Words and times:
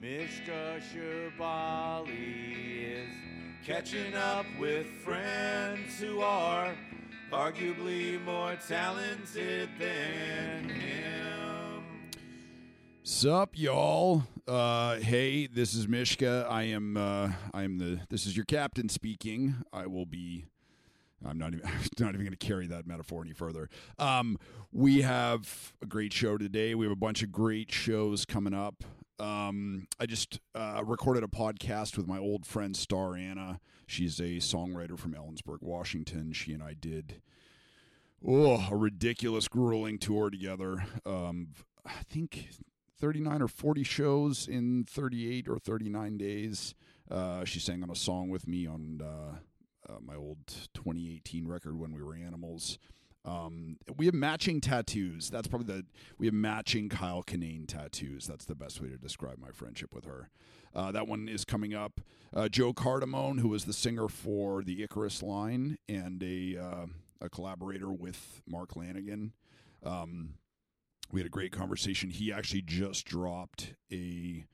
Mishka 0.00 0.80
Shubaly 0.80 2.06
is 2.94 3.08
catching 3.66 4.14
up 4.14 4.46
with 4.58 4.86
friends 4.86 6.00
who 6.00 6.22
are 6.22 6.74
arguably 7.30 8.18
more 8.24 8.56
talented 8.66 9.68
than 9.78 10.70
him. 10.70 11.84
Sup, 13.02 13.50
y'all? 13.58 14.22
Uh, 14.48 14.96
hey, 15.00 15.46
this 15.46 15.74
is 15.74 15.86
Mishka. 15.86 16.46
I 16.48 16.62
am. 16.62 16.96
Uh, 16.96 17.32
I 17.52 17.64
am 17.64 17.76
the. 17.76 18.00
This 18.08 18.24
is 18.24 18.34
your 18.34 18.46
captain 18.46 18.88
speaking. 18.88 19.56
I 19.70 19.86
will 19.86 20.06
be. 20.06 20.46
I'm 21.22 21.36
not 21.36 21.52
even. 21.52 21.68
Not 21.98 22.14
even 22.14 22.20
going 22.20 22.30
to 22.30 22.36
carry 22.38 22.66
that 22.68 22.86
metaphor 22.86 23.22
any 23.22 23.34
further. 23.34 23.68
Um, 23.98 24.38
we 24.72 25.02
have 25.02 25.74
a 25.82 25.86
great 25.86 26.14
show 26.14 26.38
today. 26.38 26.74
We 26.74 26.86
have 26.86 26.92
a 26.92 26.96
bunch 26.96 27.22
of 27.22 27.30
great 27.30 27.70
shows 27.70 28.24
coming 28.24 28.54
up. 28.54 28.82
Um, 29.20 29.86
I 29.98 30.06
just 30.06 30.40
uh, 30.54 30.82
recorded 30.84 31.22
a 31.22 31.28
podcast 31.28 31.96
with 31.96 32.06
my 32.06 32.18
old 32.18 32.46
friend 32.46 32.74
Star 32.74 33.14
Anna. 33.14 33.60
She's 33.86 34.18
a 34.18 34.38
songwriter 34.38 34.98
from 34.98 35.12
Ellensburg, 35.12 35.60
Washington. 35.60 36.32
She 36.32 36.52
and 36.52 36.62
I 36.62 36.74
did 36.74 37.20
oh 38.26 38.66
a 38.70 38.76
ridiculous, 38.76 39.46
grueling 39.46 39.98
tour 39.98 40.30
together. 40.30 40.84
Um, 41.04 41.48
I 41.84 42.02
think 42.08 42.48
39 42.98 43.42
or 43.42 43.48
40 43.48 43.82
shows 43.82 44.48
in 44.48 44.84
38 44.84 45.48
or 45.48 45.58
39 45.58 46.16
days. 46.16 46.74
Uh, 47.10 47.44
she 47.44 47.60
sang 47.60 47.82
on 47.82 47.90
a 47.90 47.96
song 47.96 48.30
with 48.30 48.46
me 48.46 48.66
on 48.66 49.02
uh, 49.02 49.92
uh, 49.92 49.98
my 50.00 50.14
old 50.14 50.46
2018 50.74 51.46
record 51.46 51.78
when 51.78 51.92
we 51.92 52.02
were 52.02 52.14
animals. 52.14 52.78
Um, 53.24 53.76
we 53.96 54.06
have 54.06 54.14
matching 54.14 54.60
tattoos. 54.60 55.28
That's 55.30 55.46
probably 55.46 55.74
the 55.74 55.86
we 56.18 56.26
have 56.26 56.34
matching 56.34 56.88
Kyle 56.88 57.22
Kinane 57.22 57.66
tattoos. 57.66 58.26
That's 58.26 58.44
the 58.44 58.54
best 58.54 58.80
way 58.80 58.88
to 58.88 58.96
describe 58.96 59.38
my 59.38 59.50
friendship 59.50 59.94
with 59.94 60.04
her. 60.04 60.30
Uh, 60.74 60.92
that 60.92 61.06
one 61.06 61.28
is 61.28 61.44
coming 61.44 61.74
up. 61.74 62.00
Uh, 62.34 62.48
Joe 62.48 62.72
Cardamone, 62.72 63.40
who 63.40 63.48
was 63.48 63.64
the 63.64 63.72
singer 63.72 64.08
for 64.08 64.62
the 64.62 64.82
Icarus 64.82 65.22
line 65.22 65.78
and 65.88 66.22
a 66.22 66.56
uh, 66.56 66.86
a 67.20 67.28
collaborator 67.28 67.92
with 67.92 68.40
Mark 68.46 68.74
Lanegan. 68.74 69.32
Um, 69.84 70.34
we 71.12 71.20
had 71.20 71.26
a 71.26 71.30
great 71.30 71.52
conversation. 71.52 72.10
He 72.10 72.32
actually 72.32 72.62
just 72.62 73.04
dropped 73.04 73.74
a 73.92 74.44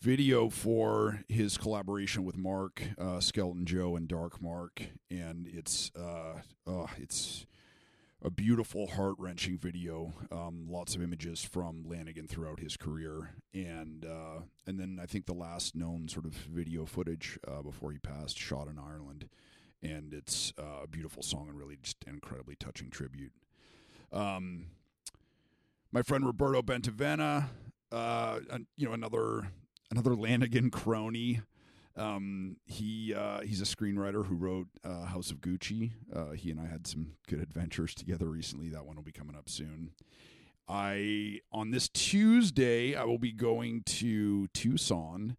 video 0.00 0.48
for 0.48 1.20
his 1.28 1.58
collaboration 1.58 2.24
with 2.24 2.36
Mark 2.36 2.82
uh, 2.98 3.20
Skeleton 3.20 3.66
Joe 3.66 3.96
and 3.96 4.08
Dark 4.08 4.40
Mark, 4.40 4.82
and 5.10 5.46
it's 5.46 5.90
uh, 5.96 6.40
oh, 6.66 6.88
it's 6.96 7.46
a 8.22 8.30
beautiful, 8.30 8.86
heart 8.86 9.14
wrenching 9.18 9.56
video. 9.56 10.12
Um, 10.30 10.66
lots 10.68 10.94
of 10.94 11.02
images 11.02 11.42
from 11.42 11.84
Lanegan 11.84 12.28
throughout 12.28 12.60
his 12.60 12.76
career, 12.76 13.30
and 13.54 14.04
uh, 14.04 14.42
and 14.66 14.78
then 14.78 14.98
I 15.02 15.06
think 15.06 15.26
the 15.26 15.34
last 15.34 15.74
known 15.74 16.08
sort 16.08 16.26
of 16.26 16.32
video 16.32 16.84
footage 16.84 17.38
uh, 17.48 17.62
before 17.62 17.92
he 17.92 17.98
passed, 17.98 18.38
shot 18.38 18.68
in 18.68 18.78
Ireland, 18.78 19.28
and 19.82 20.12
it's 20.12 20.52
uh, 20.58 20.84
a 20.84 20.86
beautiful 20.86 21.22
song 21.22 21.48
and 21.48 21.58
really 21.58 21.78
just 21.82 21.96
an 22.06 22.14
incredibly 22.14 22.56
touching 22.56 22.90
tribute. 22.90 23.32
Um, 24.12 24.66
my 25.92 26.02
friend 26.02 26.26
Roberto 26.26 26.62
Bentivegna, 26.62 27.48
uh, 27.90 28.40
you 28.76 28.86
know 28.86 28.92
another 28.92 29.50
another 29.90 30.10
Lanegan 30.10 30.70
crony. 30.70 31.40
Um, 31.96 32.56
he 32.66 33.14
uh, 33.14 33.40
he's 33.40 33.60
a 33.60 33.64
screenwriter 33.64 34.26
who 34.26 34.34
wrote 34.34 34.68
uh, 34.84 35.06
House 35.06 35.30
of 35.30 35.40
Gucci. 35.40 35.92
Uh, 36.14 36.30
he 36.30 36.50
and 36.50 36.60
I 36.60 36.66
had 36.66 36.86
some 36.86 37.12
good 37.28 37.40
adventures 37.40 37.94
together 37.94 38.28
recently. 38.28 38.68
That 38.68 38.86
one 38.86 38.96
will 38.96 39.02
be 39.02 39.12
coming 39.12 39.36
up 39.36 39.48
soon. 39.48 39.90
I 40.68 41.40
on 41.52 41.72
this 41.72 41.88
Tuesday 41.88 42.94
I 42.94 43.04
will 43.04 43.18
be 43.18 43.32
going 43.32 43.82
to 43.86 44.46
Tucson 44.48 45.36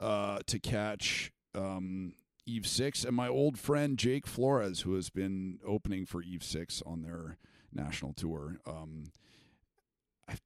uh, 0.00 0.38
to 0.46 0.58
catch 0.58 1.32
um, 1.54 2.14
Eve 2.46 2.66
Six 2.66 3.04
and 3.04 3.14
my 3.14 3.28
old 3.28 3.58
friend 3.58 3.98
Jake 3.98 4.26
Flores, 4.26 4.80
who 4.80 4.94
has 4.94 5.10
been 5.10 5.58
opening 5.66 6.06
for 6.06 6.22
Eve 6.22 6.42
Six 6.42 6.82
on 6.86 7.02
their 7.02 7.36
national 7.72 8.14
tour. 8.14 8.58
Um, 8.66 9.12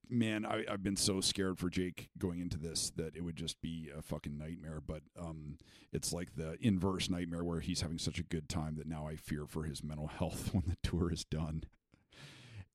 man, 0.08 0.44
I, 0.44 0.64
I've 0.70 0.82
been 0.82 0.96
so 0.96 1.20
scared 1.20 1.58
for 1.58 1.68
Jake 1.68 2.08
going 2.18 2.40
into 2.40 2.58
this 2.58 2.90
that 2.96 3.16
it 3.16 3.22
would 3.22 3.36
just 3.36 3.60
be 3.60 3.90
a 3.96 4.02
fucking 4.02 4.36
nightmare. 4.36 4.80
But 4.84 5.02
um, 5.18 5.58
it's 5.92 6.12
like 6.12 6.36
the 6.36 6.56
inverse 6.60 7.08
nightmare 7.10 7.44
where 7.44 7.60
he's 7.60 7.80
having 7.80 7.98
such 7.98 8.18
a 8.18 8.24
good 8.24 8.48
time 8.48 8.76
that 8.76 8.86
now 8.86 9.06
I 9.06 9.16
fear 9.16 9.46
for 9.46 9.64
his 9.64 9.82
mental 9.82 10.06
health 10.18 10.50
when 10.52 10.64
the 10.66 10.76
tour 10.88 11.12
is 11.12 11.24
done. 11.24 11.64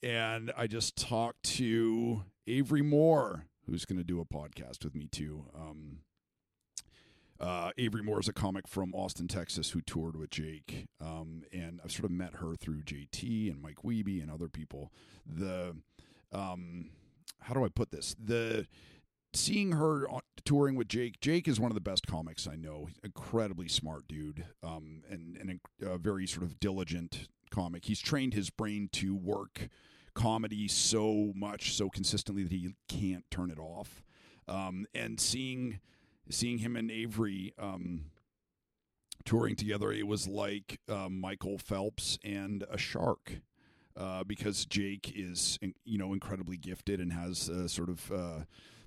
And 0.02 0.52
I 0.58 0.68
just 0.68 0.96
talked 0.96 1.44
to 1.58 2.24
Avery 2.48 2.81
Moore, 2.81 3.46
who's 3.66 3.86
going 3.86 3.98
to 3.98 4.03
do 4.03 4.22
a 4.22 4.25
podcast 4.25 4.84
with 4.84 4.96
me 4.96 5.08
too. 5.08 5.46
Um, 5.53 6.00
uh, 7.40 7.72
Avery 7.78 8.03
Moore 8.03 8.19
is 8.19 8.28
a 8.28 8.34
comic 8.34 8.68
from 8.68 8.94
Austin, 8.94 9.28
Texas, 9.28 9.72
who 9.72 9.81
toured 9.81 10.18
with 10.18 10.30
Jake, 10.30 10.88
um, 11.00 11.44
and 11.53 11.80
I've 11.84 11.92
sort 11.92 12.06
of 12.06 12.12
met 12.12 12.36
her 12.36 12.56
through 12.56 12.84
JT 12.84 13.50
and 13.50 13.62
Mike 13.62 13.84
Wiebe 13.84 14.22
and 14.22 14.30
other 14.30 14.50
people. 14.50 14.92
The 15.25 15.78
um, 16.34 16.90
how 17.42 17.54
do 17.54 17.64
I 17.64 17.70
put 17.70 17.92
this? 17.92 18.16
The 18.24 18.68
seeing 19.34 19.74
her 19.74 20.08
touring 20.46 20.76
with 20.76 20.88
Jake. 20.88 21.20
Jake 21.22 21.48
is 21.48 21.60
one 21.60 21.72
of 21.72 21.76
the 21.76 21.82
best 21.82 22.08
comics 22.08 22.48
I 22.48 22.56
know. 22.56 22.86
He's 22.88 23.00
incredibly 23.04 23.68
smart 23.68 24.08
dude, 24.08 24.46
um, 24.64 25.04
and 25.10 25.38
and 25.38 25.60
a 25.82 25.98
very 25.98 26.28
sort 26.28 26.44
of 26.44 26.60
diligent 26.60 27.28
comic. 27.50 27.86
He's 27.86 28.00
trained 28.00 28.34
his 28.34 28.50
brain 28.50 28.90
to 28.94 29.16
work 29.16 29.70
comedy 30.14 30.68
so 30.68 31.32
much, 31.36 31.76
so 31.76 31.90
consistently 31.90 32.44
that 32.44 32.52
he 32.52 32.74
can't 32.88 33.30
turn 33.32 33.52
it 33.52 33.60
off. 33.60 34.04
Um, 34.48 34.86
and 34.94 35.20
seeing 35.20 35.80
seeing 36.30 36.60
him 36.60 36.76
and 36.76 36.92
Avery 36.92 37.54
um, 37.58 38.06
touring 39.26 39.56
together, 39.56 39.92
it 39.92 40.08
was 40.08 40.28
like 40.28 40.80
uh, 40.90 41.10
Michael 41.10 41.58
Phelps 41.58 42.18
and 42.24 42.64
a 42.70 42.78
shark. 42.78 43.42
Uh, 44.00 44.24
because 44.24 44.66
Jake 44.66 45.12
is, 45.14 45.60
you 45.84 45.98
know, 45.98 46.14
incredibly 46.14 46.56
gifted 46.56 47.02
and 47.02 47.12
has 47.12 47.50
uh, 47.50 47.68
sort 47.68 47.90
of 47.90 48.10
uh, 48.12 48.40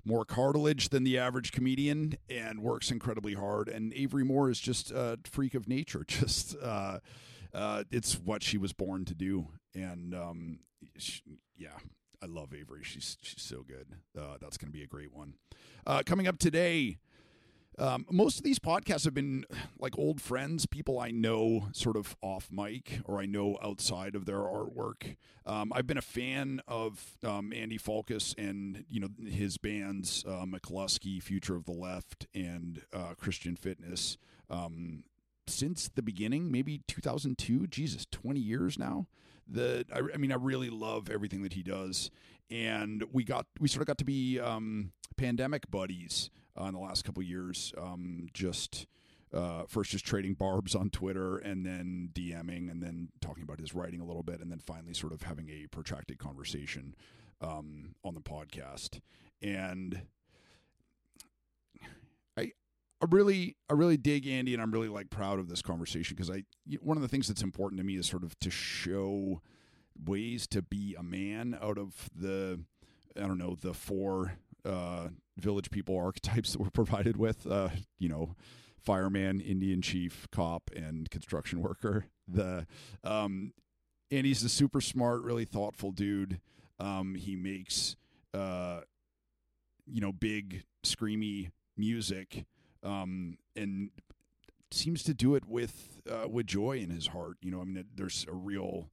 more 0.03 0.25
cartilage 0.25 0.89
than 0.89 1.03
the 1.03 1.19
average 1.19 1.51
comedian 1.51 2.17
and 2.31 2.63
works 2.63 2.89
incredibly 2.89 3.35
hard. 3.35 3.69
And 3.69 3.93
Avery 3.93 4.25
Moore 4.25 4.49
is 4.49 4.59
just 4.59 4.89
a 4.89 5.19
freak 5.23 5.53
of 5.53 5.67
nature. 5.67 6.03
Just 6.07 6.55
uh, 6.59 6.99
uh, 7.53 7.83
it's 7.91 8.15
what 8.15 8.41
she 8.41 8.57
was 8.57 8.73
born 8.73 9.05
to 9.05 9.13
do. 9.13 9.49
And 9.75 10.15
um, 10.15 10.59
she, 10.97 11.21
yeah, 11.55 11.77
I 12.19 12.25
love 12.25 12.51
Avery. 12.51 12.81
She's 12.81 13.15
she's 13.21 13.43
so 13.43 13.63
good. 13.67 13.85
Uh, 14.17 14.37
that's 14.41 14.57
going 14.57 14.71
to 14.71 14.75
be 14.75 14.83
a 14.83 14.87
great 14.87 15.13
one. 15.13 15.35
coming 16.05 16.27
up 16.27 16.39
today. 16.39 16.97
Um, 17.77 18.05
most 18.11 18.37
of 18.37 18.43
these 18.43 18.59
podcasts 18.59 19.05
have 19.05 19.13
been 19.13 19.45
like 19.79 19.97
old 19.97 20.21
friends, 20.21 20.65
people 20.65 20.99
I 20.99 21.11
know 21.11 21.69
sort 21.71 21.97
of 21.97 22.15
off 22.21 22.49
mic 22.51 22.99
or 23.05 23.19
I 23.19 23.25
know 23.25 23.57
outside 23.63 24.15
of 24.15 24.25
their 24.25 24.39
artwork. 24.39 25.15
Um, 25.45 25.73
I've 25.73 25.87
been 25.87 25.97
a 25.97 26.01
fan 26.01 26.61
of 26.67 27.17
um, 27.23 27.51
Andy 27.53 27.77
Falkous 27.77 28.35
and 28.37 28.85
you 28.89 28.99
know 28.99 29.09
his 29.27 29.57
bands 29.57 30.23
uh, 30.27 30.45
mclusky, 30.45 31.21
Future 31.21 31.55
of 31.55 31.65
the 31.65 31.71
Left, 31.71 32.27
and 32.33 32.81
uh, 32.93 33.13
Christian 33.17 33.55
Fitness 33.55 34.17
um, 34.49 35.03
since 35.47 35.89
the 35.89 36.01
beginning, 36.01 36.51
maybe 36.51 36.81
2002. 36.87 37.67
Jesus, 37.67 38.05
20 38.11 38.39
years 38.39 38.77
now. 38.77 39.07
The 39.47 39.85
I, 39.93 39.99
I, 40.13 40.17
mean, 40.17 40.31
I 40.31 40.35
really 40.35 40.69
love 40.69 41.09
everything 41.09 41.43
that 41.43 41.53
he 41.53 41.63
does, 41.63 42.11
and 42.49 43.03
we 43.11 43.23
got 43.23 43.47
we 43.59 43.67
sort 43.67 43.81
of 43.81 43.87
got 43.87 43.97
to 43.97 44.05
be 44.05 44.39
um, 44.39 44.91
pandemic 45.17 45.69
buddies 45.69 46.29
uh, 46.59 46.65
in 46.65 46.73
the 46.73 46.79
last 46.79 47.03
couple 47.03 47.23
years. 47.23 47.73
Um, 47.77 48.27
just 48.33 48.85
uh, 49.33 49.63
first 49.67 49.91
just 49.91 50.05
trading 50.05 50.33
barbs 50.33 50.75
on 50.75 50.89
Twitter, 50.89 51.37
and 51.37 51.65
then 51.65 52.09
DMing, 52.13 52.69
and 52.69 52.81
then 52.81 53.09
talking 53.21 53.43
about 53.43 53.59
his 53.59 53.73
writing 53.73 53.99
a 53.99 54.05
little 54.05 54.23
bit, 54.23 54.41
and 54.41 54.51
then 54.51 54.59
finally 54.59 54.93
sort 54.93 55.13
of 55.13 55.23
having 55.23 55.49
a 55.49 55.67
protracted 55.67 56.19
conversation 56.19 56.95
um, 57.41 57.95
on 58.03 58.13
the 58.13 58.21
podcast, 58.21 58.99
and. 59.41 60.03
I 63.03 63.05
really, 63.09 63.57
I 63.69 63.73
really 63.73 63.97
dig 63.97 64.25
Andy, 64.27 64.53
and 64.53 64.63
I'm 64.63 64.71
really 64.71 64.87
like 64.87 65.09
proud 65.09 65.37
of 65.37 65.49
this 65.49 65.61
conversation 65.61 66.15
because 66.15 66.31
I, 66.31 66.45
one 66.79 66.95
of 66.95 67.01
the 67.03 67.09
things 67.09 67.27
that's 67.27 67.41
important 67.41 67.79
to 67.79 67.83
me 67.83 67.97
is 67.97 68.07
sort 68.07 68.23
of 68.23 68.39
to 68.39 68.49
show 68.49 69.41
ways 70.05 70.47
to 70.47 70.61
be 70.61 70.95
a 70.97 71.03
man 71.03 71.57
out 71.61 71.77
of 71.77 72.09
the, 72.15 72.61
I 73.17 73.27
don't 73.27 73.37
know, 73.37 73.57
the 73.59 73.73
four 73.73 74.37
uh, 74.65 75.09
village 75.37 75.71
people 75.71 75.97
archetypes 75.97 76.53
that 76.53 76.61
we're 76.61 76.69
provided 76.73 77.17
with. 77.17 77.45
Uh, 77.47 77.69
you 77.99 78.09
know, 78.09 78.35
fireman, 78.79 79.39
Indian 79.39 79.81
chief, 79.81 80.27
cop, 80.31 80.69
and 80.75 81.09
construction 81.09 81.61
worker. 81.61 82.05
The 82.27 82.67
um, 83.03 83.53
Andy's 84.11 84.43
a 84.43 84.49
super 84.49 84.81
smart, 84.81 85.23
really 85.23 85.45
thoughtful 85.45 85.91
dude. 85.91 86.39
Um, 86.79 87.15
he 87.15 87.35
makes, 87.35 87.95
uh, 88.33 88.81
you 89.85 90.01
know, 90.01 90.11
big 90.11 90.63
screamy 90.83 91.51
music 91.77 92.45
um, 92.83 93.37
and 93.55 93.89
seems 94.71 95.03
to 95.03 95.13
do 95.13 95.35
it 95.35 95.45
with 95.47 96.01
uh, 96.09 96.27
with 96.27 96.47
joy 96.47 96.77
in 96.77 96.89
his 96.89 97.07
heart. 97.07 97.37
You 97.41 97.51
know, 97.51 97.61
I 97.61 97.63
mean, 97.63 97.85
there's 97.95 98.25
a 98.29 98.33
real 98.33 98.89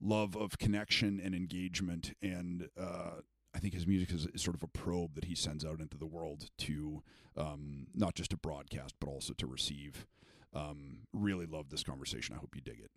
love 0.00 0.36
of 0.36 0.58
connection 0.58 1.20
and 1.22 1.34
engagement, 1.34 2.14
and 2.22 2.68
uh, 2.80 3.22
I 3.58 3.60
think 3.60 3.74
his 3.74 3.88
music 3.88 4.12
is, 4.12 4.28
is, 4.32 4.40
sort 4.40 4.54
of 4.54 4.62
a 4.62 4.68
probe 4.68 5.16
that 5.16 5.24
he 5.24 5.34
sends 5.34 5.64
out 5.64 5.80
into 5.80 5.98
the 5.98 6.06
world 6.06 6.48
to 6.58 7.02
um, 7.36 7.88
not 7.92 8.14
just 8.14 8.30
to 8.30 8.36
broadcast 8.36 8.94
but 9.00 9.08
also 9.08 9.32
to 9.32 9.48
receive. 9.48 10.06
Um, 10.54 10.98
really 11.12 11.44
love 11.44 11.68
this 11.68 11.82
conversation. 11.82 12.36
I 12.36 12.38
hope 12.38 12.54
you 12.54 12.60
dig 12.60 12.78
it. 12.78 12.92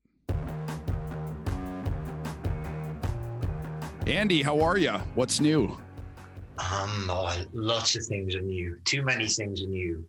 Andy, 4.06 4.44
how 4.44 4.62
are 4.62 4.78
you? 4.78 4.92
What's 5.16 5.40
new? 5.40 5.76
Um, 6.60 7.10
oh, 7.10 7.36
lots 7.54 7.96
of 7.96 8.06
things 8.06 8.36
are 8.36 8.42
new. 8.42 8.78
Too 8.86 9.02
many 9.02 9.26
things 9.26 9.64
are 9.64 9.68
new. 9.68 10.06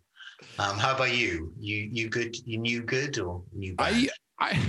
Um, 0.59 0.77
how 0.77 0.93
about 0.93 1.15
you? 1.15 1.51
You 1.57 1.77
you 1.91 2.09
good? 2.09 2.35
You 2.45 2.59
new 2.59 2.83
good 2.83 3.17
or 3.17 3.41
new 3.53 3.73
bad? 3.73 3.91
I 3.91 4.07
I 4.39 4.61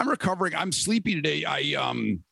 I'm 0.00 0.08
recovering. 0.08 0.56
I'm 0.56 0.72
sleepy 0.72 1.14
today. 1.14 1.44
I 1.44 1.74
um 1.80 2.24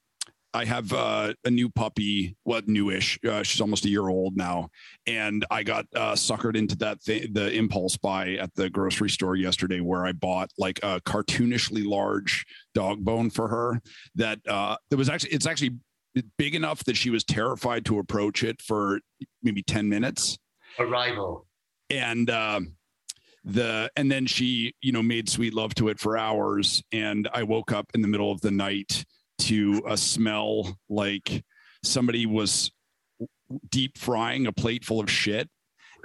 I 0.57 0.65
have 0.65 0.91
uh, 0.91 1.35
a 1.45 1.51
new 1.51 1.69
puppy, 1.69 2.35
what 2.45 2.67
newish. 2.67 3.19
Uh, 3.23 3.43
she's 3.43 3.61
almost 3.61 3.85
a 3.85 3.91
year 3.91 4.09
old 4.09 4.39
now, 4.39 4.71
and 5.07 5.45
I 5.51 5.63
got 5.63 5.85
uh, 5.95 6.15
suckered 6.15 6.57
into 6.57 6.75
that 6.77 7.03
thing, 7.03 7.35
the 7.35 7.53
impulse 7.53 7.99
buy 7.99 8.37
at 8.37 8.55
the 8.55 8.71
grocery 8.71 9.11
store 9.11 9.37
yesterday, 9.37 9.81
where 9.81 10.07
I 10.07 10.13
bought 10.13 10.49
like 10.57 10.81
a 10.83 11.03
cartoonishly 11.03 11.85
large 11.87 12.47
dog 12.73 13.05
bone 13.05 13.29
for 13.29 13.49
her. 13.49 13.83
That 14.15 14.39
uh, 14.49 14.77
that 14.89 14.97
was 14.97 15.11
actually 15.11 15.33
it's 15.33 15.47
actually 15.47 15.73
big 16.39 16.55
enough 16.55 16.83
that 16.85 16.97
she 16.97 17.11
was 17.11 17.23
terrified 17.23 17.85
to 17.85 17.99
approach 17.99 18.43
it 18.43 18.63
for 18.63 19.01
maybe 19.43 19.63
ten 19.63 19.91
minutes. 19.91 20.39
Arrival. 20.79 21.47
And 21.91 22.31
um, 22.31 22.77
the 23.45 23.91
and 23.95 24.11
then 24.11 24.25
she 24.25 24.75
you 24.81 24.93
know 24.93 25.03
made 25.03 25.29
sweet 25.29 25.53
love 25.53 25.75
to 25.75 25.89
it 25.89 26.01
for 26.01 26.17
hours, 26.17 26.83
and 26.93 27.29
I 27.35 27.43
woke 27.43 27.73
up 27.73 27.91
in 27.93 28.01
the 28.01 28.09
middle 28.09 28.33
of 28.33 28.41
the 28.41 28.51
night 28.51 29.05
to 29.39 29.83
a 29.89 29.97
smell 29.97 30.79
like 30.89 31.45
somebody 31.83 32.27
was 32.27 32.71
deep 33.71 33.97
frying 33.97 34.47
a 34.47 34.53
plate 34.53 34.85
full 34.85 35.01
of 35.01 35.11
shit 35.11 35.49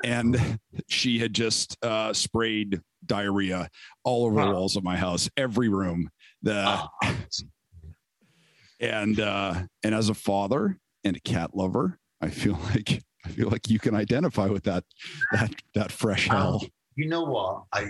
and 0.03 0.59
she 0.87 1.19
had 1.19 1.33
just 1.33 1.77
uh, 1.83 2.13
sprayed 2.13 2.81
diarrhea 3.05 3.69
all 4.03 4.25
over 4.25 4.35
wow. 4.35 4.45
the 4.45 4.51
walls 4.53 4.75
of 4.75 4.83
my 4.83 4.95
house 4.95 5.29
every 5.37 5.69
room 5.69 6.09
the 6.43 6.63
oh. 6.65 6.87
and 8.79 9.19
uh 9.19 9.61
and 9.83 9.95
as 9.95 10.09
a 10.09 10.13
father 10.13 10.77
and 11.03 11.15
a 11.15 11.19
cat 11.21 11.55
lover 11.55 11.97
i 12.21 12.29
feel 12.29 12.53
like 12.75 13.01
i 13.25 13.29
feel 13.29 13.49
like 13.49 13.69
you 13.69 13.79
can 13.79 13.95
identify 13.95 14.47
with 14.47 14.63
that 14.63 14.83
that 15.31 15.51
that 15.73 15.91
fresh 15.91 16.27
hell 16.27 16.59
um, 16.61 16.69
you 16.95 17.07
know 17.07 17.23
what 17.23 17.63
i 17.73 17.87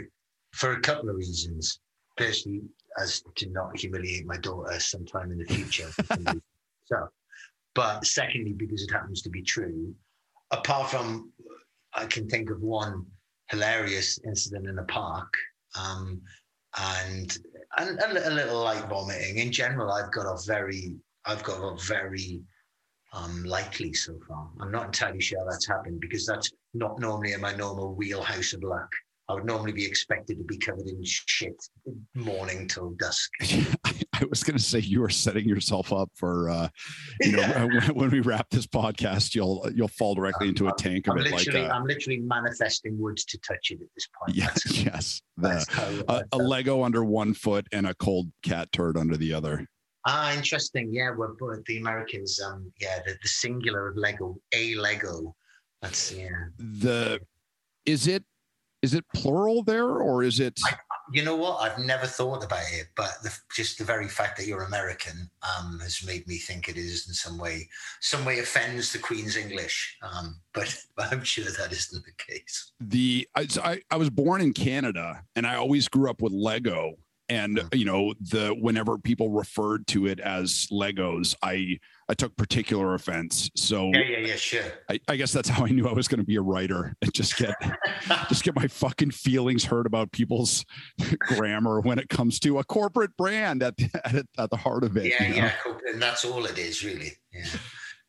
for 0.54 0.74
a 0.74 0.82
couple 0.82 1.10
of 1.10 1.16
reasons 1.16 1.80
personally 2.18 2.62
as 3.00 3.24
to 3.36 3.50
not 3.50 3.78
humiliate 3.78 4.26
my 4.26 4.38
daughter 4.38 4.80
sometime 4.80 5.32
in 5.32 5.38
the 5.38 5.46
future. 5.46 5.90
so, 6.86 7.08
but 7.74 8.06
secondly, 8.06 8.54
because 8.54 8.84
it 8.84 8.92
happens 8.92 9.22
to 9.22 9.30
be 9.30 9.42
true. 9.42 9.94
Apart 10.52 10.92
from, 10.92 11.32
I 11.94 12.06
can 12.06 12.28
think 12.28 12.50
of 12.50 12.62
one 12.62 13.06
hilarious 13.50 14.20
incident 14.26 14.68
in 14.68 14.80
a 14.80 14.84
park, 14.84 15.34
um, 15.80 16.22
and 16.78 17.38
and 17.78 18.00
a, 18.00 18.30
a, 18.30 18.32
little 18.32 18.64
light 18.64 18.88
vomiting. 18.90 19.38
In 19.38 19.52
general, 19.52 19.92
I've 19.92 20.12
got 20.12 20.26
a 20.26 20.38
very, 20.46 20.96
I've 21.26 21.44
got 21.44 21.62
a 21.62 21.78
very 21.86 22.42
um, 23.14 23.44
likely 23.44 23.94
so 23.94 24.18
far. 24.28 24.50
I'm 24.60 24.72
not 24.72 24.86
entirely 24.86 25.22
sure 25.22 25.46
that's 25.50 25.68
happened 25.68 26.00
because 26.00 26.26
that's 26.26 26.52
not 26.74 27.00
normally 27.00 27.34
in 27.34 27.42
my 27.42 27.56
normal 27.56 27.94
wheelhouse 27.94 28.54
of 28.54 28.64
luck. 28.64 28.90
I 29.30 29.34
would 29.34 29.46
normally 29.46 29.72
be 29.72 29.86
expected 29.86 30.38
to 30.38 30.44
be 30.44 30.58
covered 30.58 30.88
in 30.88 31.04
shit 31.04 31.56
morning 32.16 32.68
till 32.68 32.92
dusk. 32.92 33.30
I 34.14 34.26
was 34.30 34.44
going 34.44 34.58
to 34.58 34.64
say 34.64 34.80
you 34.80 35.04
are 35.04 35.10
setting 35.10 35.48
yourself 35.48 35.94
up 35.94 36.10
for, 36.16 36.50
uh, 36.50 36.68
you 37.22 37.34
know, 37.34 37.42
yeah. 37.42 37.64
when, 37.66 37.82
when, 37.96 38.10
we 38.12 38.20
wrap 38.20 38.50
this 38.50 38.68
podcast, 38.68 39.34
you'll 39.34 39.68
you'll 39.74 39.88
fall 39.88 40.14
directly 40.14 40.50
into 40.50 40.68
a 40.68 40.74
tank 40.74 41.08
I'm 41.08 41.18
of 41.18 41.26
it. 41.26 41.32
Like, 41.32 41.54
uh, 41.54 41.70
I'm 41.74 41.86
literally 41.86 42.20
manifesting 42.20 43.00
wood 43.00 43.18
to 43.18 43.40
touch 43.40 43.72
it 43.72 43.82
at 43.82 43.88
this 43.96 44.08
point. 44.20 44.36
Yes, 44.36 44.64
that's, 44.64 44.86
yes. 44.86 45.22
The, 45.38 45.66
how, 46.08 46.16
a, 46.16 46.24
a 46.34 46.38
Lego 46.38 46.84
under 46.84 47.04
one 47.04 47.34
foot 47.34 47.66
and 47.72 47.88
a 47.88 47.94
cold 47.96 48.28
cat 48.44 48.72
turd 48.72 48.98
under 48.98 49.18
the 49.18 49.34
other. 49.34 49.66
Ah, 50.06 50.34
interesting. 50.36 50.90
Yeah, 50.92 51.12
we're, 51.16 51.36
the 51.68 51.78
Americans. 51.78 52.40
Um, 52.42 52.72
yeah, 52.80 53.00
the, 53.06 53.14
the 53.22 53.30
singular 53.30 53.90
of 53.90 53.98
Lego, 53.98 54.38
a 54.54 54.76
Lego. 54.76 55.36
That's 55.82 56.12
yeah. 56.12 56.30
The 56.58 57.20
is 57.86 58.08
it 58.08 58.24
is 58.81 58.94
it 58.94 59.06
plural 59.13 59.63
there 59.63 59.88
or 59.88 60.24
is 60.24 60.39
it 60.39 60.60
I, 60.66 60.75
you 61.13 61.24
know 61.24 61.36
what? 61.36 61.62
I've 61.62 61.78
never 61.80 62.06
thought 62.06 62.44
about 62.44 62.63
it 62.72 62.88
but 62.95 63.12
the, 63.24 63.36
just 63.56 63.78
the 63.78 63.83
very 63.83 64.07
fact 64.07 64.38
that 64.38 64.48
you're 64.48 64.63
american 64.63 65.30
um, 65.44 65.80
has 65.80 66.04
made 66.06 66.28
me 66.28 66.38
think 66.38 66.69
it 66.69 66.78
is 66.78 67.07
in 67.07 67.13
some 67.13 67.38
way 67.38 67.68
some 68.00 68.25
way 68.25 68.39
offends 68.39 68.92
the 68.92 69.00
queen's 69.00 69.38
english. 69.38 69.98
Um, 70.01 70.39
but, 70.54 70.75
but 70.95 71.07
i'm 71.12 71.24
sure 71.24 71.45
that 71.45 71.72
isn't 71.72 72.04
the 72.06 72.24
case. 72.24 72.72
The 72.80 73.28
I, 73.36 73.81
I 73.89 73.98
was 73.98 74.10
born 74.10 74.42
in 74.42 74.54
canada 74.54 75.24
and 75.36 75.45
i 75.45 75.56
always 75.56 75.88
grew 75.88 76.10
up 76.10 76.22
with 76.22 76.34
lego 76.34 76.95
and 77.31 77.62
you 77.74 77.86
know 77.86 78.13
the 78.19 78.50
whenever 78.60 78.98
people 78.98 79.30
referred 79.30 79.88
to 79.88 80.06
it 80.06 80.19
as 80.19 80.68
legos 80.69 81.33
i 81.42 81.80
i 82.10 82.13
took 82.13 82.36
particular 82.36 82.94
offense. 82.94 83.50
So 83.56 83.89
yeah 83.94 84.01
yeah 84.01 84.18
yeah 84.19 84.36
sure. 84.36 84.63
I, 84.89 85.00
I 85.07 85.16
guess 85.16 85.31
that's 85.31 85.48
how 85.48 85.66
i 85.66 85.69
knew 85.69 85.88
i 85.88 85.94
was 85.94 86.07
going 86.10 86.19
to 86.19 86.25
be 86.25 86.36
a 86.36 86.42
writer 86.42 86.94
and 87.01 87.13
just 87.13 87.38
get 87.38 87.56
just 88.30 88.44
get 88.44 88.56
my 88.56 88.68
fucking 88.68 89.12
feelings 89.12 89.63
hurt 89.63 89.88
about 89.88 90.12
people's 90.12 90.66
grammar 91.22 91.80
when 91.80 91.98
it 91.98 92.10
comes 92.10 92.39
to 92.42 92.60
a 92.60 92.63
corporate 92.66 93.16
brand 93.18 93.63
at, 93.63 93.75
at, 94.04 94.25
at 94.38 94.50
the 94.50 94.57
heart 94.57 94.84
of 94.84 94.98
it 94.98 95.06
yeah 95.06 95.24
you 95.24 95.30
know? 95.30 95.36
yeah 95.36 95.54
and 95.94 96.01
that's 96.01 96.25
all 96.25 96.45
it 96.45 96.57
is 96.57 96.84
really. 96.84 97.13
Yeah 97.34 97.45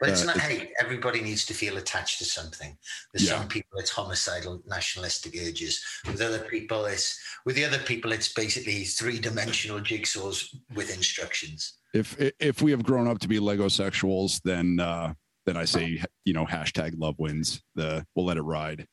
but 0.02 0.10
it's 0.10 0.22
uh, 0.22 0.26
not, 0.26 0.38
hey, 0.38 0.72
everybody 0.80 1.22
needs 1.22 1.46
to 1.46 1.54
feel 1.54 1.76
attached 1.76 2.18
to 2.18 2.24
something. 2.24 2.76
With 3.12 3.22
yeah. 3.22 3.38
some 3.38 3.46
people, 3.46 3.78
it's 3.78 3.90
homicidal, 3.90 4.60
nationalistic 4.66 5.32
urges. 5.40 5.80
With 6.08 6.20
other 6.20 6.40
people, 6.40 6.86
it's 6.86 7.20
with 7.46 7.54
the 7.54 7.64
other 7.64 7.78
people, 7.78 8.10
it's 8.10 8.32
basically 8.32 8.82
three 8.82 9.20
dimensional 9.20 9.78
jigsaws 9.78 10.56
with 10.74 10.92
instructions. 10.92 11.74
If 11.94 12.16
if 12.40 12.62
we 12.62 12.72
have 12.72 12.82
grown 12.82 13.06
up 13.06 13.20
to 13.20 13.28
be 13.28 13.38
Lego 13.38 13.66
sexuals, 13.66 14.40
then 14.42 14.80
uh, 14.80 15.14
then 15.46 15.56
I 15.56 15.64
say 15.64 16.02
you 16.24 16.32
know 16.32 16.46
hashtag 16.46 16.94
love 16.98 17.14
wins. 17.18 17.62
The 17.76 18.04
we'll 18.16 18.26
let 18.26 18.38
it 18.38 18.42
ride. 18.42 18.88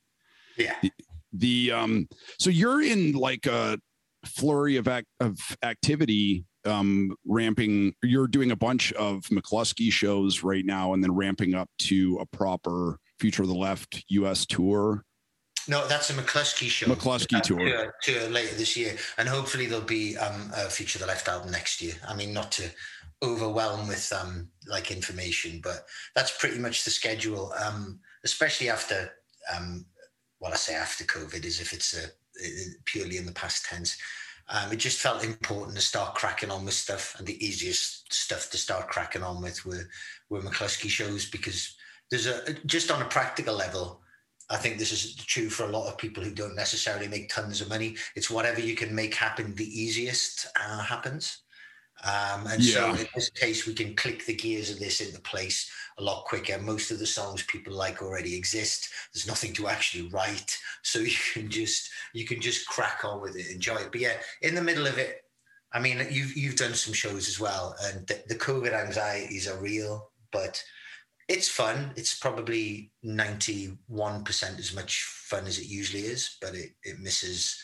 Yeah. 0.58 0.76
The, 0.84 0.92
the 1.34 1.72
um. 1.72 2.08
So 2.38 2.52
you're 2.52 2.84
in 2.84 3.14
like 3.14 3.48
a 3.48 3.80
flurry 4.26 4.76
of 4.76 4.88
act, 4.88 5.08
of 5.20 5.40
activity 5.64 6.46
um, 6.70 7.16
ramping. 7.26 7.94
You're 8.04 8.28
doing 8.28 8.52
a 8.52 8.56
bunch 8.56 8.94
of 8.94 9.24
mclusky 9.32 9.92
shows 9.92 10.44
right 10.44 10.66
now, 10.66 10.94
and 10.94 11.04
then 11.04 11.14
ramping 11.14 11.54
up 11.54 11.70
to 11.80 12.18
a 12.22 12.26
proper 12.26 12.98
Future 13.20 13.42
of 13.42 13.50
the 13.50 13.56
Left 13.56 14.04
U.S. 14.10 14.46
tour. 14.46 15.04
No, 15.68 15.88
that's 15.88 16.10
a 16.10 16.14
mclusky 16.14 16.70
show. 16.70 16.88
mclusky 16.88 17.42
tour 17.42 17.60
to, 17.60 17.92
to, 18.14 18.30
later 18.30 18.56
this 18.56 18.78
year, 18.78 18.96
and 19.18 19.28
hopefully 19.28 19.66
there'll 19.66 19.84
be 19.84 20.18
um, 20.18 20.52
a 20.56 20.70
Future 20.70 20.98
of 20.98 21.02
the 21.02 21.08
Left 21.08 21.28
album 21.28 21.52
next 21.52 21.82
year. 21.82 21.94
I 22.08 22.16
mean, 22.16 22.34
not 22.34 22.52
to 22.54 22.70
overwhelm 23.22 23.88
with 23.88 24.12
um, 24.14 24.50
like 24.68 24.92
information, 24.92 25.60
but 25.62 25.86
that's 26.16 26.38
pretty 26.38 26.60
much 26.60 26.84
the 26.84 26.92
schedule. 26.92 27.54
Um, 27.64 28.00
especially 28.24 28.70
after, 28.70 29.12
um, 29.56 29.86
what 30.40 30.54
I 30.54 30.56
say 30.56 30.76
after 30.76 31.04
COVID 31.04 31.44
is 31.46 31.60
if 31.60 31.74
it's 31.74 31.98
a, 31.98 32.10
purely 32.86 33.18
in 33.18 33.26
the 33.26 33.32
past 33.32 33.66
tense. 33.66 33.98
Um, 34.52 34.72
it 34.72 34.78
just 34.78 35.00
felt 35.00 35.24
important 35.24 35.76
to 35.76 35.82
start 35.82 36.16
cracking 36.16 36.50
on 36.50 36.66
with 36.66 36.74
stuff, 36.74 37.16
and 37.18 37.28
the 37.28 37.44
easiest 37.46 38.12
stuff 38.12 38.50
to 38.52 38.58
start 38.58 38.90
cracking 38.90 39.24
on 39.24 39.42
with 39.42 39.66
were 39.66 39.88
were 40.30 40.42
mclusky 40.42 40.90
shows 40.90 41.30
because 41.30 41.76
there's 42.10 42.26
a 42.26 42.54
just 42.66 42.92
on 42.92 43.02
a 43.02 43.06
practical 43.06 43.56
level. 43.56 44.02
I 44.50 44.58
think 44.58 44.80
this 44.80 44.92
is 44.92 45.16
true 45.16 45.50
for 45.50 45.66
a 45.66 45.72
lot 45.72 45.88
of 45.88 46.00
people 46.00 46.24
who 46.24 46.34
don't 46.34 46.56
necessarily 46.56 47.08
make 47.08 47.30
tons 47.30 47.62
of 47.62 47.70
money. 47.70 47.96
It's 48.16 48.32
whatever 48.32 48.60
you 48.60 48.76
can 48.76 48.96
make 48.96 49.14
happen 49.14 49.54
the 49.54 49.80
easiest 49.80 50.48
uh, 50.60 50.82
happens. 50.82 51.44
Um, 52.04 52.48
and 52.48 52.64
yeah. 52.64 52.94
so 52.94 53.02
in 53.02 53.08
this 53.14 53.30
case, 53.30 53.68
we 53.68 53.74
can 53.74 53.96
click 53.96 54.26
the 54.26 54.36
gears 54.36 54.70
of 54.70 54.80
this 54.80 55.02
into 55.02 55.20
place 55.22 55.70
a 55.98 56.04
lot 56.04 56.24
quicker. 56.26 56.58
Most 56.60 56.92
of 56.92 57.00
the 57.00 57.06
songs 57.06 57.44
people 57.44 57.74
like 57.74 58.02
already 58.02 58.36
exist. 58.36 58.90
There's 59.14 59.28
nothing 59.28 59.54
to 59.54 59.68
actually 59.68 60.08
write, 60.10 60.58
so 60.84 61.00
you 61.00 61.16
can 61.34 61.50
just 61.50 61.90
you 62.14 62.26
can 62.26 62.40
just 62.42 62.68
crack 62.68 63.04
on 63.04 63.22
with 63.22 63.36
it, 63.36 63.52
enjoy 63.52 63.76
it. 63.76 63.92
But 63.92 64.02
yeah, 64.02 64.18
in 64.42 64.56
the 64.56 64.62
middle 64.62 64.88
of 64.88 64.98
it, 64.98 65.22
I 65.74 65.80
mean, 65.80 66.06
you've 66.10 66.36
you've 66.38 66.56
done 66.56 66.74
some 66.74 66.94
shows 66.94 67.28
as 67.28 67.40
well, 67.40 67.76
and 67.84 68.08
the, 68.08 68.24
the 68.28 68.36
COVID 68.36 68.74
anxieties 68.74 69.48
are 69.48 69.60
real, 69.60 70.12
but 70.32 70.64
it's 71.28 71.50
fun. 71.50 71.92
It's 71.98 72.18
probably 72.18 72.92
ninety 73.04 73.78
one 73.88 74.24
percent 74.24 74.58
as 74.58 74.74
much 74.74 75.04
fun 75.04 75.46
as 75.46 75.60
it 75.60 75.68
usually 75.68 76.04
is, 76.04 76.38
but 76.42 76.56
it 76.56 76.72
it 76.84 77.00
misses 77.00 77.62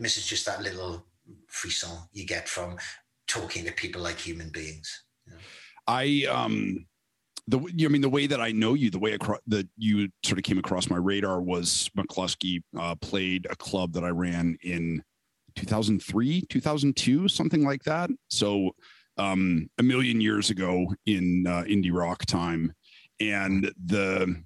misses 0.00 0.26
just 0.26 0.46
that 0.46 0.62
little 0.62 1.06
frisson 1.48 1.96
you 2.12 2.26
get 2.26 2.48
from 2.48 2.76
talking 3.34 3.64
to 3.64 3.72
people 3.72 4.02
like 4.02 4.18
human 4.18 4.50
beings. 4.50 5.04
I 5.86 6.26
um 6.30 6.86
the 7.48 7.58
I 7.58 7.88
mean 7.88 8.00
the 8.00 8.08
way 8.08 8.26
that 8.26 8.40
I 8.40 8.52
know 8.52 8.74
you, 8.74 8.90
the 8.90 8.98
way 8.98 9.12
across, 9.12 9.40
that 9.48 9.68
you 9.76 10.08
sort 10.24 10.38
of 10.38 10.44
came 10.44 10.58
across 10.58 10.88
my 10.88 10.96
radar 10.96 11.40
was 11.42 11.90
mclusky 11.96 12.62
uh, 12.78 12.94
played 12.96 13.46
a 13.50 13.56
club 13.56 13.92
that 13.92 14.04
I 14.04 14.10
ran 14.10 14.56
in 14.62 15.02
2003, 15.56 16.42
2002, 16.48 17.28
something 17.28 17.64
like 17.64 17.82
that. 17.84 18.10
So 18.28 18.70
um, 19.18 19.68
a 19.78 19.82
million 19.82 20.20
years 20.20 20.50
ago 20.50 20.86
in 21.06 21.46
uh, 21.46 21.64
indie 21.66 21.92
rock 21.92 22.24
time, 22.24 22.72
and 23.20 23.70
the 23.84 24.42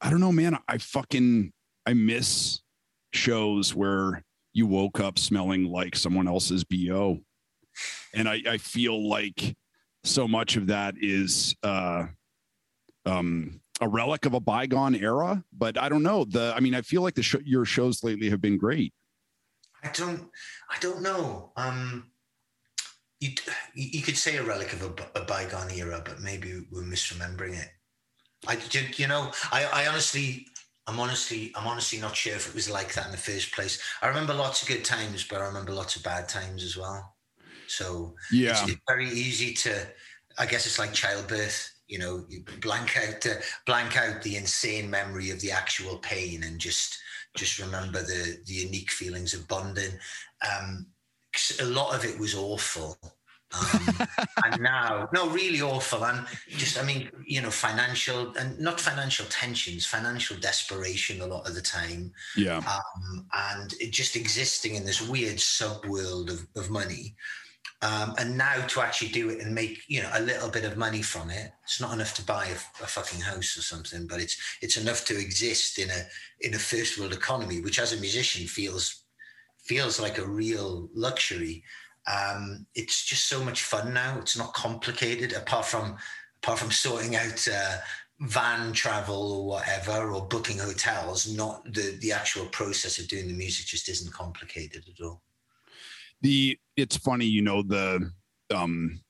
I 0.00 0.10
don't 0.10 0.20
know, 0.20 0.32
man. 0.32 0.58
I 0.68 0.78
fucking 0.78 1.52
I 1.86 1.94
miss 1.94 2.60
shows 3.12 3.74
where 3.74 4.22
you 4.52 4.66
woke 4.66 5.00
up 5.00 5.18
smelling 5.18 5.64
like 5.64 5.96
someone 5.96 6.28
else's 6.28 6.64
bo, 6.64 7.20
and 8.16 8.28
I 8.28 8.42
I 8.48 8.58
feel 8.58 9.08
like 9.08 9.56
so 10.02 10.26
much 10.26 10.56
of 10.56 10.66
that 10.68 10.94
is 10.98 11.54
uh 11.62 12.06
um 13.04 13.60
a 13.80 13.88
relic 13.88 14.24
of 14.24 14.34
a 14.34 14.40
bygone 14.40 14.94
era 14.94 15.42
but 15.52 15.76
i 15.76 15.88
don't 15.88 16.04
know 16.04 16.24
the 16.24 16.54
i 16.56 16.60
mean 16.60 16.76
i 16.76 16.80
feel 16.80 17.02
like 17.02 17.14
the 17.14 17.22
sh- 17.22 17.34
your 17.44 17.64
shows 17.64 18.04
lately 18.04 18.30
have 18.30 18.40
been 18.40 18.56
great 18.56 18.94
I 19.86 19.90
don't, 19.92 20.28
I 20.68 20.78
don't 20.80 21.02
know. 21.02 21.52
Um, 21.56 22.10
you 23.20 23.30
you 23.74 24.02
could 24.02 24.16
say 24.16 24.36
a 24.36 24.42
relic 24.42 24.72
of 24.72 24.82
a, 24.82 25.20
a 25.20 25.24
bygone 25.24 25.70
era, 25.70 26.02
but 26.04 26.20
maybe 26.20 26.66
we're 26.70 26.82
misremembering 26.82 27.54
it. 27.60 27.70
I 28.46 28.56
did. 28.56 28.98
you 28.98 29.06
know, 29.06 29.32
I, 29.52 29.64
I 29.66 29.86
honestly, 29.86 30.46
I'm 30.86 31.00
honestly, 31.00 31.52
I'm 31.54 31.66
honestly 31.66 31.98
not 31.98 32.16
sure 32.16 32.34
if 32.34 32.48
it 32.48 32.54
was 32.54 32.68
like 32.68 32.94
that 32.94 33.06
in 33.06 33.12
the 33.12 33.18
first 33.18 33.54
place. 33.54 33.80
I 34.02 34.08
remember 34.08 34.34
lots 34.34 34.62
of 34.62 34.68
good 34.68 34.84
times, 34.84 35.26
but 35.26 35.40
I 35.40 35.46
remember 35.46 35.72
lots 35.72 35.96
of 35.96 36.02
bad 36.02 36.28
times 36.28 36.64
as 36.64 36.76
well. 36.76 37.15
So 37.68 38.14
yeah, 38.32 38.50
it's, 38.50 38.72
it's 38.72 38.80
very 38.88 39.08
easy 39.08 39.54
to. 39.54 39.86
I 40.38 40.46
guess 40.46 40.66
it's 40.66 40.78
like 40.78 40.92
childbirth. 40.92 41.72
You 41.88 41.98
know, 41.98 42.24
you 42.28 42.44
blank 42.60 42.96
out 42.96 43.20
the 43.20 43.42
blank 43.64 43.96
out 43.96 44.22
the 44.22 44.36
insane 44.36 44.90
memory 44.90 45.30
of 45.30 45.40
the 45.40 45.52
actual 45.52 45.98
pain 45.98 46.42
and 46.42 46.58
just 46.58 46.98
just 47.36 47.58
remember 47.58 48.02
the 48.02 48.38
the 48.46 48.54
unique 48.54 48.90
feelings 48.90 49.34
of 49.34 49.48
bonding. 49.48 49.92
Um, 50.46 50.86
a 51.60 51.64
lot 51.64 51.94
of 51.94 52.04
it 52.04 52.18
was 52.18 52.34
awful. 52.34 52.96
um, 53.54 53.98
and 54.44 54.62
now, 54.62 55.08
no, 55.12 55.28
really 55.30 55.62
awful. 55.62 56.04
And 56.04 56.26
just, 56.48 56.78
I 56.80 56.84
mean, 56.84 57.10
you 57.24 57.40
know, 57.40 57.50
financial 57.50 58.34
and 58.36 58.58
not 58.58 58.80
financial 58.80 59.26
tensions, 59.26 59.86
financial 59.86 60.36
desperation 60.38 61.20
a 61.20 61.26
lot 61.26 61.48
of 61.48 61.54
the 61.54 61.62
time. 61.62 62.12
Yeah. 62.36 62.58
Um, 62.58 63.26
and 63.34 63.74
just 63.90 64.16
existing 64.16 64.74
in 64.74 64.84
this 64.84 65.06
weird 65.06 65.36
subworld 65.36 66.30
of, 66.30 66.46
of 66.56 66.70
money. 66.70 67.14
Um, 67.86 68.14
and 68.18 68.36
now 68.36 68.66
to 68.66 68.80
actually 68.80 69.10
do 69.10 69.30
it 69.30 69.40
and 69.40 69.54
make 69.54 69.82
you 69.86 70.02
know 70.02 70.10
a 70.14 70.20
little 70.20 70.50
bit 70.50 70.64
of 70.64 70.76
money 70.76 71.02
from 71.02 71.30
it, 71.30 71.52
it's 71.62 71.80
not 71.80 71.92
enough 71.92 72.14
to 72.14 72.24
buy 72.24 72.46
a, 72.46 72.82
a, 72.82 72.86
fucking 72.86 73.20
house 73.20 73.56
or 73.56 73.62
something, 73.62 74.08
but 74.08 74.20
it's 74.20 74.36
it's 74.60 74.76
enough 74.76 75.04
to 75.04 75.16
exist 75.16 75.78
in 75.78 75.90
a 75.90 76.02
in 76.40 76.54
a 76.54 76.58
first 76.58 76.98
world 76.98 77.12
economy, 77.12 77.60
which 77.60 77.78
as 77.78 77.92
a 77.92 78.00
musician 78.00 78.46
feels 78.48 79.04
feels 79.58 80.00
like 80.00 80.18
a 80.18 80.26
real 80.26 80.88
luxury. 80.94 81.62
Um, 82.12 82.66
it's 82.74 83.04
just 83.04 83.28
so 83.28 83.44
much 83.44 83.62
fun 83.62 83.94
now. 83.94 84.18
It's 84.18 84.38
not 84.38 84.54
complicated, 84.54 85.32
apart 85.32 85.66
from 85.66 85.96
apart 86.42 86.58
from 86.58 86.72
sorting 86.72 87.14
out 87.14 87.46
uh, 87.46 87.76
van 88.20 88.72
travel 88.72 89.32
or 89.32 89.46
whatever, 89.46 90.10
or 90.10 90.26
booking 90.26 90.58
hotels. 90.58 91.32
Not 91.32 91.62
the 91.72 91.96
the 92.00 92.10
actual 92.10 92.46
process 92.46 92.98
of 92.98 93.06
doing 93.06 93.28
the 93.28 93.34
music 93.34 93.66
just 93.66 93.88
isn't 93.88 94.12
complicated 94.12 94.84
at 94.88 95.04
all 95.04 95.22
the 96.22 96.58
it's 96.76 96.96
funny, 96.96 97.26
you 97.26 97.42
know, 97.42 97.62
the 97.62 98.10
um 98.54 99.00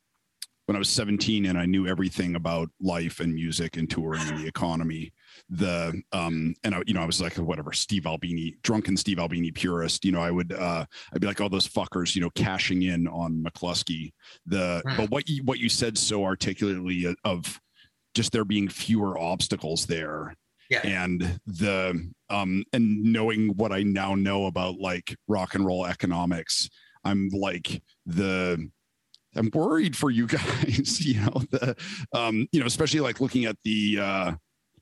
when 0.66 0.74
I 0.74 0.80
was 0.80 0.88
17 0.88 1.46
and 1.46 1.56
I 1.56 1.64
knew 1.64 1.86
everything 1.86 2.34
about 2.34 2.68
life 2.80 3.20
and 3.20 3.32
music 3.32 3.76
and 3.76 3.88
touring 3.88 4.22
and 4.22 4.38
the 4.38 4.46
economy, 4.54 5.12
the 5.48 6.00
um 6.12 6.54
and 6.64 6.74
I 6.74 6.82
you 6.86 6.94
know 6.94 7.02
I 7.02 7.06
was 7.06 7.20
like 7.20 7.34
whatever 7.34 7.72
Steve 7.72 8.06
Albini, 8.06 8.56
drunken 8.62 8.96
Steve 8.96 9.18
Albini 9.18 9.50
purist, 9.50 10.04
you 10.04 10.12
know, 10.12 10.20
I 10.20 10.30
would 10.30 10.52
uh 10.52 10.84
I'd 11.12 11.20
be 11.20 11.26
like 11.26 11.40
all 11.40 11.48
those 11.48 11.68
fuckers, 11.68 12.14
you 12.14 12.22
know, 12.22 12.30
cashing 12.30 12.82
in 12.82 13.06
on 13.08 13.44
mclusky. 13.44 14.12
The 14.46 14.82
right. 14.84 14.96
but 14.96 15.10
what 15.10 15.28
you 15.28 15.42
what 15.44 15.58
you 15.58 15.68
said 15.68 15.96
so 15.96 16.24
articulately 16.24 17.14
of 17.24 17.60
just 18.14 18.32
there 18.32 18.44
being 18.44 18.68
fewer 18.68 19.18
obstacles 19.18 19.84
there 19.86 20.34
yeah. 20.70 20.80
and 20.84 21.38
the 21.46 22.10
um 22.30 22.64
and 22.72 23.02
knowing 23.02 23.48
what 23.56 23.72
i 23.72 23.82
now 23.82 24.14
know 24.14 24.46
about 24.46 24.78
like 24.78 25.16
rock 25.28 25.54
and 25.54 25.64
roll 25.66 25.86
economics 25.86 26.68
I'm 27.06 27.28
like 27.28 27.82
the 28.04 28.70
I'm 29.34 29.50
worried 29.52 29.96
for 29.96 30.10
you 30.10 30.26
guys, 30.38 31.04
you 31.04 31.20
know, 31.20 31.42
the 31.50 31.76
um, 32.12 32.48
you 32.52 32.60
know, 32.60 32.66
especially 32.66 33.00
like 33.00 33.20
looking 33.20 33.44
at 33.44 33.56
the 33.64 33.98
uh 34.00 34.32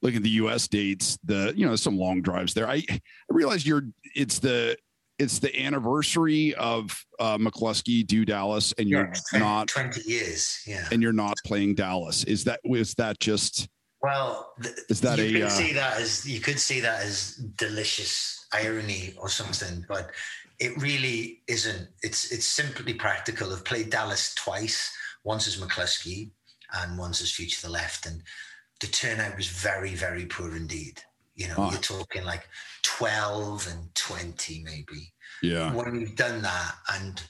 looking 0.02 0.18
at 0.18 0.22
the 0.22 0.30
US 0.30 0.68
dates, 0.68 1.18
the 1.24 1.52
you 1.56 1.66
know, 1.66 1.76
some 1.76 1.98
long 1.98 2.22
drives 2.22 2.54
there. 2.54 2.68
I 2.68 2.82
I 2.88 3.00
realize 3.28 3.66
you're 3.66 3.84
it's 4.14 4.38
the 4.38 4.76
it's 5.18 5.38
the 5.38 5.64
anniversary 5.64 6.54
of 6.54 7.04
uh 7.20 7.38
mclusky 7.38 8.06
do 8.06 8.24
Dallas 8.24 8.74
and 8.78 8.88
you're 8.88 9.06
yeah, 9.06 9.38
20, 9.38 9.44
not 9.44 9.68
20 9.68 10.00
years, 10.06 10.60
yeah. 10.66 10.88
And 10.90 11.02
you're 11.02 11.12
not 11.12 11.36
playing 11.44 11.74
Dallas. 11.74 12.24
Is 12.24 12.44
that 12.44 12.60
was 12.64 12.94
that 12.94 13.20
just 13.20 13.68
well, 14.02 14.52
is 14.90 15.00
that 15.00 15.18
you 15.18 15.24
a 15.24 15.32
could 15.32 15.42
uh, 15.44 15.48
see 15.48 15.72
that 15.72 15.98
as 15.98 16.28
you 16.28 16.38
could 16.38 16.60
see 16.60 16.78
that 16.80 17.00
as 17.02 17.36
delicious 17.56 18.46
irony 18.52 19.14
or 19.16 19.30
something, 19.30 19.82
but 19.88 20.10
it 20.58 20.80
really 20.80 21.42
isn't. 21.48 21.88
It's 22.02 22.30
it's 22.30 22.46
simply 22.46 22.94
practical. 22.94 23.52
I've 23.52 23.64
played 23.64 23.90
Dallas 23.90 24.34
twice, 24.34 24.92
once 25.24 25.46
as 25.46 25.56
mclusky 25.56 26.30
and 26.72 26.98
once 26.98 27.20
as 27.22 27.32
Future 27.32 27.66
the 27.66 27.72
Left, 27.72 28.06
and 28.06 28.22
the 28.80 28.86
turnout 28.86 29.36
was 29.36 29.48
very 29.48 29.94
very 29.94 30.26
poor 30.26 30.56
indeed. 30.56 31.02
You 31.34 31.48
know, 31.48 31.54
oh. 31.58 31.70
you're 31.70 31.80
talking 31.80 32.24
like 32.24 32.48
twelve 32.82 33.66
and 33.70 33.94
twenty 33.94 34.62
maybe. 34.64 35.12
Yeah. 35.42 35.72
When 35.74 36.00
you've 36.00 36.16
done 36.16 36.42
that, 36.42 36.74
and 36.92 37.22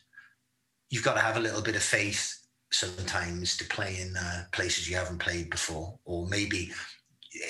you've 0.90 1.04
got 1.04 1.14
to 1.14 1.20
have 1.20 1.36
a 1.36 1.40
little 1.40 1.62
bit 1.62 1.76
of 1.76 1.82
faith 1.82 2.38
sometimes 2.70 3.56
to 3.56 3.64
play 3.64 4.00
in 4.00 4.16
uh, 4.16 4.44
places 4.52 4.88
you 4.88 4.96
haven't 4.96 5.18
played 5.18 5.48
before, 5.50 5.98
or 6.04 6.26
maybe 6.28 6.70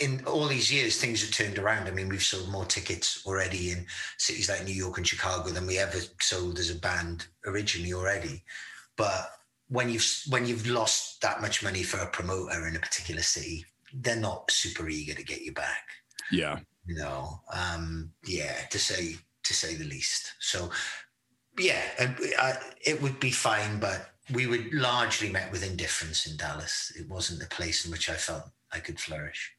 in 0.01 0.25
all 0.27 0.47
these 0.47 0.73
years, 0.73 0.97
things 0.97 1.21
have 1.21 1.31
turned 1.31 1.59
around. 1.59 1.87
I 1.87 1.91
mean, 1.91 2.09
we've 2.09 2.23
sold 2.23 2.49
more 2.49 2.65
tickets 2.65 3.23
already 3.27 3.71
in 3.71 3.87
cities 4.19 4.49
like 4.49 4.65
New 4.65 4.73
York 4.73 4.97
and 4.97 5.07
Chicago 5.07 5.51
than 5.51 5.67
we 5.67 5.79
ever 5.79 5.99
sold 6.21 6.59
as 6.59 6.71
a 6.71 6.79
band 6.79 7.27
originally 7.47 7.93
already. 7.93 8.43
But 8.97 9.31
when 9.69 9.91
you've 9.91 10.07
when 10.29 10.47
you've 10.47 10.67
lost 10.67 11.21
that 11.21 11.43
much 11.43 11.63
money 11.63 11.83
for 11.83 11.99
a 11.99 12.11
promoter 12.11 12.67
in 12.67 12.77
a 12.77 12.81
particular 12.81 13.23
city, 13.23 13.65
they're 13.93 14.17
not 14.17 14.51
super 14.51 14.89
eager 14.89 15.15
to 15.15 15.23
get 15.23 15.43
you 15.43 15.53
back. 15.53 15.85
Yeah. 16.31 16.61
You 16.87 16.97
know, 16.97 17.41
um, 17.53 18.11
yeah, 18.25 18.55
to 18.71 18.79
say 18.79 19.17
to 19.43 19.55
say 19.55 19.75
the 19.75 19.85
least. 19.85 20.33
So, 20.41 20.71
yeah, 21.59 21.83
I, 21.99 22.55
it 22.85 23.03
would 23.03 23.21
be 23.21 23.31
fine, 23.31 23.79
but 23.79 24.11
we 24.33 24.47
were 24.47 24.59
largely 24.73 25.31
met 25.31 25.53
with 25.53 25.69
indifference 25.69 26.27
in 26.27 26.39
Dallas. 26.39 26.91
It 26.99 27.09
wasn't 27.09 27.41
the 27.41 27.47
place 27.55 27.85
in 27.85 27.91
which 27.91 28.09
I 28.09 28.15
felt 28.15 28.45
I 28.73 28.79
could 28.81 28.99
flourish 28.99 29.53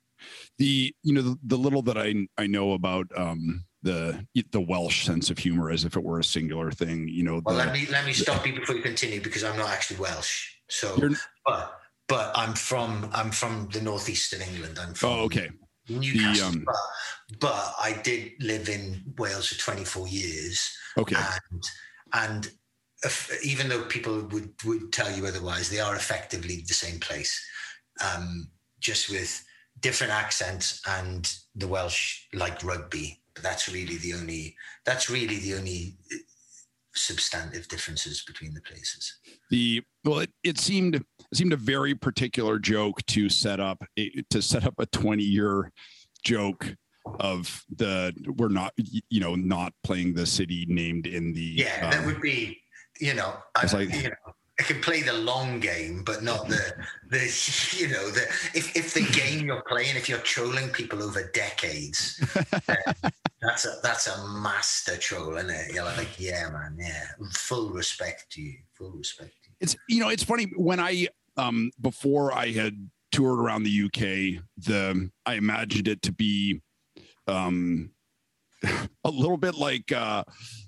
the 0.58 0.94
you 1.04 1.14
know 1.14 1.22
the, 1.22 1.38
the 1.44 1.58
little 1.58 1.82
that 1.84 1.98
I 1.98 2.28
I 2.38 2.48
know 2.48 2.74
about 2.74 3.08
um, 3.16 3.66
the 3.84 4.26
the 4.52 4.62
Welsh 4.62 5.06
sense 5.06 5.30
of 5.30 5.38
humor 5.38 5.70
as 5.70 5.86
if 5.86 5.96
it 5.96 6.04
were 6.04 6.20
a 6.20 6.24
singular 6.24 6.72
thing. 6.72 7.08
You 7.08 7.24
know. 7.24 7.42
Well, 7.46 7.56
the, 7.56 7.66
let 7.66 7.74
me 7.74 7.88
let 7.90 8.06
me 8.06 8.14
stop 8.14 8.46
you 8.46 8.54
before 8.60 8.76
you 8.76 8.82
continue 8.82 9.22
because 9.22 9.44
I'm 9.44 9.58
not 9.58 9.70
actually 9.70 10.00
Welsh. 10.00 10.56
So, 10.70 10.98
but 11.46 11.80
but 12.08 12.32
I'm 12.36 12.54
from 12.54 13.10
I'm 13.14 13.32
from 13.32 13.70
the 13.72 13.82
northeast 13.82 14.34
of 14.34 14.42
England. 14.42 14.80
I'm 14.82 14.94
from. 14.94 15.10
Oh, 15.10 15.20
okay. 15.24 15.50
Newcastle, 15.88 16.52
the, 16.52 16.58
um, 16.58 16.64
but, 16.66 17.40
but 17.40 17.74
I 17.80 18.02
did 18.04 18.32
live 18.40 18.70
in 18.70 19.04
Wales 19.20 19.50
for 19.50 19.60
24 19.60 20.08
years. 20.08 20.76
Okay. 20.98 21.16
And 21.16 21.64
and 22.14 22.52
if, 23.04 23.46
even 23.46 23.70
though 23.70 23.84
people 23.84 24.24
would 24.32 24.52
would 24.66 24.92
tell 24.92 25.12
you 25.12 25.26
otherwise, 25.26 25.70
they 25.70 25.80
are 25.80 25.96
effectively 25.96 26.64
the 26.68 26.74
same 26.74 27.00
place, 27.00 27.40
um, 28.04 28.50
just 28.80 29.10
with 29.10 29.44
different 29.86 30.12
accents 30.12 30.82
and 30.88 31.32
the 31.54 31.68
Welsh 31.68 32.24
like 32.34 32.64
rugby. 32.64 33.22
But 33.36 33.44
that's 33.44 33.70
really 33.70 33.98
the 33.98 34.14
only 34.16 34.56
that's 34.84 35.12
really 35.12 35.38
the 35.38 35.54
only 35.54 35.98
uh, 36.12 36.18
substantive 36.96 37.68
differences 37.68 38.24
between 38.26 38.56
the 38.56 38.62
places. 38.62 39.20
The 39.52 39.84
well, 40.04 40.20
it, 40.20 40.32
it 40.44 40.58
seemed 40.58 40.96
it 40.96 41.06
seemed 41.36 41.54
a 41.54 41.58
very 41.58 41.94
particular 41.94 42.58
joke 42.58 43.06
to 43.08 43.30
set 43.30 43.60
up 43.60 43.84
to 44.32 44.42
set 44.42 44.66
up 44.66 44.74
a 44.80 44.88
twenty 44.88 45.24
year 45.24 45.72
joke 46.24 46.76
of 47.20 47.64
the 47.76 48.12
we're 48.40 48.48
not 48.48 48.74
you 49.10 49.20
know 49.20 49.36
not 49.36 49.72
playing 49.84 50.16
the 50.16 50.26
city 50.26 50.66
named 50.68 51.06
in 51.06 51.34
the 51.34 51.54
yeah 51.58 51.86
um, 51.86 51.92
that 51.92 52.06
would 52.08 52.20
be 52.20 52.60
you 53.00 53.14
know 53.14 53.36
I, 53.54 53.62
was 53.62 53.74
like, 53.76 53.94
you 53.94 54.10
know 54.10 54.34
I 54.58 54.64
can 54.64 54.80
play 54.82 55.02
the 55.02 55.14
long 55.14 55.60
game, 55.60 56.04
but 56.04 56.24
not 56.24 56.48
the 56.48 56.74
the 57.10 57.20
you 57.78 57.90
know 57.90 58.10
the 58.10 58.22
if 58.54 58.76
if 58.76 58.94
the 58.94 59.04
game 59.12 59.46
you're 59.46 59.64
playing, 59.64 59.96
if 59.96 60.08
you're 60.08 60.20
trolling 60.20 60.70
people 60.70 61.04
over 61.04 61.30
decades, 61.34 62.18
that's 63.42 63.66
a 63.66 63.76
that's 63.84 64.08
a 64.08 64.28
master 64.28 64.98
troll, 64.98 65.36
isn't 65.38 65.50
it? 65.50 65.74
You're 65.74 65.84
like, 65.84 66.20
yeah, 66.20 66.50
man, 66.50 66.78
yeah. 66.80 67.06
Full 67.34 67.72
respect 67.72 68.32
to 68.32 68.42
you. 68.42 68.56
Full 68.74 68.92
respect 68.92 69.32
to 69.44 69.50
you. 69.50 69.56
It's 69.60 69.76
you 69.90 70.00
know, 70.00 70.10
it's 70.10 70.24
funny 70.24 70.52
when 70.56 70.80
I 70.80 71.10
um 71.36 71.72
before 71.82 72.34
I 72.34 72.52
had 72.52 72.90
toured 73.12 73.40
around 73.40 73.64
the 73.64 73.84
UK, 73.86 74.42
the 74.58 75.10
I 75.26 75.34
imagined 75.34 75.90
it 75.90 76.02
to 76.04 76.14
be 76.14 76.62
um 77.28 77.92
a 79.04 79.10
little 79.10 79.38
bit 79.38 79.56
like 79.56 79.92
uh 79.92 80.24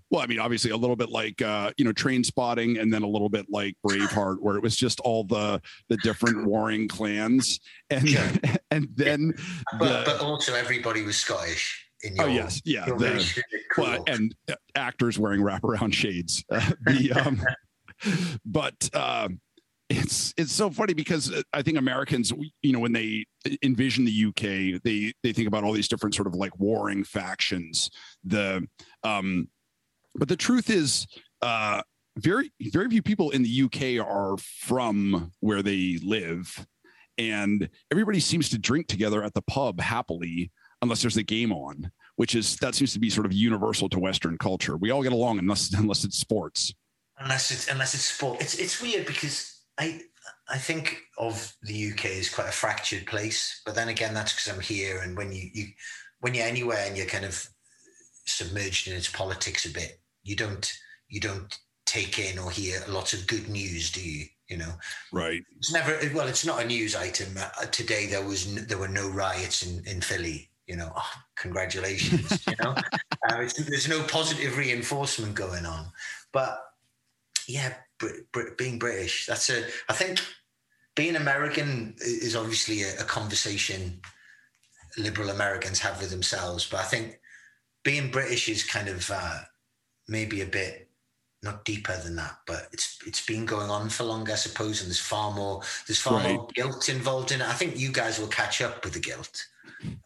well, 0.10 0.22
I 0.22 0.28
mean, 0.28 0.40
obviously 0.40 0.72
a 0.72 0.78
little 0.78 0.96
bit 0.96 1.10
like 1.10 1.42
uh, 1.42 1.72
you 1.78 1.86
know, 1.86 1.92
Trainspotting, 1.92 2.80
and 2.82 2.94
then 2.94 3.04
a 3.04 3.08
little 3.08 3.30
bit 3.30 3.48
like 3.50 3.76
Braveheart, 3.86 4.38
where 4.40 4.56
it 4.56 4.64
was 4.64 4.76
just 4.76 5.00
all 5.02 5.24
the 5.24 5.62
the 5.90 5.98
different 5.98 6.46
warring 6.46 6.88
clans, 6.88 7.60
and 7.90 8.08
and 8.72 8.88
then 8.96 9.34
but, 9.80 10.06
the- 10.06 10.12
but 10.12 10.22
also 10.22 10.54
everybody 10.54 11.02
was 11.04 11.18
Scottish 11.18 11.86
in 12.04 12.16
your. 12.16 12.26
oh 12.26 12.28
yes, 12.30 12.62
yeah, 12.64 12.86
the. 12.86 13.44
Well, 13.78 14.04
and 14.08 14.34
uh, 14.50 14.56
actors 14.76 15.20
wearing 15.20 15.42
wraparound 15.42 15.94
shades. 15.94 16.44
Uh, 16.52 16.72
the 16.86 17.12
um, 17.12 17.42
but 18.46 18.90
uh, 18.94 19.28
it's 19.90 20.34
it's 20.38 20.52
so 20.52 20.70
funny 20.70 20.94
because 20.94 21.32
uh, 21.34 21.42
I 21.54 21.62
think 21.62 21.78
Americans, 21.78 22.32
you 22.62 22.74
know, 22.74 22.80
when 22.80 22.94
they 22.94 23.26
envision 23.64 24.06
the 24.06 24.26
UK, 24.28 24.82
they 24.84 25.14
they 25.24 25.34
think 25.34 25.48
about 25.48 25.64
all 25.64 25.74
these 25.74 25.88
different 25.88 26.16
sort 26.16 26.28
of 26.28 26.36
like 26.36 26.58
warring 26.60 27.04
factions. 27.04 27.90
The 28.24 28.68
um, 29.04 29.50
but 30.18 30.28
the 30.28 30.36
truth 30.36 30.70
is, 30.70 31.08
uh, 31.42 31.82
very 32.18 32.52
very 32.72 32.90
few 32.90 33.04
people 33.04 33.30
in 33.30 33.44
the 33.44 33.64
UK 33.64 34.04
are 34.06 34.38
from 34.38 35.32
where 35.40 35.62
they 35.62 36.00
live, 36.04 36.66
and 37.18 37.70
everybody 37.92 38.20
seems 38.20 38.50
to 38.50 38.58
drink 38.58 38.88
together 38.88 39.24
at 39.24 39.34
the 39.34 39.44
pub 39.44 39.80
happily 39.80 40.52
unless 40.82 41.02
there's 41.02 41.18
a 41.18 41.24
game 41.24 41.52
on 41.52 41.92
which 42.18 42.36
is 42.36 42.58
that 42.58 42.76
seems 42.76 42.92
to 42.94 43.00
be 43.00 43.10
sort 43.10 43.26
of 43.26 43.32
universal 43.32 43.88
to 43.88 44.00
Western 44.00 44.38
culture. 44.38 44.76
We 44.76 44.92
all 44.92 45.02
get 45.02 45.14
along 45.14 45.40
unless 45.40 45.74
unless 45.78 46.04
it's 46.04 46.18
sports. 46.18 46.74
unless 47.20 47.50
it's 47.50 47.70
unless 47.70 47.94
it's 47.94 48.04
sport. 48.04 48.42
It's 48.42 48.56
it's 48.56 48.82
weird 48.82 49.06
because 49.06 49.64
I 49.78 50.02
I 50.50 50.58
think 50.58 51.04
of 51.18 51.56
the 51.62 51.92
UK 51.92 52.06
as 52.06 52.30
quite 52.30 52.50
a 52.50 52.52
fractured 52.52 53.06
place, 53.06 53.62
but 53.66 53.76
then 53.76 53.88
again, 53.88 54.14
that's 54.14 54.34
because 54.34 54.54
I'm 54.54 54.62
here, 54.62 55.02
and 55.02 55.16
when 55.16 55.32
you 55.32 55.50
you 55.54 55.68
when 56.20 56.34
you're 56.34 56.48
anywhere 56.48 56.84
and 56.86 56.98
you're 56.98 57.06
kind 57.06 57.26
of 57.26 57.48
submerged 58.26 58.88
in 58.88 58.96
its 58.96 59.10
politics 59.10 59.66
a 59.66 59.70
bit, 59.70 60.00
you 60.28 60.36
don't 60.36 60.72
you 61.08 61.20
don't 61.20 61.58
take 61.86 62.20
in 62.20 62.38
or 62.38 62.52
hear 62.52 62.82
lots 62.90 63.14
of 63.14 63.26
good 63.28 63.48
news, 63.48 63.92
do 63.92 64.02
you? 64.08 64.26
You 64.50 64.58
know, 64.58 64.74
Right. 65.12 65.42
it's 65.58 65.74
never 65.74 65.98
well. 66.14 66.28
It's 66.28 66.46
not 66.46 66.62
a 66.62 66.66
news 66.68 66.96
item. 66.96 67.38
Uh, 67.38 67.66
today 67.66 68.06
there 68.08 68.26
was 68.26 68.48
n- 68.48 68.66
there 68.68 68.78
were 68.78 68.88
no 68.88 69.10
riots 69.10 69.64
in 69.66 69.86
in 69.86 70.02
Philly. 70.02 70.50
You 70.68 70.76
know, 70.76 70.92
oh, 70.96 71.12
congratulations. 71.36 72.46
you 72.46 72.56
know, 72.62 72.72
uh, 73.30 73.40
it's, 73.42 73.54
there's 73.54 73.88
no 73.88 74.04
positive 74.04 74.58
reinforcement 74.58 75.34
going 75.36 75.66
on. 75.66 75.92
But 76.34 76.62
yeah, 77.48 77.74
Brit, 78.00 78.30
Brit, 78.34 78.58
being 78.58 78.80
British, 78.80 79.26
that's 79.26 79.50
a. 79.50 79.64
I 79.90 79.94
think 79.94 80.20
being 80.96 81.16
American 81.16 81.96
is 82.00 82.36
obviously 82.36 82.84
a, 82.84 83.00
a 83.00 83.04
conversation 83.06 84.02
liberal 84.98 85.30
Americans 85.30 85.80
have 85.80 86.00
with 86.02 86.10
themselves. 86.10 86.68
But 86.70 86.80
I 86.82 86.84
think 86.84 87.20
being 87.84 88.12
British 88.12 88.50
is 88.50 88.64
kind 88.64 88.88
of 88.90 89.10
uh, 89.12 89.40
maybe 90.08 90.42
a 90.42 90.46
bit 90.46 90.84
not 91.44 91.64
deeper 91.66 91.96
than 92.04 92.16
that, 92.16 92.40
but 92.48 92.68
it's 92.74 92.98
it's 93.06 93.24
been 93.26 93.46
going 93.46 93.70
on 93.70 93.90
for 93.90 94.04
longer, 94.04 94.34
I 94.34 94.36
suppose, 94.36 94.82
and 94.82 94.90
there's 94.90 95.00
far 95.00 95.32
more 95.32 95.62
there's 95.88 96.00
far 96.02 96.16
Right. 96.20 96.36
more 96.36 96.48
guilt 96.54 96.90
involved 96.90 97.32
in 97.32 97.42
it. 97.42 97.48
I 97.48 97.54
think 97.54 97.78
you 97.80 97.92
guys 97.92 98.20
will 98.20 98.28
catch 98.28 98.62
up 98.62 98.84
with 98.84 98.94
the 98.94 99.00
guilt. 99.00 99.46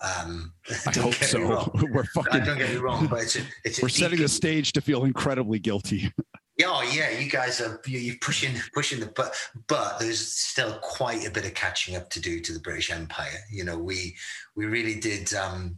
Um, 0.02 0.54
I 0.86 0.92
don't 0.92 1.04
hope 1.06 1.12
get 1.14 1.22
me 1.22 1.28
so. 1.28 1.42
wrong. 1.42 1.72
We're 1.94 2.04
fucking. 2.04 2.44
don't 2.44 2.58
get 2.58 2.70
me 2.72 2.76
wrong, 2.78 3.08
but 3.08 3.22
it's 3.24 3.38
a, 3.38 3.42
it's 3.64 3.80
a 3.80 3.82
We're 3.84 3.90
setting 3.90 4.20
the 4.20 4.28
stage 4.28 4.74
to 4.74 4.82
feel 4.82 5.06
incredibly 5.06 5.60
guilty. 5.60 6.12
Yeah, 6.58 6.68
oh, 6.68 6.82
yeah, 6.94 7.10
you 7.18 7.30
guys 7.32 7.62
are 7.62 7.80
you- 7.88 8.00
you're 8.00 8.16
pushing 8.22 8.54
pushing 8.74 9.00
the 9.00 9.08
but 9.16 9.34
but 9.68 10.00
there's 10.00 10.20
still 10.34 10.78
quite 10.84 11.26
a 11.26 11.32
bit 11.32 11.46
of 11.46 11.54
catching 11.54 11.96
up 11.96 12.10
to 12.12 12.20
do 12.20 12.42
to 12.42 12.52
the 12.54 12.60
British 12.60 12.92
Empire. 12.92 13.40
You 13.50 13.64
know, 13.64 13.78
we 13.78 14.18
we 14.56 14.66
really 14.66 15.00
did. 15.00 15.34
Um, 15.34 15.78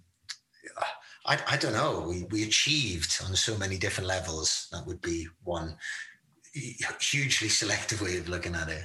I 1.25 1.39
I 1.47 1.57
don't 1.57 1.73
know. 1.73 2.05
We 2.07 2.23
we 2.31 2.43
achieved 2.43 3.21
on 3.27 3.35
so 3.35 3.57
many 3.57 3.77
different 3.77 4.07
levels. 4.07 4.67
That 4.71 4.85
would 4.85 5.01
be 5.01 5.27
one 5.43 5.77
hugely 6.99 7.49
selective 7.49 8.01
way 8.01 8.17
of 8.17 8.29
looking 8.29 8.55
at 8.55 8.69
it. 8.69 8.83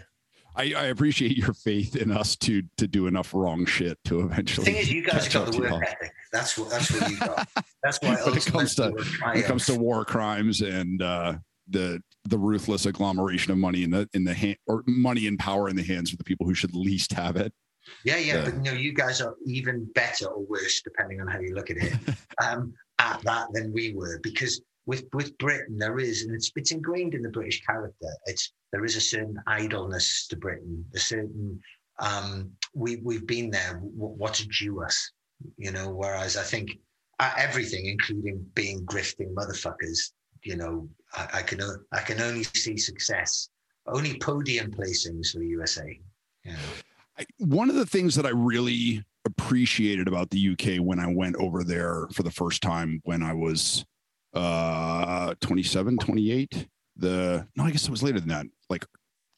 I, 0.57 0.73
I 0.76 0.85
appreciate 0.87 1.37
your 1.37 1.52
faith 1.52 1.95
in 1.95 2.11
us 2.11 2.35
to 2.37 2.62
to 2.78 2.87
do 2.88 3.07
enough 3.07 3.33
wrong 3.35 3.64
shit 3.66 3.99
to 4.07 4.21
eventually. 4.21 4.64
The 4.64 4.73
thing 4.73 4.80
is, 4.80 4.92
you 4.92 5.02
guys 5.02 5.25
catch 5.25 5.33
have 5.35 5.42
up 5.49 5.52
got 5.52 5.61
the 5.62 5.71
work 5.71 5.85
ethic. 5.87 6.12
That's 6.33 6.59
what 6.59 6.71
that's 6.71 6.90
what 6.90 7.11
you 7.11 7.18
got. 7.18 7.49
That's 7.85 7.99
why 8.02 8.16
When 8.16 8.37
it 8.37 8.45
comes 8.45 8.75
to- 8.75 8.90
when 9.23 9.37
it 9.37 9.45
comes 9.45 9.66
to 9.66 9.76
war 9.76 10.04
crimes 10.04 10.61
and 10.62 11.00
uh, 11.00 11.34
the 11.71 12.02
the 12.25 12.36
ruthless 12.36 12.86
agglomeration 12.86 13.52
of 13.52 13.58
money 13.58 13.84
in 13.84 13.91
the 13.91 14.08
in 14.15 14.25
the 14.25 14.34
hand 14.34 14.56
or 14.67 14.82
money 14.86 15.26
and 15.28 15.39
power 15.39 15.69
in 15.69 15.76
the 15.76 15.84
hands 15.84 16.10
of 16.12 16.19
the 16.19 16.25
people 16.25 16.45
who 16.45 16.54
should 16.54 16.75
least 16.75 17.12
have 17.12 17.36
it. 17.36 17.52
Yeah, 18.04 18.16
yeah, 18.18 18.34
Yeah. 18.36 18.44
but 18.44 18.54
you 18.54 18.60
know, 18.62 18.72
you 18.72 18.92
guys 18.92 19.20
are 19.20 19.34
even 19.46 19.84
better 19.94 20.26
or 20.26 20.44
worse, 20.44 20.82
depending 20.82 21.20
on 21.20 21.26
how 21.28 21.40
you 21.40 21.54
look 21.54 21.70
at 21.70 21.76
it, 21.76 21.92
um, 22.44 22.72
at 22.98 23.20
that 23.24 23.48
than 23.52 23.72
we 23.72 23.94
were. 23.94 24.18
Because 24.22 24.60
with 24.86 25.04
with 25.12 25.36
Britain, 25.38 25.76
there 25.78 25.98
is, 25.98 26.22
and 26.22 26.34
it's 26.34 26.50
it's 26.56 26.72
ingrained 26.72 27.14
in 27.14 27.22
the 27.22 27.28
British 27.30 27.60
character. 27.64 28.08
It's 28.26 28.52
there 28.72 28.84
is 28.84 28.96
a 28.96 29.00
certain 29.00 29.38
idleness 29.46 30.26
to 30.28 30.36
Britain, 30.36 30.84
a 30.94 30.98
certain 30.98 31.60
um, 32.00 32.50
we 32.74 32.96
we've 32.96 33.26
been 33.26 33.50
there. 33.50 33.74
W- 33.74 34.14
what's 34.22 34.44
due 34.46 34.82
us, 34.82 35.12
you 35.56 35.72
know? 35.72 35.90
Whereas 35.90 36.36
I 36.36 36.42
think 36.42 36.78
uh, 37.18 37.32
everything, 37.36 37.86
including 37.86 38.46
being 38.54 38.84
grifting 38.86 39.34
motherfuckers, 39.34 40.12
you 40.44 40.56
know, 40.56 40.88
I, 41.14 41.28
I 41.34 41.42
can 41.42 41.60
o- 41.60 41.82
I 41.92 42.00
can 42.00 42.20
only 42.20 42.44
see 42.44 42.76
success, 42.76 43.48
only 43.86 44.18
podium 44.20 44.70
placings 44.70 45.32
for 45.32 45.40
the 45.40 45.48
USA. 45.48 46.00
You 46.44 46.52
know. 46.52 46.58
One 47.39 47.69
of 47.69 47.76
the 47.76 47.87
things 47.87 48.15
that 48.15 48.26
I 48.26 48.31
really 48.31 49.02
appreciated 49.25 50.09
about 50.09 50.31
the 50.31 50.50
UK 50.52 50.83
when 50.85 50.99
I 50.99 51.07
went 51.07 51.37
over 51.37 51.63
there 51.65 52.07
for 52.13 52.23
the 52.23 52.31
first 52.31 52.63
time 52.63 53.00
when 53.04 53.23
I 53.23 53.33
was 53.33 53.85
uh 54.35 55.35
27, 55.41 55.99
28, 55.99 56.69
the 56.97 57.47
no, 57.57 57.65
I 57.65 57.71
guess 57.71 57.85
it 57.85 57.91
was 57.91 58.02
later 58.02 58.21
than 58.21 58.28
that, 58.28 58.47
like 58.69 58.85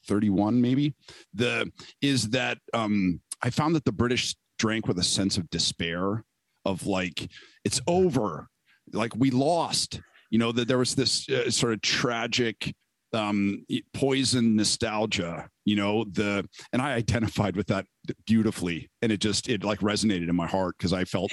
31 0.07 0.61
maybe. 0.61 0.93
The 1.33 1.71
is 2.01 2.29
that 2.29 2.57
um 2.73 3.21
I 3.41 3.49
found 3.49 3.75
that 3.75 3.85
the 3.85 3.91
British 3.91 4.35
drank 4.57 4.87
with 4.87 4.99
a 4.99 5.03
sense 5.03 5.37
of 5.37 5.49
despair 5.49 6.23
of 6.65 6.85
like 6.85 7.29
it's 7.63 7.81
over. 7.87 8.47
Like 8.93 9.15
we 9.15 9.31
lost. 9.31 10.01
You 10.29 10.39
know 10.39 10.51
that 10.53 10.67
there 10.67 10.77
was 10.77 10.95
this 10.95 11.27
uh, 11.29 11.49
sort 11.51 11.73
of 11.73 11.81
tragic 11.81 12.73
um 13.13 13.65
poison 13.93 14.55
nostalgia 14.55 15.49
you 15.65 15.75
know 15.75 16.03
the 16.11 16.47
and 16.73 16.81
i 16.81 16.93
identified 16.93 17.55
with 17.55 17.67
that 17.67 17.85
beautifully 18.25 18.89
and 19.01 19.11
it 19.11 19.19
just 19.19 19.49
it 19.49 19.63
like 19.63 19.79
resonated 19.79 20.29
in 20.29 20.35
my 20.35 20.47
heart 20.47 20.75
because 20.77 20.93
i 20.93 21.03
felt 21.03 21.31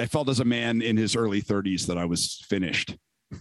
i 0.00 0.06
felt 0.06 0.28
as 0.28 0.40
a 0.40 0.44
man 0.44 0.82
in 0.82 0.96
his 0.96 1.14
early 1.14 1.42
30s 1.42 1.86
that 1.86 1.98
i 1.98 2.04
was 2.04 2.44
finished 2.48 2.96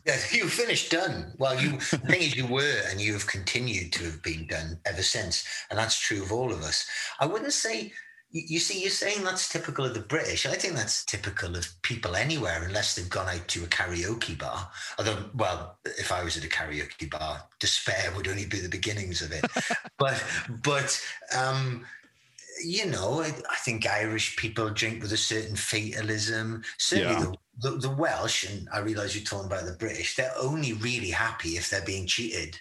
Yeah, 0.06 0.18
you 0.32 0.48
finished 0.50 0.92
done. 0.92 1.32
Well, 1.38 1.58
you 1.60 1.72
the 1.78 2.04
thing 2.10 2.22
is, 2.22 2.36
you 2.36 2.46
were, 2.46 2.82
and 2.90 3.00
you 3.00 3.14
have 3.14 3.26
continued 3.26 3.94
to 3.94 4.04
have 4.04 4.22
been 4.22 4.46
done 4.48 4.78
ever 4.86 5.02
since, 5.02 5.46
and 5.70 5.80
that's 5.80 5.98
true 5.98 6.22
of 6.22 6.34
all 6.34 6.52
of 6.52 6.62
us. 6.62 6.86
I 7.22 7.26
wouldn't 7.26 7.54
say. 7.54 7.94
You 8.30 8.44
you 8.48 8.60
see, 8.60 8.82
you're 8.82 8.90
saying 8.90 9.24
that's 9.24 9.48
typical 9.50 9.86
of 9.86 9.94
the 9.94 10.02
British. 10.02 10.46
I 10.46 10.56
think 10.56 10.74
that's 10.76 11.06
typical 11.06 11.56
of 11.56 11.68
people 11.82 12.16
anywhere, 12.16 12.64
unless 12.64 12.96
they've 12.96 13.10
gone 13.10 13.30
out 13.30 13.48
to 13.50 13.64
a 13.64 13.68
karaoke 13.68 14.38
bar. 14.38 14.70
Although, 15.00 15.30
well, 15.34 15.78
if 15.86 16.12
I 16.12 16.24
was 16.24 16.36
at 16.38 16.44
a 16.44 16.48
karaoke 16.50 17.10
bar, 17.10 17.44
despair 17.60 18.12
would 18.16 18.28
only 18.28 18.46
be 18.46 18.60
the 18.60 18.70
beginnings 18.70 19.22
of 19.22 19.32
it. 19.32 19.46
but, 19.98 20.22
but, 20.64 21.02
um, 21.36 21.86
you 22.64 22.86
know, 22.88 23.22
I, 23.22 23.28
I 23.28 23.56
think 23.64 23.88
Irish 23.88 24.36
people 24.36 24.70
drink 24.72 25.02
with 25.02 25.14
a 25.14 25.18
certain 25.18 25.56
fatalism. 25.56 26.64
Certainly, 26.78 27.14
Yeah. 27.14 27.34
the, 27.60 27.72
the, 27.72 27.78
the 27.78 27.90
Welsh, 27.90 28.44
and 28.50 28.68
I 28.74 28.80
realise 28.80 29.16
you're 29.16 29.24
talking 29.24 29.48
about 29.48 29.66
the 29.66 29.74
British, 29.74 30.16
they're 30.16 30.34
only 30.40 30.74
really 30.74 31.12
happy 31.12 31.50
if 31.58 31.70
they're 31.70 31.82
being 31.86 32.08
cheated. 32.08 32.60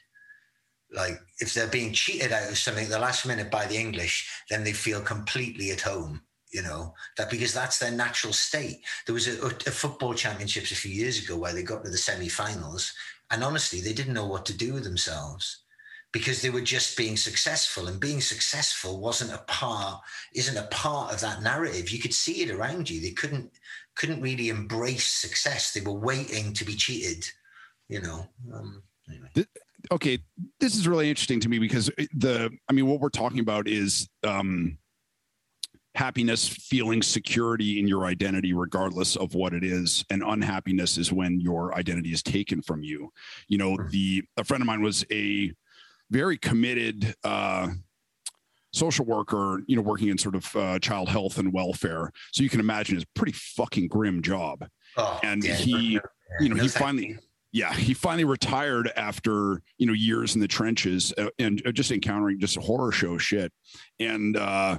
Like, 0.93 1.19
if 1.41 1.53
they're 1.53 1.67
being 1.67 1.93
cheated 1.93 2.33
out 2.33 2.51
of 2.51 2.59
something 2.59 2.89
the 2.89 2.99
last 2.99 3.27
minute 3.27 3.51
by 3.51 3.67
the 3.67 3.77
English, 3.77 4.31
then 4.51 4.65
they 4.65 4.73
feel 4.73 5.01
completely 5.01 5.71
at 5.71 5.81
home. 5.81 6.23
You 6.53 6.63
know 6.63 6.95
that 7.19 7.29
because 7.29 7.53
that's 7.53 7.79
their 7.79 7.91
natural 7.91 8.33
state. 8.33 8.81
There 9.05 9.15
was 9.15 9.27
a, 9.27 9.47
a 9.47 9.73
football 9.73 10.15
championships 10.15 10.71
a 10.71 10.77
few 10.77 10.93
years 10.93 11.23
ago 11.23 11.37
where 11.37 11.53
they 11.53 11.65
got 11.65 11.85
to 11.85 11.91
the 11.91 11.99
semi-finals, 11.99 12.95
and 13.31 13.43
honestly, 13.43 13.81
they 13.81 13.93
didn't 13.93 14.15
know 14.15 14.27
what 14.27 14.47
to 14.47 14.57
do 14.57 14.73
with 14.73 14.85
themselves 14.85 15.65
because 16.13 16.41
they 16.41 16.49
were 16.49 16.63
just 16.63 16.97
being 16.97 17.17
successful 17.17 17.89
and 17.89 18.01
being 18.01 18.23
successful 18.23 19.01
wasn't 19.01 19.33
a 19.33 19.45
part 19.49 20.01
isn't 20.35 20.57
a 20.57 20.69
part 20.69 21.13
of 21.13 21.21
that 21.21 21.43
narrative 21.43 21.91
you 21.91 21.99
could 21.99 22.15
see 22.15 22.43
it 22.43 22.51
around 22.51 22.89
you 22.89 23.03
they 23.03 23.11
couldn't 23.11 23.51
couldn't 23.95 24.23
really 24.23 24.49
embrace 24.49 25.09
success 25.09 25.73
they 25.73 25.81
were 25.83 25.93
waiting 25.93 26.55
to 26.55 26.65
be 26.65 26.75
cheated 26.75 27.27
you 27.89 28.01
know 28.01 28.27
um, 28.55 28.83
anyway. 29.11 29.29
Okay 29.93 30.19
this 30.61 30.75
is 30.77 30.87
really 30.89 31.09
interesting 31.09 31.41
to 31.41 31.49
me 31.49 31.59
because 31.59 31.91
the 32.15 32.51
i 32.69 32.73
mean 32.73 32.87
what 32.87 33.01
we're 33.01 33.09
talking 33.09 33.41
about 33.41 33.69
is 33.69 34.09
um 34.25 34.77
happiness 35.95 36.47
feeling 36.47 37.01
security 37.03 37.81
in 37.81 37.89
your 37.89 38.05
identity 38.05 38.53
regardless 38.53 39.17
of 39.17 39.35
what 39.35 39.55
it 39.55 39.65
is 39.65 40.05
and 40.11 40.23
unhappiness 40.23 40.99
is 40.99 41.11
when 41.11 41.41
your 41.41 41.75
identity 41.75 42.13
is 42.13 42.23
taken 42.23 42.61
from 42.61 42.83
you 42.83 43.11
you 43.49 43.57
know 43.57 43.77
Mhm. 43.77 43.91
the 43.91 44.25
a 44.37 44.45
friend 44.45 44.61
of 44.63 44.67
mine 44.67 44.83
was 44.83 45.05
a 45.11 45.53
very 46.11 46.37
committed 46.37 47.15
uh 47.25 47.69
social 48.73 49.07
worker 49.07 49.63
you 49.67 49.75
know 49.75 49.81
working 49.83 50.09
in 50.09 50.19
sort 50.19 50.35
of 50.35 50.55
uh, 50.55 50.79
child 50.81 51.09
health 51.09 51.39
and 51.39 51.51
welfare 51.51 52.11
so 52.33 52.43
you 52.43 52.51
can 52.51 52.61
imagine 52.61 52.97
it's 52.97 53.05
a 53.05 53.19
pretty 53.19 53.33
fucking 53.33 53.89
grim 53.89 54.21
job 54.21 54.69
oh, 54.99 55.19
And 55.23 55.43
yeah, 55.45 55.55
he- 55.55 56.01
you 56.41 56.51
know, 56.51 56.57
no 56.57 56.63
he 56.63 56.69
finally-. 56.69 57.17
Yeah 57.57 57.73
he 57.73 57.95
finally 57.95 58.25
retired 58.25 58.93
after 58.97 59.63
you 59.79 59.87
know 59.87 59.93
years 59.93 60.35
in 60.35 60.41
the 60.41 60.49
trenches 60.49 61.13
uh, 61.17 61.29
and 61.39 61.63
uh, 61.67 61.73
just 61.73 61.91
encountering 61.91 62.39
just 62.39 62.57
a 62.57 62.61
horror 62.61 62.93
show 62.93 63.17
shit. 63.19 63.53
And 63.99 64.37
uh 64.37 64.79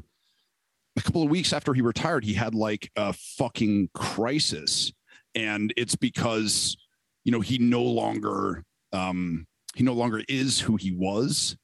a 0.97 1.01
couple 1.01 1.23
of 1.23 1.29
weeks 1.29 1.53
after 1.53 1.73
he 1.73 1.81
retired, 1.81 2.25
he 2.25 2.33
had 2.33 2.55
like 2.55 2.91
a 2.95 3.13
fucking 3.13 3.89
crisis, 3.93 4.91
and 5.35 5.73
it's 5.77 5.95
because 5.95 6.75
you 7.23 7.31
know 7.31 7.39
he 7.39 7.57
no 7.57 7.83
longer 7.83 8.63
um, 8.93 9.45
he 9.75 9.83
no 9.83 9.93
longer 9.93 10.23
is 10.27 10.59
who 10.59 10.75
he 10.75 10.91
was. 10.91 11.55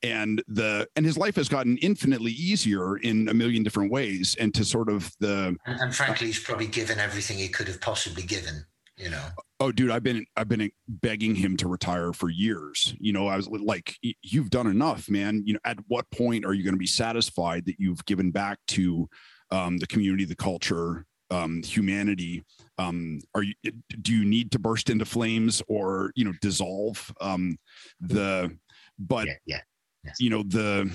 And 0.00 0.42
the 0.46 0.86
and 0.94 1.04
his 1.04 1.18
life 1.18 1.34
has 1.34 1.48
gotten 1.48 1.76
infinitely 1.78 2.30
easier 2.30 2.98
in 2.98 3.28
a 3.28 3.34
million 3.34 3.64
different 3.64 3.90
ways. 3.90 4.36
And 4.38 4.54
to 4.54 4.64
sort 4.64 4.88
of 4.88 5.10
the 5.18 5.56
and, 5.66 5.80
and 5.80 5.94
frankly 5.94 6.28
he's 6.28 6.38
probably 6.38 6.68
given 6.68 7.00
everything 7.00 7.38
he 7.38 7.48
could 7.48 7.66
have 7.66 7.80
possibly 7.80 8.22
given 8.22 8.64
you 8.98 9.10
know 9.10 9.24
oh 9.60 9.72
dude 9.72 9.90
i've 9.90 10.02
been 10.02 10.24
i've 10.36 10.48
been 10.48 10.70
begging 10.88 11.34
him 11.34 11.56
to 11.56 11.68
retire 11.68 12.12
for 12.12 12.28
years 12.28 12.94
you 12.98 13.12
know 13.12 13.28
i 13.28 13.36
was 13.36 13.48
like 13.48 13.96
you've 14.22 14.50
done 14.50 14.66
enough 14.66 15.08
man 15.08 15.42
you 15.44 15.54
know 15.54 15.60
at 15.64 15.78
what 15.88 16.10
point 16.10 16.44
are 16.44 16.52
you 16.52 16.64
going 16.64 16.74
to 16.74 16.78
be 16.78 16.86
satisfied 16.86 17.64
that 17.64 17.76
you've 17.78 18.04
given 18.06 18.30
back 18.30 18.58
to 18.66 19.08
um, 19.50 19.78
the 19.78 19.86
community 19.86 20.24
the 20.24 20.36
culture 20.36 21.06
um, 21.30 21.62
humanity 21.62 22.42
um, 22.78 23.20
are 23.34 23.42
you 23.42 23.54
do 24.02 24.14
you 24.14 24.24
need 24.24 24.50
to 24.50 24.58
burst 24.58 24.90
into 24.90 25.04
flames 25.04 25.62
or 25.68 26.12
you 26.14 26.24
know 26.24 26.32
dissolve 26.40 27.12
um, 27.20 27.56
the 28.00 28.50
but 28.98 29.26
yeah, 29.26 29.34
yeah. 29.46 29.60
Yes. 30.04 30.16
you 30.20 30.30
know 30.30 30.42
the 30.42 30.90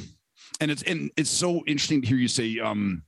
and 0.60 0.72
it's 0.72 0.84
and 0.84 1.12
it's 1.18 1.30
so 1.30 1.64
interesting 1.66 2.02
to 2.02 2.08
hear 2.08 2.18
you 2.18 2.28
say 2.28 2.60
um 2.60 3.04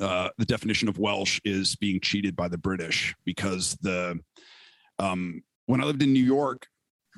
uh 0.00 0.28
the 0.38 0.44
definition 0.44 0.88
of 0.88 0.98
welsh 0.98 1.40
is 1.44 1.76
being 1.76 2.00
cheated 2.00 2.34
by 2.34 2.48
the 2.48 2.58
british 2.58 3.14
because 3.24 3.76
the 3.80 4.18
um 4.98 5.42
when 5.66 5.80
i 5.80 5.84
lived 5.84 6.02
in 6.02 6.12
new 6.12 6.24
york 6.24 6.66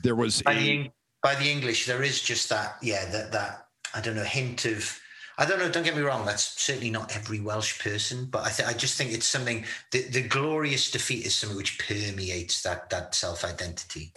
there 0.02 0.14
was 0.14 0.42
by, 0.42 0.52
a, 0.52 0.60
the, 0.60 0.90
by 1.22 1.34
the 1.36 1.50
english 1.50 1.86
there 1.86 2.02
is 2.02 2.20
just 2.20 2.48
that 2.48 2.76
yeah 2.82 3.04
that 3.10 3.32
that 3.32 3.68
i 3.94 4.00
don't 4.00 4.16
know 4.16 4.24
hint 4.24 4.64
of 4.64 4.98
I 5.38 5.44
don't 5.44 5.58
know. 5.58 5.68
Don't 5.68 5.82
get 5.82 5.96
me 5.96 6.02
wrong. 6.02 6.24
That's 6.24 6.60
certainly 6.62 6.90
not 6.90 7.14
every 7.14 7.40
Welsh 7.40 7.78
person, 7.82 8.26
but 8.30 8.44
I, 8.44 8.50
th- 8.50 8.68
I 8.68 8.72
just 8.72 8.96
think 8.96 9.12
it's 9.12 9.26
something. 9.26 9.64
The, 9.92 10.02
the 10.08 10.22
glorious 10.22 10.90
defeat 10.90 11.26
is 11.26 11.34
something 11.34 11.56
which 11.58 11.78
permeates 11.78 12.62
that 12.62 12.88
that 12.90 13.14
self 13.14 13.44
identity. 13.44 14.12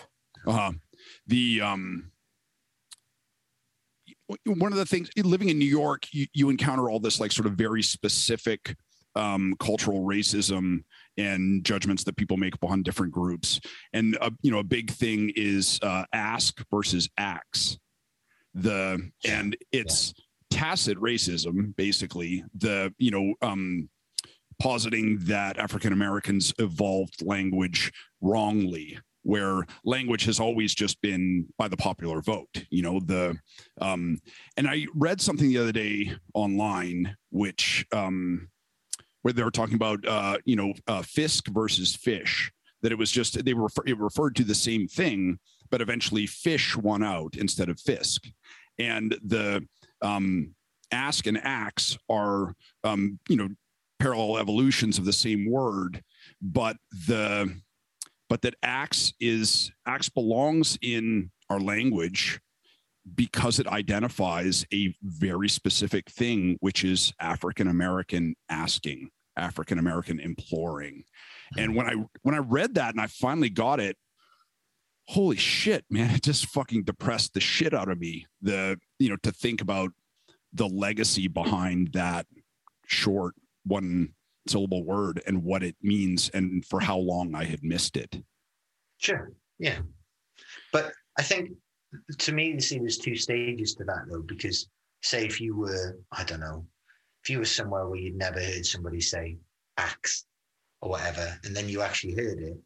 Uh-huh. 0.48 0.72
The 1.28 1.62
um, 1.62 2.12
one 4.46 4.72
of 4.72 4.78
the 4.78 4.86
things 4.86 5.10
living 5.18 5.50
in 5.50 5.58
New 5.58 5.66
York, 5.66 6.08
you, 6.12 6.28
you 6.34 6.50
encounter 6.50 6.90
all 6.90 7.00
this 7.00 7.20
like 7.20 7.32
sort 7.32 7.48
of 7.48 7.54
very 7.54 7.82
specific 7.82 8.76
um, 9.16 9.56
cultural 9.60 10.02
racism 10.02 10.84
and 11.18 11.64
judgments 11.64 12.04
that 12.04 12.16
people 12.16 12.38
make 12.38 12.56
upon 12.56 12.84
different 12.84 13.12
groups. 13.12 13.60
And 13.94 14.18
uh, 14.22 14.30
you 14.42 14.52
know, 14.52 14.60
a 14.60 14.64
big 14.64 14.92
thing 14.92 15.32
is 15.36 15.80
uh, 15.82 16.06
ask 16.14 16.64
versus 16.72 17.10
ax. 17.18 17.78
The 18.54 19.12
and 19.26 19.56
it's 19.72 20.14
yeah. 20.52 20.60
tacit 20.60 20.98
racism, 20.98 21.76
basically. 21.76 22.44
The 22.56 22.94
you 22.98 23.12
know, 23.12 23.34
um, 23.42 23.90
positing 24.60 25.18
that 25.22 25.58
African 25.58 25.94
Americans 25.94 26.54
evolved 26.60 27.26
language 27.26 27.92
wrongly 28.22 29.00
where 29.24 29.66
language 29.84 30.26
has 30.26 30.40
always 30.40 30.74
just 30.74 31.02
been 31.02 31.46
by 31.58 31.68
the 31.68 31.78
popular 31.78 32.22
vote 32.22 32.66
you 32.70 32.82
know 32.82 33.00
the 33.06 33.38
um 33.82 34.18
and 34.58 34.68
i 34.68 34.86
read 34.96 35.20
something 35.20 35.50
the 35.50 35.58
other 35.58 35.72
day 35.72 36.12
online 36.34 37.16
which 37.32 37.86
um 37.94 38.48
where 39.22 39.34
they 39.34 39.44
were 39.44 39.52
talking 39.52 39.76
about 39.76 40.06
uh 40.08 40.38
you 40.46 40.56
know 40.56 40.74
uh 40.88 41.02
fisk 41.02 41.48
versus 41.48 41.96
fish 41.96 42.52
that 42.82 42.92
it 42.92 42.98
was 42.98 43.12
just 43.12 43.44
they 43.44 43.54
were 43.54 43.70
it 43.86 44.00
referred 44.00 44.36
to 44.36 44.44
the 44.44 44.56
same 44.56 44.88
thing 44.88 45.38
but 45.70 45.82
eventually 45.82 46.26
fish 46.26 46.76
won 46.76 47.04
out 47.04 47.36
instead 47.38 47.70
of 47.70 47.80
fisk. 47.80 48.28
And 48.78 49.18
the 49.24 49.66
um 50.02 50.56
ask 50.92 51.28
and 51.28 51.38
ax 51.44 51.98
are 52.10 52.56
um 52.84 53.20
you 53.28 53.36
know 53.36 53.50
parallel 54.00 54.38
evolutions 54.38 54.98
of 54.98 55.06
the 55.06 55.14
same 55.14 55.50
word 55.50 56.02
but 56.42 56.78
the 57.08 57.54
but 58.30 58.42
that 58.44 58.56
ax 58.64 59.14
is 59.20 59.72
ax 59.86 60.08
belongs 60.08 60.78
in 60.82 61.32
our 61.50 61.60
language 61.60 62.40
because 63.16 63.60
it 63.60 63.68
identifies 63.68 64.66
a 64.74 64.96
very 65.02 65.50
specific 65.50 66.10
thing 66.12 66.58
which 66.60 66.84
is 66.84 67.12
african 67.20 67.68
american 67.68 68.36
asking 68.50 69.10
african 69.36 69.80
american 69.80 70.20
imploring. 70.20 71.04
Hmm. 71.54 71.60
And 71.60 71.76
when 71.76 71.88
i 71.88 71.96
when 72.22 72.36
i 72.36 72.40
read 72.40 72.76
that 72.76 72.94
and 72.94 73.02
i 73.02 73.08
finally 73.08 73.50
got 73.50 73.80
it 73.80 73.98
holy 75.08 75.38
shit 75.38 75.86
man 75.90 76.14
it 76.14 76.22
just 76.22 76.48
fucking 76.48 76.84
depressed 76.84 77.34
the 77.34 77.40
shit 77.40 77.74
out 77.74 77.90
of 77.90 78.00
me 78.00 78.28
the 78.42 78.78
you 79.00 79.10
know 79.10 79.18
to 79.24 79.32
think 79.32 79.60
about 79.60 79.92
the 80.54 80.68
legacy 80.68 81.28
behind 81.28 81.94
that 81.94 82.28
short 82.86 83.34
one 83.66 84.14
syllable 84.48 84.84
word 84.84 85.22
and 85.28 85.44
what 85.44 85.64
it 85.64 85.76
means 85.82 86.30
and 86.34 86.66
for 86.66 86.80
how 86.80 86.98
long 86.98 87.36
I 87.36 87.44
had 87.44 87.64
missed 87.64 87.98
it. 87.98 88.22
Sure. 88.98 89.32
Yeah. 89.58 89.80
But 90.72 90.92
I 91.18 91.24
think 91.24 91.52
to 92.20 92.32
me, 92.32 92.52
you 92.52 92.60
see, 92.60 92.80
there's 92.80 92.98
two 92.98 93.16
stages 93.16 93.76
to 93.76 93.84
that 93.86 94.06
though, 94.10 94.22
because 94.22 94.70
say 95.02 95.26
if 95.26 95.40
you 95.42 95.56
were, 95.56 95.98
I 96.12 96.24
don't 96.24 96.40
know, 96.40 96.66
if 97.24 97.30
you 97.30 97.40
were 97.40 97.46
somewhere 97.46 97.88
where 97.88 98.00
you'd 98.00 98.16
never 98.16 98.40
heard 98.40 98.66
somebody 98.66 99.02
say 99.02 99.38
axe 99.78 100.26
or 100.82 100.92
whatever, 100.92 101.38
and 101.44 101.56
then 101.56 101.68
you 101.68 101.82
actually 101.82 102.14
heard 102.14 102.40
it, 102.40 102.58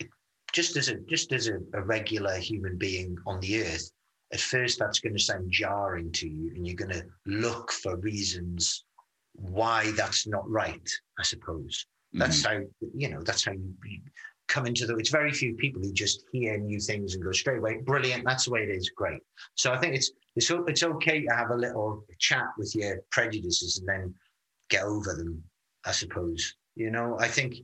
it 0.00 0.08
just 0.52 0.76
as 0.76 0.88
a 0.88 0.96
just 1.08 1.32
as 1.32 1.48
a, 1.48 1.58
a 1.74 1.82
regular 1.82 2.36
human 2.36 2.78
being 2.78 3.16
on 3.26 3.40
the 3.40 3.62
earth, 3.62 3.90
at 4.32 4.40
first 4.40 4.78
that's 4.78 5.00
going 5.00 5.16
to 5.16 5.22
sound 5.22 5.50
jarring 5.50 6.10
to 6.12 6.28
you, 6.28 6.52
and 6.54 6.66
you're 6.66 6.76
going 6.76 6.92
to 6.92 7.04
look 7.26 7.70
for 7.70 7.96
reasons 7.98 8.84
why 9.34 9.92
that's 9.92 10.26
not 10.26 10.48
right, 10.48 10.88
I 11.18 11.22
suppose. 11.22 11.86
That's 12.12 12.42
mm-hmm. 12.42 12.62
how 12.62 12.88
you 12.94 13.08
know. 13.08 13.22
That's 13.22 13.44
how 13.44 13.52
you, 13.52 13.74
you 13.84 14.00
come 14.48 14.66
into 14.66 14.86
the. 14.86 14.96
It's 14.96 15.10
very 15.10 15.32
few 15.32 15.54
people 15.54 15.80
who 15.82 15.92
just 15.92 16.24
hear 16.32 16.58
new 16.58 16.78
things 16.78 17.14
and 17.14 17.24
go 17.24 17.32
straight 17.32 17.58
away. 17.58 17.78
Brilliant. 17.84 18.24
That's 18.24 18.44
the 18.44 18.50
way 18.50 18.60
it 18.60 18.70
is. 18.70 18.90
Great. 18.90 19.20
So 19.54 19.72
I 19.72 19.78
think 19.78 19.94
it's 19.94 20.12
it's 20.36 20.50
it's 20.50 20.82
okay 20.82 21.24
to 21.24 21.34
have 21.34 21.50
a 21.50 21.56
little 21.56 22.04
chat 22.18 22.46
with 22.58 22.74
your 22.74 23.00
prejudices 23.10 23.78
and 23.78 23.88
then 23.88 24.14
get 24.68 24.84
over 24.84 25.14
them. 25.14 25.42
I 25.84 25.92
suppose. 25.92 26.54
You 26.74 26.90
know. 26.90 27.16
I 27.18 27.28
think. 27.28 27.56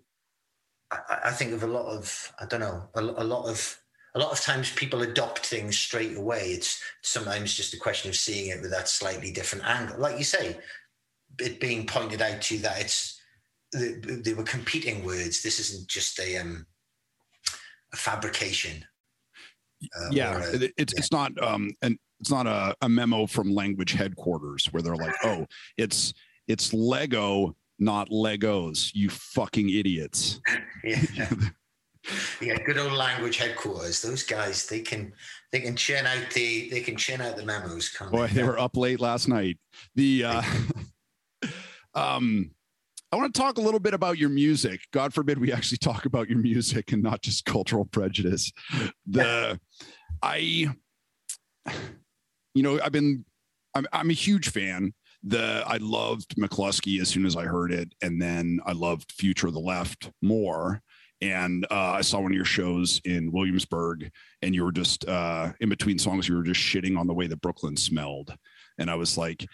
I, 0.91 1.19
I 1.27 1.31
think 1.31 1.53
of 1.53 1.63
a 1.63 1.67
lot 1.67 1.87
of. 1.87 2.33
I 2.41 2.47
don't 2.47 2.61
know. 2.61 2.89
A, 2.95 3.01
a 3.01 3.25
lot 3.25 3.47
of 3.49 3.79
a 4.15 4.19
lot 4.19 4.33
of 4.33 4.41
times 4.41 4.73
people 4.73 5.03
adopt 5.03 5.47
things 5.47 5.79
straight 5.79 6.17
away. 6.17 6.49
It's 6.49 6.83
sometimes 7.03 7.55
just 7.55 7.75
a 7.75 7.79
question 7.79 8.09
of 8.09 8.17
seeing 8.17 8.51
it 8.51 8.63
with 8.63 8.71
that 8.71 8.89
slightly 8.89 9.31
different 9.31 9.67
angle. 9.67 9.99
Like 9.99 10.19
you 10.19 10.25
say, 10.25 10.57
it 11.39 11.61
being 11.61 11.87
pointed 11.87 12.23
out 12.23 12.43
to 12.43 12.57
you 12.57 12.61
that 12.63 12.81
it's 12.81 13.21
they, 13.73 14.35
were 14.35 14.45
competing 14.45 15.05
words. 15.05 15.43
This 15.43 15.59
isn't 15.61 15.89
just 15.89 16.19
a 16.19 16.39
um, 16.39 16.67
a 17.93 17.97
fabrication. 17.97 18.85
Uh, 19.83 20.09
yeah, 20.11 20.39
a, 20.39 20.55
it's 20.77 20.93
yeah. 20.93 20.99
it's 20.99 21.13
not 21.13 21.41
um 21.43 21.71
and 21.83 21.99
it's 22.21 22.31
not 22.31 22.47
a, 22.47 22.75
a 22.83 22.89
memo 22.89 23.27
from 23.27 23.55
language 23.55 23.93
headquarters 23.93 24.67
where 24.73 24.83
they're 24.83 24.97
like, 24.97 25.15
oh, 25.25 25.47
it's 25.77 26.15
it's 26.49 26.73
Lego, 26.73 27.55
not 27.79 28.09
Legos. 28.11 28.91
You 28.95 29.11
fucking 29.11 29.69
idiots. 29.71 30.41
yeah. 30.85 31.31
yeah, 32.41 32.57
good 32.65 32.79
old 32.79 32.93
language 32.93 33.37
headquarters. 33.37 34.03
Those 34.03 34.23
guys, 34.23 34.67
they 34.67 34.81
can 34.81 35.13
they 35.53 35.61
can 35.61 35.77
churn 35.77 36.07
out 36.07 36.31
the 36.33 36.71
they 36.71 36.81
can 36.81 36.97
churn 36.97 37.21
out 37.21 37.37
the 37.37 37.45
memos. 37.45 37.95
Boy, 38.11 38.27
they? 38.29 38.35
they 38.35 38.43
were 38.43 38.59
up 38.59 38.77
late 38.77 39.01
last 39.01 39.29
night. 39.29 39.59
The 39.95 40.25
uh, 40.25 40.43
Um, 41.99 42.53
I 43.11 43.17
want 43.17 43.35
to 43.35 43.41
talk 43.41 43.59
a 43.59 43.63
little 43.63 43.81
bit 43.81 43.95
about 43.95 44.19
your 44.19 44.29
music. 44.29 44.81
God 44.93 45.15
forbid 45.15 45.39
we 45.39 45.53
actually 45.53 45.79
talk 45.79 46.05
about 46.05 46.29
your 46.29 46.39
music 46.39 46.93
and 46.93 47.03
not 47.03 47.23
just 47.23 47.45
cultural 47.45 47.87
prejudice. 47.87 48.53
The 49.07 49.59
I, 50.23 50.37
you 52.55 52.63
know, 52.63 52.79
I've 52.83 52.93
been, 52.93 53.25
I'm, 53.75 53.87
I'm 53.93 54.11
a 54.11 54.15
huge 54.15 54.51
fan. 54.51 54.93
The 55.25 55.65
I 55.67 55.79
loved 55.79 56.37
mclusky 56.37 57.01
as 57.01 57.09
soon 57.09 57.27
as 57.27 57.35
I 57.35 57.45
heard 57.45 57.73
it, 57.73 57.93
and 58.03 58.21
then 58.23 58.61
I 58.65 58.73
loved 58.73 59.13
Future 59.13 59.49
of 59.49 59.55
the 59.55 59.61
Left 59.61 60.11
more. 60.23 60.81
And 61.21 61.67
uh, 61.71 61.95
I 61.97 62.03
saw 62.03 62.21
one 62.21 62.31
of 62.31 62.37
your 62.37 62.45
shows 62.45 63.01
in 63.05 63.33
Williamsburg, 63.33 64.11
and 64.43 64.55
you 64.55 64.63
were 64.63 64.71
just 64.71 65.09
uh, 65.09 65.53
in 65.61 65.69
between 65.69 65.99
songs, 65.99 66.29
you 66.29 66.37
were 66.37 66.45
just 66.45 66.61
shitting 66.61 66.97
on 66.97 67.09
the 67.09 67.15
way 67.15 67.27
that 67.27 67.41
Brooklyn 67.41 67.77
smelled. 67.77 68.33
And 68.79 68.89
I 68.89 68.95
was 68.95 69.19
like, 69.19 69.45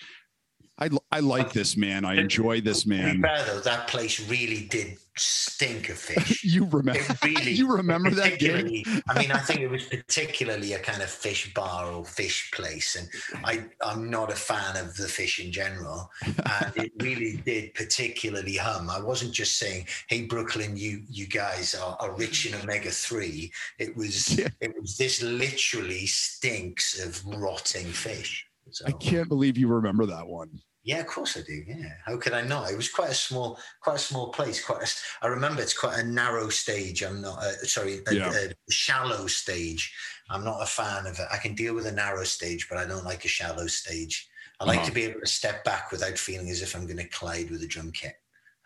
I, 0.77 0.91
I 1.13 1.21
like 1.21 1.53
this 1.53 1.77
man. 1.77 2.05
I 2.05 2.15
enjoy 2.15 2.61
this 2.61 2.85
man. 2.85 3.23
Fair 3.23 3.45
though, 3.45 3.61
that 3.61 3.87
place 3.87 4.29
really 4.29 4.65
did 4.65 4.99
stink 5.17 5.89
of 5.89 5.97
fish. 5.97 6.43
you 6.55 6.65
remember? 6.67 7.01
Really, 7.23 7.53
you 7.53 7.73
remember 7.73 8.11
that 8.11 8.41
gig? 8.41 8.87
I 9.09 9.19
mean, 9.19 9.31
I 9.31 9.39
think 9.39 9.61
it 9.61 9.69
was 9.69 9.85
particularly 9.85 10.73
a 10.73 10.81
kind 10.81 11.01
of 11.01 11.09
fish 11.09 11.55
bar 11.55 11.93
or 11.93 12.05
fish 12.05 12.51
place, 12.51 12.97
and 12.97 13.09
I 13.45 13.65
I'm 13.83 14.11
not 14.11 14.33
a 14.33 14.37
fan 14.37 14.77
of 14.77 14.97
the 14.97 15.07
fish 15.07 15.39
in 15.39 15.53
general, 15.53 16.11
and 16.25 16.77
it 16.77 16.93
really 17.01 17.37
did 17.45 17.75
particularly 17.75 18.57
hum. 18.57 18.91
I 18.91 19.01
wasn't 19.01 19.33
just 19.33 19.59
saying, 19.59 19.87
"Hey, 20.09 20.23
Brooklyn, 20.23 20.77
you 20.77 21.03
you 21.09 21.29
guys 21.29 21.77
are, 21.77 21.97
are 22.01 22.17
rich 22.17 22.47
in 22.47 22.61
omega 22.61 22.91
three. 22.91 23.53
It 23.79 23.97
was 23.97 24.37
yeah. 24.37 24.49
it 24.61 24.75
was 24.81 24.97
this 24.97 25.23
literally 25.23 26.07
stinks 26.07 26.99
of 26.99 27.25
rotting 27.27 27.87
fish. 27.87 28.47
So. 28.71 28.87
I 28.87 28.93
can't 28.93 29.29
believe 29.29 29.57
you 29.59 29.69
remember 29.69 30.07
that 30.07 30.27
one. 30.27 30.61
Yeah, 30.83 31.01
of 31.01 31.07
course 31.07 31.37
I 31.39 31.41
do. 31.41 31.65
Yeah, 31.67 31.95
how 32.05 32.19
could 32.19 32.35
I 32.35 32.43
not? 32.43 32.71
It 32.71 32.77
was 32.77 32.91
quite 32.91 33.11
a 33.11 33.15
small, 33.15 33.59
quite 33.81 33.97
a 33.97 33.99
small 34.01 34.29
place. 34.33 34.63
Quite, 34.63 34.83
a, 34.83 35.25
I 35.25 35.29
remember 35.29 35.63
it's 35.63 35.77
quite 35.79 35.99
a 35.99 36.05
narrow 36.05 36.51
stage. 36.51 37.03
I'm 37.03 37.23
not 37.23 37.39
uh, 37.39 37.53
sorry, 37.63 38.01
a, 38.07 38.15
Yeah. 38.15 38.31
a 38.35 38.73
shallow 38.73 39.27
stage. 39.27 39.95
I'm 40.29 40.45
not 40.45 40.63
a 40.63 40.67
fan 40.67 41.07
of 41.07 41.19
it. 41.19 41.27
I 41.33 41.39
can 41.39 41.55
deal 41.55 41.75
with 41.75 41.87
a 41.87 41.93
narrow 41.93 42.25
stage, 42.25 42.69
but 42.69 42.77
I 42.79 42.85
don't 42.85 43.05
like 43.05 43.25
a 43.25 43.29
shallow 43.29 43.67
stage. 43.67 44.29
I 44.61 44.65
like 44.65 44.79
Uh-huh. 44.79 44.89
to 44.89 44.93
be 44.93 45.05
able 45.05 45.21
to 45.21 45.27
step 45.27 45.65
back 45.65 45.91
without 45.91 46.19
feeling 46.19 46.51
as 46.51 46.61
if 46.61 46.75
I'm 46.77 46.85
going 46.87 46.99
to 46.99 47.09
collide 47.09 47.51
with 47.51 47.63
a 47.63 47.67
drum 47.67 47.91
kit. 47.91 48.17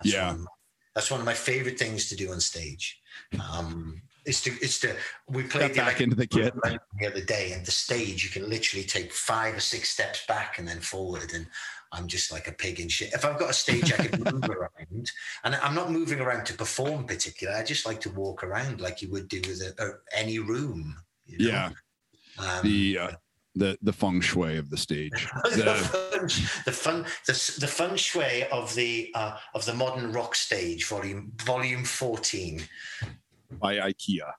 That's 0.01 0.13
Yeah. 0.13 0.29
one 0.33 0.41
my, 0.41 0.47
that's 0.97 1.11
one 1.13 1.21
of 1.21 1.27
my 1.27 1.35
favorite 1.35 1.79
things 1.79 2.09
to 2.09 2.17
do 2.17 2.33
on 2.33 2.41
stage. 2.41 3.01
Um, 3.53 4.03
it's 4.29 4.41
to 4.43 4.51
it's 4.61 4.79
to 4.81 4.95
we 5.29 5.43
played 5.43 5.73
the 5.73 5.77
back 5.77 6.01
into 6.01 6.14
the 6.14 6.27
kit. 6.27 6.55
The 6.62 7.07
other 7.07 7.25
day 7.25 7.53
and 7.53 7.64
the 7.64 7.71
stage 7.71 8.23
you 8.23 8.31
can 8.31 8.49
literally 8.49 8.85
take 8.85 9.12
five 9.12 9.57
or 9.57 9.61
six 9.61 9.88
steps 9.88 10.27
back 10.27 10.59
and 10.59 10.69
then 10.69 10.81
forward 10.81 11.33
and 11.35 11.47
i'm 11.91 12.07
just 12.07 12.31
like 12.31 12.47
a 12.47 12.53
pig 12.53 12.81
in 12.81 12.88
shit 12.88 13.14
if 13.14 13.25
i've 13.25 13.38
got 13.38 13.49
a 13.49 13.55
stage 13.55 13.91
i 13.95 13.97
can 13.97 14.23
move 14.33 14.45
around 14.45 15.11
and 15.45 15.55
i'm 15.57 15.75
not 15.75 15.91
moving 15.91 16.21
around 16.21 16.45
to 16.45 16.53
perform 16.53 17.05
particularly 17.05 17.59
i 17.59 17.64
just 17.64 17.87
like 17.87 18.01
to 18.01 18.11
walk 18.11 18.45
around 18.45 18.81
like 18.81 19.01
you 19.01 19.11
would 19.11 19.27
do 19.29 19.41
with 19.49 19.62
a, 19.62 19.75
a, 19.83 20.19
any 20.19 20.38
room 20.38 20.95
you 21.29 21.38
know? 21.38 21.49
Yeah, 21.49 21.71
um, 22.38 22.62
the 22.62 22.99
uh, 22.99 23.11
the 23.55 23.79
the 23.83 23.93
feng 23.93 24.21
shui 24.21 24.57
of 24.57 24.71
the 24.71 24.77
stage. 24.77 25.29
the, 25.45 26.62
The, 26.64 26.73
fun, 26.73 27.05
the 27.27 27.33
the 27.61 27.67
feng 27.67 27.97
shui 27.97 28.45
of 28.51 28.75
the 28.75 29.11
uh, 29.14 29.37
of 29.55 29.64
the 29.64 29.75
modern 29.75 30.12
rock 30.12 30.35
stage, 30.35 30.87
volume 30.87 31.33
volume 31.43 31.85
fourteen. 31.85 32.62
By 33.51 33.77
IKEA. 33.77 34.33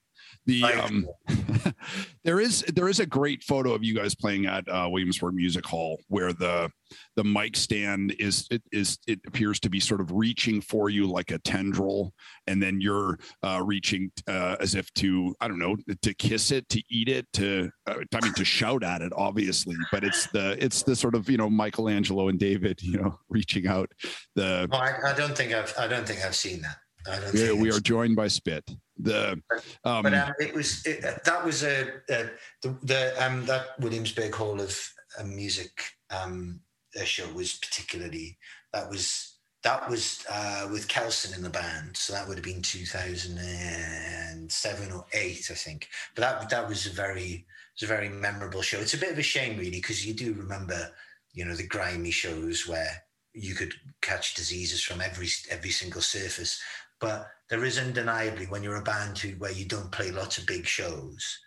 The 0.46 0.64
um, 0.64 1.08
there 2.24 2.40
is 2.40 2.62
there 2.74 2.88
is 2.88 3.00
a 3.00 3.06
great 3.06 3.44
photo 3.44 3.74
of 3.74 3.84
you 3.84 3.94
guys 3.94 4.16
playing 4.16 4.46
at 4.46 4.68
uh, 4.68 4.88
Williamsburg 4.90 5.36
Music 5.36 5.66
Hall 5.66 6.00
where 6.08 6.34
the 6.34 6.70
the 7.16 7.24
mic 7.24 7.56
stand 7.56 8.16
is 8.20 8.48
it 8.50 8.64
is 8.72 8.98
it 9.06 9.20
appears 9.28 9.60
to 9.60 9.70
be 9.70 9.80
sort 9.80 10.02
of 10.02 10.12
reaching 10.12 10.62
for 10.62 10.90
you 10.90 11.08
like 11.08 11.32
a 11.32 11.40
tendril, 11.40 12.14
and 12.48 12.62
then 12.62 12.82
you're 12.82 13.20
uh, 13.44 13.62
reaching 13.64 14.12
uh, 14.28 14.56
as 14.60 14.76
if 14.76 14.92
to 14.96 15.36
I 15.40 15.48
don't 15.48 15.60
know 15.60 15.76
to 16.02 16.14
kiss 16.16 16.52
it, 16.52 16.68
to 16.70 16.82
eat 16.90 17.10
it, 17.10 17.28
to 17.34 17.70
uh, 17.86 17.96
I 18.14 18.24
mean 18.24 18.34
to 18.34 18.46
shout 18.46 18.84
at 18.84 19.02
it, 19.02 19.14
obviously. 19.16 19.76
But 19.92 20.04
it's 20.04 20.28
the 20.28 20.58
it's 20.64 20.84
the 20.84 20.96
sort 20.96 21.16
of 21.16 21.30
you 21.30 21.38
know 21.38 21.50
Michelangelo 21.50 22.30
and 22.30 22.40
David 22.40 22.82
you 22.82 22.98
know 22.98 23.20
reaching 23.30 23.68
out. 23.68 23.92
The 24.36 24.68
No, 24.72 24.78
I, 24.78 25.12
I 25.12 25.14
don't 25.14 25.36
think 25.36 25.54
I've 25.54 25.74
I 25.78 25.88
don't 25.88 26.08
think 26.08 26.26
I've 26.26 26.36
seen 26.36 26.62
that. 26.62 26.78
I 27.08 27.20
don't 27.20 27.34
we, 27.34 27.40
think 27.40 27.62
we 27.62 27.70
I've 27.70 27.78
are 27.78 27.82
joined 27.82 28.16
by 28.16 28.28
Spit. 28.28 28.70
The 29.00 29.42
um, 29.86 30.04
But 30.04 30.14
um, 30.14 30.34
it 30.40 30.54
was 30.54 30.86
it, 30.86 31.24
that 31.24 31.46
was 31.46 31.64
a, 31.64 32.02
a 32.10 32.30
the, 32.62 32.78
the 32.84 33.26
um 33.26 33.46
that 33.46 33.80
Williamsburg 33.80 34.34
Hall 34.36 34.60
of 34.60 34.78
uh, 35.18 35.24
Music 35.24 35.72
um 36.10 36.60
show 37.06 37.28
was 37.34 37.54
particularly 37.54 38.38
that 38.74 38.90
was 38.90 39.36
that 39.64 39.90
was 39.90 40.26
uh, 40.30 40.68
with 40.72 40.88
Kelson 40.88 41.36
in 41.36 41.44
the 41.44 41.50
band, 41.50 41.98
so 41.98 42.14
that 42.14 42.28
would 42.28 42.38
have 42.38 42.46
been 42.46 42.62
two 42.62 42.86
thousand 42.86 43.38
and 43.40 44.52
seven 44.52 44.92
or 44.92 45.06
eight, 45.14 45.50
I 45.52 45.54
think. 45.54 45.90
But 46.16 46.22
that 46.22 46.50
that 46.50 46.70
was 46.70 46.86
a 46.86 46.92
very 46.92 47.46
a 47.82 47.86
very 47.86 48.10
memorable 48.10 48.62
show. 48.62 48.80
It's 48.80 48.94
a 48.94 48.98
bit 48.98 49.12
of 49.12 49.20
a 49.20 49.24
shame, 49.24 49.58
really, 49.58 49.72
because 49.72 50.06
you 50.06 50.14
do 50.14 50.34
remember, 50.34 50.92
you 51.34 51.46
know, 51.46 51.56
the 51.56 51.68
grimy 51.68 52.12
shows 52.12 52.68
where 52.68 53.04
you 53.34 53.56
could 53.56 53.74
catch 54.02 54.34
diseases 54.34 54.84
from 54.84 55.02
every 55.02 55.28
every 55.50 55.72
single 55.72 56.02
surface. 56.02 56.62
But 57.00 57.30
there 57.50 57.66
is 57.66 57.80
undeniably 57.80 58.46
when 58.46 58.64
you're 58.64 58.76
a 58.76 58.84
band 58.84 59.18
who 59.18 59.30
where 59.32 59.52
you 59.52 59.66
don't 59.66 59.92
play 59.92 60.12
lots 60.12 60.38
of 60.38 60.46
big 60.46 60.66
shows, 60.66 61.40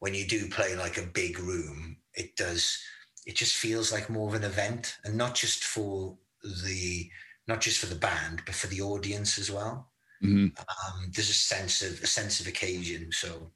when 0.00 0.14
you 0.14 0.26
do 0.26 0.48
play 0.48 0.76
like 0.76 0.98
a 0.98 1.06
big 1.06 1.38
room, 1.38 1.96
it 2.14 2.36
does 2.36 2.78
it 3.26 3.36
just 3.36 3.56
feels 3.56 3.92
like 3.92 4.08
more 4.08 4.28
of 4.28 4.34
an 4.34 4.44
event, 4.44 4.96
and 5.04 5.16
not 5.16 5.34
just 5.34 5.64
for 5.64 6.16
the 6.42 7.10
not 7.46 7.60
just 7.60 7.78
for 7.78 7.86
the 7.86 7.94
band, 7.94 8.42
but 8.46 8.54
for 8.54 8.66
the 8.68 8.80
audience 8.80 9.38
as 9.38 9.50
well. 9.50 9.90
mhm. 10.22 10.56
Um, 10.58 11.10
there's 11.14 11.30
a 11.30 11.34
sense 11.34 11.82
of 11.82 12.02
a 12.02 12.06
sense 12.06 12.40
of 12.40 12.46
occasion. 12.46 13.10
So, 13.12 13.52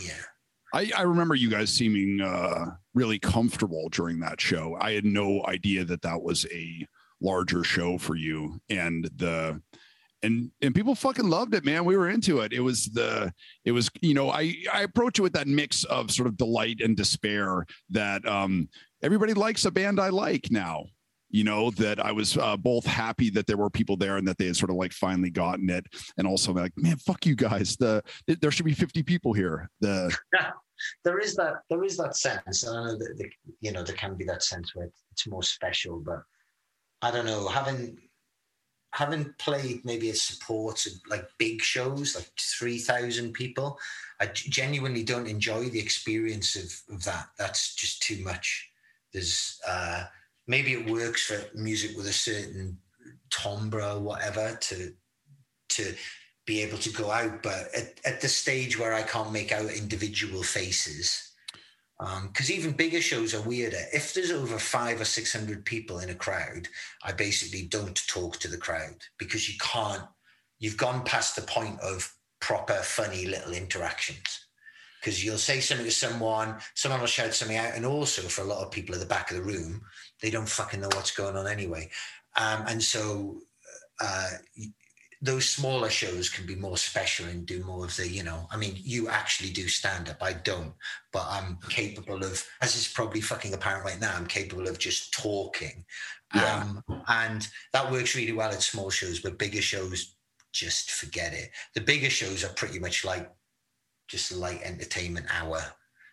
yeah, 0.00 0.22
I, 0.74 0.90
I 0.96 1.02
remember 1.02 1.34
you 1.34 1.48
guys 1.50 1.72
seeming 1.72 2.20
uh, 2.20 2.66
really 2.94 3.18
comfortable 3.18 3.88
during 3.90 4.20
that 4.20 4.40
show. 4.40 4.76
I 4.80 4.92
had 4.92 5.04
no 5.04 5.44
idea 5.46 5.84
that 5.84 6.02
that 6.02 6.22
was 6.22 6.46
a 6.52 6.86
larger 7.20 7.64
show 7.64 7.98
for 7.98 8.14
you, 8.16 8.60
and 8.68 9.08
the 9.16 9.60
and 10.22 10.50
and 10.62 10.74
people 10.74 10.94
fucking 10.94 11.28
loved 11.28 11.54
it, 11.54 11.64
man. 11.64 11.84
We 11.84 11.96
were 11.96 12.10
into 12.10 12.40
it. 12.40 12.52
It 12.52 12.60
was 12.60 12.86
the 12.86 13.32
it 13.64 13.72
was 13.72 13.90
you 14.00 14.14
know 14.14 14.30
I 14.30 14.54
I 14.72 14.82
approach 14.82 15.18
it 15.18 15.22
with 15.22 15.34
that 15.34 15.46
mix 15.46 15.84
of 15.84 16.10
sort 16.10 16.28
of 16.28 16.36
delight 16.36 16.80
and 16.80 16.96
despair 16.96 17.66
that 17.90 18.26
um 18.26 18.68
everybody 19.02 19.34
likes 19.34 19.64
a 19.64 19.70
band 19.70 20.00
I 20.00 20.08
like 20.08 20.50
now. 20.50 20.86
You 21.28 21.44
know 21.44 21.70
that 21.72 21.98
I 22.04 22.12
was 22.12 22.36
uh, 22.36 22.56
both 22.56 22.86
happy 22.86 23.30
that 23.30 23.46
there 23.46 23.56
were 23.56 23.68
people 23.68 23.96
there 23.96 24.16
and 24.16 24.26
that 24.28 24.38
they 24.38 24.46
had 24.46 24.56
sort 24.56 24.70
of 24.70 24.76
like 24.76 24.92
finally 24.92 25.30
gotten 25.30 25.68
it, 25.68 25.84
and 26.16 26.26
also 26.26 26.52
like, 26.52 26.72
man, 26.76 26.96
fuck 26.98 27.26
you 27.26 27.34
guys. 27.34 27.76
The 27.76 28.02
there 28.26 28.50
should 28.50 28.64
be 28.64 28.74
fifty 28.74 29.02
people 29.02 29.32
here. 29.32 29.68
The 29.80 30.16
there 31.04 31.18
is 31.18 31.34
that 31.34 31.54
there 31.68 31.82
is 31.84 31.96
that 31.96 32.16
sense. 32.16 32.62
and 32.64 32.78
I 32.78 32.84
know 32.84 32.98
that 32.98 33.14
the, 33.18 33.28
you 33.60 33.72
know 33.72 33.82
there 33.82 33.96
can 33.96 34.14
be 34.14 34.24
that 34.24 34.44
sense 34.44 34.74
where 34.74 34.88
it's 35.10 35.26
more 35.26 35.42
special, 35.42 35.98
but 35.98 36.22
I 37.02 37.10
don't 37.10 37.26
know 37.26 37.48
having 37.48 37.98
having 38.96 39.34
played 39.38 39.84
maybe 39.84 40.08
a 40.08 40.14
support 40.14 40.86
of 40.86 40.92
like 41.10 41.28
big 41.36 41.60
shows 41.60 42.14
like 42.14 42.30
3000 42.38 43.32
people. 43.34 43.78
I 44.18 44.26
genuinely 44.26 45.02
don't 45.04 45.26
enjoy 45.26 45.68
the 45.68 45.80
experience 45.80 46.56
of, 46.56 46.94
of 46.94 47.04
that. 47.04 47.26
That's 47.38 47.74
just 47.74 48.00
too 48.00 48.24
much. 48.24 48.70
There's 49.12 49.60
uh 49.68 50.04
maybe 50.46 50.72
it 50.72 50.90
works 50.90 51.26
for 51.26 51.58
music 51.58 51.96
with 51.96 52.06
a 52.06 52.12
certain 52.12 52.78
timbre 53.30 53.82
or 53.82 54.00
whatever 54.00 54.56
to 54.62 54.92
to 55.68 55.94
be 56.46 56.62
able 56.62 56.78
to 56.78 56.90
go 56.90 57.10
out 57.10 57.42
but 57.42 57.68
at, 57.76 58.00
at 58.04 58.20
the 58.20 58.28
stage 58.28 58.78
where 58.78 58.94
i 58.94 59.02
can't 59.02 59.32
make 59.32 59.50
out 59.50 59.68
individual 59.70 60.42
faces 60.42 61.25
because 61.98 62.50
even 62.50 62.72
bigger 62.72 63.00
shows 63.00 63.34
are 63.34 63.40
weirder. 63.40 63.80
If 63.92 64.12
there's 64.12 64.30
over 64.30 64.58
five 64.58 65.00
or 65.00 65.06
six 65.06 65.32
hundred 65.32 65.64
people 65.64 65.98
in 65.98 66.10
a 66.10 66.14
crowd, 66.14 66.68
I 67.02 67.12
basically 67.12 67.62
don't 67.62 68.06
talk 68.06 68.38
to 68.40 68.48
the 68.48 68.58
crowd 68.58 68.96
because 69.18 69.48
you 69.48 69.56
can't. 69.58 70.02
You've 70.58 70.76
gone 70.76 71.04
past 71.04 71.36
the 71.36 71.42
point 71.42 71.80
of 71.80 72.14
proper, 72.40 72.74
funny 72.74 73.26
little 73.26 73.52
interactions. 73.52 74.46
Because 75.00 75.24
you'll 75.24 75.38
say 75.38 75.60
something 75.60 75.86
to 75.86 75.92
someone, 75.92 76.56
someone 76.74 77.00
will 77.00 77.06
shout 77.06 77.32
something 77.32 77.56
out, 77.56 77.74
and 77.74 77.86
also 77.86 78.22
for 78.22 78.42
a 78.42 78.46
lot 78.46 78.64
of 78.64 78.72
people 78.72 78.94
at 78.94 79.00
the 79.00 79.06
back 79.06 79.30
of 79.30 79.36
the 79.36 79.42
room, 79.42 79.82
they 80.20 80.30
don't 80.30 80.48
fucking 80.48 80.80
know 80.80 80.88
what's 80.94 81.14
going 81.14 81.36
on 81.36 81.46
anyway. 81.46 81.88
Um, 82.36 82.64
and 82.66 82.82
so 82.82 83.38
uh, 84.00 84.30
those 85.26 85.48
smaller 85.48 85.90
shows 85.90 86.28
can 86.28 86.46
be 86.46 86.54
more 86.54 86.76
special 86.76 87.26
and 87.26 87.46
do 87.46 87.64
more 87.64 87.84
of 87.84 87.96
the, 87.96 88.08
you 88.08 88.22
know, 88.22 88.46
I 88.50 88.56
mean, 88.56 88.74
you 88.76 89.08
actually 89.08 89.50
do 89.50 89.68
stand 89.68 90.08
up. 90.08 90.22
I 90.22 90.32
don't, 90.32 90.72
but 91.12 91.26
I'm 91.28 91.58
capable 91.68 92.22
of, 92.24 92.46
as 92.62 92.76
is 92.76 92.88
probably 92.88 93.20
fucking 93.20 93.52
apparent 93.52 93.84
right 93.84 94.00
now, 94.00 94.14
I'm 94.16 94.26
capable 94.26 94.68
of 94.68 94.78
just 94.78 95.12
talking. 95.12 95.84
Yeah. 96.34 96.64
Um, 96.88 97.02
and 97.08 97.46
that 97.72 97.90
works 97.90 98.14
really 98.14 98.32
well 98.32 98.50
at 98.50 98.62
small 98.62 98.90
shows, 98.90 99.20
but 99.20 99.38
bigger 99.38 99.62
shows, 99.62 100.16
just 100.52 100.90
forget 100.90 101.34
it. 101.34 101.50
The 101.74 101.80
bigger 101.80 102.10
shows 102.10 102.44
are 102.44 102.52
pretty 102.54 102.78
much 102.78 103.04
like 103.04 103.30
just 104.08 104.32
a 104.32 104.36
light 104.36 104.62
entertainment 104.62 105.26
hour. 105.30 105.62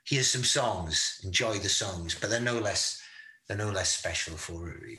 Here's 0.05 0.27
some 0.27 0.43
songs, 0.43 1.21
enjoy 1.23 1.59
the 1.59 1.69
songs, 1.69 2.15
but 2.19 2.29
they're 2.29 2.41
no 2.41 2.59
less, 2.59 3.01
they're 3.47 3.57
no 3.57 3.71
less 3.71 3.97
special 3.97 4.35
for 4.35 4.69
it, 4.69 4.81
really. 4.81 4.97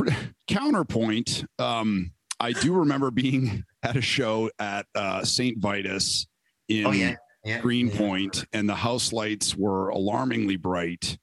counterpoint 0.48 1.44
um 1.58 2.12
i 2.40 2.52
do 2.52 2.72
remember 2.74 3.10
being 3.10 3.64
at 3.82 3.96
a 3.96 4.00
show 4.00 4.50
at 4.58 4.86
uh 4.94 5.24
st 5.24 5.58
vitus 5.58 6.26
in 6.68 6.86
Oh, 6.86 6.92
yeah. 6.92 7.14
Yeah. 7.44 7.60
greenpoint 7.60 8.44
and 8.52 8.68
the 8.68 8.74
house 8.74 9.12
lights 9.12 9.56
were 9.56 9.88
alarmingly 9.88 10.56
bright 10.56 11.18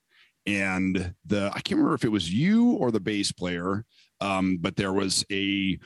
and 0.45 1.13
the 1.25 1.47
i 1.53 1.61
can't 1.61 1.77
remember 1.77 1.93
if 1.95 2.03
it 2.03 2.11
was 2.11 2.31
you 2.33 2.71
or 2.71 2.91
the 2.91 2.99
bass 2.99 3.31
player 3.31 3.85
um 4.19 4.57
but 4.59 4.75
there 4.75 4.91
was 4.93 5.25
a 5.31 5.79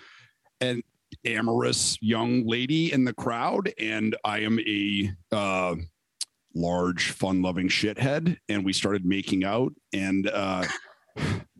an 0.61 0.81
amorous 1.25 1.97
young 2.01 2.47
lady 2.47 2.91
in 2.91 3.03
the 3.03 3.13
crowd 3.13 3.71
and 3.79 4.15
i 4.25 4.39
am 4.39 4.59
a 4.61 5.11
uh 5.31 5.75
large 6.55 7.11
fun 7.11 7.41
loving 7.43 7.67
shithead 7.67 8.37
and 8.49 8.65
we 8.65 8.73
started 8.73 9.05
making 9.05 9.43
out 9.43 9.71
and 9.93 10.27
uh 10.29 10.63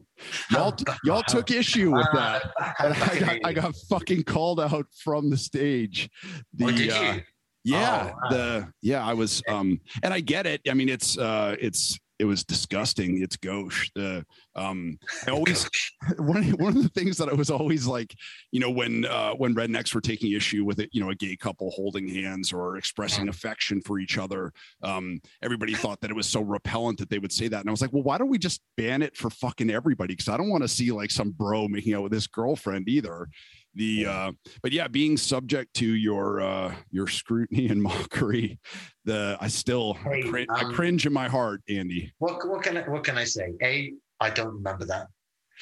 y'all 0.52 0.76
y'all 1.04 1.24
took 1.24 1.52
issue 1.52 1.92
with 1.96 2.08
that 2.14 2.44
and 2.80 2.94
I 2.94 3.20
got, 3.20 3.38
I 3.44 3.54
got 3.54 3.76
fucking 3.90 4.24
called 4.24 4.60
out 4.60 4.88
from 5.04 5.30
the 5.30 5.38
stage. 5.38 6.10
The 6.54 6.66
uh, 6.66 7.20
yeah, 7.64 8.12
Oh, 8.12 8.16
wow. 8.24 8.30
the 8.30 8.74
yeah, 8.82 9.06
I 9.06 9.14
was 9.14 9.42
um 9.48 9.80
and 10.04 10.14
I 10.14 10.20
get 10.20 10.46
it. 10.46 10.62
I 10.70 10.74
mean 10.74 10.90
it's 10.90 11.18
uh 11.18 11.56
it's 11.60 11.98
it 12.24 12.26
was 12.26 12.46
disgusting. 12.46 13.22
It's 13.22 13.36
gauche. 13.36 13.92
The 13.96 14.26
um, 14.56 14.98
I 15.28 15.32
always 15.32 15.70
one 16.18 16.44
one 16.52 16.78
of 16.78 16.82
the 16.82 16.90
things 16.90 17.18
that 17.18 17.28
I 17.28 17.34
was 17.34 17.52
always 17.52 17.86
like, 17.86 18.16
you 18.52 18.62
know, 18.62 18.72
when 18.72 19.04
uh, 19.04 19.32
when 19.34 19.54
rednecks 19.54 19.94
were 19.94 20.00
taking 20.00 20.32
issue 20.32 20.64
with 20.64 20.80
it, 20.80 20.90
you 20.94 21.04
know, 21.04 21.10
a 21.10 21.16
gay 21.16 21.36
couple 21.36 21.70
holding 21.72 22.08
hands 22.08 22.54
or 22.54 22.78
expressing 22.78 23.28
affection 23.28 23.82
for 23.82 24.00
each 24.00 24.18
other, 24.18 24.54
um, 24.84 25.20
everybody 25.42 25.74
thought 25.74 26.00
that 26.00 26.12
it 26.12 26.16
was 26.16 26.28
so 26.28 26.40
repellent 26.40 26.98
that 27.00 27.10
they 27.10 27.20
would 27.20 27.34
say 27.34 27.50
that, 27.50 27.60
and 27.60 27.70
I 27.70 27.72
was 27.72 27.82
like, 27.82 27.92
well, 27.92 28.04
why 28.04 28.18
don't 28.18 28.30
we 28.30 28.38
just 28.38 28.62
ban 28.78 29.02
it 29.02 29.18
for 29.18 29.30
fucking 29.30 29.70
everybody? 29.70 30.14
Because 30.14 30.30
I 30.30 30.38
don't 30.38 30.50
want 30.50 30.64
to 30.64 30.70
see 30.70 30.94
like 30.94 31.12
some 31.12 31.32
bro 31.32 31.68
making 31.68 31.94
out 31.94 32.04
with 32.04 32.14
his 32.14 32.28
girlfriend 32.28 32.88
either 32.88 33.28
the 33.76 34.06
uh 34.06 34.32
but 34.62 34.72
yeah 34.72 34.88
being 34.88 35.18
subject 35.18 35.74
to 35.74 35.86
your 35.86 36.42
uh 36.42 36.74
your 36.92 37.08
scrutiny 37.08 37.68
and 37.70 37.82
mockery 37.90 38.60
the 39.06 39.38
i 39.42 39.48
still 39.48 39.94
Hey, 39.94 40.22
crin- 40.22 40.50
um, 40.50 40.72
i 40.72 40.74
cringe 40.74 41.06
in 41.06 41.14
my 41.14 41.28
heart 41.28 41.62
andy 41.70 42.14
What 42.20 42.48
what 42.48 42.64
can 42.64 42.78
I 42.78 42.82
what 42.82 43.04
can 43.04 43.18
I 43.18 43.24
say? 43.24 43.54
A, 43.62 43.94
I 44.20 44.30
don't 44.30 44.54
remember 44.54 44.86
that. 44.86 45.08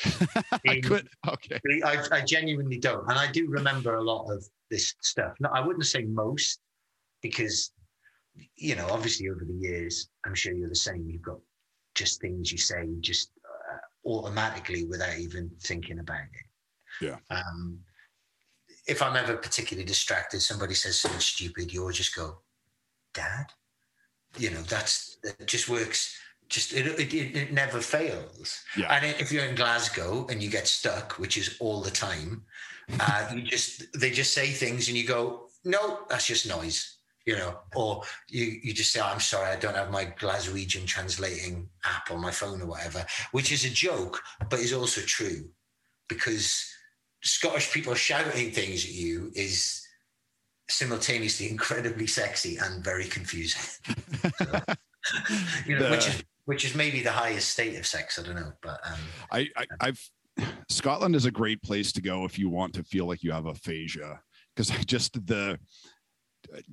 i 0.68 0.80
could 0.82 1.08
okay 1.28 1.60
I, 1.84 2.04
I 2.12 2.22
genuinely 2.22 2.80
don't, 2.80 3.08
and 3.10 3.20
I 3.20 3.32
do 3.32 3.48
remember 3.50 3.96
a 3.96 4.04
lot 4.04 4.32
of 4.32 4.46
this 4.70 4.96
stuff. 5.02 5.34
No, 5.40 5.50
I 5.54 5.60
wouldn't 5.66 5.86
say 5.86 6.04
most, 6.04 6.60
because 7.22 7.72
you 8.56 8.76
know, 8.76 8.88
obviously 8.90 9.30
over 9.30 9.44
the 9.46 9.54
years, 9.54 10.10
I'm 10.26 10.34
sure 10.34 10.54
you're 10.54 10.70
the 10.70 10.76
same. 10.76 11.06
You've 11.10 11.22
got 11.22 11.40
just 11.96 12.22
things 12.22 12.52
you 12.52 12.58
say 12.58 12.88
just 13.02 13.32
uh, 13.46 14.10
automatically 14.10 14.86
without 14.86 15.18
even 15.18 15.52
thinking 15.62 16.00
about 16.00 16.22
it. 16.22 17.06
Yeah. 17.06 17.18
Um, 17.30 17.80
if 18.88 19.02
I'm 19.02 19.16
ever 19.16 19.38
particularly 19.38 19.86
distracted, 19.86 20.42
somebody 20.42 20.74
says 20.74 21.00
something 21.00 21.20
stupid, 21.20 21.74
you'll 21.74 21.92
just 21.92 22.16
go, 22.16 22.40
"Dad," 23.14 23.48
you 24.38 24.50
know. 24.50 24.62
That's 24.62 25.18
that 25.24 25.48
just 25.48 25.70
works. 25.70 26.18
Just 26.50 26.74
it, 26.74 26.86
it, 27.00 27.14
it 27.14 27.54
never 27.54 27.80
fails. 27.80 28.62
Yeah. 28.76 28.94
And 28.94 29.06
if 29.06 29.32
you're 29.32 29.46
in 29.46 29.56
Glasgow 29.56 30.28
and 30.30 30.44
you 30.44 30.50
get 30.50 30.68
stuck, 30.68 31.14
which 31.14 31.38
is 31.38 31.56
all 31.60 31.82
the 31.82 31.92
time, 31.92 32.44
uh, 33.00 33.32
you 33.34 33.42
just 33.56 33.86
they 34.00 34.12
just 34.12 34.34
say 34.34 34.48
things 34.48 34.88
and 34.88 34.98
you 34.98 35.08
go, 35.08 35.48
no, 35.64 36.00
that's 36.10 36.28
just 36.28 36.48
noise, 36.48 36.98
you 37.26 37.36
know, 37.36 37.60
or 37.76 38.04
you 38.28 38.60
you 38.64 38.74
just 38.74 38.92
say, 38.92 39.00
oh, 39.00 39.06
I'm 39.06 39.20
sorry, 39.20 39.50
I 39.50 39.56
don't 39.56 39.76
have 39.76 39.92
my 39.92 40.06
Glaswegian 40.06 40.86
translating 40.86 41.70
app 41.86 42.12
on 42.12 42.20
my 42.20 42.32
phone 42.32 42.62
or 42.62 42.68
whatever, 42.68 43.06
which 43.32 43.52
is 43.52 43.64
a 43.64 43.70
joke, 43.70 44.22
but 44.50 44.60
is 44.60 44.74
also 44.74 45.02
true 45.02 45.50
because 46.10 46.66
Scottish 47.24 47.72
people 47.72 47.94
shouting 47.94 48.52
things 48.52 48.86
at 48.86 48.92
you 48.92 49.32
is 49.36 49.86
simultaneously 50.70 51.50
incredibly 51.50 52.08
sexy 52.08 52.58
and 52.58 52.84
very 52.84 53.06
confusing. 53.06 53.96
You 55.66 55.80
know, 55.80 55.90
which 55.90 56.08
is 56.08 56.24
which 56.46 56.64
is 56.64 56.76
maybe 56.76 57.02
the 57.02 57.12
highest 57.12 57.50
state 57.50 57.76
of 57.76 57.88
sex. 57.88 58.20
I 58.20 58.24
don't 58.24 58.36
know, 58.36 58.52
but 58.62 58.80
um, 58.86 59.00
I, 59.32 59.50
I 59.58 59.66
i've 59.80 60.12
scotland 60.70 61.16
is 61.16 61.26
a 61.26 61.32
great 61.32 61.62
place 61.62 61.92
to 61.92 62.02
go 62.02 62.26
if 62.26 62.40
you 62.40 62.50
want 62.50 62.74
to 62.74 62.84
feel 62.84 63.06
like 63.06 63.24
you 63.24 63.32
have 63.32 63.46
aphasia 63.46 64.20
because 64.56 64.72
i 64.72 64.78
just 64.84 65.26
the 65.28 65.60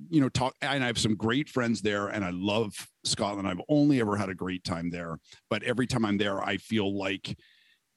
you 0.09 0.21
know 0.21 0.29
talk 0.29 0.55
and 0.61 0.83
i 0.83 0.87
have 0.87 0.97
some 0.97 1.15
great 1.15 1.49
friends 1.49 1.81
there 1.81 2.07
and 2.07 2.23
i 2.23 2.29
love 2.31 2.73
scotland 3.03 3.47
i've 3.47 3.61
only 3.69 3.99
ever 3.99 4.15
had 4.15 4.29
a 4.29 4.35
great 4.35 4.63
time 4.63 4.89
there 4.89 5.19
but 5.49 5.61
every 5.63 5.85
time 5.85 6.05
i'm 6.05 6.17
there 6.17 6.41
i 6.41 6.57
feel 6.57 6.97
like 6.97 7.37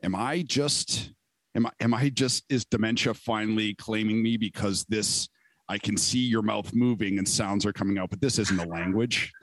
am 0.03 0.15
i 0.15 0.43
just 0.43 1.13
am 1.55 1.67
i 1.67 1.71
am 1.81 1.95
i 1.95 2.09
just 2.09 2.45
is 2.49 2.65
dementia 2.65 3.15
finally 3.15 3.75
claiming 3.75 4.23
me 4.23 4.37
because 4.37 4.85
this 4.89 5.29
i 5.69 5.79
can 5.79 5.97
see 5.97 6.21
your 6.21 6.43
mouth 6.43 6.73
moving 6.75 7.19
and 7.19 7.29
sounds 7.29 7.67
are 7.67 7.73
coming 7.73 7.99
out 7.99 8.11
but 8.11 8.21
this 8.21 8.39
isn't 8.39 8.61
a 8.61 8.67
language 8.67 9.33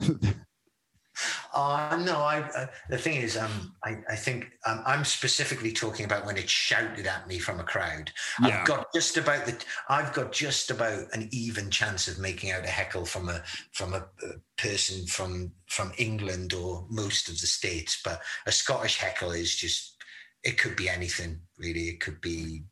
Uh, 1.52 2.00
no, 2.04 2.18
I, 2.18 2.40
uh, 2.56 2.66
the 2.88 2.98
thing 2.98 3.16
is, 3.16 3.36
um, 3.36 3.74
I, 3.84 3.98
I 4.08 4.16
think 4.16 4.50
um, 4.66 4.82
I'm 4.86 5.04
specifically 5.04 5.72
talking 5.72 6.04
about 6.04 6.24
when 6.24 6.36
it's 6.36 6.50
shouted 6.50 7.06
at 7.06 7.26
me 7.26 7.38
from 7.38 7.60
a 7.60 7.64
crowd. 7.64 8.12
Yeah. 8.40 8.60
I've 8.60 8.66
got 8.66 8.92
just 8.94 9.16
about 9.16 9.46
the, 9.46 9.62
I've 9.88 10.12
got 10.12 10.32
just 10.32 10.70
about 10.70 11.06
an 11.12 11.28
even 11.32 11.70
chance 11.70 12.08
of 12.08 12.18
making 12.18 12.52
out 12.52 12.64
a 12.64 12.68
heckle 12.68 13.04
from 13.04 13.28
a 13.28 13.42
from 13.72 13.94
a, 13.94 14.06
a 14.22 14.34
person 14.56 15.06
from 15.06 15.52
from 15.66 15.92
England 15.98 16.54
or 16.54 16.86
most 16.88 17.28
of 17.28 17.40
the 17.40 17.46
states, 17.46 18.00
but 18.04 18.22
a 18.46 18.52
Scottish 18.52 18.96
heckle 18.96 19.32
is 19.32 19.54
just, 19.54 19.96
it 20.42 20.58
could 20.58 20.76
be 20.76 20.88
anything 20.88 21.40
really. 21.58 21.88
It 21.88 22.00
could 22.00 22.20
be, 22.20 22.64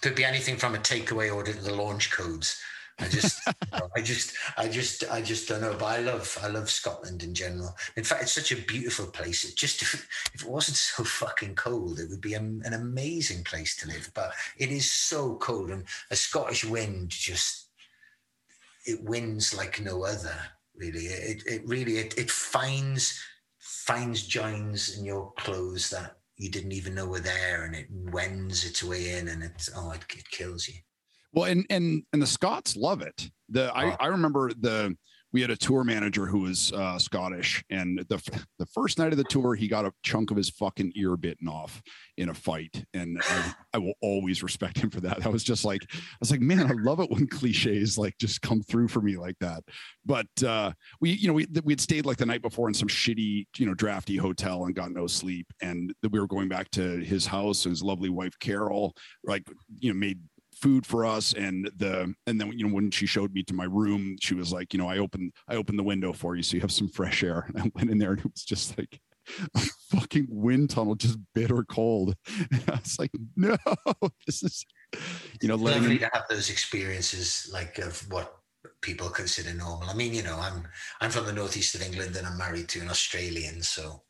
could 0.00 0.14
be 0.14 0.24
anything 0.24 0.56
from 0.56 0.74
a 0.74 0.78
takeaway 0.78 1.34
order 1.34 1.52
to 1.52 1.60
the 1.60 1.74
launch 1.74 2.10
codes. 2.10 2.60
I 2.98 3.08
just, 3.08 3.46
you 3.46 3.78
know, 3.78 3.90
I 3.96 4.00
just, 4.02 4.34
I 4.56 4.68
just, 4.68 5.04
I 5.10 5.22
just 5.22 5.48
don't 5.48 5.62
know. 5.62 5.74
But 5.78 5.86
I 5.86 5.98
love, 6.00 6.38
I 6.42 6.48
love 6.48 6.70
Scotland 6.70 7.22
in 7.22 7.34
general. 7.34 7.74
In 7.96 8.04
fact, 8.04 8.22
it's 8.22 8.32
such 8.32 8.52
a 8.52 8.62
beautiful 8.62 9.06
place. 9.06 9.44
It 9.44 9.56
just, 9.56 9.82
if, 9.82 9.94
if 10.34 10.42
it 10.42 10.48
wasn't 10.48 10.76
so 10.76 11.04
fucking 11.04 11.54
cold, 11.54 11.98
it 11.98 12.08
would 12.10 12.20
be 12.20 12.34
an, 12.34 12.62
an 12.64 12.74
amazing 12.74 13.44
place 13.44 13.76
to 13.76 13.88
live. 13.88 14.10
But 14.14 14.32
it 14.56 14.70
is 14.70 14.90
so 14.90 15.36
cold, 15.36 15.70
and 15.70 15.84
a 16.10 16.16
Scottish 16.16 16.64
wind 16.64 17.10
just, 17.10 17.68
it 18.86 19.02
winds 19.02 19.56
like 19.56 19.80
no 19.80 20.04
other. 20.04 20.34
Really, 20.76 21.06
it, 21.06 21.42
it 21.46 21.62
really, 21.66 21.98
it, 21.98 22.16
it 22.16 22.30
finds, 22.30 23.20
finds 23.58 24.26
joins 24.26 24.96
in 24.96 25.04
your 25.04 25.32
clothes 25.36 25.90
that 25.90 26.19
you 26.40 26.50
didn't 26.50 26.72
even 26.72 26.94
know 26.94 27.06
were 27.06 27.20
there, 27.20 27.64
and 27.64 27.74
it 27.76 27.86
wends 27.90 28.64
its 28.64 28.82
way 28.82 29.18
in, 29.18 29.28
and 29.28 29.42
it's, 29.42 29.68
oh, 29.76 29.90
it, 29.90 30.04
it 30.16 30.30
kills 30.30 30.66
you. 30.66 30.74
Well, 31.32 31.44
and 31.44 31.66
and 31.70 32.02
and 32.12 32.20
the 32.20 32.26
Scots 32.26 32.76
love 32.76 33.02
it. 33.02 33.30
The 33.50 33.72
I, 33.74 33.92
Oh. 33.92 33.96
I 34.00 34.06
remember 34.06 34.50
the 34.58 34.96
we 35.32 35.40
had 35.40 35.50
a 35.50 35.56
tour 35.56 35.84
manager 35.84 36.26
who 36.26 36.40
was 36.40 36.72
uh, 36.72 36.98
Scottish, 36.98 37.64
and 37.70 37.98
the 38.08 38.42
the 38.58 38.66
first 38.66 38.98
night 38.98 39.12
of 39.12 39.18
the 39.18 39.24
tour, 39.24 39.54
he 39.54 39.68
got 39.68 39.84
a 39.84 39.92
chunk 40.02 40.30
of 40.30 40.36
his 40.36 40.50
fucking 40.50 40.92
ear 40.96 41.16
bitten 41.16 41.48
off 41.48 41.80
in 42.16 42.28
a 42.28 42.34
fight, 42.34 42.84
and 42.94 43.20
I, 43.22 43.54
I 43.74 43.78
will 43.78 43.94
always 44.02 44.42
respect 44.42 44.78
him 44.78 44.90
for 44.90 45.00
that. 45.02 45.24
I 45.24 45.28
was 45.28 45.44
just 45.44 45.64
like, 45.64 45.82
I 45.92 46.16
was 46.20 46.30
like, 46.30 46.40
man, 46.40 46.66
I 46.66 46.74
love 46.74 47.00
it 47.00 47.10
when 47.10 47.26
cliches 47.26 47.96
like 47.96 48.16
just 48.18 48.42
come 48.42 48.62
through 48.62 48.88
for 48.88 49.00
me 49.00 49.16
like 49.16 49.36
that. 49.40 49.62
But 50.04 50.42
uh, 50.44 50.72
we, 51.00 51.10
you 51.12 51.28
know, 51.28 51.34
we 51.34 51.46
we'd 51.64 51.80
stayed 51.80 52.06
like 52.06 52.16
the 52.16 52.26
night 52.26 52.42
before 52.42 52.68
in 52.68 52.74
some 52.74 52.88
shitty, 52.88 53.46
you 53.56 53.66
know, 53.66 53.74
drafty 53.74 54.16
hotel 54.16 54.64
and 54.64 54.74
got 54.74 54.92
no 54.92 55.06
sleep, 55.06 55.46
and 55.62 55.94
we 56.10 56.18
were 56.18 56.26
going 56.26 56.48
back 56.48 56.70
to 56.72 56.98
his 56.98 57.26
house, 57.26 57.64
and 57.64 57.72
his 57.72 57.82
lovely 57.82 58.10
wife 58.10 58.38
Carol, 58.40 58.96
like, 59.24 59.46
you 59.78 59.92
know, 59.92 59.98
made 59.98 60.18
food 60.60 60.86
for 60.86 61.04
us 61.04 61.32
and 61.32 61.70
the 61.76 62.14
and 62.26 62.40
then 62.40 62.52
you 62.52 62.66
know 62.66 62.74
when 62.74 62.90
she 62.90 63.06
showed 63.06 63.32
me 63.32 63.42
to 63.42 63.54
my 63.54 63.64
room 63.64 64.16
she 64.20 64.34
was 64.34 64.52
like 64.52 64.72
you 64.72 64.78
know 64.78 64.88
i 64.88 64.98
opened 64.98 65.32
i 65.48 65.54
opened 65.54 65.78
the 65.78 65.82
window 65.82 66.12
for 66.12 66.36
you 66.36 66.42
so 66.42 66.54
you 66.54 66.60
have 66.60 66.72
some 66.72 66.88
fresh 66.88 67.22
air 67.22 67.46
and 67.48 67.58
i 67.58 67.70
went 67.74 67.90
in 67.90 67.98
there 67.98 68.10
and 68.10 68.20
it 68.20 68.30
was 68.30 68.44
just 68.44 68.76
like 68.78 69.00
a 69.54 69.60
fucking 69.90 70.26
wind 70.28 70.70
tunnel 70.70 70.94
just 70.94 71.18
bitter 71.34 71.64
cold 71.64 72.14
and 72.52 72.64
i 72.68 72.78
was 72.78 72.98
like 72.98 73.10
no 73.36 73.56
this 74.26 74.42
is 74.42 74.64
you 75.40 75.48
know 75.48 75.54
letting 75.54 75.82
lovely 75.82 75.98
to 75.98 76.10
have 76.12 76.24
those 76.28 76.50
experiences 76.50 77.48
like 77.52 77.78
of 77.78 78.00
what 78.12 78.40
people 78.82 79.08
consider 79.08 79.52
normal. 79.54 79.88
I 79.88 79.94
mean, 79.94 80.14
you 80.14 80.22
know, 80.22 80.38
I'm 80.38 80.66
I'm 81.00 81.10
from 81.10 81.26
the 81.26 81.32
northeast 81.32 81.74
of 81.74 81.82
England 81.82 82.16
and 82.16 82.26
I'm 82.26 82.38
married 82.38 82.68
to 82.70 82.80
an 82.80 82.90
Australian, 82.90 83.62
so 83.62 84.02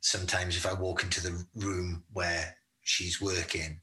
sometimes 0.00 0.56
if 0.56 0.66
I 0.66 0.74
walk 0.74 1.02
into 1.02 1.22
the 1.22 1.44
room 1.56 2.04
where 2.12 2.56
she's 2.82 3.20
working, 3.20 3.80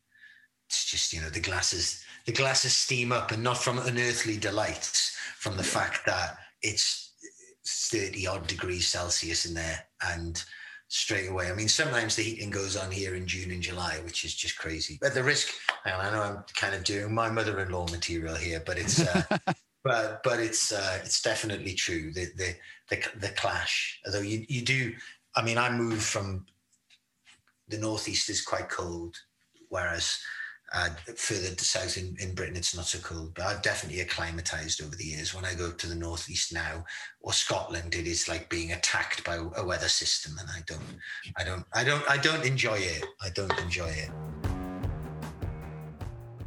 it's 0.67 0.86
just 0.86 1.13
you 1.13 1.21
know 1.21 1.29
the 1.29 1.39
glasses 1.39 2.03
the 2.25 2.31
glasses 2.31 2.73
steam 2.73 3.12
up 3.12 3.31
and 3.31 3.43
not 3.43 3.57
from 3.57 3.79
unearthly 3.79 4.38
delights 4.38 5.15
from 5.38 5.57
the 5.57 5.63
fact 5.63 6.05
that 6.05 6.38
it's 6.62 7.13
30 7.65 8.27
odd 8.27 8.47
degrees 8.47 8.88
Celsius 8.88 9.45
in 9.45 9.53
there 9.53 9.84
and 10.07 10.43
straight 10.88 11.29
away. 11.29 11.49
I 11.49 11.53
mean, 11.53 11.69
sometimes 11.69 12.15
the 12.15 12.23
heating 12.23 12.49
goes 12.49 12.75
on 12.75 12.91
here 12.91 13.15
in 13.15 13.25
June 13.25 13.51
and 13.51 13.62
July, 13.62 13.99
which 14.03 14.25
is 14.25 14.36
just 14.36 14.57
crazy. 14.57 14.97
But 15.01 15.13
the 15.13 15.23
risk, 15.23 15.47
and 15.86 15.95
I 15.95 16.12
know 16.12 16.21
I'm 16.21 16.43
kind 16.55 16.75
of 16.75 16.84
doing 16.84 17.13
my 17.13 17.29
mother-in-law 17.29 17.88
material 17.88 18.36
here, 18.36 18.62
but 18.65 18.77
it's 18.77 18.99
uh, 18.99 19.23
but 19.84 20.21
but 20.23 20.39
it's 20.39 20.71
uh, 20.71 20.99
it's 21.03 21.21
definitely 21.21 21.75
true. 21.75 22.12
The 22.12 22.27
the 22.36 22.55
the, 22.89 23.19
the 23.19 23.29
clash. 23.29 24.01
Although 24.05 24.21
you 24.21 24.45
you 24.49 24.63
do, 24.63 24.93
I 25.36 25.43
mean, 25.43 25.57
I 25.57 25.71
moved 25.71 26.03
from 26.03 26.45
the 27.69 27.77
northeast 27.77 28.29
is 28.29 28.41
quite 28.41 28.69
cold, 28.69 29.15
whereas 29.69 30.19
uh, 30.73 30.89
further 31.15 31.55
south 31.57 31.97
in, 31.97 32.15
in 32.19 32.34
Britain 32.34 32.55
it's 32.55 32.75
not 32.75 32.86
so 32.86 32.99
cold. 32.99 33.34
But 33.34 33.45
I've 33.45 33.62
definitely 33.62 34.01
acclimatized 34.01 34.81
over 34.81 34.95
the 34.95 35.03
years. 35.05 35.34
When 35.34 35.45
I 35.45 35.53
go 35.53 35.71
to 35.71 35.88
the 35.88 35.95
northeast 35.95 36.53
now 36.53 36.86
or 37.21 37.34
Scotland, 37.34 37.93
it 37.95 38.07
is 38.07 38.27
like 38.27 38.49
being 38.49 38.71
attacked 38.71 39.23
by 39.23 39.39
a 39.57 39.65
weather 39.65 39.89
system, 39.89 40.34
and 40.39 40.49
I 40.49 40.61
don't, 40.65 40.82
I 41.38 41.43
don't, 41.43 41.65
I 41.74 41.84
don't, 41.84 42.09
I 42.09 42.17
don't 42.17 42.45
enjoy 42.45 42.78
it. 42.78 43.05
I 43.22 43.30
don't 43.30 43.57
enjoy 43.59 43.89
it. 43.89 44.09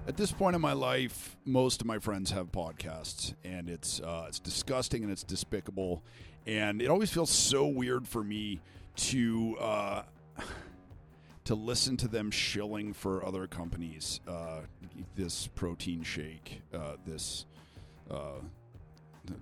at 0.07 0.16
this 0.16 0.31
point 0.33 0.55
in 0.55 0.61
my 0.61 0.72
life 0.72 1.37
most 1.45 1.81
of 1.81 1.87
my 1.87 1.99
friends 1.99 2.31
have 2.31 2.53
podcasts 2.53 3.35
and 3.43 3.70
it's 3.70 4.01
uh, 4.01 4.27
it's 4.29 4.39
disgusting 4.39 5.03
and 5.03 5.11
it's 5.11 5.22
despicable 5.22 6.03
and 6.47 6.83
it 6.83 6.89
always 6.89 7.11
feels 7.11 7.31
so 7.31 7.66
weird 7.66 8.07
for 8.07 8.22
me 8.22 8.61
to 8.97 9.57
uh, 9.59 10.03
to 11.45 11.55
listen 11.55 11.97
to 11.97 12.09
them 12.09 12.31
shilling 12.31 12.93
for 12.93 13.25
other 13.25 13.47
companies 13.47 14.21
uh, 14.29 14.61
this 15.17 15.47
protein 15.49 16.03
shake 16.03 16.63
uh, 16.73 16.93
this 17.07 17.47
uh, 18.11 18.41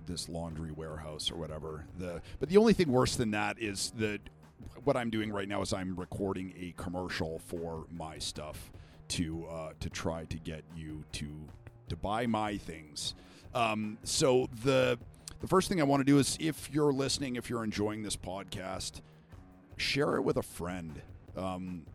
this 0.05 0.29
laundry 0.29 0.71
warehouse 0.71 1.31
or 1.31 1.35
whatever 1.35 1.85
the 1.99 2.21
but 2.39 2.49
the 2.49 2.57
only 2.57 2.73
thing 2.73 2.91
worse 2.91 3.15
than 3.15 3.31
that 3.31 3.57
is 3.59 3.91
that 3.97 4.19
what 4.83 4.97
I'm 4.97 5.09
doing 5.09 5.31
right 5.31 5.47
now 5.47 5.61
is 5.61 5.73
I'm 5.73 5.95
recording 5.95 6.53
a 6.59 6.73
commercial 6.81 7.39
for 7.39 7.85
my 7.91 8.17
stuff 8.17 8.71
to 9.09 9.45
uh, 9.45 9.73
to 9.79 9.89
try 9.89 10.25
to 10.25 10.37
get 10.37 10.63
you 10.75 11.03
to 11.13 11.27
to 11.89 11.95
buy 11.95 12.25
my 12.25 12.57
things. 12.57 13.15
Um, 13.53 13.97
so 14.03 14.49
the 14.63 14.97
the 15.41 15.47
first 15.47 15.69
thing 15.69 15.81
I 15.81 15.83
want 15.83 16.01
to 16.01 16.05
do 16.05 16.19
is 16.19 16.37
if 16.39 16.69
you're 16.71 16.93
listening, 16.93 17.35
if 17.35 17.49
you're 17.49 17.63
enjoying 17.63 18.03
this 18.03 18.15
podcast, 18.15 19.01
share 19.77 20.15
it 20.15 20.21
with 20.21 20.37
a 20.37 20.43
friend. 20.43 21.01
Um, 21.35 21.85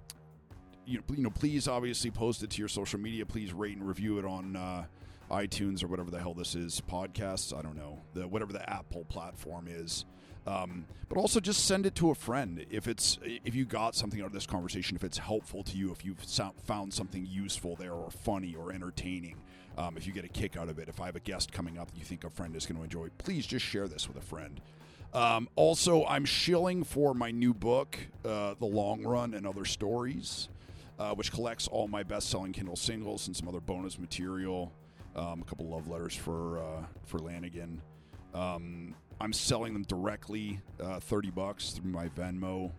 you, 0.89 1.03
you 1.14 1.22
know, 1.22 1.30
please 1.30 1.68
obviously 1.68 2.11
post 2.11 2.43
it 2.43 2.51
to 2.51 2.59
your 2.59 2.68
social 2.68 2.99
media. 2.99 3.26
Please 3.26 3.53
rate 3.53 3.76
and 3.76 3.86
review 3.86 4.18
it 4.18 4.24
on 4.24 4.57
uh, 4.57 4.84
iTunes 5.30 5.84
or 5.84 5.89
whatever 5.89 6.11
the 6.11 6.18
hell 6.18 6.34
this 6.34 6.55
is, 6.55 6.80
podcasts. 6.91 7.57
I 7.57 7.62
don't 7.62 7.76
know 7.76 8.01
the 8.14 8.26
whatever 8.26 8.53
the 8.53 8.68
Apple 8.68 9.05
platform 9.05 9.66
is. 9.68 10.05
Um, 10.47 10.86
but 11.11 11.18
also 11.18 11.41
just 11.41 11.66
send 11.66 11.84
it 11.84 11.95
to 11.97 12.11
a 12.11 12.14
friend 12.14 12.64
if 12.70 12.89
it's 12.89 13.18
if 13.22 13.55
you 13.55 13.66
got 13.66 13.95
something 13.95 14.20
out 14.20 14.28
of 14.28 14.32
this 14.32 14.47
conversation, 14.47 14.97
if 14.97 15.05
it's 15.05 15.18
helpful 15.18 15.62
to 15.64 15.76
you, 15.76 15.93
if 15.93 16.05
you've 16.05 16.20
found 16.64 16.95
something 16.95 17.26
useful 17.26 17.76
there 17.76 17.93
or 17.93 18.11
funny 18.11 18.55
or 18.55 18.72
entertaining. 18.72 19.36
Um, 19.76 19.97
if 19.97 20.09
you 20.09 20.12
get 20.12 20.24
a 20.24 20.28
kick 20.28 20.57
out 20.57 20.68
of 20.68 20.80
it, 20.80 20.89
if 20.89 21.01
I 21.01 21.07
have 21.07 21.14
a 21.14 21.20
guest 21.20 21.53
coming 21.53 21.78
up 21.78 21.93
that 21.93 21.97
you 21.97 22.05
think 22.05 22.24
a 22.24 22.30
friend 22.30 22.57
is 22.57 22.66
going 22.66 22.78
to 22.78 22.82
enjoy, 22.82 23.11
please 23.18 23.47
just 23.47 23.64
share 23.64 23.86
this 23.86 24.09
with 24.09 24.16
a 24.16 24.20
friend. 24.20 24.61
Um, 25.14 25.49
also, 25.55 26.05
I'm 26.05 26.24
shilling 26.24 26.82
for 26.82 27.14
my 27.14 27.30
new 27.30 27.55
book, 27.55 27.97
uh, 28.24 28.55
The 28.59 28.66
Long 28.66 29.03
Run 29.05 29.34
and 29.34 29.47
Other 29.47 29.64
Stories, 29.64 30.49
uh, 30.99 31.14
which 31.14 31.32
collects 31.32 31.68
all 31.68 31.88
my 31.88 32.03
best 32.03 32.30
selling 32.30 32.53
Kindle 32.53 32.76
singles 32.76 33.26
and 33.26 33.36
some 33.36 33.49
other 33.49 33.61
bonus 33.61 33.99
material, 33.99 34.72
um, 35.16 35.42
a 35.42 35.44
couple 35.44 35.66
love 35.68 35.88
letters 35.88 36.14
for, 36.14 36.59
uh, 36.59 36.84
for 37.05 37.18
Lanegan. 37.18 37.78
Um, 38.34 38.94
I'm 39.20 39.32
selling 39.32 39.72
them 39.72 39.82
directly, 39.84 40.61
uh, 40.80 41.01
30 41.01 41.30
bucks 41.30 41.70
through 41.70 41.90
my 41.90 42.09
Venmo, 42.09 42.72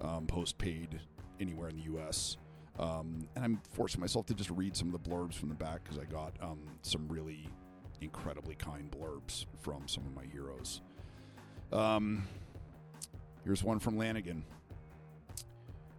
um, 0.00 0.26
post 0.26 0.58
paid 0.58 1.00
anywhere 1.40 1.68
in 1.68 1.76
the 1.76 1.84
U.S. 1.84 2.36
Um, 2.78 3.26
and 3.34 3.44
I'm 3.44 3.60
forcing 3.70 4.00
myself 4.00 4.26
to 4.26 4.34
just 4.34 4.50
read 4.50 4.76
some 4.76 4.92
of 4.92 5.02
the 5.02 5.10
blurbs 5.10 5.34
from 5.34 5.48
the 5.48 5.54
back 5.54 5.84
because 5.84 5.98
I 5.98 6.04
got 6.04 6.32
um, 6.40 6.60
some 6.82 7.08
really 7.08 7.48
incredibly 8.00 8.54
kind 8.54 8.90
blurbs 8.90 9.46
from 9.60 9.88
some 9.88 10.04
of 10.04 10.14
my 10.14 10.24
heroes. 10.30 10.82
Um, 11.72 12.26
here's 13.44 13.62
one 13.62 13.78
from 13.78 13.96
Lanegan. 13.96 14.42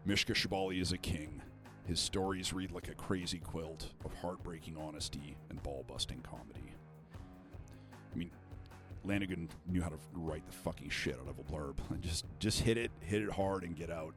Mishka 0.06 0.34
Shubaly 0.34 0.80
is 0.82 0.92
a 0.92 0.98
king. 0.98 1.42
His 1.88 2.02
stories 2.02 2.52
read 2.52 2.72
like 2.72 2.90
a 2.90 2.94
crazy 2.96 3.40
quilt 3.40 3.92
of 4.04 4.14
heartbreaking 4.16 4.76
honesty 4.78 5.38
and 5.50 5.64
ball 5.64 5.86
busting 5.88 6.20
comedy. 6.20 6.74
I 8.14 8.18
mean, 8.18 8.30
Lanegan 9.06 9.48
knew 9.68 9.82
how 9.82 9.88
to 9.88 9.98
write 10.14 10.46
the 10.46 10.52
fucking 10.52 10.90
shit 10.90 11.16
out 11.16 11.30
of 11.30 11.40
a 11.40 11.44
blurb. 11.44 11.78
And 11.90 12.02
just 12.02 12.26
just 12.40 12.60
hit 12.60 12.78
it, 12.78 12.92
hit 13.00 13.22
it 13.22 13.32
hard, 13.32 13.64
and 13.64 13.74
get 13.74 13.90
out. 13.90 14.14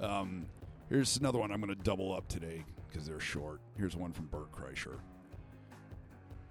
Um, 0.00 0.46
here's 0.88 1.18
another 1.18 1.38
one 1.38 1.52
I'm 1.52 1.60
going 1.60 1.76
to 1.76 1.82
double 1.82 2.14
up 2.14 2.28
today 2.28 2.64
because 2.88 3.06
they're 3.06 3.20
short. 3.20 3.60
Here's 3.76 3.94
one 3.94 4.12
from 4.12 4.26
Bert 4.26 4.50
Kreischer. 4.50 4.98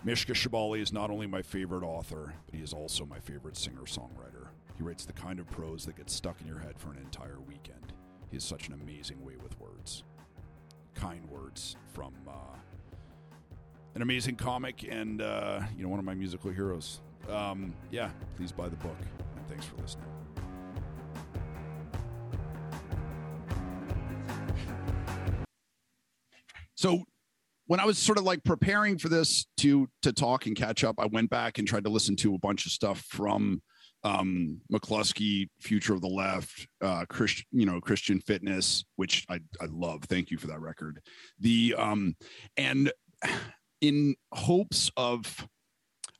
Mishka 0.03 0.34
Shubaly 0.34 0.82
is 0.82 0.93
not 0.93 1.09
only 1.09 1.26
my 1.26 1.41
favorite 1.41 1.84
author, 1.84 2.34
but 2.45 2.55
he 2.55 2.62
is 2.62 2.72
also 2.72 3.03
my 3.03 3.20
favorite 3.20 3.57
singer 3.57 3.82
songwriter. 3.86 4.47
He 4.78 4.84
writes 4.84 5.05
the 5.05 5.14
kind 5.14 5.39
of 5.39 5.49
prose 5.49 5.86
that 5.86 5.95
gets 5.95 6.14
stuck 6.14 6.39
in 6.41 6.47
your 6.47 6.59
head 6.59 6.78
for 6.78 6.91
an 6.91 6.97
entire 6.97 7.39
weekend. 7.47 7.93
He 8.30 8.36
has 8.36 8.43
such 8.43 8.68
an 8.68 8.74
amazing 8.74 9.24
way 9.24 9.34
with 9.41 9.59
words. 9.59 10.03
Kind 10.95 11.29
words 11.29 11.75
from 11.93 12.13
uh, 12.27 12.31
an 13.95 14.01
amazing 14.01 14.35
comic 14.35 14.85
and 14.89 15.21
uh, 15.21 15.61
you 15.75 15.83
know 15.83 15.89
one 15.89 15.99
of 15.99 16.05
my 16.05 16.13
musical 16.13 16.51
heroes. 16.51 17.01
Um, 17.29 17.73
yeah, 17.91 18.09
please 18.37 18.51
buy 18.51 18.69
the 18.69 18.75
book, 18.77 18.97
and 19.35 19.47
thanks 19.47 19.65
for 19.65 19.77
listening. 19.77 20.05
So 26.75 27.03
when 27.67 27.79
I 27.79 27.85
was 27.85 27.97
sort 27.97 28.17
of 28.17 28.23
like 28.23 28.43
preparing 28.43 28.97
for 28.97 29.07
this 29.07 29.45
to 29.57 29.87
to 30.01 30.11
talk 30.11 30.45
and 30.45 30.55
catch 30.55 30.83
up, 30.83 30.95
I 30.99 31.05
went 31.05 31.29
back 31.29 31.57
and 31.57 31.67
tried 31.67 31.83
to 31.83 31.89
listen 31.89 32.15
to 32.17 32.35
a 32.35 32.39
bunch 32.39 32.65
of 32.65 32.71
stuff 32.71 33.01
from 33.01 33.61
um 34.03 34.61
mclusky, 34.71 35.49
Future 35.59 35.93
of 35.93 36.01
the 36.01 36.07
Left, 36.07 36.67
uh 36.81 37.05
Christian, 37.09 37.45
you 37.51 37.65
know, 37.65 37.79
Christian 37.79 38.19
Fitness, 38.19 38.83
which 38.95 39.25
I 39.29 39.39
I 39.61 39.67
love. 39.69 40.03
Thank 40.03 40.31
you 40.31 40.37
for 40.37 40.47
that 40.47 40.61
record. 40.61 41.01
The 41.39 41.75
um 41.77 42.15
and 42.57 42.91
in 43.81 44.15
hopes 44.31 44.91
of 44.95 45.47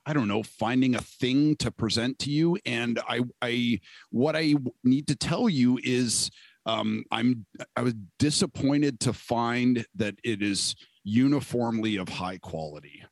I 0.04 0.12
don't 0.12 0.28
know, 0.28 0.42
finding 0.42 0.96
a 0.96 1.00
thing 1.00 1.54
to 1.56 1.70
present 1.70 2.18
to 2.20 2.30
you. 2.30 2.58
And 2.66 2.98
I, 3.08 3.20
I, 3.40 3.80
what 4.10 4.34
I 4.34 4.56
need 4.82 5.06
to 5.06 5.14
tell 5.14 5.48
you 5.48 5.78
is, 5.82 6.28
um, 6.66 7.04
I'm, 7.12 7.46
I 7.76 7.82
was 7.82 7.94
disappointed 8.18 8.98
to 9.00 9.12
find 9.12 9.86
that 9.94 10.16
it 10.24 10.42
is 10.42 10.74
uniformly 11.04 11.96
of 11.96 12.08
high 12.08 12.38
quality. 12.38 13.04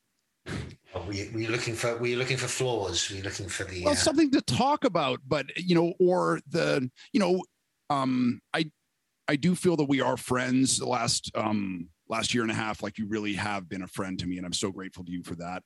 Were, 0.94 1.12
you, 1.12 1.30
were, 1.32 1.40
you, 1.40 1.48
looking 1.48 1.74
for? 1.74 1.96
Were 1.96 2.06
you 2.06 2.16
looking 2.16 2.36
for 2.36 2.48
flaws? 2.48 3.10
Were 3.10 3.16
you 3.16 3.22
looking 3.22 3.48
for 3.48 3.64
the? 3.64 3.84
Well, 3.84 3.92
uh... 3.92 3.96
something 3.96 4.30
to 4.32 4.40
talk 4.40 4.84
about, 4.84 5.20
but 5.26 5.46
you 5.56 5.74
know, 5.74 5.94
or 6.00 6.40
the, 6.48 6.90
you 7.12 7.20
know, 7.20 7.42
um, 7.90 8.40
I, 8.52 8.70
I 9.28 9.36
do 9.36 9.54
feel 9.54 9.76
that 9.76 9.88
we 9.88 10.00
are 10.00 10.16
friends. 10.16 10.78
The 10.78 10.86
last, 10.86 11.30
um, 11.34 11.88
last 12.08 12.34
year 12.34 12.42
and 12.42 12.50
a 12.50 12.54
half, 12.54 12.82
like 12.82 12.98
you 12.98 13.06
really 13.06 13.34
have 13.34 13.68
been 13.68 13.82
a 13.82 13.88
friend 13.88 14.18
to 14.18 14.26
me, 14.26 14.36
and 14.36 14.46
I'm 14.46 14.52
so 14.52 14.70
grateful 14.70 15.04
to 15.04 15.12
you 15.12 15.22
for 15.22 15.36
that 15.36 15.62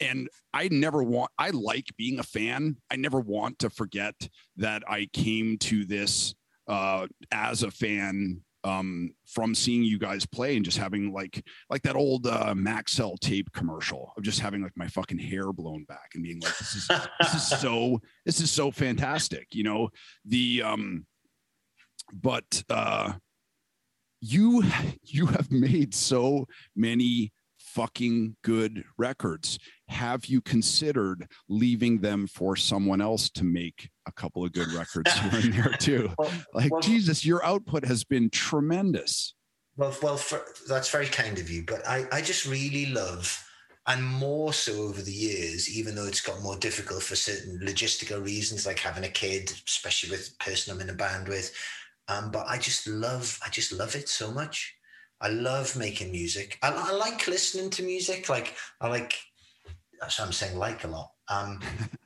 and 0.00 0.28
I 0.52 0.68
never 0.68 1.02
want, 1.02 1.30
I 1.38 1.50
like 1.50 1.86
being 1.96 2.18
a 2.18 2.22
fan. 2.22 2.76
I 2.90 2.96
never 2.96 3.20
want 3.20 3.58
to 3.60 3.70
forget 3.70 4.14
that 4.56 4.82
I 4.88 5.08
came 5.12 5.58
to 5.58 5.84
this 5.84 6.34
uh, 6.66 7.06
as 7.32 7.62
a 7.62 7.70
fan 7.70 8.42
um, 8.64 9.10
from 9.26 9.54
seeing 9.54 9.82
you 9.82 9.98
guys 9.98 10.26
play 10.26 10.56
and 10.56 10.64
just 10.64 10.78
having 10.78 11.12
like, 11.12 11.44
like 11.70 11.82
that 11.82 11.96
old 11.96 12.26
uh, 12.26 12.54
Maxell 12.54 13.18
tape 13.20 13.52
commercial 13.52 14.12
of 14.16 14.22
just 14.22 14.40
having 14.40 14.62
like 14.62 14.76
my 14.76 14.88
fucking 14.88 15.18
hair 15.18 15.52
blown 15.52 15.84
back 15.84 16.10
and 16.14 16.22
being 16.22 16.40
like, 16.40 16.56
this 16.58 16.74
is, 16.74 16.88
this 17.20 17.34
is 17.34 17.60
so, 17.60 18.00
this 18.26 18.40
is 18.40 18.50
so 18.50 18.70
fantastic, 18.70 19.48
you 19.52 19.64
know, 19.64 19.88
the, 20.24 20.62
um, 20.62 21.06
but, 22.12 22.62
uh, 22.70 23.12
you, 24.20 24.64
you 25.02 25.26
have 25.26 25.50
made 25.52 25.94
so 25.94 26.46
many 26.74 27.32
fucking 27.74 28.36
good 28.42 28.84
records. 28.96 29.58
Have 29.88 30.26
you 30.26 30.40
considered 30.40 31.28
leaving 31.48 32.00
them 32.00 32.26
for 32.26 32.56
someone 32.56 33.00
else 33.00 33.30
to 33.30 33.44
make 33.44 33.90
a 34.06 34.12
couple 34.12 34.44
of 34.44 34.52
good 34.52 34.72
records 34.72 35.12
here 35.12 35.40
and 35.40 35.54
there 35.54 35.72
too? 35.78 36.10
Well, 36.18 36.32
like 36.54 36.72
well, 36.72 36.80
Jesus, 36.80 37.24
your 37.24 37.44
output 37.44 37.84
has 37.84 38.04
been 38.04 38.30
tremendous. 38.30 39.34
Well, 39.76 39.96
well, 40.02 40.16
for, 40.16 40.42
that's 40.68 40.90
very 40.90 41.06
kind 41.06 41.38
of 41.38 41.50
you. 41.50 41.62
But 41.64 41.86
I, 41.86 42.06
I 42.10 42.20
just 42.20 42.46
really 42.46 42.86
love, 42.86 43.44
and 43.86 44.04
more 44.04 44.52
so 44.52 44.82
over 44.82 45.02
the 45.02 45.12
years, 45.12 45.70
even 45.70 45.94
though 45.94 46.06
it's 46.06 46.20
got 46.20 46.42
more 46.42 46.56
difficult 46.56 47.02
for 47.02 47.16
certain 47.16 47.60
logistical 47.62 48.24
reasons, 48.24 48.66
like 48.66 48.78
having 48.78 49.04
a 49.04 49.08
kid, 49.08 49.52
especially 49.66 50.10
with 50.10 50.30
the 50.30 50.44
person 50.44 50.74
I'm 50.74 50.80
in 50.80 50.90
a 50.90 50.94
band 50.94 51.28
with. 51.28 51.54
Um, 52.08 52.30
but 52.30 52.46
I 52.48 52.58
just 52.58 52.86
love, 52.86 53.38
I 53.44 53.50
just 53.50 53.70
love 53.72 53.94
it 53.94 54.08
so 54.08 54.32
much. 54.32 54.74
I 55.20 55.28
love 55.28 55.76
making 55.76 56.12
music. 56.12 56.58
I, 56.62 56.70
I 56.70 56.92
like 56.92 57.26
listening 57.26 57.70
to 57.70 57.82
music. 57.82 58.28
Like 58.28 58.54
I 58.80 58.88
like, 58.88 59.14
so 60.08 60.24
I'm 60.24 60.32
saying 60.32 60.56
like 60.56 60.84
a 60.84 60.88
lot. 60.88 61.12
Um, 61.28 61.60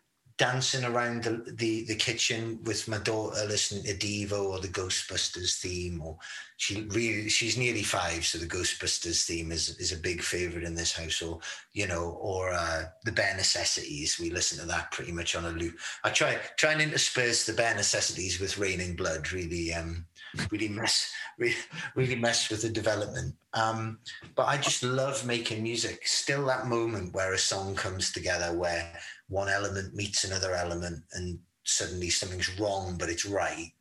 dancing 0.43 0.85
around 0.85 1.23
the, 1.23 1.45
the, 1.53 1.85
the 1.85 1.95
kitchen 1.95 2.59
with 2.65 2.89
my 2.89 2.99
daughter 2.99 3.45
listening 3.47 3.85
to 3.85 3.95
Devo 3.95 4.45
or 4.47 4.59
the 4.59 4.67
Ghostbusters 4.67 5.61
theme 5.61 6.03
or 6.03 6.19
she 6.57 6.83
really 6.91 7.29
she's 7.29 7.57
nearly 7.57 7.85
five 7.85 8.25
so 8.25 8.39
the 8.39 8.47
Ghostbusters 8.47 9.25
theme 9.25 9.53
is 9.53 9.77
is 9.79 9.93
a 9.93 9.97
big 9.97 10.21
favorite 10.21 10.65
in 10.65 10.75
this 10.75 10.93
house 10.93 11.23
or 11.23 11.39
you 11.75 11.87
know 11.87 12.19
or 12.21 12.53
uh, 12.53 12.85
the 13.05 13.13
bare 13.13 13.37
necessities 13.37 14.19
we 14.19 14.31
listen 14.31 14.59
to 14.59 14.67
that 14.67 14.91
pretty 14.91 15.13
much 15.13 15.37
on 15.37 15.45
a 15.45 15.51
loop 15.51 15.77
I 16.03 16.11
try 16.11 16.39
try 16.57 16.73
and 16.73 16.83
intersperse 16.83 17.47
the 17.47 17.53
bare 17.53 17.77
necessities 17.77 18.41
with 18.41 18.59
raining 18.59 18.97
blood 18.97 19.31
really 19.33 19.73
um 19.75 20.07
really 20.51 20.68
mess 20.68 21.12
really, 21.39 21.55
really 21.95 22.16
mess 22.16 22.51
with 22.51 22.62
the 22.62 22.68
development. 22.68 23.35
Um 23.55 23.99
but 24.35 24.47
I 24.47 24.57
just 24.59 24.83
love 24.83 25.26
making 25.26 25.62
music. 25.62 26.07
Still 26.07 26.47
that 26.47 26.66
moment 26.66 27.14
where 27.14 27.33
a 27.33 27.39
song 27.39 27.74
comes 27.74 28.12
together 28.12 28.57
where 28.57 28.93
one 29.28 29.49
element 29.49 29.95
meets 29.95 30.24
another 30.24 30.55
element 30.55 31.03
and 31.14 31.39
suddenly 31.64 32.11
something's 32.11 32.59
wrong 32.59 32.97
but 32.99 33.09
it's 33.09 33.26
right. 33.26 33.72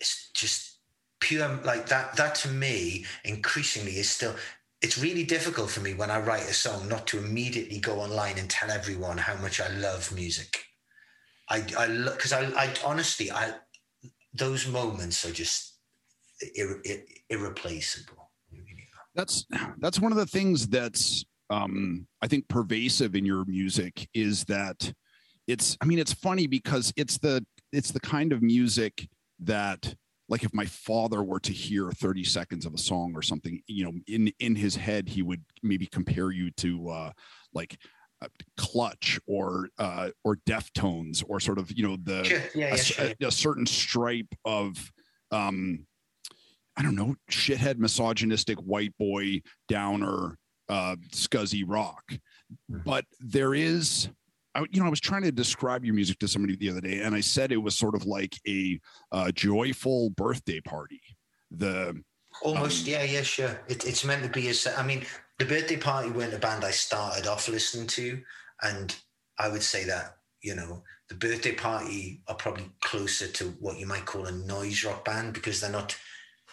It's 0.00 0.30
just 0.32 0.78
pure 1.20 1.60
like 1.64 1.86
that 1.88 2.16
that 2.16 2.34
to 2.36 2.48
me 2.48 3.04
increasingly 3.24 3.98
is 3.98 4.10
still 4.10 4.34
it's 4.80 4.98
really 4.98 5.24
difficult 5.24 5.68
for 5.70 5.80
me 5.80 5.94
when 5.94 6.10
i 6.10 6.18
write 6.20 6.44
a 6.48 6.54
song 6.54 6.88
not 6.88 7.06
to 7.06 7.18
immediately 7.18 7.78
go 7.78 8.00
online 8.00 8.38
and 8.38 8.48
tell 8.48 8.70
everyone 8.70 9.18
how 9.18 9.34
much 9.36 9.60
i 9.60 9.68
love 9.68 10.14
music. 10.14 10.64
I 11.50 11.64
i 11.76 11.86
because 12.04 12.32
I, 12.32 12.44
I 12.56 12.72
honestly 12.84 13.30
i 13.30 13.52
those 14.34 14.66
moments 14.68 15.24
are 15.24 15.32
just 15.32 15.78
ir- 16.56 16.82
ir- 16.84 17.04
irreplaceable. 17.30 18.30
That's 19.14 19.46
that's 19.78 20.00
one 20.00 20.12
of 20.12 20.18
the 20.18 20.26
things 20.26 20.68
that's 20.68 21.24
um, 21.50 22.06
I 22.22 22.28
think 22.28 22.48
pervasive 22.48 23.14
in 23.14 23.24
your 23.24 23.44
music 23.46 24.08
is 24.14 24.44
that 24.44 24.92
it's 25.46 25.76
I 25.80 25.86
mean 25.86 25.98
it's 25.98 26.12
funny 26.12 26.46
because 26.46 26.92
it's 26.96 27.18
the 27.18 27.44
it's 27.72 27.90
the 27.90 28.00
kind 28.00 28.32
of 28.32 28.42
music 28.42 29.08
that 29.40 29.94
like 30.28 30.44
if 30.44 30.52
my 30.52 30.66
father 30.66 31.22
were 31.22 31.40
to 31.40 31.52
hear 31.52 31.90
30 31.90 32.22
seconds 32.24 32.66
of 32.66 32.74
a 32.74 32.78
song 32.78 33.12
or 33.16 33.22
something 33.22 33.60
you 33.66 33.84
know 33.84 33.92
in 34.06 34.30
in 34.38 34.54
his 34.54 34.76
head 34.76 35.08
he 35.08 35.22
would 35.22 35.42
maybe 35.62 35.86
compare 35.86 36.30
you 36.30 36.50
to 36.52 36.90
uh 36.90 37.10
like 37.54 37.78
clutch 38.56 39.20
or 39.26 39.68
uh 39.78 40.08
or 40.24 40.36
deftones 40.48 41.22
or 41.28 41.38
sort 41.40 41.58
of 41.58 41.70
you 41.72 41.86
know 41.86 41.96
the 42.02 42.24
Sure. 42.24 42.40
Yeah, 42.54 42.66
a, 42.66 42.70
yeah, 42.70 42.76
sure. 42.76 43.12
a- 43.20 43.26
a 43.26 43.30
certain 43.30 43.66
stripe 43.66 44.34
of 44.44 44.90
um 45.30 45.86
i 46.76 46.82
don't 46.82 46.96
know 46.96 47.14
shithead 47.30 47.78
misogynistic 47.78 48.58
white 48.58 48.92
boy 48.98 49.40
downer 49.68 50.36
uh 50.68 50.96
scuzzy 51.12 51.64
rock 51.66 52.02
Mm-hmm. 52.72 52.80
but 52.86 53.04
there 53.20 53.54
is 53.54 54.08
I, 54.54 54.60
you 54.70 54.80
know 54.80 54.86
i 54.86 54.90
was 54.90 55.00
trying 55.00 55.22
to 55.24 55.30
describe 55.30 55.84
your 55.84 55.94
music 55.94 56.18
to 56.20 56.28
somebody 56.28 56.56
the 56.56 56.70
other 56.70 56.80
day 56.80 57.00
and 57.02 57.14
i 57.14 57.20
said 57.20 57.52
it 57.52 57.58
was 57.58 57.76
sort 57.76 57.94
of 57.94 58.06
like 58.06 58.34
a 58.48 58.80
uh, 59.12 59.30
joyful 59.32 60.08
birthday 60.10 60.60
party 60.60 61.02
the 61.50 61.94
Almost, 62.42 62.86
Um, 62.86 62.92
yeah, 62.92 63.02
yeah, 63.02 63.22
sure. 63.22 63.60
It, 63.68 63.84
it's 63.84 64.04
meant 64.04 64.22
to 64.22 64.28
be 64.28 64.48
a. 64.48 64.54
I 64.78 64.82
mean, 64.86 65.04
the 65.38 65.44
birthday 65.44 65.76
party 65.76 66.10
weren't 66.10 66.34
a 66.34 66.38
band 66.38 66.64
I 66.64 66.70
started 66.70 67.26
off 67.26 67.48
listening 67.48 67.86
to, 67.88 68.20
and 68.62 68.94
I 69.38 69.48
would 69.48 69.62
say 69.62 69.84
that 69.84 70.16
you 70.42 70.54
know 70.54 70.82
the 71.08 71.14
birthday 71.14 71.54
party 71.54 72.20
are 72.28 72.34
probably 72.34 72.70
closer 72.80 73.28
to 73.28 73.44
what 73.60 73.78
you 73.78 73.86
might 73.86 74.06
call 74.06 74.26
a 74.26 74.32
noise 74.32 74.84
rock 74.84 75.04
band 75.04 75.32
because 75.32 75.60
they're 75.60 75.70
not 75.70 75.96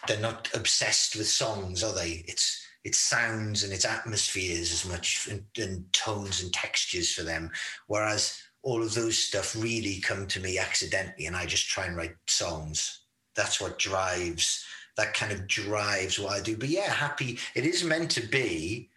they're 0.06 0.20
not 0.20 0.48
obsessed 0.54 1.16
with 1.16 1.28
songs, 1.28 1.82
are 1.82 1.94
they? 1.94 2.24
It's 2.26 2.62
it's 2.84 2.98
sounds 2.98 3.64
and 3.64 3.72
it's 3.72 3.84
atmospheres 3.84 4.72
as 4.72 4.86
much 4.88 5.26
and, 5.28 5.44
and 5.58 5.92
tones 5.92 6.42
and 6.42 6.52
textures 6.52 7.12
for 7.12 7.22
them, 7.22 7.50
whereas 7.88 8.40
all 8.62 8.82
of 8.82 8.94
those 8.94 9.18
stuff 9.18 9.56
really 9.56 10.00
come 10.00 10.26
to 10.26 10.40
me 10.40 10.58
accidentally, 10.58 11.26
and 11.26 11.36
I 11.36 11.46
just 11.46 11.68
try 11.68 11.86
and 11.86 11.96
write 11.96 12.14
songs. 12.26 13.00
That's 13.34 13.60
what 13.60 13.78
drives 13.78 14.64
that 14.96 15.14
kind 15.14 15.32
of 15.32 15.46
drives 15.46 16.18
what 16.18 16.32
I 16.32 16.40
do. 16.40 16.56
But 16.56 16.68
yeah, 16.68 16.90
happy. 16.90 17.38
It 17.54 17.66
is 17.66 17.84
meant 17.84 18.10
to 18.12 18.26
be. 18.26 18.90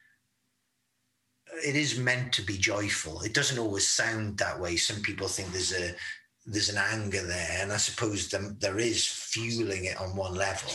It 1.66 1.76
is 1.76 2.00
meant 2.00 2.32
to 2.34 2.42
be 2.42 2.58
joyful. 2.58 3.22
It 3.22 3.34
doesn't 3.34 3.60
always 3.60 3.88
sound 3.88 4.38
that 4.38 4.60
way. 4.60 4.78
Some 4.78 5.02
people 5.02 5.28
think 5.28 5.52
there's 5.52 5.74
a 5.74 5.94
there's 6.46 6.70
an 6.70 6.78
anger 6.78 7.24
there, 7.26 7.60
and 7.60 7.72
I 7.72 7.78
suppose 7.78 8.30
them, 8.30 8.58
there 8.60 8.80
is 8.80 9.06
fueling 9.06 9.86
it 9.86 10.00
on 10.00 10.16
one 10.16 10.36
level. 10.36 10.72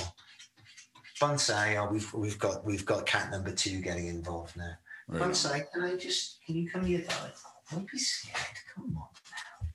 Bonsai, 1.21 1.77
oh, 1.77 1.91
we've 1.91 2.13
we've 2.13 2.39
got 2.39 2.65
we've 2.65 2.85
got 2.85 3.07
cat 3.07 3.31
number 3.31 3.53
two 3.53 3.81
getting 3.81 4.09
involved 4.09 4.57
now. 4.57 4.75
right. 5.09 5.23
Bonsai, 5.23 5.65
can 5.73 5.85
I 5.85 5.97
just 5.97 6.41
can 6.45 6.57
you 6.57 6.71
come 6.71 6.85
here, 6.85 7.03
darling? 7.09 7.33
Don't 7.71 7.91
be 7.91 7.99
scared. 7.99 8.37
Come 8.75 8.97
on 8.97 9.09
now. 9.31 9.69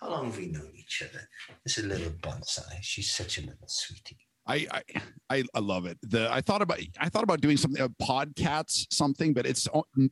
How 0.00 0.10
long 0.10 0.26
have 0.26 0.36
we 0.36 0.48
known 0.48 0.72
each 0.74 1.02
other? 1.02 1.28
This 1.64 1.78
is 1.78 1.84
a 1.84 1.88
little 1.88 2.12
bonsai. 2.12 2.82
She's 2.82 3.12
such 3.12 3.38
a 3.38 3.42
little 3.42 3.68
sweetie. 3.68 4.25
I, 4.46 4.82
I 5.28 5.44
I 5.54 5.58
love 5.58 5.86
it. 5.86 5.98
The 6.02 6.32
I 6.32 6.40
thought 6.40 6.62
about 6.62 6.78
I 7.00 7.08
thought 7.08 7.24
about 7.24 7.40
doing 7.40 7.56
something 7.56 7.82
a 7.82 7.88
podcats 7.88 8.86
something, 8.92 9.34
but 9.34 9.46
it's 9.46 9.66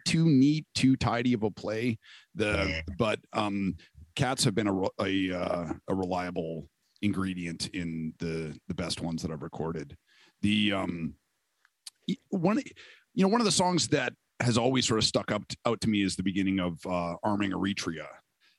too 0.06 0.24
neat, 0.26 0.66
too 0.74 0.96
tidy 0.96 1.34
of 1.34 1.44
a 1.44 1.50
play. 1.50 1.98
The 2.34 2.82
but 2.98 3.20
um, 3.32 3.76
cats 4.16 4.44
have 4.44 4.54
been 4.54 4.66
a 4.66 4.82
a 5.00 5.32
uh, 5.32 5.72
a 5.88 5.94
reliable 5.94 6.68
ingredient 7.02 7.68
in 7.68 8.12
the 8.18 8.58
the 8.66 8.74
best 8.74 9.00
ones 9.00 9.22
that 9.22 9.30
I've 9.30 9.42
recorded. 9.42 9.96
The 10.42 10.72
um 10.72 11.14
one 12.30 12.60
you 13.14 13.24
know 13.24 13.28
one 13.28 13.40
of 13.40 13.44
the 13.44 13.52
songs 13.52 13.88
that 13.88 14.14
has 14.40 14.58
always 14.58 14.86
sort 14.86 14.98
of 14.98 15.04
stuck 15.04 15.30
up 15.30 15.42
out 15.64 15.80
to 15.82 15.88
me 15.88 16.02
is 16.02 16.16
the 16.16 16.22
beginning 16.22 16.58
of 16.58 16.84
uh, 16.86 17.14
Arming 17.22 17.52
Eritrea, 17.52 18.08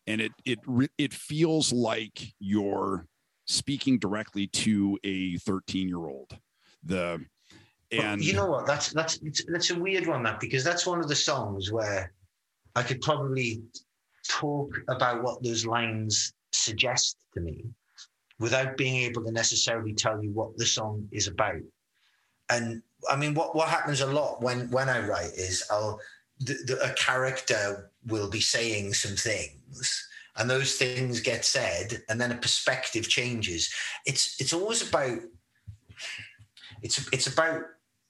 and 0.08 0.22
it 0.22 0.32
it 0.46 0.60
it 0.98 1.14
feels 1.14 1.74
like 1.74 2.34
you're 2.40 3.08
speaking 3.46 3.98
directly 4.00 4.48
to 4.48 4.98
a 5.04 5.38
13 5.38 5.88
year 5.88 6.06
old 6.08 6.38
the 6.84 7.24
But 7.92 8.00
and 8.00 8.24
you 8.24 8.34
know 8.34 8.48
what? 8.48 8.66
That's 8.66 8.92
that's 8.92 9.18
it's, 9.24 9.44
that's 9.46 9.72
a 9.72 9.80
weird 9.80 10.08
one, 10.08 10.24
that 10.24 10.40
because 10.40 10.64
that's 10.64 10.86
one 10.86 11.00
of 11.00 11.08
the 11.08 11.16
songs 11.16 11.72
where 11.72 12.14
I 12.76 12.84
could 12.84 13.02
probably 13.02 13.64
talk 14.28 14.76
about 14.88 15.24
what 15.24 15.44
those 15.44 15.66
lines 15.66 16.34
suggest 16.52 17.18
to 17.34 17.42
me 17.42 17.66
without 18.40 18.78
being 18.78 19.04
able 19.04 19.24
to 19.24 19.32
necessarily 19.32 19.94
tell 19.94 20.22
you 20.22 20.32
what 20.32 20.58
the 20.58 20.66
song 20.66 21.08
is 21.12 21.28
about. 21.28 21.62
And 22.50 22.82
I 23.10 23.16
mean, 23.16 23.34
what 23.34 23.56
what 23.56 23.70
happens 23.70 24.02
a 24.02 24.08
lot 24.08 24.42
when 24.42 24.70
when 24.72 24.90
I 24.90 25.06
write 25.06 25.34
is 25.36 25.64
I'll 25.72 26.00
the, 26.40 26.54
the, 26.66 26.92
a 26.92 26.94
character 26.94 27.92
will 28.08 28.30
be 28.30 28.42
saying 28.42 28.94
some 28.94 29.16
things. 29.16 30.08
And 30.38 30.50
those 30.50 30.76
things 30.76 31.22
get 31.22 31.46
said, 31.46 32.04
and 32.10 32.20
then 32.20 32.32
a 32.32 32.36
perspective 32.36 33.08
changes. 33.08 33.74
It's 34.06 34.40
it's 34.40 34.54
always 34.54 34.88
about 34.88 35.20
it's 36.82 37.08
it's 37.12 37.28
about 37.28 37.62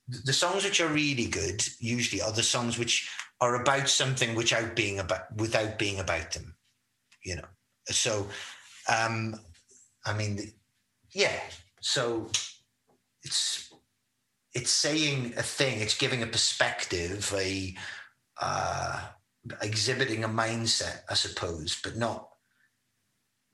the 0.07 0.33
songs 0.33 0.63
which 0.63 0.81
are 0.81 0.87
really 0.87 1.25
good 1.25 1.63
usually 1.79 2.21
are 2.21 2.31
the 2.31 2.43
songs 2.43 2.77
which 2.77 3.09
are 3.41 3.55
about 3.61 3.89
something 3.89 4.35
without 4.35 4.75
being 4.75 4.99
about 4.99 5.35
without 5.37 5.79
being 5.79 5.99
about 5.99 6.31
them 6.31 6.55
you 7.23 7.35
know 7.35 7.47
so 7.87 8.27
um 8.91 9.39
i 10.05 10.13
mean 10.13 10.51
yeah 11.11 11.39
so 11.81 12.29
it's 13.23 13.73
it's 14.53 14.71
saying 14.71 15.33
a 15.37 15.43
thing 15.43 15.79
it's 15.79 15.97
giving 15.97 16.21
a 16.21 16.27
perspective 16.27 17.33
a 17.37 17.73
uh 18.41 19.07
exhibiting 19.61 20.23
a 20.23 20.29
mindset 20.29 21.01
i 21.09 21.13
suppose 21.13 21.79
but 21.83 21.95
not 21.95 22.29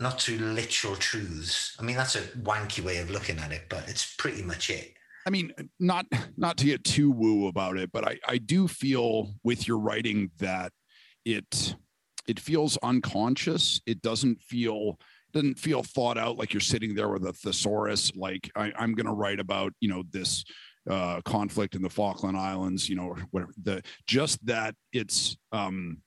not 0.01 0.19
through 0.19 0.37
literal 0.37 0.95
truths. 0.95 1.77
I 1.79 1.83
mean 1.83 1.95
that's 1.95 2.15
a 2.15 2.21
wanky 2.39 2.83
way 2.83 2.97
of 2.97 3.11
looking 3.11 3.37
at 3.37 3.51
it 3.51 3.65
but 3.69 3.87
it's 3.87 4.15
pretty 4.15 4.41
much 4.41 4.69
it. 4.69 4.93
I 5.27 5.29
mean 5.29 5.53
not 5.79 6.07
not 6.35 6.57
to 6.57 6.65
get 6.65 6.83
too 6.83 7.11
woo 7.11 7.47
about 7.47 7.77
it 7.77 7.91
but 7.91 8.07
i 8.07 8.17
i 8.27 8.37
do 8.39 8.67
feel 8.67 9.35
with 9.43 9.67
your 9.67 9.77
writing 9.77 10.31
that 10.39 10.71
it 11.23 11.75
it 12.27 12.39
feels 12.39 12.77
unconscious. 12.83 13.81
It 13.85 14.01
doesn't 14.01 14.41
feel 14.41 14.99
doesn't 15.33 15.59
feel 15.59 15.83
thought 15.83 16.17
out 16.17 16.37
like 16.37 16.53
you're 16.53 16.61
sitting 16.61 16.93
there 16.93 17.09
with 17.09 17.25
a 17.25 17.31
thesaurus 17.31 18.11
like 18.15 18.51
I, 18.55 18.73
i'm 18.77 18.93
going 18.93 19.05
to 19.05 19.13
write 19.13 19.39
about 19.39 19.71
you 19.79 19.87
know 19.87 20.03
this 20.11 20.43
uh, 20.89 21.21
conflict 21.21 21.75
in 21.75 21.81
the 21.81 21.89
Falkland 21.89 22.37
Islands, 22.37 22.89
you 22.89 22.95
know, 22.95 23.03
or 23.03 23.17
whatever. 23.31 23.53
The 23.61 23.81
just 24.07 24.43
that 24.45 24.75
it's, 24.93 25.37
um, 25.51 26.01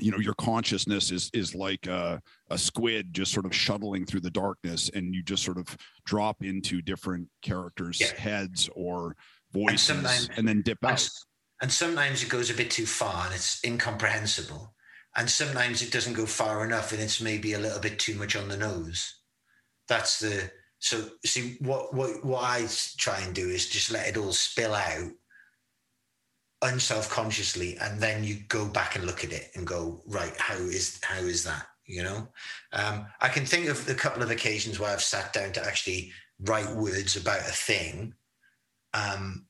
you 0.00 0.10
know, 0.10 0.18
your 0.18 0.34
consciousness 0.34 1.12
is 1.12 1.30
is 1.32 1.54
like 1.54 1.86
a, 1.86 2.20
a 2.50 2.58
squid 2.58 3.12
just 3.14 3.32
sort 3.32 3.46
of 3.46 3.54
shuttling 3.54 4.04
through 4.06 4.20
the 4.20 4.30
darkness, 4.30 4.90
and 4.94 5.14
you 5.14 5.22
just 5.22 5.44
sort 5.44 5.58
of 5.58 5.76
drop 6.04 6.42
into 6.42 6.82
different 6.82 7.28
characters' 7.42 8.00
Yeah. 8.00 8.14
heads 8.18 8.68
or 8.74 9.16
voices, 9.52 9.82
sometimes- 9.82 10.28
and 10.36 10.48
then 10.48 10.62
dip 10.62 10.78
and, 10.82 10.92
out. 10.92 11.08
and 11.62 11.70
sometimes 11.72 12.22
it 12.24 12.28
goes 12.28 12.50
a 12.50 12.54
bit 12.54 12.70
too 12.72 12.86
far 12.86 13.26
and 13.26 13.34
it's 13.36 13.64
incomprehensible 13.64 14.74
and 15.16 15.30
sometimes 15.30 15.80
it 15.80 15.92
doesn't 15.92 16.14
go 16.14 16.26
far 16.26 16.64
enough 16.64 16.90
and 16.90 17.00
it's 17.00 17.20
maybe 17.20 17.52
a 17.52 17.58
little 17.60 17.78
bit 17.78 18.00
too 18.00 18.16
much 18.16 18.34
on 18.34 18.48
the 18.48 18.56
nose 18.56 19.20
that's 19.86 20.18
the 20.18 20.50
so 20.84 21.08
see 21.24 21.56
what 21.60 21.94
what 21.94 22.22
what 22.24 22.42
i 22.42 22.66
try 22.98 23.18
and 23.20 23.34
do 23.34 23.48
is 23.48 23.68
just 23.70 23.90
let 23.90 24.06
it 24.06 24.18
all 24.18 24.32
spill 24.32 24.74
out 24.74 25.10
unself-consciously 26.60 27.78
and 27.78 27.98
then 28.00 28.22
you 28.22 28.36
go 28.48 28.66
back 28.66 28.94
and 28.94 29.06
look 29.06 29.24
at 29.24 29.32
it 29.32 29.50
and 29.54 29.66
go 29.66 30.02
right 30.06 30.34
how 30.38 30.54
is 30.54 31.00
how 31.02 31.18
is 31.18 31.42
that 31.42 31.66
you 31.86 32.02
know 32.02 32.28
um, 32.74 33.06
i 33.22 33.28
can 33.28 33.46
think 33.46 33.68
of 33.68 33.88
a 33.88 33.94
couple 33.94 34.22
of 34.22 34.30
occasions 34.30 34.78
where 34.78 34.90
i've 34.90 35.02
sat 35.02 35.32
down 35.32 35.52
to 35.52 35.64
actually 35.64 36.12
write 36.40 36.70
words 36.76 37.16
about 37.16 37.40
a 37.40 37.52
thing 37.52 38.12
um, 38.92 39.46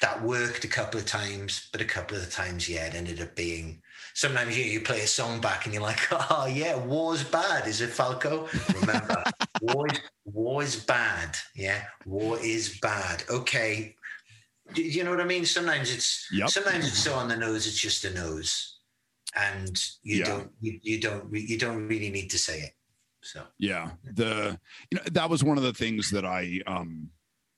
that 0.00 0.22
worked 0.22 0.64
a 0.64 0.68
couple 0.68 1.00
of 1.00 1.06
times, 1.06 1.68
but 1.72 1.80
a 1.80 1.86
couple 1.86 2.16
of 2.16 2.24
the 2.24 2.30
times, 2.30 2.68
yeah, 2.68 2.86
it 2.86 2.94
ended 2.94 3.20
up 3.20 3.34
being. 3.34 3.82
Sometimes 4.16 4.56
you, 4.56 4.64
you 4.64 4.80
play 4.80 5.02
a 5.02 5.06
song 5.06 5.42
back 5.42 5.66
and 5.66 5.74
you're 5.74 5.82
like, 5.82 6.00
oh 6.10 6.46
yeah, 6.46 6.74
war's 6.74 7.22
bad, 7.22 7.68
is 7.68 7.82
it 7.82 7.90
Falco? 7.90 8.48
Remember, 8.74 9.22
war 9.60 9.88
is 9.88 10.00
war 10.24 10.62
is 10.62 10.76
bad. 10.76 11.36
Yeah, 11.54 11.82
war 12.06 12.38
is 12.38 12.78
bad. 12.80 13.24
Okay, 13.28 13.94
do 14.72 14.82
you 14.82 15.04
know 15.04 15.10
what 15.10 15.20
I 15.20 15.24
mean? 15.24 15.44
Sometimes 15.44 15.92
it's 15.94 16.26
Yep. 16.32 16.48
sometimes 16.48 16.86
it's 16.86 16.98
so 16.98 17.12
on 17.12 17.28
the 17.28 17.36
nose, 17.36 17.66
it's 17.66 17.78
just 17.78 18.06
a 18.06 18.14
nose, 18.14 18.80
and 19.34 19.78
you 20.02 20.20
Yeah. 20.20 20.26
don't 20.26 20.50
you, 20.62 20.80
you 20.82 20.98
don't 20.98 21.34
you 21.34 21.58
don't 21.58 21.86
really 21.86 22.08
need 22.08 22.30
to 22.30 22.38
say 22.38 22.60
it. 22.60 22.72
So 23.22 23.42
Yeah, 23.58 23.90
the 24.14 24.58
you 24.90 24.96
know 24.96 25.04
that 25.12 25.28
was 25.28 25.44
one 25.44 25.58
of 25.58 25.62
the 25.62 25.74
things 25.74 26.10
that 26.12 26.24
I 26.24 26.62
um 26.66 27.10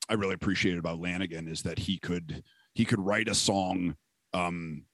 I 0.08 0.14
really 0.14 0.34
appreciated 0.34 0.80
about 0.80 0.98
Lanegan 1.00 1.48
is 1.48 1.62
that 1.62 1.78
he 1.78 1.98
could 1.98 2.42
he 2.74 2.84
could 2.84 2.98
write 2.98 3.28
a 3.28 3.34
song 3.34 3.94
um 4.34 4.86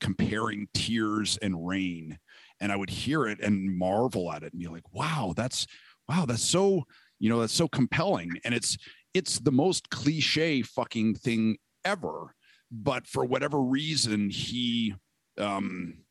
comparing 0.00 0.68
tears 0.74 1.38
and 1.42 1.66
rain. 1.66 2.18
And 2.60 2.70
I 2.70 2.76
would 2.76 2.90
hear 2.90 3.26
it 3.26 3.40
and 3.40 3.76
marvel 3.76 4.30
at 4.32 4.42
it 4.42 4.52
and 4.52 4.60
be 4.60 4.68
like 4.68 4.92
wow 4.92 5.32
that's 5.36 5.66
wow 6.08 6.26
that's 6.26 6.44
so 6.44 6.84
you 7.18 7.28
know 7.28 7.40
that's 7.40 7.52
so 7.52 7.68
compelling. 7.68 8.32
And 8.44 8.54
it's 8.54 8.76
it's 9.14 9.38
the 9.38 9.52
most 9.52 9.90
cliche 9.90 10.62
fucking 10.62 11.14
thing 11.16 11.56
ever. 11.84 12.34
But 12.70 13.06
for 13.06 13.24
whatever 13.24 13.60
reason 13.60 14.30
he 14.30 14.94
um 15.38 16.04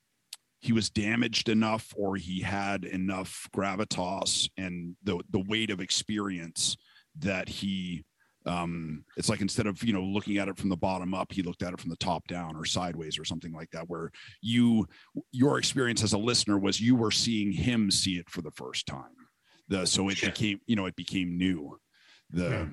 he 0.61 0.73
was 0.73 0.89
damaged 0.89 1.47
enough 1.47 1.93
or 1.95 2.15
he 2.15 2.41
had 2.41 2.83
enough 2.83 3.47
gravitas 3.55 4.49
and 4.57 4.95
the 5.03 5.19
the 5.29 5.43
weight 5.47 5.71
of 5.71 5.79
experience 5.79 6.75
that 7.17 7.47
he 7.47 8.03
um 8.49 9.03
it's 9.17 9.29
like 9.29 9.41
instead 9.41 9.67
of 9.67 9.81
you 9.83 9.93
know 9.93 10.03
looking 10.03 10.37
at 10.37 10.47
it 10.47 10.57
from 10.57 10.69
the 10.69 10.75
bottom 10.87 11.13
up 11.13 11.31
he 11.31 11.41
looked 11.43 11.63
at 11.63 11.73
it 11.73 11.79
from 11.79 11.89
the 11.89 11.95
top 11.97 12.27
down 12.27 12.55
or 12.55 12.65
sideways 12.65 13.17
or 13.19 13.25
something 13.25 13.53
like 13.53 13.69
that 13.71 13.87
where 13.89 14.11
you 14.41 14.87
your 15.31 15.57
experience 15.59 16.03
as 16.03 16.13
a 16.13 16.17
listener 16.17 16.57
was 16.57 16.81
you 16.81 16.95
were 16.95 17.11
seeing 17.11 17.51
him 17.51 17.91
see 17.91 18.15
it 18.17 18.29
for 18.29 18.41
the 18.41 18.51
first 18.51 18.85
time 18.85 19.15
the 19.67 19.85
so 19.85 20.09
it 20.09 20.17
Sure. 20.17 20.29
became 20.29 20.59
you 20.65 20.75
know 20.75 20.87
it 20.87 20.95
became 20.95 21.37
new 21.37 21.79
the 22.31 22.49
Yeah. 22.49 22.65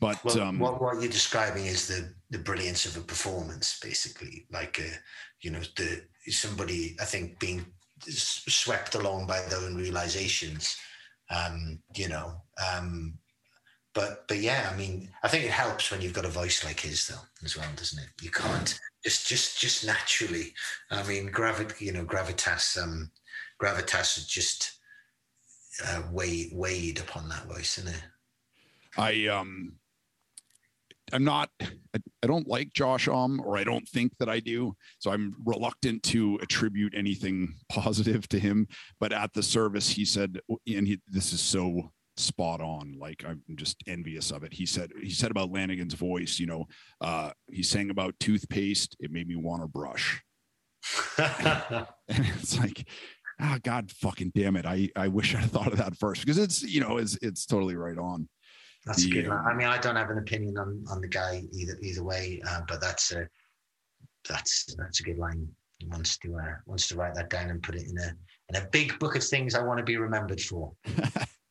but 0.00 0.18
Well, 0.24 0.40
um 0.40 0.58
what, 0.58 0.80
what 0.80 1.00
you're 1.00 1.10
describing 1.20 1.66
is 1.66 1.88
the 1.88 2.14
the 2.30 2.38
brilliance 2.38 2.86
of 2.86 2.96
a 2.96 3.04
performance, 3.04 3.78
basically. 3.80 4.46
Like, 4.50 4.80
uh, 4.80 4.96
you 5.42 5.50
know, 5.50 5.60
the 5.76 6.02
somebody 6.28 6.96
I 7.00 7.04
think 7.04 7.38
being 7.38 7.64
swept 8.08 8.94
along 8.94 9.26
by 9.26 9.40
their 9.42 9.58
own 9.60 9.76
realizations. 9.76 10.76
Um, 11.30 11.80
you 11.94 12.08
know, 12.08 12.42
um, 12.68 13.18
but 13.94 14.26
but 14.28 14.38
yeah, 14.38 14.70
I 14.72 14.76
mean, 14.76 15.10
I 15.22 15.28
think 15.28 15.44
it 15.44 15.50
helps 15.50 15.90
when 15.90 16.00
you've 16.00 16.14
got 16.14 16.24
a 16.24 16.30
voice 16.30 16.64
like 16.64 16.80
his, 16.80 17.06
though, 17.06 17.20
as 17.44 17.56
well, 17.56 17.68
doesn't 17.76 18.02
it? 18.02 18.08
You 18.22 18.30
can't 18.30 18.78
just 19.04 19.26
just 19.26 19.60
just 19.60 19.86
naturally. 19.86 20.54
I 20.90 21.02
mean, 21.02 21.26
gravity, 21.26 21.84
you 21.84 21.92
know, 21.92 22.04
gravitas, 22.04 22.82
um, 22.82 23.10
gravitas 23.60 24.18
is 24.18 24.26
just 24.26 24.78
uh, 25.86 26.02
weighed 26.10 26.50
weighed 26.52 27.00
upon 27.00 27.28
that 27.28 27.46
voice, 27.46 27.78
isn't 27.78 27.94
it? 27.94 28.02
I 28.96 29.26
um 29.26 29.74
I'm 31.12 31.24
not 31.24 31.50
I, 31.60 31.98
I 32.22 32.26
don't 32.26 32.48
like 32.48 32.72
Josh 32.72 33.08
Um 33.08 33.40
or 33.44 33.58
I 33.58 33.64
don't 33.64 33.86
think 33.88 34.16
that 34.18 34.28
I 34.28 34.40
do. 34.40 34.74
So 34.98 35.10
I'm 35.10 35.34
reluctant 35.44 36.02
to 36.04 36.38
attribute 36.42 36.94
anything 36.96 37.56
positive 37.68 38.28
to 38.28 38.38
him. 38.38 38.68
But 39.00 39.12
at 39.12 39.32
the 39.34 39.42
service, 39.42 39.90
he 39.90 40.04
said, 40.04 40.40
and 40.48 40.86
he, 40.86 41.00
this 41.08 41.32
is 41.32 41.40
so 41.40 41.92
spot 42.16 42.60
on. 42.60 42.96
Like 42.98 43.24
I'm 43.26 43.42
just 43.56 43.82
envious 43.86 44.30
of 44.30 44.44
it. 44.44 44.52
He 44.52 44.66
said 44.66 44.90
he 45.00 45.10
said 45.10 45.30
about 45.30 45.52
Lanegan's 45.52 45.94
voice, 45.94 46.38
you 46.38 46.46
know, 46.46 46.66
uh 47.00 47.30
he 47.50 47.62
sang 47.62 47.90
about 47.90 48.18
toothpaste. 48.20 48.96
It 49.00 49.10
made 49.10 49.28
me 49.28 49.36
want 49.36 49.62
to 49.62 49.68
brush. 49.68 50.22
And 51.18 52.26
it's 52.36 52.58
like, 52.58 52.86
ah, 53.40 53.58
God 53.62 53.90
fucking 53.90 54.32
damn 54.34 54.56
it. 54.56 54.66
I, 54.66 54.90
I 54.96 55.08
wish 55.08 55.34
I'd 55.34 55.50
thought 55.50 55.72
of 55.72 55.78
that 55.78 55.96
first 55.96 56.20
because 56.20 56.38
it's, 56.38 56.62
you 56.62 56.80
know, 56.80 56.98
it's 56.98 57.16
it's 57.22 57.46
totally 57.46 57.76
right 57.76 57.96
on. 57.96 58.28
That's 58.84 59.04
a 59.04 59.08
good 59.08 59.26
The, 59.26 59.30
line. 59.30 59.44
I 59.46 59.54
mean, 59.54 59.68
I 59.68 59.78
don't 59.78 59.96
have 59.96 60.10
an 60.10 60.18
opinion 60.18 60.58
on, 60.58 60.84
on 60.90 61.00
the 61.00 61.08
guy 61.08 61.44
either 61.52 61.78
either 61.80 62.02
way, 62.02 62.42
uh, 62.46 62.62
but 62.68 62.80
that's 62.80 63.12
a 63.12 63.28
that's 64.28 64.74
that's 64.76 65.00
a 65.00 65.02
good 65.04 65.18
line. 65.18 65.48
He 65.78 65.86
wants 65.86 66.18
to 66.18 66.36
uh, 66.36 66.54
wants 66.66 66.88
to 66.88 66.96
write 66.96 67.14
that 67.14 67.30
down 67.30 67.50
and 67.50 67.62
put 67.62 67.76
it 67.76 67.88
in 67.88 67.96
a 67.98 68.14
in 68.48 68.62
a 68.62 68.66
big 68.70 68.98
book 68.98 69.16
of 69.16 69.24
things 69.24 69.54
I 69.54 69.62
want 69.62 69.78
to 69.78 69.84
be 69.84 69.96
remembered 69.96 70.40
for. 70.40 70.72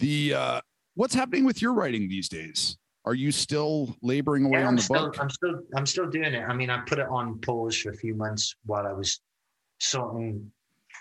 the 0.00 0.34
uh 0.34 0.60
what's 0.94 1.14
happening 1.14 1.44
with 1.44 1.62
your 1.62 1.72
writing 1.72 2.08
these 2.08 2.28
days 2.28 2.76
are 3.04 3.14
you 3.14 3.32
still 3.32 3.96
laboring 4.02 4.44
away 4.44 4.60
Yeah, 4.60 4.68
on 4.68 4.76
the 4.76 4.82
still 4.82 5.06
book 5.06 5.20
I'm 5.20 5.30
still 5.30 5.60
I'm 5.76 5.86
still 5.86 6.08
doing 6.10 6.34
it. 6.34 6.44
I 6.46 6.52
mean, 6.54 6.68
I 6.68 6.80
put 6.80 6.98
it 6.98 7.08
on 7.08 7.38
pause 7.38 7.76
for 7.76 7.90
a 7.90 7.96
few 7.96 8.14
months 8.14 8.54
while 8.66 8.86
I 8.86 8.92
was 8.92 9.20
sorting 9.78 10.50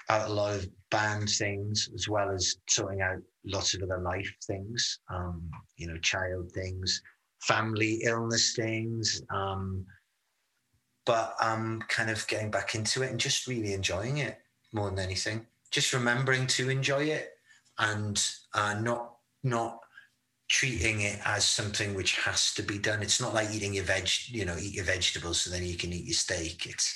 out 0.10 0.30
a 0.30 0.34
lot 0.34 0.56
of 0.56 0.70
band 0.92 1.30
things 1.30 1.90
as 1.94 2.08
well 2.08 2.32
as 2.32 2.56
sorting 2.70 3.02
out 3.02 3.18
lots 3.46 3.74
of 3.74 3.84
other 3.84 4.00
life 4.00 4.32
things. 4.48 5.00
Um, 5.10 5.50
you 5.76 5.88
know, 5.88 5.98
child 5.98 6.52
things, 6.54 7.02
family 7.42 8.02
illness 8.04 8.56
things. 8.56 9.22
Um, 9.30 9.86
but 11.06 11.36
I'm 11.40 11.82
kind 11.84 12.10
of 12.10 12.26
getting 12.28 12.52
back 12.52 12.76
into 12.76 13.02
it 13.02 13.12
and 13.12 13.20
just 13.20 13.48
really 13.48 13.74
enjoying 13.74 14.18
it 14.20 14.38
more 14.74 14.90
than 14.90 15.00
anything. 15.00 15.46
Just 15.72 15.94
remembering 15.94 16.48
to 16.48 16.70
enjoy 16.70 17.04
it 17.04 17.32
and 17.80 18.30
uh, 18.54 18.76
not 18.80 19.16
not 19.44 19.80
treating 20.50 21.02
it 21.02 21.20
as 21.26 21.46
something 21.46 21.94
which 21.94 22.18
has 22.18 22.54
to 22.56 22.64
be 22.64 22.80
done. 22.80 23.02
It's 23.02 23.22
not 23.22 23.34
like 23.34 23.52
eating 23.52 23.74
your 23.76 23.84
veg, 23.84 24.10
you 24.28 24.46
know, 24.46 24.58
eat 24.60 24.74
your 24.74 24.86
vegetables 24.86 25.42
so 25.42 25.52
then 25.52 25.64
you 25.66 25.78
can 25.78 25.94
eat 25.94 26.06
your 26.06 26.14
steak. 26.14 26.66
It's 26.66 26.96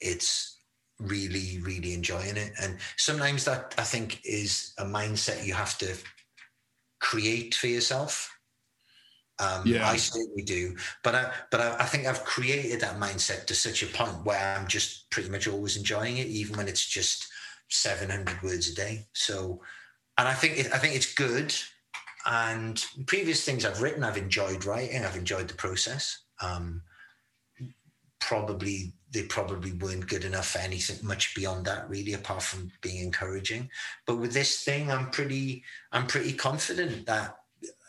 it's 0.00 0.58
really, 0.98 1.60
really 1.62 1.94
enjoying 1.94 2.36
it. 2.36 2.52
And 2.60 2.78
sometimes 2.96 3.44
that 3.44 3.74
I 3.78 3.84
think 3.84 4.20
is 4.24 4.74
a 4.78 4.84
mindset 4.84 5.46
you 5.46 5.54
have 5.54 5.78
to 5.78 5.96
create 7.00 7.54
for 7.54 7.68
yourself. 7.68 8.34
Um, 9.40 9.62
Yeah. 9.64 9.86
I 9.88 9.96
certainly 9.96 10.42
do, 10.42 10.76
but 11.04 11.14
I, 11.14 11.32
but 11.52 11.60
I, 11.60 11.76
I 11.78 11.84
think 11.84 12.06
I've 12.06 12.24
created 12.24 12.80
that 12.80 12.98
mindset 12.98 13.46
to 13.46 13.54
such 13.54 13.84
a 13.84 13.86
point 13.86 14.24
where 14.24 14.56
I'm 14.56 14.66
just 14.66 15.08
pretty 15.10 15.28
much 15.30 15.46
always 15.46 15.76
enjoying 15.76 16.18
it, 16.18 16.26
even 16.26 16.56
when 16.56 16.66
it's 16.66 16.84
just 16.84 17.28
700 17.68 18.42
words 18.42 18.68
a 18.68 18.74
day. 18.74 19.06
So, 19.12 19.60
and 20.18 20.28
I 20.28 20.34
think 20.34 20.58
it, 20.58 20.72
I 20.72 20.78
think 20.78 20.94
it's 20.94 21.14
good. 21.14 21.54
And 22.26 22.84
previous 23.06 23.44
things 23.44 23.64
I've 23.64 23.80
written, 23.80 24.04
I've 24.04 24.18
enjoyed 24.18 24.64
writing. 24.64 25.04
I've 25.04 25.16
enjoyed 25.16 25.48
the 25.48 25.54
process. 25.54 26.24
Um, 26.42 26.82
probably 28.20 28.92
they 29.10 29.22
probably 29.22 29.72
weren't 29.72 30.06
good 30.06 30.24
enough 30.24 30.48
for 30.48 30.58
anything 30.58 31.06
much 31.06 31.34
beyond 31.34 31.64
that, 31.64 31.88
really, 31.88 32.12
apart 32.12 32.42
from 32.42 32.70
being 32.82 33.02
encouraging. 33.02 33.70
But 34.06 34.16
with 34.16 34.34
this 34.34 34.62
thing, 34.62 34.90
I'm 34.90 35.10
pretty 35.10 35.64
I'm 35.92 36.06
pretty 36.06 36.34
confident 36.34 37.06
that 37.06 37.36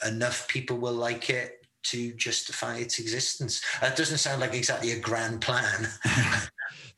enough 0.05 0.47
people 0.47 0.77
will 0.77 0.93
like 0.93 1.29
it 1.29 1.65
to 1.81 2.13
justify 2.13 2.77
its 2.77 2.99
existence. 2.99 3.61
That 3.81 3.95
doesn't 3.95 4.19
sound 4.19 4.41
like 4.41 4.53
exactly 4.53 4.91
a 4.91 4.99
grand 4.99 5.41
plan. 5.41 5.87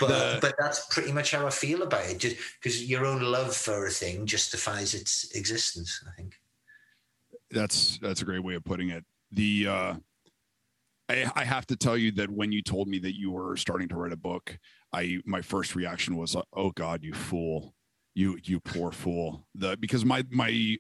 But 0.02 0.08
The- 0.10 0.40
but 0.42 0.56
that's 0.60 0.86
pretty 0.94 1.12
much 1.14 1.32
how 1.32 1.46
I 1.48 1.50
feel 1.52 1.84
about 1.84 2.10
it. 2.10 2.18
Just 2.18 2.36
because 2.60 2.84
your 2.84 3.06
own 3.06 3.22
love 3.22 3.56
for 3.56 3.86
a 3.86 3.90
thing 3.92 4.26
justifies 4.26 4.94
its 4.94 5.32
existence, 5.36 6.04
I 6.08 6.12
think. 6.18 6.36
that's 7.52 7.98
that's 8.02 8.22
a 8.22 8.26
great 8.26 8.44
way 8.44 8.56
of 8.56 8.64
putting 8.64 8.90
it 8.90 9.04
the 9.32 9.68
uh 9.68 9.94
I, 11.10 11.30
I 11.36 11.44
have 11.44 11.66
to 11.68 11.76
tell 11.76 11.98
you 11.98 12.12
that 12.14 12.30
when 12.30 12.52
you 12.54 12.62
told 12.62 12.88
me 12.88 12.98
that 13.00 13.18
you 13.18 13.32
were 13.32 13.58
starting 13.58 13.90
to 13.90 13.96
write 13.96 14.14
a 14.14 14.18
book 14.18 14.58
i 14.94 15.18
my 15.26 15.42
first 15.42 15.76
reaction 15.76 16.16
was 16.16 16.36
oh 16.54 16.72
god 16.72 17.04
you 17.04 17.14
fool 17.14 17.74
you 18.16 18.38
you 18.44 18.60
poor 18.62 18.92
fool 18.92 19.46
the 19.56 19.76
because 19.78 20.06
my 20.06 20.24
my 20.30 20.78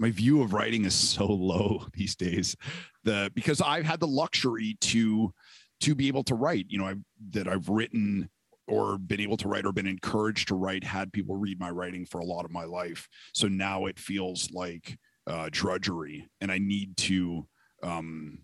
my 0.00 0.10
view 0.10 0.42
of 0.42 0.52
writing 0.52 0.84
is 0.84 0.94
so 0.96 1.26
low 1.52 1.86
these 1.92 2.16
days 2.16 2.56
the 3.04 3.30
because 3.34 3.60
i've 3.60 3.84
had 3.84 4.00
the 4.00 4.08
luxury 4.08 4.76
to 4.80 5.32
to 5.80 5.94
be 5.94 6.08
able 6.08 6.24
to 6.24 6.34
write 6.34 6.66
you 6.68 6.78
know 6.78 6.86
i 6.86 6.94
that 7.30 7.46
i've 7.46 7.68
written 7.68 8.28
or 8.66 8.98
been 8.98 9.20
able 9.20 9.36
to 9.36 9.48
write 9.48 9.66
or 9.66 9.72
been 9.72 9.86
encouraged 9.86 10.48
to 10.48 10.54
write 10.54 10.84
had 10.84 11.12
people 11.12 11.36
read 11.36 11.58
my 11.60 11.70
writing 11.70 12.04
for 12.06 12.20
a 12.20 12.24
lot 12.24 12.44
of 12.44 12.50
my 12.50 12.64
life 12.64 13.08
so 13.32 13.46
now 13.48 13.86
it 13.86 13.98
feels 13.98 14.50
like 14.52 14.98
uh 15.26 15.48
drudgery 15.52 16.28
and 16.40 16.50
i 16.50 16.58
need 16.58 16.96
to 16.96 17.46
um 17.82 18.38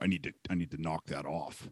i 0.00 0.06
need 0.06 0.22
to 0.22 0.32
i 0.48 0.54
need 0.54 0.70
to 0.70 0.80
knock 0.80 1.04
that 1.06 1.26
off 1.26 1.68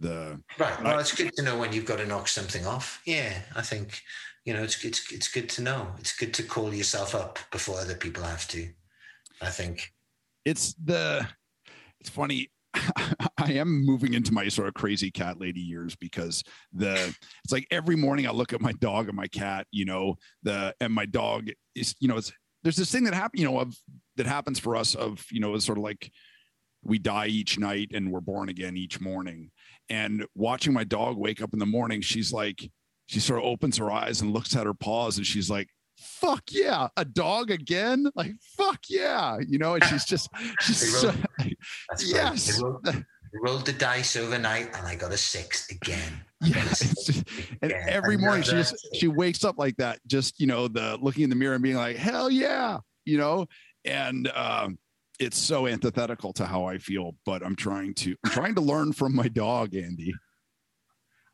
the 0.00 0.40
Right. 0.58 0.80
Well, 0.82 0.96
I- 0.96 1.00
it's 1.00 1.14
good 1.14 1.32
to 1.36 1.42
know 1.42 1.58
when 1.58 1.72
you've 1.72 1.84
got 1.84 1.98
to 1.98 2.06
knock 2.06 2.28
something 2.28 2.64
off. 2.64 3.02
Yeah, 3.04 3.42
I 3.56 3.62
think 3.62 4.00
you 4.44 4.54
know 4.54 4.62
it's 4.62 4.84
it's 4.84 5.12
it's 5.12 5.26
good 5.26 5.48
to 5.50 5.62
know. 5.62 5.88
It's 5.98 6.16
good 6.16 6.32
to 6.34 6.44
call 6.44 6.72
yourself 6.72 7.16
up 7.16 7.38
before 7.50 7.80
other 7.80 7.96
people 7.96 8.22
have 8.22 8.46
to. 8.48 8.68
I 9.42 9.50
think. 9.50 9.92
it's 10.44 10.74
the 10.74 11.26
it's 12.00 12.10
funny 12.10 12.48
i 13.38 13.52
am 13.52 13.84
moving 13.84 14.14
into 14.14 14.32
my 14.32 14.48
sort 14.48 14.68
of 14.68 14.74
crazy 14.74 15.10
cat 15.10 15.40
lady 15.40 15.60
years 15.60 15.96
because 15.96 16.44
the 16.72 16.94
it's 17.44 17.52
like 17.52 17.66
every 17.70 17.96
morning 17.96 18.26
i 18.26 18.30
look 18.30 18.52
at 18.52 18.60
my 18.60 18.72
dog 18.72 19.08
and 19.08 19.16
my 19.16 19.26
cat 19.26 19.66
you 19.70 19.84
know 19.84 20.16
the 20.42 20.74
and 20.80 20.92
my 20.92 21.06
dog 21.06 21.48
is 21.74 21.94
you 22.00 22.08
know 22.08 22.16
it's 22.16 22.32
there's 22.62 22.76
this 22.76 22.92
thing 22.92 23.04
that 23.04 23.14
happen 23.14 23.40
you 23.40 23.46
know 23.46 23.58
of 23.58 23.74
that 24.16 24.26
happens 24.26 24.58
for 24.58 24.76
us 24.76 24.94
of 24.94 25.24
you 25.30 25.40
know 25.40 25.54
it's 25.54 25.64
sort 25.64 25.78
of 25.78 25.84
like 25.84 26.10
we 26.82 26.98
die 26.98 27.26
each 27.26 27.58
night 27.58 27.90
and 27.92 28.10
we're 28.10 28.20
born 28.20 28.48
again 28.48 28.76
each 28.76 29.00
morning. 29.00 29.50
And 29.90 30.26
watching 30.34 30.72
my 30.72 30.84
dog 30.84 31.16
wake 31.16 31.42
up 31.42 31.52
in 31.52 31.58
the 31.58 31.66
morning 31.66 32.00
she's 32.00 32.32
like 32.32 32.70
she 33.06 33.20
sort 33.20 33.40
of 33.40 33.46
opens 33.46 33.78
her 33.78 33.90
eyes 33.90 34.20
and 34.20 34.32
looks 34.32 34.54
at 34.54 34.66
her 34.66 34.74
paws 34.74 35.16
and 35.16 35.26
she's 35.26 35.48
like 35.48 35.68
fuck 35.98 36.42
yeah 36.50 36.88
a 36.96 37.04
dog 37.04 37.50
again 37.50 38.06
like 38.14 38.32
fuck 38.56 38.80
yeah 38.88 39.36
you 39.46 39.58
know 39.58 39.74
and 39.74 39.84
she's 39.84 40.04
just 40.04 40.28
she's 40.60 40.80
They 40.80 40.86
so, 41.10 41.14
yes 42.06 42.60
rolled, 42.62 43.04
rolled 43.42 43.66
the 43.66 43.72
dice 43.72 44.16
overnight, 44.16 44.74
and 44.76 44.86
I 44.86 44.94
got 44.94 45.12
a 45.12 45.16
six 45.18 45.70
again. 45.70 46.12
I 46.42 46.46
yeah 46.46 46.54
got 46.54 46.66
a 46.66 46.70
it's 46.70 46.78
six 46.78 47.04
just- 47.04 47.24
and 47.62 47.72
again. 47.72 47.88
every 47.88 48.16
morning 48.16 48.42
she 48.42 48.52
just 48.52 48.74
she 48.94 49.08
wakes 49.08 49.44
up 49.44 49.58
like 49.58 49.76
that 49.76 49.98
just 50.06 50.40
you 50.40 50.46
know 50.46 50.68
the 50.68 50.98
looking 51.02 51.24
in 51.24 51.30
the 51.30 51.36
mirror 51.36 51.54
and 51.54 51.62
being 51.62 51.76
like 51.76 51.96
hell 51.96 52.30
yeah 52.30 52.78
you 53.04 53.18
know 53.18 53.46
and 53.84 54.28
um 54.34 54.78
it's 55.20 55.36
so 55.38 55.66
antithetical 55.66 56.32
to 56.32 56.46
how 56.46 56.64
i 56.64 56.78
feel 56.78 57.16
but 57.26 57.44
i'm 57.44 57.56
trying 57.56 57.92
to 57.94 58.14
i'm 58.24 58.30
trying 58.30 58.54
to 58.54 58.60
learn 58.60 58.92
from 58.92 59.14
my 59.14 59.26
dog 59.28 59.74
andy 59.74 60.12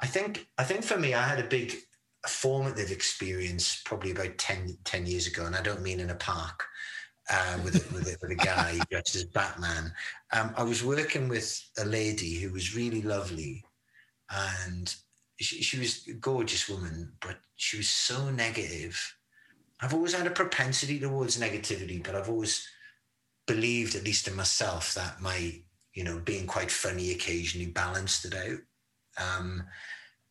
I 0.01 0.07
think 0.07 0.49
I 0.59 0.65
think 0.65 0.83
for 0.85 0.99
me, 0.99 1.15
I 1.15 1.23
had 1.23 1.39
a 1.39 1.45
big 1.49 1.73
formative 2.29 2.91
experience 2.91 3.83
probably 3.85 4.11
about 4.11 4.39
10, 4.39 4.79
10 4.85 5.07
years 5.07 5.27
ago, 5.27 5.47
and 5.47 5.55
I 5.55 5.63
don't 5.63 5.83
mean 5.83 6.01
in 6.01 6.11
a 6.11 6.15
park 6.15 6.65
uh, 7.31 7.59
with 7.65 7.77
a, 7.77 7.95
with, 7.95 8.07
a, 8.07 8.17
with 8.21 8.31
a 8.31 8.45
guy 8.45 8.79
dressed 8.91 9.17
as 9.17 9.25
Batman. 9.25 9.93
Um, 10.33 10.53
I 10.57 10.63
was 10.63 10.85
working 10.85 11.29
with 11.29 11.61
a 11.79 11.85
lady 11.85 12.41
who 12.41 12.53
was 12.53 12.77
really 12.77 13.03
lovely, 13.03 13.65
and 14.31 14.95
she, 15.41 15.63
she 15.63 15.79
was 15.79 16.07
a 16.09 16.15
gorgeous 16.15 16.69
woman, 16.69 17.13
but 17.21 17.37
she 17.57 17.77
was 17.77 17.89
so 17.89 18.31
negative. 18.31 19.17
I've 19.81 19.95
always 19.95 20.15
had 20.15 20.27
a 20.27 20.31
propensity 20.31 20.99
towards 20.99 21.41
negativity, 21.41 22.03
but 22.03 22.15
I've 22.15 22.31
always 22.31 22.67
believed, 23.47 23.95
at 23.95 24.05
least 24.05 24.29
in 24.29 24.37
myself, 24.37 24.95
that 24.95 25.21
my, 25.21 25.61
you 25.93 26.05
know, 26.05 26.19
being 26.21 26.47
quite 26.47 26.71
funny 26.71 27.13
occasionally 27.13 27.71
balanced 27.71 28.25
it 28.25 28.35
out. 28.35 28.59
Um, 29.23 29.65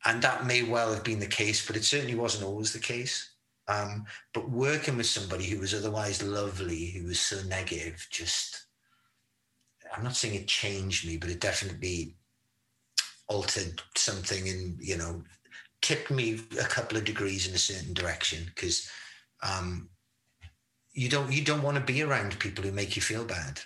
and 0.06 0.22
that 0.22 0.46
may 0.46 0.64
well 0.64 0.94
have 0.94 1.04
been 1.04 1.20
the 1.20 1.28
case, 1.28 1.66
but 1.66 1.76
it 1.76 1.84
certainly 1.84 2.16
wasn't 2.16 2.44
always 2.44 2.74
the 2.74 2.80
case. 2.80 3.30
Um, 3.68 4.06
but 4.34 4.50
working 4.50 4.98
with 4.98 5.06
somebody 5.06 5.46
who 5.46 5.60
was 5.60 5.74
otherwise 5.74 6.22
lovely, 6.22 6.88
who 6.88 7.06
was 7.06 7.20
so 7.20 7.42
negative, 7.48 8.06
just, 8.10 8.66
I'm 9.96 10.04
not 10.04 10.16
saying 10.16 10.36
it 10.36 10.48
changed 10.48 11.08
me, 11.08 11.16
but 11.16 11.30
it 11.30 11.40
definitely 11.40 12.16
altered 13.28 13.82
something 13.96 14.50
and, 14.50 14.78
you 14.82 14.98
know, 14.98 15.24
tipped 15.82 16.12
me 16.12 16.40
a 16.60 16.66
couple 16.66 16.98
of 16.98 17.06
degrees 17.06 17.48
in 17.48 17.54
a 17.54 17.60
certain 17.60 17.94
direction 17.94 18.44
because 18.54 18.90
um, 19.42 19.90
you 20.94 21.10
don't 21.10 21.32
you 21.32 21.44
don't 21.44 21.62
want 21.62 21.76
to 21.76 21.84
be 21.84 22.02
around 22.02 22.40
people 22.40 22.64
who 22.64 22.72
make 22.72 22.96
you 22.96 23.02
feel 23.02 23.26
bad 23.26 23.60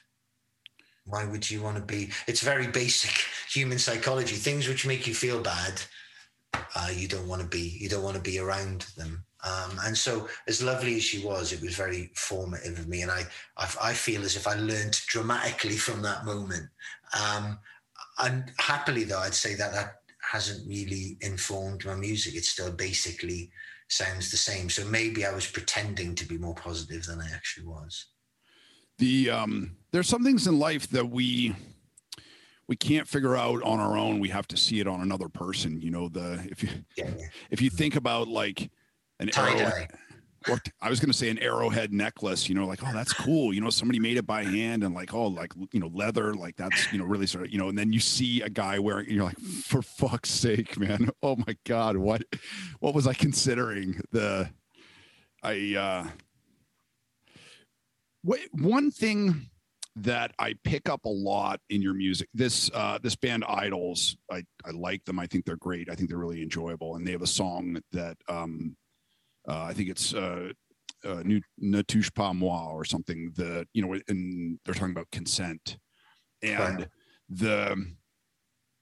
why 1.05 1.25
would 1.25 1.49
you 1.49 1.61
want 1.61 1.77
to 1.77 1.83
be 1.83 2.09
it's 2.25 2.41
very 2.41 2.67
basic 2.67 3.11
human 3.49 3.77
psychology 3.77 4.35
things 4.35 4.67
which 4.67 4.87
make 4.87 5.05
you 5.05 5.13
feel 5.13 5.41
bad 5.41 5.79
uh, 6.53 6.89
you 6.93 7.07
don't 7.07 7.27
want 7.27 7.41
to 7.41 7.47
be 7.47 7.77
you 7.79 7.89
don't 7.89 8.03
want 8.03 8.15
to 8.15 8.21
be 8.21 8.39
around 8.39 8.87
them 8.97 9.23
um, 9.43 9.79
and 9.83 9.97
so 9.97 10.27
as 10.47 10.61
lovely 10.61 10.95
as 10.95 11.03
she 11.03 11.25
was 11.25 11.51
it 11.53 11.61
was 11.61 11.75
very 11.75 12.11
formative 12.15 12.79
of 12.79 12.87
me 12.87 13.01
and 13.01 13.11
i 13.11 13.23
i, 13.57 13.69
I 13.81 13.93
feel 13.93 14.23
as 14.23 14.35
if 14.35 14.47
i 14.47 14.55
learned 14.55 14.99
dramatically 15.07 15.77
from 15.77 16.01
that 16.01 16.25
moment 16.25 16.67
um, 17.19 17.59
and 18.19 18.51
happily 18.57 19.03
though 19.03 19.19
i'd 19.19 19.33
say 19.33 19.55
that 19.55 19.73
that 19.73 19.95
hasn't 20.31 20.67
really 20.67 21.17
informed 21.21 21.85
my 21.85 21.95
music 21.95 22.35
it 22.35 22.43
still 22.43 22.71
basically 22.71 23.51
sounds 23.87 24.31
the 24.31 24.37
same. 24.37 24.69
So 24.69 24.85
maybe 24.85 25.25
I 25.25 25.33
was 25.33 25.47
pretending 25.47 26.15
to 26.15 26.25
be 26.25 26.37
more 26.37 26.55
positive 26.55 27.05
than 27.05 27.21
I 27.21 27.29
actually 27.33 27.67
was. 27.67 28.05
The 28.97 29.29
um, 29.29 29.77
there's 29.91 30.09
some 30.09 30.23
things 30.23 30.47
in 30.47 30.59
life 30.59 30.89
that 30.89 31.09
we 31.09 31.55
we 32.67 32.75
can't 32.75 33.07
figure 33.07 33.35
out 33.35 33.63
on 33.63 33.79
our 33.79 33.97
own. 33.97 34.19
We 34.19 34.29
have 34.29 34.47
to 34.49 34.57
see 34.57 34.79
it 34.79 34.87
on 34.87 35.01
another 35.01 35.29
person. 35.29 35.81
You 35.81 35.91
know, 35.91 36.09
the 36.09 36.45
if 36.49 36.63
you 36.63 36.69
yeah, 36.97 37.11
if 37.49 37.61
you 37.61 37.69
think 37.69 37.95
about 37.95 38.27
like 38.27 38.69
an 39.19 39.29
arrow, 39.37 39.87
or 40.49 40.61
I 40.81 40.89
was 40.89 40.99
going 40.99 41.11
to 41.11 41.17
say 41.17 41.29
an 41.29 41.39
arrowhead 41.39 41.91
necklace, 41.93 42.47
you 42.47 42.55
know, 42.55 42.65
like, 42.65 42.79
oh, 42.83 42.91
that's 42.93 43.13
cool. 43.13 43.53
You 43.53 43.61
know, 43.61 43.69
somebody 43.69 43.99
made 43.99 44.17
it 44.17 44.25
by 44.25 44.43
hand 44.43 44.83
and 44.83 44.93
like, 44.93 45.13
oh, 45.13 45.27
like, 45.27 45.51
you 45.71 45.79
know, 45.79 45.91
leather, 45.93 46.33
like 46.33 46.55
that's, 46.55 46.91
you 46.91 46.99
know, 46.99 47.05
really 47.05 47.27
sort 47.27 47.45
of, 47.45 47.51
you 47.51 47.57
know, 47.57 47.69
and 47.69 47.77
then 47.77 47.91
you 47.91 47.99
see 47.99 48.41
a 48.41 48.49
guy 48.49 48.79
wearing, 48.79 49.09
you're 49.09 49.23
like, 49.23 49.39
for 49.39 49.81
fuck's 49.81 50.29
sake, 50.29 50.77
man. 50.79 51.09
Oh 51.23 51.35
my 51.35 51.57
God. 51.65 51.97
What, 51.97 52.23
what 52.79 52.93
was 52.93 53.07
I 53.07 53.13
considering? 53.13 53.99
The, 54.11 54.49
I, 55.43 55.75
uh, 55.75 56.07
wait, 58.23 58.47
one 58.53 58.91
thing 58.91 59.49
that 60.03 60.31
I 60.39 60.55
pick 60.63 60.89
up 60.89 61.05
a 61.05 61.09
lot 61.09 61.59
in 61.69 61.81
your 61.81 61.93
music, 61.93 62.29
this, 62.33 62.69
uh, 62.73 62.99
this 63.01 63.15
band 63.15 63.43
IDLES, 63.43 64.15
I, 64.31 64.43
I 64.65 64.71
like 64.71 65.03
them. 65.05 65.19
I 65.19 65.27
think 65.27 65.45
they're 65.45 65.57
great. 65.57 65.89
I 65.89 65.95
think 65.95 66.09
they're 66.09 66.17
really 66.17 66.41
enjoyable. 66.41 66.95
And 66.95 67.05
they 67.05 67.11
have 67.11 67.21
a 67.21 67.27
song 67.27 67.79
that, 67.91 68.17
um, 68.27 68.75
uh, 69.47 69.63
I 69.63 69.73
think 69.73 69.89
it's 69.89 70.13
uh, 70.13 70.49
uh, 71.05 71.23
Ne 71.57 71.83
touche 71.83 72.11
pas 72.13 72.33
moi 72.33 72.71
or 72.71 72.83
something 72.83 73.31
that 73.35 73.67
you 73.73 73.81
know, 73.81 73.97
and 74.07 74.59
they're 74.65 74.73
talking 74.73 74.91
about 74.91 75.09
consent, 75.11 75.77
and 76.41 76.79
right. 76.79 76.87
the 77.29 77.71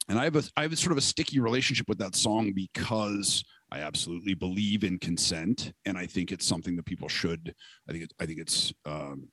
and 0.07 0.19
I 0.19 0.23
have 0.23 0.35
a 0.35 0.43
I 0.55 0.63
have 0.63 0.73
a 0.73 0.77
sort 0.77 0.91
of 0.91 0.97
a 0.97 1.01
sticky 1.01 1.39
relationship 1.39 1.87
with 1.87 1.97
that 1.99 2.15
song 2.15 2.53
because 2.53 3.43
I 3.71 3.79
absolutely 3.79 4.33
believe 4.33 4.83
in 4.83 4.99
consent, 4.99 5.73
and 5.85 5.97
I 5.97 6.05
think 6.05 6.31
it's 6.31 6.45
something 6.45 6.75
that 6.75 6.85
people 6.85 7.09
should. 7.09 7.53
I 7.87 7.91
think 7.91 8.05
it, 8.05 8.13
I 8.19 8.25
think 8.25 8.39
it's 8.39 8.73
um, 8.85 9.27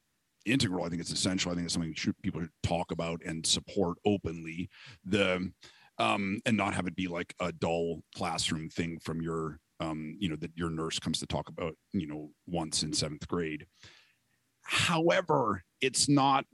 integral. 0.45 0.85
I 0.85 0.89
think 0.89 1.01
it's 1.01 1.13
essential. 1.13 1.53
I 1.53 1.55
think 1.55 1.67
it's 1.67 1.75
something 1.75 1.95
should, 1.95 2.21
people 2.23 2.41
should 2.41 2.51
talk 2.63 2.91
about 2.91 3.21
and 3.25 3.47
support 3.47 3.99
openly. 4.05 4.69
The 5.05 5.53
um, 5.99 6.41
and 6.47 6.57
not 6.57 6.75
have 6.75 6.87
it 6.87 6.97
be 6.97 7.07
like 7.07 7.35
a 7.39 7.53
dull 7.53 8.03
classroom 8.15 8.71
thing 8.71 8.99
from 8.99 9.21
your 9.21 9.61
um, 9.83 10.17
you 10.19 10.29
know, 10.29 10.37
that 10.37 10.53
your 10.55 10.71
nurse 10.71 10.99
comes 10.99 11.19
to 11.19 11.27
talk 11.27 11.49
about, 11.49 11.75
you 11.93 12.07
know, 12.07 12.31
once 12.47 12.83
in 12.83 12.93
seventh 12.93 13.27
grade. 13.27 13.67
However, 14.63 15.65
it's 15.81 16.09
not, 16.09 16.45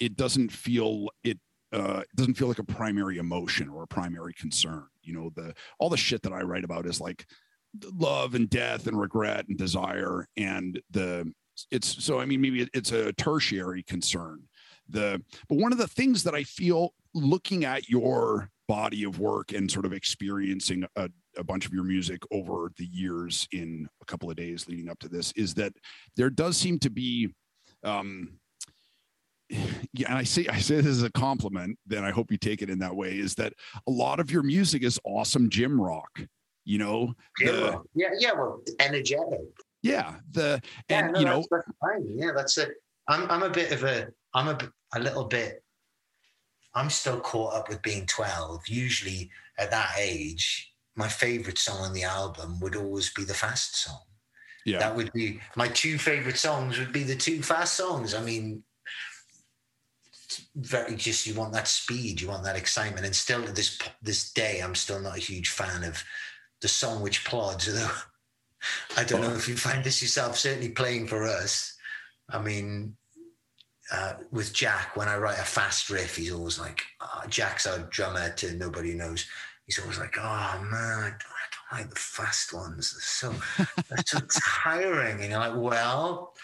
it 0.00 0.16
doesn't 0.16 0.50
feel, 0.50 1.08
it, 1.22 1.38
uh, 1.72 2.00
it 2.00 2.16
doesn't 2.16 2.34
feel 2.34 2.48
like 2.48 2.58
a 2.58 2.64
primary 2.64 3.18
emotion 3.18 3.68
or 3.68 3.82
a 3.82 3.88
primary 3.88 4.32
concern. 4.34 4.86
You 5.02 5.14
know, 5.14 5.30
the, 5.34 5.54
all 5.78 5.90
the 5.90 5.96
shit 5.96 6.22
that 6.22 6.32
I 6.32 6.40
write 6.40 6.64
about 6.64 6.86
is 6.86 7.00
like 7.00 7.26
love 7.92 8.34
and 8.34 8.48
death 8.48 8.86
and 8.86 8.98
regret 8.98 9.46
and 9.48 9.58
desire. 9.58 10.26
And 10.36 10.80
the, 10.90 11.30
it's, 11.70 12.04
so, 12.04 12.20
I 12.20 12.26
mean, 12.26 12.40
maybe 12.40 12.68
it's 12.74 12.92
a 12.92 13.12
tertiary 13.14 13.82
concern. 13.82 14.42
The, 14.88 15.22
but 15.48 15.58
one 15.58 15.72
of 15.72 15.78
the 15.78 15.88
things 15.88 16.22
that 16.24 16.34
I 16.34 16.42
feel 16.44 16.94
looking 17.14 17.64
at 17.64 17.88
your 17.88 18.50
body 18.68 19.04
of 19.04 19.18
work 19.18 19.52
and 19.52 19.70
sort 19.70 19.86
of 19.86 19.92
experiencing 19.92 20.84
a, 20.96 21.08
a 21.36 21.44
bunch 21.44 21.66
of 21.66 21.72
your 21.72 21.84
music 21.84 22.22
over 22.30 22.72
the 22.76 22.86
years 22.86 23.46
in 23.52 23.88
a 24.00 24.04
couple 24.04 24.30
of 24.30 24.36
days 24.36 24.68
leading 24.68 24.88
up 24.88 24.98
to 25.00 25.08
this 25.08 25.32
is 25.36 25.54
that 25.54 25.72
there 26.16 26.30
does 26.30 26.56
seem 26.56 26.78
to 26.78 26.90
be 26.90 27.32
um, 27.82 28.38
yeah, 29.92 30.08
and 30.08 30.18
I 30.18 30.24
say 30.24 30.46
I 30.48 30.58
say 30.58 30.76
this 30.76 30.86
as 30.86 31.02
a 31.02 31.10
compliment, 31.10 31.78
then 31.86 32.04
I 32.04 32.10
hope 32.10 32.30
you 32.30 32.38
take 32.38 32.62
it 32.62 32.70
in 32.70 32.78
that 32.78 32.96
way, 32.96 33.18
is 33.18 33.34
that 33.36 33.52
a 33.86 33.90
lot 33.90 34.20
of 34.20 34.30
your 34.30 34.42
music 34.42 34.82
is 34.82 34.98
awesome 35.04 35.50
gym 35.50 35.80
rock, 35.80 36.20
you 36.64 36.78
know? 36.78 37.14
The, 37.38 37.82
yeah, 37.94 38.08
yeah, 38.18 38.32
well, 38.32 38.62
energetic. 38.80 39.40
Yeah. 39.84 40.14
The 40.32 40.62
and 40.88 41.06
yeah, 41.06 41.10
no, 41.10 41.18
you 41.20 41.24
know 41.26 41.44
that's, 41.50 41.66
that's 41.66 42.04
yeah, 42.08 42.30
that's 42.34 42.58
it. 42.58 42.70
I'm 43.06 43.30
I'm 43.30 43.42
a 43.42 43.50
bit 43.50 43.70
of 43.70 43.84
a 43.84 44.08
I'm 44.32 44.48
a 44.48 44.58
a 44.94 44.98
little 44.98 45.24
bit 45.24 45.62
I'm 46.74 46.90
still 46.90 47.20
caught 47.20 47.54
up 47.54 47.68
with 47.68 47.82
being 47.82 48.06
12. 48.06 48.66
Usually 48.66 49.30
at 49.58 49.70
that 49.70 49.94
age, 49.98 50.72
my 50.96 51.06
favorite 51.06 51.58
song 51.58 51.82
on 51.82 51.92
the 51.92 52.02
album 52.02 52.58
would 52.60 52.74
always 52.74 53.12
be 53.12 53.24
the 53.24 53.34
fast 53.34 53.76
song. 53.84 54.00
Yeah. 54.64 54.78
That 54.78 54.96
would 54.96 55.12
be 55.12 55.40
my 55.54 55.68
two 55.68 55.98
favorite 55.98 56.38
songs 56.38 56.78
would 56.78 56.92
be 56.92 57.02
the 57.02 57.14
two 57.14 57.42
fast 57.42 57.74
songs. 57.74 58.14
I 58.14 58.22
mean, 58.22 58.64
very 60.56 60.96
just 60.96 61.26
you 61.26 61.34
want 61.34 61.52
that 61.52 61.68
speed, 61.68 62.22
you 62.22 62.28
want 62.28 62.44
that 62.44 62.56
excitement. 62.56 63.04
And 63.04 63.14
still 63.14 63.44
to 63.44 63.52
this 63.52 63.78
this 64.00 64.32
day, 64.32 64.60
I'm 64.60 64.74
still 64.74 65.00
not 65.00 65.18
a 65.18 65.20
huge 65.20 65.50
fan 65.50 65.84
of 65.84 66.02
the 66.62 66.68
song 66.68 67.02
which 67.02 67.26
plods, 67.26 67.68
although 67.68 67.90
I 68.96 69.04
don't 69.04 69.20
know 69.20 69.34
if 69.34 69.48
you 69.48 69.56
find 69.56 69.84
this 69.84 70.02
yourself, 70.02 70.38
certainly 70.38 70.70
playing 70.70 71.06
for 71.06 71.24
us. 71.24 71.76
I 72.30 72.40
mean, 72.40 72.96
uh, 73.92 74.14
with 74.30 74.52
Jack, 74.52 74.96
when 74.96 75.08
I 75.08 75.18
write 75.18 75.38
a 75.38 75.44
fast 75.44 75.90
riff, 75.90 76.16
he's 76.16 76.32
always 76.32 76.58
like, 76.58 76.82
oh, 77.00 77.22
Jack's 77.28 77.66
our 77.66 77.78
drummer 77.90 78.30
to 78.30 78.54
nobody 78.54 78.94
knows 78.94 79.26
he's 79.66 79.78
always 79.78 79.98
like, 79.98 80.16
oh 80.18 80.66
man, 80.70 80.98
I 80.98 81.10
don't, 81.10 81.22
I 81.24 81.76
don't 81.76 81.80
like 81.80 81.90
the 81.90 82.00
fast 82.00 82.52
ones. 82.52 82.92
They're 82.92 83.34
so 83.34 83.74
they're 83.88 84.04
so 84.06 84.20
tiring. 84.62 85.20
And 85.20 85.30
you're 85.30 85.38
like, 85.38 85.56
well, 85.56 86.34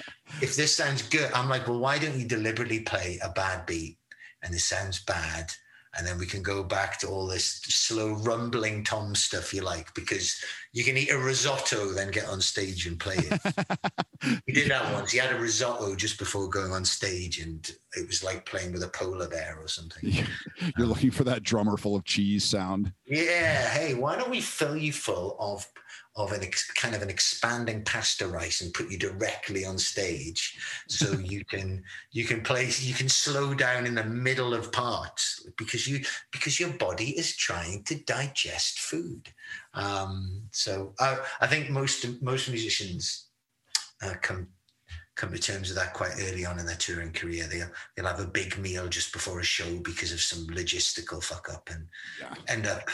if 0.41 0.57
this 0.57 0.75
sounds 0.75 1.03
good, 1.03 1.31
I'm 1.33 1.49
like, 1.49 1.67
well, 1.67 1.79
why 1.79 1.99
don't 1.99 2.19
you 2.19 2.27
deliberately 2.27 2.81
play 2.81 3.19
a 3.23 3.31
bad 3.31 3.67
beat 3.67 3.99
and 4.43 4.53
this 4.53 4.65
sounds 4.65 5.03
bad? 5.03 5.53
And 5.97 6.07
then 6.07 6.19
we 6.19 6.27
can 6.27 6.43
go 6.43 6.63
back 6.63 6.99
to 6.99 7.09
all 7.09 7.27
this 7.27 7.61
slow 7.65 8.13
rumbling 8.13 8.85
tom 8.85 9.15
stuff 9.15 9.53
you 9.53 9.63
like 9.63 9.93
because 9.95 10.41
you 10.73 10.85
can 10.85 10.97
eat 10.97 11.11
a 11.11 11.19
risotto 11.19 11.93
then 11.93 12.11
get 12.11 12.29
on 12.29 12.41
stage 12.41 12.87
and 12.87 12.99
play 12.99 13.17
it. 13.17 13.41
He 14.47 14.53
did 14.53 14.71
that 14.71 14.93
once. 14.93 15.13
He 15.13 15.19
had 15.19 15.35
a 15.35 15.39
risotto 15.39 15.97
just 15.97 16.19
before 16.19 16.47
going 16.47 16.73
on 16.73 16.85
stage 16.85 17.39
and 17.39 17.67
it 17.97 18.07
was 18.07 18.23
like 18.23 18.45
playing 18.45 18.71
with 18.71 18.83
a 18.83 18.89
polar 18.89 19.27
bear 19.27 19.57
or 19.59 19.67
something. 19.67 20.13
You're 20.77 20.85
um, 20.85 20.91
looking 20.91 21.11
for 21.11 21.25
that 21.25 21.43
drummer 21.43 21.79
full 21.79 21.97
of 21.97 22.05
cheese 22.05 22.45
sound. 22.45 22.93
Yeah 23.07 23.71
hey 23.71 23.95
why 23.95 24.17
don't 24.17 24.31
we 24.31 24.43
fill 24.43 24.77
you 24.77 24.93
full 24.93 25.37
of 25.41 25.67
of 26.25 26.33
an 26.33 26.43
ex, 26.43 26.71
kind 26.73 26.95
of 26.95 27.03
an 27.03 27.11
expanding 27.11 27.83
pasta 27.85 28.27
rice 28.27 28.61
and 28.61 28.73
put 28.75 28.91
you 28.91 28.99
directly 28.99 29.65
on 29.65 29.79
stage 29.79 30.59
so 30.89 31.13
you 31.25 31.45
can 31.45 31.83
you 32.13 32.25
can 32.25 32.43
play 32.43 32.71
you 32.81 32.95
can 32.95 33.09
slow 33.09 33.55
down 33.55 33.87
in 33.87 33.95
the 33.95 34.05
middle 34.05 34.55
of 34.55 34.73
parts 34.73 35.47
because 35.57 35.87
you 35.87 36.01
because 36.33 36.59
your 36.59 36.71
body 36.71 37.11
is 37.11 37.37
trying 37.37 37.83
to 37.85 38.03
digest 38.05 38.81
food 38.81 39.29
um, 39.75 40.43
so 40.53 40.95
I, 40.99 41.19
I 41.41 41.47
think 41.47 41.71
most 41.71 42.07
most 42.23 42.49
musicians 42.49 43.27
uh, 44.03 44.15
come 44.23 44.49
come 45.17 45.33
to 45.33 45.39
terms 45.39 45.69
with 45.69 45.77
that 45.77 45.93
quite 45.93 46.13
early 46.21 46.47
on 46.47 46.59
in 46.59 46.65
their 46.65 46.77
touring 46.77 47.13
career. 47.13 47.47
They'll 47.47 47.71
they'll 47.95 48.07
have 48.07 48.21
a 48.21 48.27
big 48.27 48.57
meal 48.59 48.89
just 48.89 49.13
before 49.13 49.41
a 49.41 49.45
show 49.45 49.79
because 49.81 50.13
of 50.13 50.21
some 50.21 50.47
logistical 50.47 51.23
fuck 51.23 51.53
up 51.53 51.69
and 51.71 51.87
yeah. 52.19 52.35
end 52.49 52.67
up 52.67 52.89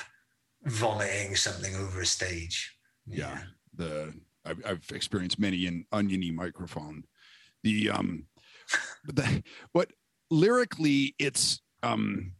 vomiting 0.65 1.37
something 1.37 1.77
over 1.77 2.01
a 2.01 2.07
stage 2.07 2.76
yeah, 3.07 3.39
the 3.75 4.15
I've, 4.45 4.65
I've 4.65 4.91
experienced 4.93 5.39
many 5.39 5.67
in 5.67 5.85
oniony 5.93 6.31
microphone. 6.31 7.05
The 7.63 7.91
um, 7.91 8.25
but 9.05 9.17
the 9.17 9.43
what 9.73 9.91
lyrically 10.31 11.15
it's 11.19 11.61
um, 11.83 12.33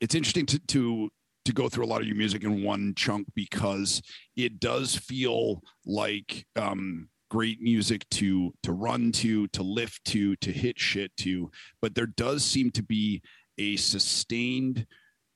it's 0.00 0.14
interesting 0.14 0.46
to 0.46 0.58
to 0.58 1.10
to 1.44 1.52
go 1.52 1.68
through 1.68 1.84
a 1.84 1.88
lot 1.88 2.00
of 2.00 2.06
your 2.06 2.16
music 2.16 2.44
in 2.44 2.62
one 2.62 2.92
chunk 2.94 3.26
because 3.34 4.02
it 4.36 4.60
does 4.60 4.94
feel 4.94 5.62
like 5.86 6.44
um, 6.56 7.08
great 7.30 7.60
music 7.60 8.08
to 8.10 8.52
to 8.62 8.72
run 8.72 9.12
to, 9.12 9.48
to 9.48 9.62
lift 9.62 10.04
to, 10.06 10.36
to 10.36 10.52
hit 10.52 10.78
shit 10.78 11.16
to, 11.18 11.50
but 11.80 11.94
there 11.94 12.06
does 12.06 12.44
seem 12.44 12.70
to 12.72 12.82
be 12.82 13.22
a 13.58 13.76
sustained 13.76 14.86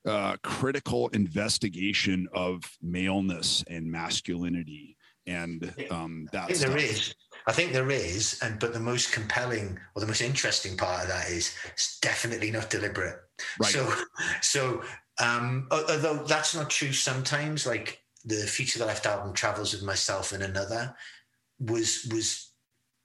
uh, 0.05 0.37
critical 0.43 1.09
investigation 1.09 2.29
of 2.33 2.63
maleness 2.81 3.65
and 3.69 3.91
masculinity 3.91 4.97
and 5.27 5.73
um, 5.91 6.29
that 6.33 6.45
I 6.45 6.47
think 6.53 6.59
there 6.59 6.77
is. 6.77 7.15
I 7.47 7.53
think 7.53 7.73
there 7.73 7.91
is, 7.91 8.41
and 8.43 8.59
but 8.59 8.73
the 8.73 8.81
most 8.81 9.13
compelling 9.13 9.79
or 9.95 10.01
the 10.01 10.07
most 10.07 10.21
interesting 10.21 10.77
part 10.77 11.03
of 11.03 11.09
that 11.09 11.29
is 11.29 11.55
it's 11.67 11.99
definitely 12.01 12.51
not 12.51 12.71
deliberate. 12.71 13.19
Right. 13.61 13.73
So, 13.73 13.93
so 14.41 14.83
um, 15.21 15.69
although 15.71 16.25
that's 16.25 16.55
not 16.55 16.71
true 16.71 16.93
sometimes, 16.93 17.67
like 17.67 18.03
the 18.25 18.47
Future 18.47 18.79
the 18.79 18.87
Left 18.87 19.07
album, 19.07 19.33
Travels 19.33 19.73
with 19.73 19.83
Myself 19.83 20.33
and 20.33 20.43
Another, 20.43 20.95
was 21.61 22.09
was 22.13 22.53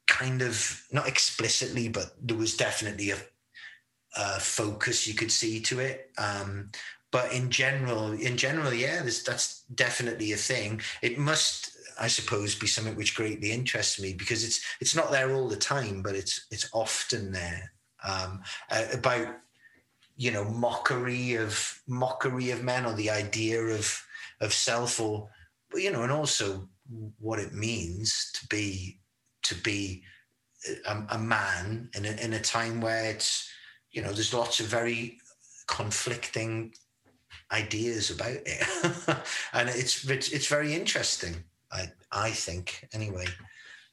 kind 0.07 0.41
of 0.41 0.83
not 0.91 1.07
explicitly, 1.07 1.89
but 1.89 2.13
there 2.21 2.37
was 2.37 2.57
definitely 2.57 3.11
a, 3.11 3.17
a 4.17 4.39
focus 4.39 5.07
you 5.07 5.13
could 5.13 5.31
see 5.31 5.59
to 5.61 5.79
it. 5.79 6.11
Um, 6.17 6.71
but 7.11 7.31
in 7.31 7.49
general, 7.49 8.11
in 8.11 8.35
general, 8.35 8.73
yeah, 8.73 9.01
that's 9.01 9.61
definitely 9.73 10.33
a 10.33 10.37
thing. 10.37 10.81
It 11.01 11.17
must 11.17 11.77
I 11.99 12.07
suppose, 12.07 12.55
be 12.55 12.67
something 12.67 12.95
which 12.95 13.15
greatly 13.15 13.51
interests 13.51 13.99
me 13.99 14.13
because 14.13 14.43
it's 14.43 14.63
it's 14.79 14.95
not 14.95 15.11
there 15.11 15.33
all 15.33 15.47
the 15.47 15.55
time, 15.55 16.01
but 16.01 16.15
it's 16.15 16.45
it's 16.51 16.69
often 16.73 17.31
there. 17.31 17.71
Um, 18.03 18.41
uh, 18.69 18.85
about 18.93 19.27
you 20.15 20.31
know 20.31 20.43
mockery 20.43 21.35
of 21.35 21.81
mockery 21.87 22.51
of 22.51 22.63
men 22.63 22.85
or 22.85 22.93
the 22.93 23.09
idea 23.09 23.61
of 23.61 23.99
of 24.41 24.53
self 24.53 24.99
or 24.99 25.29
you 25.73 25.91
know 25.91 26.03
and 26.03 26.11
also 26.11 26.67
what 27.19 27.39
it 27.39 27.53
means 27.53 28.31
to 28.33 28.47
be 28.47 28.99
to 29.43 29.55
be 29.55 30.03
a, 30.87 31.03
a 31.11 31.17
man 31.17 31.89
in 31.95 32.05
a, 32.05 32.11
in 32.23 32.33
a 32.33 32.39
time 32.39 32.81
where 32.81 33.05
it's 33.05 33.49
you 33.91 34.01
know 34.01 34.11
there's 34.11 34.33
lots 34.33 34.59
of 34.59 34.67
very 34.67 35.17
conflicting 35.67 36.73
ideas 37.51 38.09
about 38.09 38.37
it 38.45 39.17
and 39.53 39.69
it's, 39.69 40.09
it's 40.09 40.29
it's 40.31 40.47
very 40.47 40.73
interesting 40.73 41.43
I 41.71 41.91
I 42.11 42.31
think 42.31 42.87
anyway. 42.93 43.25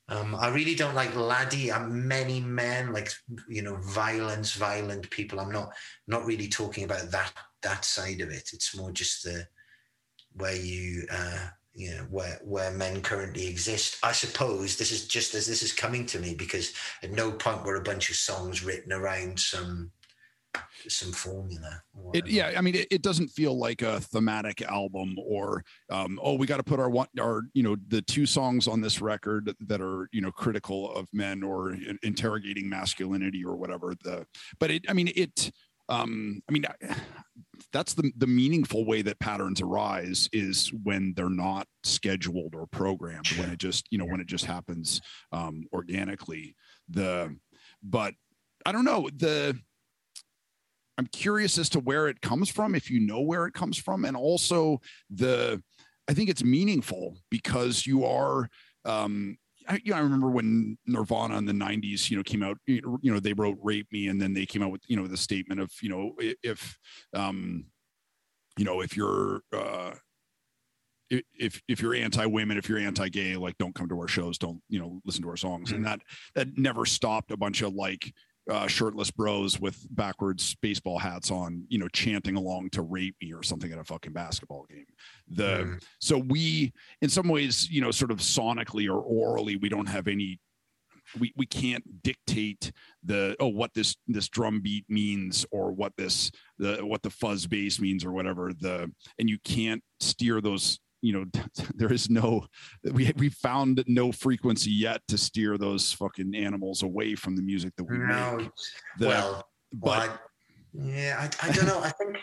Um, 0.09 0.35
I 0.35 0.49
really 0.49 0.75
don't 0.75 0.95
like 0.95 1.17
laddie. 1.17 1.73
I'm 1.73 2.07
many 2.07 2.41
men 2.41 2.93
like 2.93 3.11
you 3.49 3.63
know 3.63 3.77
violence, 3.77 4.53
violent 4.53 5.09
people. 5.11 5.41
I'm 5.41 5.53
not 5.53 5.73
not 6.07 6.25
really 6.25 6.49
talking 6.49 6.85
about 6.85 7.11
that 7.11 7.33
that 7.63 7.85
side 7.85 8.21
of 8.21 8.31
it. 8.31 8.51
It's 8.53 8.77
more 8.77 8.93
just 8.93 9.25
the 9.25 9.47
where 10.35 10.57
you 10.57 11.07
uh, 11.11 11.49
you 11.75 11.91
know 11.91 12.07
where 12.11 12.41
where 12.45 12.71
men 12.71 13.03
currently 13.03 13.47
exist. 13.47 13.99
I 14.03 14.13
suppose 14.13 14.77
this 14.77 14.93
is 14.93 15.07
just 15.07 15.35
as 15.35 15.47
this 15.47 15.63
is 15.63 15.73
coming 15.73 16.07
to 16.07 16.19
me 16.19 16.35
because 16.35 16.73
at 17.03 17.11
no 17.11 17.33
point 17.33 17.65
were 17.65 17.77
a 17.77 17.83
bunch 17.83 18.11
of 18.11 18.17
songs 18.17 18.65
written 18.65 18.93
around 18.93 19.39
some 19.39 19.91
some 20.89 21.13
formula. 21.13 21.83
It, 22.13 22.27
yeah, 22.27 22.53
I 22.57 22.61
mean, 22.61 22.75
it, 22.75 22.87
it, 22.91 23.03
doesn't 23.03 23.29
feel 23.29 23.59
like 23.59 23.83
a 23.83 24.01
thematic 24.01 24.63
album 24.63 25.17
or 25.19 25.65
um, 25.91 26.21
oh, 26.23 26.35
we 26.35 26.47
got 26.47 26.59
to 26.59 26.63
put 26.63 26.79
our 26.79 26.91
one 26.91 27.09
our 27.21 27.43
you 27.55 27.63
know 27.63 27.77
the 27.89 28.03
two 28.03 28.27
songs 28.27 28.69
on 28.69 28.81
this 28.81 29.01
record 29.01 29.55
that 29.61 29.81
are 29.81 30.09
you 30.13 30.21
know 30.21 30.31
critical 30.31 30.93
of 30.93 31.09
men 31.13 31.43
or 31.43 31.73
in, 31.73 31.99
interrogating 32.03 32.69
masculinity 32.69 33.45
or 33.45 33.57
whatever. 33.57 33.95
The 34.03 34.27
but 34.59 34.71
it, 34.71 34.85
I 34.89 34.93
mean, 34.93 35.11
it. 35.15 35.51
Um, 35.89 36.41
I 36.49 36.53
mean, 36.53 36.65
that's 37.75 37.93
the 37.95 38.13
the 38.17 38.27
meaningful 38.27 38.87
way 38.87 39.03
that 39.03 39.19
patterns 39.19 39.61
arise 39.61 40.31
is 40.33 40.73
when 40.85 41.13
they're 41.17 41.29
not 41.29 41.67
scheduled 41.83 42.55
or 42.55 42.69
programmed. 42.69 43.27
When 43.37 43.51
it 43.51 43.59
just 43.59 43.87
you 43.91 43.99
know 43.99 44.07
when 44.07 44.21
it 44.21 44.29
just 44.29 44.45
happens 44.45 45.01
um, 45.33 45.65
organically. 45.73 46.55
The 46.89 47.37
but 47.83 48.15
I 48.65 48.71
don't 48.71 48.85
know 48.85 49.11
the 49.15 49.59
I'm 50.97 51.09
curious 51.09 51.59
as 51.59 51.69
to 51.71 51.81
where 51.81 52.07
it 52.07 52.21
comes 52.21 52.49
from, 52.49 52.77
if 52.77 52.89
you 52.89 53.01
know 53.01 53.21
where 53.21 53.47
it 53.47 53.55
comes 53.55 53.77
from, 53.77 54.05
and 54.05 54.17
also 54.17 54.81
the. 55.11 55.61
I 56.07 56.13
think 56.13 56.29
it's 56.29 56.45
meaningful 56.45 57.17
because 57.31 57.87
you 57.87 58.05
are. 58.05 58.49
Um, 58.85 59.37
I, 59.69 59.81
you 59.85 59.93
know, 59.93 59.99
I 59.99 60.01
remember 60.01 60.31
when 60.31 60.77
Nirvana 60.87 61.39
in 61.39 61.47
the 61.47 61.53
'90s, 61.53 62.11
you 62.11 62.17
know, 62.17 62.23
came 62.23 62.43
out. 62.43 62.59
You 62.67 62.99
know, 63.03 63.21
they 63.21 63.33
wrote 63.33 63.59
"Rape 63.63 63.89
Me," 63.93 64.09
and 64.09 64.21
then 64.21 64.35
they 64.35 64.47
came 64.47 64.63
out 64.63 64.71
with 64.71 64.83
you 64.87 64.97
know 64.97 65.07
the 65.07 65.17
statement 65.17 65.61
of 65.61 65.71
you 65.83 65.89
know 65.89 66.13
if, 66.43 66.79
um, 67.15 67.67
you 68.57 68.65
know, 68.65 68.81
if 68.81 68.97
you're 68.97 69.41
uh, 69.53 69.93
if 71.11 71.63
if 71.69 71.81
you're 71.81 71.95
anti-women, 71.95 72.57
if 72.57 72.69
you're 72.69 72.79
anti-gay, 72.79 73.37
like 73.37 73.57
don't 73.59 73.75
come 73.75 73.89
to 73.89 73.99
our 73.99 74.09
shows, 74.09 74.39
don't 74.39 74.61
you 74.69 74.79
know 74.79 75.01
listen 75.05 75.23
to 75.23 75.29
our 75.29 75.37
songs, 75.37 75.69
mm-hmm. 75.69 75.77
and 75.77 75.87
that 75.87 76.01
that 76.35 76.59
never 76.59 76.87
stopped 76.87 77.31
a 77.31 77.37
bunch 77.37 77.63
of 77.63 77.75
like 77.75 78.13
uh, 78.51 78.67
shirtless 78.67 79.11
bros 79.11 79.59
with 79.59 79.87
backwards 79.91 80.55
baseball 80.61 80.99
hats 80.99 81.31
on, 81.31 81.65
you 81.69 81.79
know, 81.79 81.89
chanting 81.89 82.37
along 82.37 82.71
to 82.71 82.83
"Rape 82.83 83.17
Me" 83.23 83.33
or 83.33 83.43
something 83.43 83.73
at 83.73 83.79
a 83.79 83.85
fucking 83.85 84.13
basketball 84.13 84.67
game. 84.69 84.87
The 85.29 85.43
mm. 85.43 85.83
so 86.01 86.19
we, 86.19 86.73
in 87.01 87.09
some 87.09 87.29
ways, 87.29 87.69
you 87.71 87.81
know, 87.81 87.91
sort 87.91 88.11
of 88.11 88.19
sonically 88.19 88.89
or 88.89 89.01
orally, 89.01 89.57
we 89.57 89.69
don't 89.69 89.87
have 89.87 90.09
any. 90.09 90.41
We, 91.21 91.35
we 91.37 91.45
can't 91.45 92.03
dictate 92.03 92.73
the 93.05 93.37
oh 93.39 93.49
what 93.49 93.75
this 93.75 93.95
this 94.09 94.29
drum 94.29 94.63
beat 94.63 94.87
means 94.89 95.45
or 95.51 95.71
what 95.71 95.93
this 95.99 96.31
the 96.59 96.79
what 96.79 97.03
the 97.03 97.11
fuzz 97.11 97.47
bass 97.47 97.79
means 97.79 98.07
or 98.07 98.13
whatever 98.13 98.53
the 98.59 98.91
and 99.19 99.29
you 99.29 99.39
can't 99.45 99.83
steer 100.01 100.41
those 100.41 100.81
you 101.05 101.13
know 101.13 101.25
there 101.75 101.93
is 101.93 102.09
no 102.09 102.47
we 102.93 103.13
we 103.17 103.29
found 103.29 103.85
no 103.87 104.11
frequency 104.11 104.71
yet 104.71 105.03
to 105.09 105.19
steer 105.19 105.59
those 105.59 105.93
fucking 105.93 106.35
animals 106.35 106.83
away 106.83 107.15
from 107.15 107.37
the 107.37 107.43
music 107.43 107.73
that 107.77 107.85
we 107.85 107.99
no, 107.99 108.37
make. 108.37 108.51
The, 108.99 109.07
well, 109.09 109.49
but 109.73 109.89
well, 109.89 110.01
I, 110.01 110.19
yeah, 110.73 111.17
I, 111.43 111.49
I 111.49 111.53
don't 111.53 111.67
know. 111.67 111.81
I 111.81 111.91
think 111.91 112.19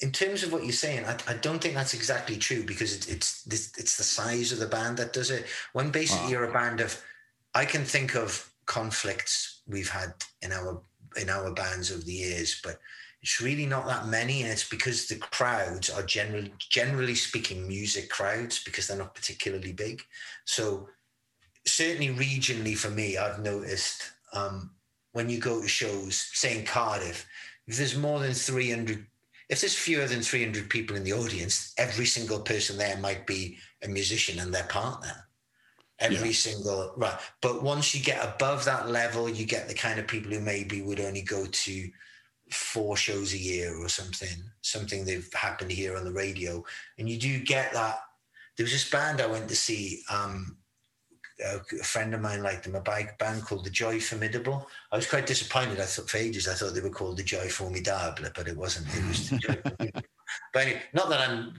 in 0.00 0.10
terms 0.10 0.42
of 0.42 0.52
what 0.52 0.64
you're 0.64 0.72
saying, 0.72 1.04
I, 1.04 1.16
I 1.28 1.34
don't 1.34 1.60
think 1.60 1.74
that's 1.74 1.94
exactly 1.94 2.36
true 2.36 2.64
because 2.64 2.94
it, 2.94 3.08
it's 3.10 3.46
it's 3.46 3.96
the 3.96 4.02
size 4.02 4.52
of 4.52 4.58
the 4.58 4.66
band 4.66 4.96
that 4.98 5.12
does 5.12 5.30
it. 5.30 5.46
When 5.72 5.90
basically 5.90 6.26
ah. 6.26 6.30
you're 6.30 6.50
a 6.50 6.52
band 6.52 6.80
of, 6.80 7.00
I 7.54 7.64
can 7.64 7.84
think 7.84 8.14
of 8.14 8.50
conflicts 8.66 9.62
we've 9.66 9.90
had 9.90 10.14
in 10.40 10.52
our 10.52 10.82
in 11.16 11.28
our 11.28 11.52
bands 11.52 11.90
over 11.90 12.02
the 12.02 12.12
years, 12.12 12.60
but 12.62 12.78
it's 13.22 13.40
really 13.40 13.66
not 13.66 13.86
that 13.86 14.08
many, 14.08 14.42
and 14.42 14.50
it's 14.50 14.68
because 14.68 15.06
the 15.06 15.16
crowds 15.16 15.88
are 15.88 16.02
generally, 16.02 16.52
generally 16.58 17.14
speaking, 17.14 17.68
music 17.68 18.10
crowds 18.10 18.62
because 18.64 18.88
they're 18.88 18.98
not 18.98 19.14
particularly 19.14 19.72
big. 19.72 20.02
So 20.44 20.88
certainly 21.64 22.08
regionally 22.08 22.76
for 22.76 22.90
me, 22.90 23.16
I've 23.16 23.38
noticed 23.38 24.10
um, 24.32 24.70
when 25.12 25.28
you 25.28 25.38
go 25.38 25.62
to 25.62 25.68
shows, 25.68 26.30
say 26.32 26.58
in 26.58 26.64
Cardiff, 26.64 27.26
if 27.68 27.76
there's 27.76 27.96
more 27.96 28.18
than 28.18 28.32
300, 28.32 29.06
if 29.48 29.60
there's 29.60 29.76
fewer 29.76 30.06
than 30.06 30.22
300 30.22 30.68
people 30.68 30.96
in 30.96 31.04
the 31.04 31.12
audience, 31.12 31.74
every 31.78 32.06
single 32.06 32.40
person 32.40 32.76
there 32.76 32.96
might 32.96 33.26
be 33.26 33.56
a 33.84 33.88
musician 33.88 34.40
and 34.40 34.52
their 34.52 34.64
partner. 34.64 35.28
Every 36.00 36.28
yeah. 36.28 36.34
single, 36.34 36.92
right. 36.96 37.16
But 37.40 37.62
once 37.62 37.94
you 37.94 38.02
get 38.02 38.24
above 38.24 38.64
that 38.64 38.88
level, 38.88 39.28
you 39.28 39.46
get 39.46 39.68
the 39.68 39.74
kind 39.74 40.00
of 40.00 40.08
people 40.08 40.32
who 40.32 40.40
maybe 40.40 40.82
would 40.82 40.98
only 40.98 41.22
go 41.22 41.46
to 41.46 41.90
four 42.52 42.96
shows 42.96 43.32
a 43.32 43.38
year 43.38 43.76
or 43.76 43.88
something, 43.88 44.36
something 44.60 45.04
they've 45.04 45.28
happened 45.32 45.72
here 45.72 45.96
on 45.96 46.04
the 46.04 46.12
radio. 46.12 46.64
And 46.98 47.08
you 47.08 47.18
do 47.18 47.40
get 47.40 47.72
that. 47.72 48.00
There 48.56 48.64
was 48.64 48.72
this 48.72 48.90
band 48.90 49.20
I 49.20 49.26
went 49.26 49.48
to 49.48 49.56
see. 49.56 50.02
Um, 50.10 50.56
a, 51.44 51.58
friend 51.82 52.14
of 52.14 52.20
mine 52.20 52.42
liked 52.42 52.64
them, 52.64 52.76
a 52.76 52.80
bike 52.80 53.18
band 53.18 53.42
called 53.42 53.64
the 53.64 53.70
Joy 53.70 53.98
Formidable. 53.98 54.68
I 54.92 54.96
was 54.96 55.08
quite 55.08 55.26
disappointed. 55.26 55.80
I 55.80 55.84
thought 55.84 56.08
for 56.08 56.18
ages 56.18 56.46
I 56.46 56.54
thought 56.54 56.74
they 56.74 56.80
were 56.80 56.90
called 56.90 57.16
the 57.16 57.24
Joy 57.24 57.48
Formidable, 57.48 58.28
but 58.34 58.46
it 58.46 58.56
wasn't. 58.56 58.86
It 58.94 59.08
was 59.08 59.30
the 59.30 59.38
Joy 59.38 59.90
But 60.52 60.62
anyway, 60.62 60.82
not 60.92 61.08
that 61.10 61.28
I'm 61.28 61.54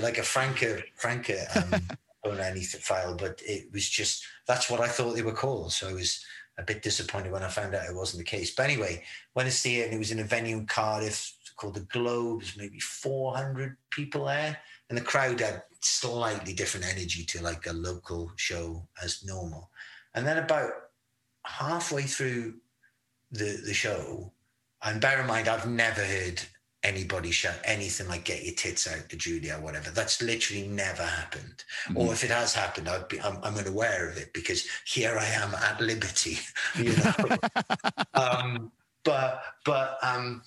like 0.00 0.18
a 0.18 0.22
Franca 0.22 0.82
Franca 0.96 1.46
um, 1.56 1.80
on 2.30 2.40
any 2.40 2.62
file, 2.62 3.14
but 3.14 3.40
it 3.46 3.72
was 3.72 3.88
just 3.88 4.24
that's 4.46 4.70
what 4.70 4.80
I 4.80 4.88
thought 4.88 5.14
they 5.14 5.22
were 5.22 5.32
called. 5.32 5.72
So 5.72 5.88
I 5.88 5.92
was 5.92 6.24
a 6.58 6.62
bit 6.62 6.82
disappointed 6.82 7.32
when 7.32 7.44
I 7.44 7.48
found 7.48 7.74
out 7.74 7.88
it 7.88 7.94
wasn't 7.94 8.18
the 8.18 8.30
case. 8.30 8.54
But 8.54 8.64
anyway, 8.64 9.04
went 9.34 9.48
to 9.48 9.54
see 9.54 9.80
it, 9.80 9.86
and 9.86 9.94
it 9.94 9.98
was 9.98 10.10
in 10.10 10.18
a 10.18 10.24
venue 10.24 10.58
in 10.58 10.66
Cardiff 10.66 11.32
called 11.56 11.74
the 11.74 11.80
Globe. 11.80 12.40
There's 12.40 12.56
maybe 12.56 12.80
400 12.80 13.76
people 13.90 14.26
there, 14.26 14.58
and 14.88 14.98
the 14.98 15.02
crowd 15.02 15.40
had 15.40 15.62
slightly 15.80 16.52
different 16.52 16.86
energy 16.86 17.24
to 17.24 17.42
like 17.42 17.66
a 17.66 17.72
local 17.72 18.32
show 18.36 18.88
as 19.02 19.24
normal. 19.24 19.70
And 20.14 20.26
then 20.26 20.38
about 20.38 20.72
halfway 21.44 22.02
through 22.02 22.54
the 23.30 23.60
the 23.64 23.74
show, 23.74 24.32
and 24.82 25.00
bear 25.00 25.20
in 25.20 25.26
mind, 25.26 25.48
I've 25.48 25.68
never 25.68 26.04
heard 26.04 26.40
anybody 26.82 27.30
shout 27.30 27.58
anything 27.64 28.08
like 28.08 28.24
"get 28.24 28.44
your 28.44 28.54
tits 28.54 28.86
out" 28.86 29.08
to 29.08 29.16
Julia 29.16 29.56
or 29.56 29.62
whatever. 29.62 29.90
That's 29.90 30.22
literally 30.22 30.66
never 30.68 31.02
happened. 31.02 31.64
Mm-hmm. 31.88 31.98
Or 31.98 32.12
if 32.12 32.24
it 32.24 32.30
has 32.30 32.54
happened, 32.54 32.88
I'd 32.88 33.08
be, 33.08 33.20
I'm, 33.20 33.38
I'm, 33.42 33.56
unaware 33.56 34.08
of 34.08 34.16
it 34.16 34.32
because 34.32 34.66
here 34.86 35.16
I 35.18 35.26
am 35.26 35.54
at 35.54 35.80
liberty. 35.80 36.38
You 36.76 36.94
know. 36.96 37.36
um, 38.14 38.72
but 39.04 39.42
but 39.64 39.98
um, 40.02 40.42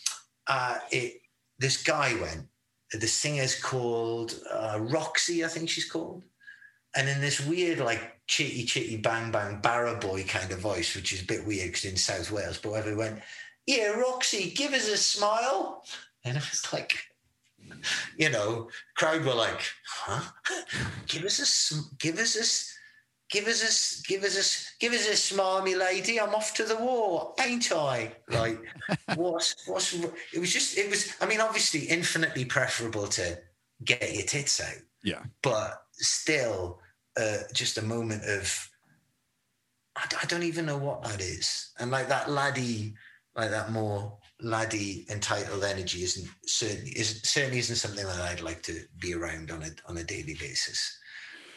uh, 0.47 0.77
it, 0.91 1.21
this 1.59 1.83
guy 1.83 2.13
went 2.21 2.47
the 2.93 3.07
singer's 3.07 3.59
called 3.59 4.39
uh, 4.51 4.77
Roxy, 4.81 5.45
I 5.45 5.47
think 5.47 5.69
she's 5.69 5.89
called. 5.89 6.23
And 6.95 7.07
in 7.07 7.21
this 7.21 7.45
weird, 7.45 7.79
like 7.79 8.19
chitty 8.27 8.65
chitty 8.65 8.97
bang 8.97 9.31
bang 9.31 9.59
barra 9.61 9.95
boy 9.95 10.23
kind 10.23 10.51
of 10.51 10.59
voice, 10.59 10.95
which 10.95 11.13
is 11.13 11.21
a 11.21 11.25
bit 11.25 11.45
weird 11.45 11.67
because 11.67 11.85
in 11.85 11.95
South 11.95 12.31
Wales, 12.31 12.57
but 12.57 12.69
whoever 12.69 12.95
went, 12.95 13.21
Yeah, 13.65 13.91
Roxy, 13.91 14.51
give 14.51 14.73
us 14.73 14.89
a 14.89 14.97
smile. 14.97 15.85
And 16.23 16.37
it 16.37 16.49
was 16.49 16.71
like, 16.71 16.93
you 18.17 18.29
know, 18.29 18.69
crowd 18.95 19.25
were 19.25 19.33
like, 19.33 19.61
huh? 19.85 20.21
Give 21.07 21.23
us 21.23 21.71
a 21.71 21.95
give 21.97 22.17
us 22.17 22.35
a 22.35 22.45
give 23.31 23.47
us 23.47 23.63
a 23.63 24.07
give 24.07 24.23
us 24.23 24.35
a 24.35 24.79
give 24.79 24.93
us 24.93 25.07
a 25.07 25.33
smarmy 25.33 25.77
lady. 25.77 26.19
I'm 26.19 26.35
off 26.35 26.53
to 26.55 26.63
the 26.63 26.77
war, 26.77 27.33
ain't 27.43 27.71
I? 27.71 28.11
Like, 28.29 28.59
what's 29.15 29.67
what's 29.67 29.93
it 29.93 30.39
was 30.39 30.53
just 30.53 30.77
it 30.77 30.89
was. 30.89 31.13
I 31.21 31.25
mean, 31.25 31.41
obviously, 31.41 31.81
infinitely 31.81 32.45
preferable 32.45 33.07
to 33.07 33.39
get 33.83 34.13
your 34.13 34.25
tits 34.25 34.61
out. 34.61 34.81
Yeah, 35.03 35.23
but 35.41 35.83
still, 35.93 36.79
uh, 37.19 37.37
just 37.53 37.77
a 37.77 37.81
moment 37.81 38.23
of 38.25 38.69
I, 39.95 40.05
I 40.21 40.25
don't 40.25 40.43
even 40.43 40.65
know 40.65 40.77
what 40.77 41.03
that 41.03 41.21
is, 41.21 41.71
and 41.79 41.89
like 41.89 42.09
that 42.09 42.29
laddie, 42.29 42.93
like 43.35 43.49
that 43.49 43.71
more 43.71 44.17
laddie 44.41 45.05
entitled 45.09 45.63
energy 45.63 46.03
isn't 46.03 46.27
certainly 46.45 46.91
is 46.91 47.21
certainly 47.23 47.59
isn't 47.59 47.75
something 47.75 48.05
that 48.05 48.19
I'd 48.19 48.41
like 48.41 48.61
to 48.63 48.81
be 48.99 49.13
around 49.13 49.51
on 49.51 49.63
a 49.63 49.69
on 49.87 49.97
a 49.97 50.03
daily 50.03 50.35
basis. 50.35 50.97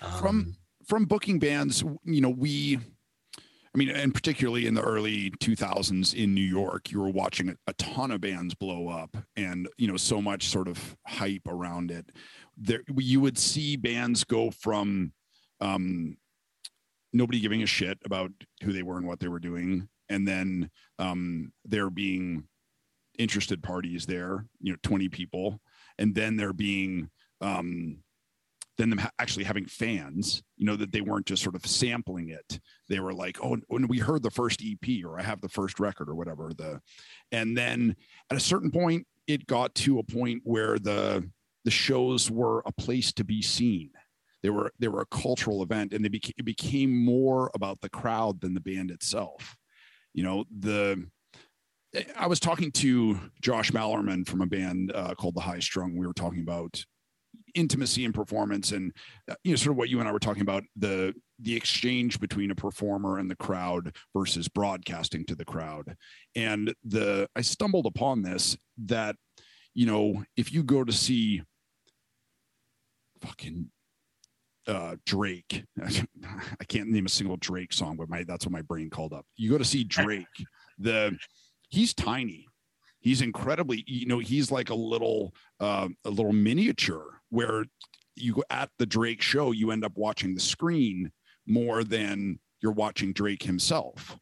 Um, 0.02 0.20
From 0.20 0.56
from 0.86 1.06
booking 1.06 1.38
bands, 1.38 1.82
you 2.04 2.20
know, 2.20 2.30
we, 2.30 2.76
I 2.76 3.78
mean, 3.78 3.90
and 3.90 4.14
particularly 4.14 4.66
in 4.66 4.74
the 4.74 4.82
early 4.82 5.30
2000s 5.40 6.14
in 6.14 6.34
New 6.34 6.42
York, 6.42 6.90
you 6.90 7.00
were 7.00 7.10
watching 7.10 7.56
a 7.66 7.72
ton 7.74 8.10
of 8.10 8.20
bands 8.20 8.54
blow 8.54 8.88
up 8.88 9.16
and, 9.36 9.68
you 9.78 9.88
know, 9.88 9.96
so 9.96 10.20
much 10.20 10.48
sort 10.48 10.68
of 10.68 10.96
hype 11.06 11.48
around 11.48 11.90
it. 11.90 12.10
There, 12.56 12.82
you 12.96 13.20
would 13.20 13.38
see 13.38 13.76
bands 13.76 14.24
go 14.24 14.50
from 14.50 15.12
um, 15.60 16.16
nobody 17.12 17.40
giving 17.40 17.62
a 17.62 17.66
shit 17.66 17.98
about 18.04 18.30
who 18.62 18.72
they 18.72 18.82
were 18.82 18.98
and 18.98 19.06
what 19.06 19.20
they 19.20 19.28
were 19.28 19.40
doing. 19.40 19.88
And 20.08 20.28
then 20.28 20.70
um, 20.98 21.52
there 21.64 21.90
being 21.90 22.44
interested 23.18 23.62
parties 23.62 24.06
there, 24.06 24.46
you 24.60 24.72
know, 24.72 24.78
20 24.82 25.08
people. 25.08 25.60
And 25.98 26.14
then 26.14 26.36
there 26.36 26.52
being, 26.52 27.10
um, 27.40 27.98
than 28.76 28.90
them 28.90 28.98
ha- 28.98 29.10
actually 29.18 29.44
having 29.44 29.66
fans, 29.66 30.42
you 30.56 30.66
know, 30.66 30.76
that 30.76 30.92
they 30.92 31.00
weren't 31.00 31.26
just 31.26 31.42
sort 31.42 31.54
of 31.54 31.66
sampling 31.66 32.30
it. 32.30 32.58
They 32.88 33.00
were 33.00 33.12
like, 33.12 33.38
oh, 33.42 33.56
when 33.68 33.86
we 33.88 33.98
heard 33.98 34.22
the 34.22 34.30
first 34.30 34.62
EP 34.64 35.04
or 35.04 35.18
I 35.18 35.22
have 35.22 35.40
the 35.40 35.48
first 35.48 35.78
record 35.78 36.08
or 36.08 36.14
whatever. 36.14 36.50
The 36.56 36.80
and 37.30 37.56
then 37.56 37.96
at 38.30 38.36
a 38.36 38.40
certain 38.40 38.70
point, 38.70 39.06
it 39.26 39.46
got 39.46 39.74
to 39.76 39.98
a 39.98 40.02
point 40.02 40.42
where 40.44 40.78
the 40.78 41.28
the 41.64 41.70
shows 41.70 42.30
were 42.30 42.62
a 42.66 42.72
place 42.72 43.12
to 43.14 43.24
be 43.24 43.42
seen. 43.42 43.90
They 44.42 44.50
were 44.50 44.72
they 44.78 44.88
were 44.88 45.00
a 45.00 45.06
cultural 45.06 45.62
event 45.62 45.92
and 45.92 46.04
they 46.04 46.08
became 46.08 46.34
it 46.36 46.44
became 46.44 47.04
more 47.04 47.50
about 47.54 47.80
the 47.80 47.88
crowd 47.88 48.40
than 48.40 48.54
the 48.54 48.60
band 48.60 48.90
itself. 48.90 49.56
You 50.12 50.24
know, 50.24 50.44
the 50.58 51.06
I 52.16 52.26
was 52.26 52.40
talking 52.40 52.72
to 52.72 53.18
Josh 53.40 53.70
Mallerman 53.70 54.26
from 54.26 54.40
a 54.40 54.46
band 54.46 54.92
uh, 54.94 55.14
called 55.14 55.34
The 55.34 55.40
High 55.40 55.60
Strung. 55.60 55.96
We 55.96 56.06
were 56.06 56.14
talking 56.14 56.40
about 56.40 56.84
intimacy 57.54 58.04
and 58.04 58.12
performance 58.12 58.72
and 58.72 58.92
uh, 59.30 59.34
you 59.44 59.52
know 59.52 59.56
sort 59.56 59.72
of 59.72 59.76
what 59.76 59.88
you 59.88 60.00
and 60.00 60.08
I 60.08 60.12
were 60.12 60.18
talking 60.18 60.42
about 60.42 60.64
the 60.76 61.14
the 61.38 61.54
exchange 61.54 62.18
between 62.18 62.50
a 62.50 62.54
performer 62.54 63.18
and 63.18 63.30
the 63.30 63.36
crowd 63.36 63.94
versus 64.14 64.48
broadcasting 64.48 65.24
to 65.26 65.36
the 65.36 65.44
crowd 65.44 65.96
and 66.34 66.74
the 66.84 67.28
I 67.36 67.42
stumbled 67.42 67.86
upon 67.86 68.22
this 68.22 68.56
that 68.86 69.14
you 69.72 69.86
know 69.86 70.24
if 70.36 70.52
you 70.52 70.64
go 70.64 70.82
to 70.82 70.92
see 70.92 71.42
fucking 73.20 73.70
uh, 74.66 74.96
Drake. 75.04 75.64
I 75.82 76.64
can't 76.66 76.88
name 76.88 77.06
a 77.06 77.10
single 77.10 77.36
Drake 77.36 77.72
song, 77.72 77.96
but 77.96 78.08
my 78.08 78.24
that's 78.24 78.46
what 78.46 78.52
my 78.52 78.62
brain 78.62 78.90
called 78.90 79.12
up. 79.12 79.26
You 79.36 79.50
go 79.50 79.58
to 79.58 79.64
see 79.64 79.84
Drake. 79.84 80.26
The 80.78 81.16
he's 81.74 81.92
tiny. 81.92 82.46
He's 83.00 83.20
incredibly, 83.20 83.84
you 83.86 84.06
know, 84.06 84.18
he's 84.18 84.50
like 84.50 84.70
a 84.70 84.74
little 84.74 85.34
uh, 85.60 85.88
a 86.04 86.10
little 86.10 86.32
miniature 86.32 87.20
where 87.28 87.64
you 88.16 88.42
at 88.48 88.70
the 88.78 88.86
Drake 88.86 89.20
show, 89.20 89.52
you 89.52 89.70
end 89.72 89.84
up 89.84 89.92
watching 89.96 90.34
the 90.34 90.40
screen 90.40 91.10
more 91.46 91.84
than 91.84 92.38
you're 92.62 92.72
watching 92.72 93.12
Drake 93.12 93.42
himself. 93.42 94.16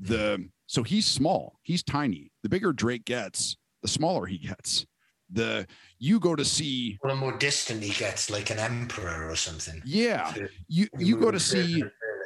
The 0.00 0.48
so 0.66 0.82
he's 0.82 1.06
small, 1.06 1.58
he's 1.62 1.82
tiny. 1.82 2.32
The 2.42 2.48
bigger 2.48 2.72
Drake 2.72 3.04
gets, 3.04 3.56
the 3.82 3.88
smaller 3.88 4.24
he 4.24 4.38
gets. 4.38 4.86
The 5.30 5.66
you 5.98 6.20
go 6.20 6.34
to 6.34 6.44
see 6.44 6.98
well, 7.02 7.14
the 7.14 7.20
more 7.20 7.36
distant 7.36 7.82
he 7.82 7.92
gets, 7.92 8.30
like 8.30 8.50
an 8.50 8.58
emperor 8.58 9.28
or 9.28 9.36
something. 9.36 9.82
Yeah, 9.84 10.32
so 10.32 10.46
you 10.68 10.88
you 10.98 11.16
go 11.18 11.30
to 11.30 11.40
see 11.40 11.82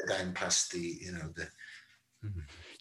down 0.08 0.32
past 0.34 0.70
the 0.72 0.78
you 0.78 1.12
know 1.12 1.32
the. 1.34 1.48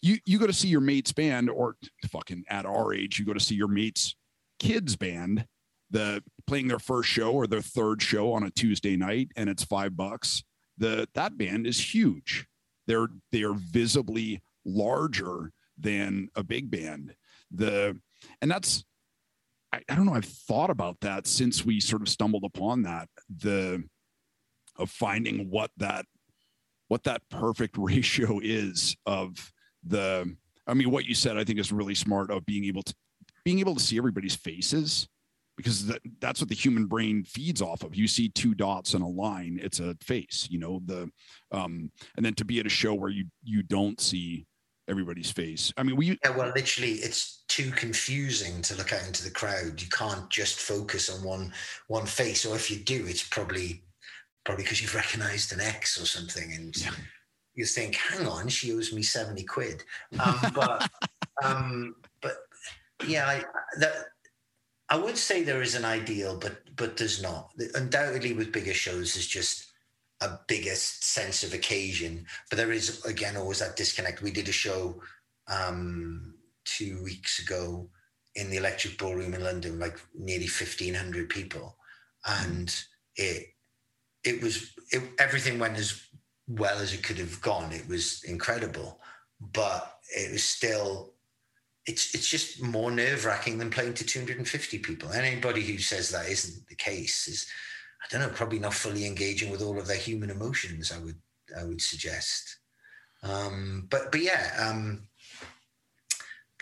You 0.00 0.18
you 0.24 0.38
go 0.38 0.46
to 0.46 0.52
see 0.52 0.68
your 0.68 0.80
mate's 0.80 1.12
band, 1.12 1.50
or 1.50 1.76
fucking 2.08 2.44
at 2.48 2.66
our 2.66 2.94
age, 2.94 3.18
you 3.18 3.26
go 3.26 3.34
to 3.34 3.40
see 3.40 3.54
your 3.54 3.68
mate's 3.68 4.14
kids 4.58 4.96
band, 4.96 5.46
the 5.90 6.22
playing 6.46 6.68
their 6.68 6.78
first 6.78 7.08
show 7.08 7.32
or 7.32 7.46
their 7.46 7.60
third 7.60 8.02
show 8.02 8.32
on 8.32 8.42
a 8.42 8.50
Tuesday 8.50 8.96
night 8.96 9.28
and 9.36 9.48
it's 9.48 9.64
five 9.64 9.96
bucks, 9.96 10.42
the 10.76 11.08
that 11.14 11.36
band 11.36 11.66
is 11.66 11.94
huge. 11.94 12.46
They're 12.86 13.08
they 13.32 13.42
are 13.42 13.54
visibly 13.54 14.42
larger 14.64 15.52
than 15.78 16.28
a 16.34 16.42
big 16.42 16.70
band. 16.70 17.14
The 17.50 17.98
and 18.40 18.50
that's 18.50 18.84
I, 19.72 19.82
I 19.88 19.94
don't 19.94 20.06
know, 20.06 20.14
I've 20.14 20.24
thought 20.24 20.70
about 20.70 21.00
that 21.00 21.26
since 21.26 21.64
we 21.64 21.80
sort 21.80 22.02
of 22.02 22.08
stumbled 22.08 22.44
upon 22.44 22.82
that. 22.82 23.08
The 23.28 23.84
of 24.76 24.90
finding 24.90 25.50
what 25.50 25.70
that 25.76 26.06
what 26.88 27.04
that 27.04 27.22
perfect 27.30 27.76
ratio 27.78 28.40
is 28.42 28.96
of 29.06 29.52
the 29.84 30.34
I 30.66 30.74
mean 30.74 30.90
what 30.90 31.06
you 31.06 31.14
said 31.14 31.36
I 31.36 31.44
think 31.44 31.58
is 31.58 31.72
really 31.72 31.94
smart 31.94 32.30
of 32.30 32.44
being 32.46 32.64
able 32.64 32.82
to 32.82 32.94
being 33.44 33.60
able 33.60 33.74
to 33.74 33.80
see 33.80 33.96
everybody's 33.96 34.36
faces 34.36 35.08
because 35.56 35.86
that, 35.86 36.00
that's 36.20 36.40
what 36.40 36.48
the 36.48 36.54
human 36.54 36.86
brain 36.86 37.24
feeds 37.24 37.60
off 37.60 37.82
of. 37.82 37.96
You 37.96 38.06
see 38.06 38.28
two 38.28 38.54
dots 38.54 38.94
in 38.94 39.02
a 39.02 39.08
line, 39.08 39.58
it's 39.60 39.80
a 39.80 39.96
face, 40.00 40.46
you 40.50 40.58
know, 40.58 40.80
the 40.86 41.10
um 41.52 41.90
and 42.16 42.24
then 42.24 42.34
to 42.34 42.44
be 42.44 42.60
at 42.60 42.66
a 42.66 42.70
show 42.70 42.94
where 42.94 43.10
you 43.10 43.26
you 43.42 43.62
don't 43.62 44.00
see 44.00 44.46
everybody's 44.88 45.30
face. 45.30 45.72
I 45.76 45.82
mean, 45.82 45.96
we 45.96 46.18
Yeah, 46.24 46.30
well, 46.30 46.52
literally 46.54 46.92
it's 46.92 47.44
too 47.48 47.70
confusing 47.72 48.62
to 48.62 48.76
look 48.76 48.92
out 48.92 49.06
into 49.06 49.24
the 49.24 49.30
crowd. 49.30 49.80
You 49.80 49.88
can't 49.88 50.30
just 50.30 50.60
focus 50.60 51.10
on 51.10 51.24
one 51.24 51.52
one 51.88 52.06
face 52.06 52.46
or 52.46 52.54
if 52.54 52.70
you 52.70 52.78
do, 52.78 53.04
it's 53.06 53.26
probably 53.26 53.82
probably 54.44 54.64
because 54.64 54.80
you've 54.80 54.94
recognized 54.94 55.52
an 55.52 55.60
X 55.60 56.00
or 56.00 56.06
something 56.06 56.52
and 56.54 56.76
yeah. 56.76 56.90
You 57.58 57.64
think, 57.64 57.96
hang 57.96 58.24
on, 58.24 58.46
she 58.46 58.72
owes 58.72 58.92
me 58.92 59.02
70 59.02 59.42
quid. 59.44 59.82
Um, 60.24 60.52
but 60.54 60.90
um 61.42 61.96
but 62.20 62.36
yeah, 63.06 63.26
I, 63.26 63.44
that 63.80 63.94
I 64.88 64.96
would 64.96 65.18
say 65.18 65.42
there 65.42 65.62
is 65.62 65.74
an 65.74 65.84
ideal, 65.84 66.38
but 66.38 66.62
but 66.76 66.96
there's 66.96 67.20
not. 67.20 67.50
Undoubtedly, 67.74 68.32
with 68.32 68.52
bigger 68.52 68.74
shows, 68.74 69.14
there's 69.14 69.26
just 69.26 69.66
a 70.20 70.38
bigger 70.46 70.74
sense 70.74 71.42
of 71.42 71.52
occasion. 71.52 72.26
But 72.48 72.58
there 72.58 72.72
is 72.72 73.04
again 73.04 73.36
always 73.36 73.58
that 73.58 73.76
disconnect. 73.76 74.22
We 74.22 74.30
did 74.30 74.48
a 74.48 74.52
show 74.52 75.02
um, 75.48 76.34
two 76.64 77.02
weeks 77.02 77.40
ago 77.40 77.88
in 78.36 78.50
the 78.50 78.56
Electric 78.56 78.98
Ballroom 78.98 79.34
in 79.34 79.42
London, 79.42 79.78
like 79.78 80.00
nearly 80.14 80.46
fifteen 80.46 80.94
hundred 80.94 81.28
people, 81.28 81.76
and 82.24 82.74
it 83.16 83.46
it 84.24 84.42
was 84.42 84.72
it, 84.90 85.02
everything 85.18 85.58
went 85.58 85.76
as 85.76 86.07
well 86.48 86.78
as 86.78 86.92
it 86.92 87.02
could 87.02 87.18
have 87.18 87.40
gone. 87.40 87.72
It 87.72 87.86
was 87.88 88.24
incredible, 88.24 88.98
but 89.40 89.98
it 90.16 90.32
was 90.32 90.42
still 90.42 91.12
it's 91.86 92.14
it's 92.14 92.28
just 92.28 92.62
more 92.62 92.90
nerve 92.90 93.24
wracking 93.24 93.58
than 93.58 93.70
playing 93.70 93.94
to 93.94 94.04
250 94.04 94.78
people. 94.78 95.10
And 95.10 95.24
anybody 95.24 95.62
who 95.62 95.78
says 95.78 96.10
that 96.10 96.28
isn't 96.28 96.68
the 96.68 96.74
case 96.74 97.28
is, 97.28 97.46
I 98.02 98.06
don't 98.10 98.20
know, 98.20 98.34
probably 98.34 98.58
not 98.58 98.74
fully 98.74 99.06
engaging 99.06 99.50
with 99.50 99.62
all 99.62 99.78
of 99.78 99.86
their 99.86 99.96
human 99.96 100.30
emotions. 100.30 100.92
I 100.92 100.98
would 100.98 101.16
I 101.58 101.64
would 101.64 101.80
suggest. 101.80 102.58
Um, 103.22 103.86
but 103.90 104.12
but 104.12 104.20
yeah, 104.20 104.54
um, 104.58 105.08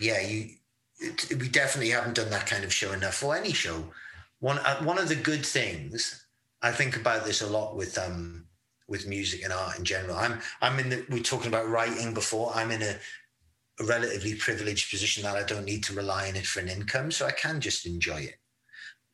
yeah, 0.01 0.20
you 0.20 0.57
it, 0.99 1.32
we 1.39 1.49
definitely 1.49 1.91
haven't 1.91 2.16
done 2.16 2.30
that 2.30 2.47
kind 2.47 2.64
of 2.64 2.72
show 2.72 2.93
enough 2.93 3.14
for 3.14 3.37
any 3.37 3.53
show. 3.53 3.93
One 4.41 4.59
uh, 4.59 4.82
one 4.82 4.99
of 4.99 5.09
the 5.09 5.16
good 5.16 5.45
things 5.45 6.26
I 6.62 6.72
think 6.72 6.97
about 6.97 7.24
this 7.24 7.43
a 7.43 7.47
lot 7.47 7.76
with 7.76 7.99
um 7.99 8.45
with 8.89 9.07
music 9.07 9.43
and 9.43 9.53
art 9.53 9.78
in 9.78 9.84
general. 9.84 10.16
I'm 10.16 10.41
I'm 10.61 10.78
in 10.78 10.89
the 10.89 11.07
we're 11.11 11.22
talking 11.22 11.49
about 11.49 11.68
writing 11.68 12.14
before. 12.14 12.53
I'm 12.55 12.70
in 12.70 12.82
a 12.82 12.97
a 13.78 13.84
relatively 13.84 14.34
privileged 14.34 14.91
position 14.91 15.22
that 15.24 15.37
I 15.37 15.43
don't 15.43 15.64
need 15.64 15.84
to 15.84 15.95
rely 15.95 16.28
on 16.28 16.37
it 16.37 16.47
for 16.47 16.61
an 16.61 16.68
income, 16.68 17.11
so 17.11 17.26
I 17.26 17.32
can 17.32 17.61
just 17.61 17.84
enjoy 17.87 18.20
it. 18.20 18.37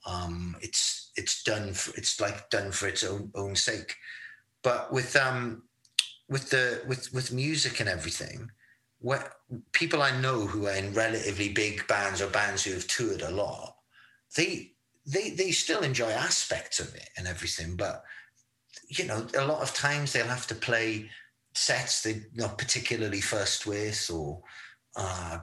Um, 0.06 0.56
it's 0.60 1.10
it's 1.16 1.42
done 1.42 1.72
for 1.72 1.94
it's 1.96 2.20
like 2.20 2.48
done 2.50 2.70
for 2.72 2.86
its 2.86 3.04
own 3.04 3.30
own 3.34 3.56
sake. 3.56 3.96
But 4.62 4.92
with 4.92 5.16
um 5.16 5.64
with 6.28 6.50
the 6.50 6.82
with 6.86 7.12
with 7.12 7.32
music 7.32 7.80
and 7.80 7.88
everything, 7.88 8.50
what 9.00 9.32
people 9.72 10.02
I 10.02 10.18
know 10.20 10.46
who 10.46 10.66
are 10.66 10.76
in 10.76 10.94
relatively 10.94 11.48
big 11.48 11.86
bands 11.88 12.20
or 12.22 12.28
bands 12.28 12.62
who 12.62 12.72
have 12.72 12.86
toured 12.86 13.22
a 13.22 13.30
lot, 13.30 13.76
they 14.36 14.72
they 15.06 15.30
they 15.30 15.50
still 15.50 15.82
enjoy 15.82 16.10
aspects 16.10 16.78
of 16.78 16.94
it 16.94 17.10
and 17.16 17.26
everything, 17.26 17.76
but 17.76 18.04
you 18.98 19.06
know, 19.06 19.26
a 19.38 19.44
lot 19.44 19.62
of 19.62 19.74
times 19.74 20.12
they'll 20.12 20.26
have 20.26 20.46
to 20.48 20.54
play 20.54 21.08
sets 21.54 22.02
they're 22.02 22.22
not 22.34 22.56
particularly 22.56 23.20
first 23.20 23.66
with 23.66 24.10
or 24.12 24.42
uh, 24.96 25.38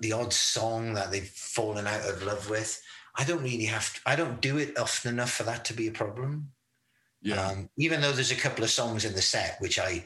the 0.00 0.12
odd 0.12 0.32
song 0.32 0.92
that 0.94 1.10
they've 1.10 1.28
fallen 1.28 1.86
out 1.86 2.06
of 2.08 2.22
love 2.22 2.50
with. 2.50 2.80
I 3.16 3.24
don't 3.24 3.42
really 3.42 3.64
have 3.64 3.94
to, 3.94 4.00
I 4.06 4.16
don't 4.16 4.40
do 4.40 4.58
it 4.58 4.78
often 4.78 5.14
enough 5.14 5.32
for 5.32 5.44
that 5.44 5.64
to 5.66 5.74
be 5.74 5.88
a 5.88 5.92
problem. 5.92 6.50
Yeah. 7.22 7.40
Um, 7.40 7.70
even 7.78 8.00
though 8.00 8.12
there's 8.12 8.32
a 8.32 8.36
couple 8.36 8.64
of 8.64 8.70
songs 8.70 9.04
in 9.04 9.14
the 9.14 9.22
set 9.22 9.56
which 9.60 9.78
I 9.78 10.04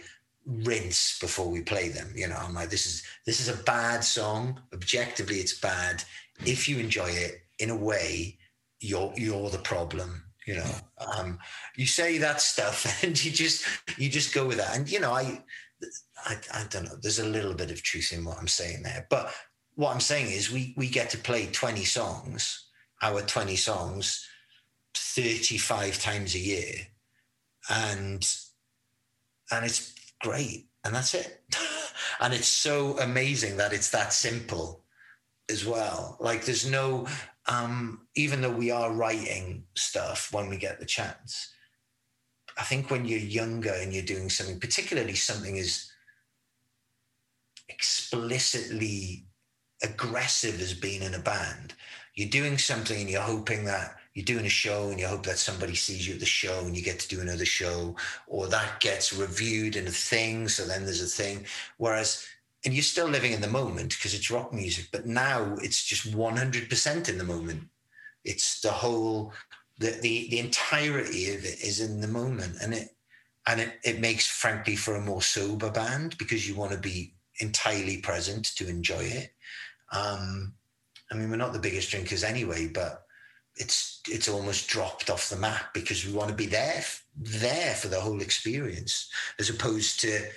rinse 0.48 1.18
before 1.20 1.48
we 1.48 1.60
play 1.60 1.88
them. 1.88 2.12
You 2.16 2.28
know, 2.28 2.36
I'm 2.36 2.54
like, 2.54 2.70
this 2.70 2.86
is 2.86 3.02
this 3.26 3.40
is 3.40 3.48
a 3.48 3.62
bad 3.64 4.02
song. 4.02 4.60
Objectively, 4.72 5.36
it's 5.36 5.58
bad. 5.58 6.02
If 6.44 6.68
you 6.68 6.78
enjoy 6.78 7.10
it 7.10 7.42
in 7.58 7.70
a 7.70 7.76
way, 7.76 8.38
you're 8.80 9.12
you're 9.16 9.50
the 9.50 9.58
problem. 9.58 10.24
You 10.48 10.54
know, 10.54 10.74
um, 11.14 11.38
you 11.76 11.84
say 11.84 12.16
that 12.16 12.40
stuff 12.40 13.02
and 13.04 13.22
you 13.22 13.30
just 13.30 13.66
you 13.98 14.08
just 14.08 14.32
go 14.32 14.46
with 14.46 14.56
that. 14.56 14.74
And 14.74 14.90
you 14.90 14.98
know, 14.98 15.12
I, 15.12 15.42
I 16.24 16.36
I 16.54 16.64
don't 16.70 16.84
know. 16.84 16.96
There's 17.02 17.18
a 17.18 17.26
little 17.26 17.52
bit 17.52 17.70
of 17.70 17.82
truth 17.82 18.14
in 18.14 18.24
what 18.24 18.38
I'm 18.38 18.48
saying 18.48 18.82
there, 18.82 19.06
but 19.10 19.30
what 19.74 19.92
I'm 19.92 20.00
saying 20.00 20.32
is 20.32 20.50
we 20.50 20.72
we 20.74 20.88
get 20.88 21.10
to 21.10 21.18
play 21.18 21.48
20 21.52 21.84
songs, 21.84 22.64
our 23.02 23.20
20 23.20 23.56
songs, 23.56 24.26
35 24.96 26.00
times 26.00 26.34
a 26.34 26.38
year, 26.38 26.72
and 27.68 28.26
and 29.50 29.66
it's 29.66 29.92
great, 30.22 30.70
and 30.82 30.94
that's 30.94 31.12
it. 31.12 31.42
and 32.20 32.32
it's 32.32 32.48
so 32.48 32.98
amazing 33.00 33.58
that 33.58 33.74
it's 33.74 33.90
that 33.90 34.14
simple 34.14 34.82
as 35.50 35.66
well. 35.66 36.16
Like 36.20 36.46
there's 36.46 36.70
no, 36.70 37.06
um, 37.48 38.06
even 38.14 38.42
though 38.42 38.52
we 38.52 38.70
are 38.70 38.92
writing 38.92 39.64
stuff 39.74 40.28
when 40.32 40.48
we 40.48 40.56
get 40.56 40.78
the 40.78 40.86
chance, 40.86 41.52
I 42.58 42.62
think 42.62 42.90
when 42.90 43.04
you're 43.04 43.18
younger 43.18 43.72
and 43.72 43.92
you're 43.92 44.04
doing 44.04 44.28
something, 44.28 44.60
particularly 44.60 45.14
something 45.14 45.58
as 45.58 45.90
explicitly 47.68 49.24
aggressive 49.82 50.60
as 50.60 50.74
being 50.74 51.02
in 51.02 51.14
a 51.14 51.20
band, 51.20 51.74
you're 52.14 52.28
doing 52.28 52.58
something 52.58 53.00
and 53.00 53.08
you're 53.08 53.20
hoping 53.20 53.64
that 53.64 53.96
you're 54.14 54.24
doing 54.24 54.46
a 54.46 54.50
show 54.50 54.90
and 54.90 54.98
you 54.98 55.06
hope 55.06 55.24
that 55.24 55.38
somebody 55.38 55.76
sees 55.76 56.06
you 56.06 56.14
at 56.14 56.20
the 56.20 56.26
show 56.26 56.64
and 56.64 56.76
you 56.76 56.82
get 56.82 56.98
to 56.98 57.08
do 57.08 57.20
another 57.20 57.44
show 57.44 57.94
or 58.26 58.48
that 58.48 58.80
gets 58.80 59.12
reviewed 59.12 59.76
in 59.76 59.86
a 59.86 59.90
thing 59.90 60.48
so 60.48 60.64
then 60.66 60.84
there's 60.84 61.02
a 61.02 61.06
thing. 61.06 61.46
Whereas 61.76 62.26
and 62.64 62.74
you're 62.74 62.82
still 62.82 63.08
living 63.08 63.32
in 63.32 63.40
the 63.40 63.48
moment 63.48 63.90
because 63.90 64.14
it's 64.14 64.30
rock 64.30 64.52
music 64.52 64.86
but 64.90 65.06
now 65.06 65.56
it's 65.62 65.84
just 65.84 66.12
100% 66.12 67.08
in 67.08 67.18
the 67.18 67.24
moment. 67.24 67.62
It's 68.24 68.60
the 68.60 68.70
whole 68.70 69.32
the, 69.78 69.90
the 70.02 70.28
the 70.30 70.40
entirety 70.40 71.32
of 71.34 71.44
it 71.44 71.60
is 71.62 71.80
in 71.80 72.00
the 72.00 72.08
moment 72.08 72.56
and 72.60 72.74
it 72.74 72.88
and 73.46 73.60
it, 73.60 73.78
it 73.84 74.00
makes 74.00 74.26
frankly 74.26 74.76
for 74.76 74.96
a 74.96 75.00
more 75.00 75.22
sober 75.22 75.70
band 75.70 76.18
because 76.18 76.48
you 76.48 76.56
want 76.56 76.72
to 76.72 76.78
be 76.78 77.14
entirely 77.38 77.98
present 77.98 78.44
to 78.56 78.68
enjoy 78.68 79.02
it. 79.02 79.32
Um 79.92 80.54
i 81.10 81.14
mean 81.14 81.30
we're 81.30 81.36
not 81.36 81.54
the 81.54 81.58
biggest 81.58 81.90
drinkers 81.90 82.22
anyway 82.22 82.68
but 82.68 83.06
it's 83.56 84.00
it's 84.08 84.28
almost 84.28 84.68
dropped 84.68 85.10
off 85.10 85.28
the 85.28 85.36
map 85.36 85.74
because 85.74 86.06
we 86.06 86.12
want 86.12 86.28
to 86.28 86.34
be 86.34 86.46
there 86.46 86.82
there 87.16 87.74
for 87.74 87.88
the 87.88 88.00
whole 88.00 88.20
experience 88.20 89.10
as 89.38 89.50
opposed 89.50 90.00
to 90.00 90.28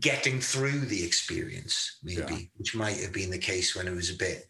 getting 0.00 0.40
through 0.40 0.80
the 0.80 1.04
experience 1.04 1.98
maybe 2.02 2.20
yeah. 2.20 2.38
which 2.56 2.74
might 2.74 2.98
have 3.00 3.12
been 3.12 3.30
the 3.30 3.38
case 3.38 3.74
when 3.74 3.86
it 3.86 3.94
was 3.94 4.10
a 4.10 4.16
bit 4.16 4.48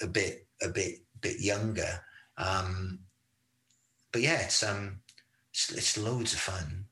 a 0.00 0.06
bit 0.06 0.46
a 0.62 0.68
bit 0.68 0.98
bit 1.20 1.40
younger 1.40 2.00
um 2.38 2.98
but 4.12 4.20
yeah 4.20 4.40
it's 4.40 4.62
um 4.62 5.00
it's, 5.52 5.72
it's 5.72 5.98
loads 5.98 6.32
of 6.32 6.38
fun 6.38 6.84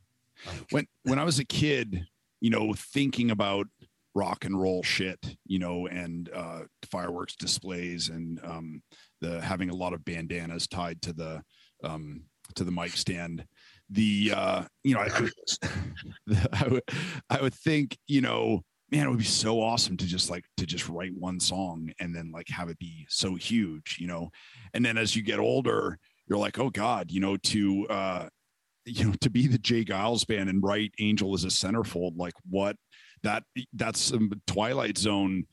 like, 0.46 0.66
when 0.70 0.86
when 1.02 1.18
i 1.18 1.24
was 1.24 1.38
a 1.38 1.44
kid 1.44 2.06
you 2.40 2.50
know 2.50 2.72
thinking 2.74 3.30
about 3.30 3.66
rock 4.14 4.44
and 4.44 4.60
roll 4.60 4.82
shit 4.82 5.36
you 5.46 5.58
know 5.58 5.86
and 5.88 6.30
uh 6.34 6.60
fireworks 6.84 7.36
displays 7.36 8.08
and 8.08 8.40
um 8.44 8.82
the 9.20 9.40
having 9.40 9.70
a 9.70 9.74
lot 9.74 9.92
of 9.92 10.04
bandanas 10.04 10.66
tied 10.66 11.00
to 11.02 11.12
the 11.12 11.42
um, 11.82 12.22
to 12.54 12.64
the 12.64 12.72
mic 12.72 12.90
stand. 12.90 13.44
The 13.90 14.32
uh, 14.34 14.62
you 14.82 14.94
know, 14.94 15.00
I, 15.00 15.28
I, 16.52 16.68
would 16.68 16.82
I 17.30 17.42
would 17.42 17.54
think 17.54 17.96
you 18.06 18.20
know, 18.20 18.62
man, 18.90 19.06
it 19.06 19.10
would 19.10 19.18
be 19.18 19.24
so 19.24 19.60
awesome 19.60 19.96
to 19.98 20.06
just 20.06 20.30
like 20.30 20.44
to 20.56 20.66
just 20.66 20.88
write 20.88 21.12
one 21.16 21.40
song 21.40 21.90
and 22.00 22.14
then 22.14 22.30
like 22.32 22.48
have 22.48 22.68
it 22.68 22.78
be 22.78 23.06
so 23.08 23.34
huge, 23.34 23.98
you 24.00 24.06
know. 24.06 24.30
And 24.72 24.84
then 24.84 24.96
as 24.96 25.14
you 25.14 25.22
get 25.22 25.38
older, 25.38 25.98
you're 26.28 26.38
like, 26.38 26.58
oh 26.58 26.70
God, 26.70 27.10
you 27.10 27.20
know, 27.20 27.36
to 27.36 27.86
uh, 27.88 28.28
you 28.84 29.06
know, 29.06 29.14
to 29.20 29.30
be 29.30 29.46
the 29.46 29.58
J. 29.58 29.84
Geils 29.84 30.26
band 30.26 30.48
and 30.48 30.62
write 30.62 30.92
Angel 30.98 31.34
as 31.34 31.44
a 31.44 31.48
centerfold, 31.48 32.16
like 32.16 32.34
what 32.48 32.76
that 33.22 33.42
that's 33.72 34.00
some 34.00 34.30
Twilight 34.46 34.98
Zone 34.98 35.44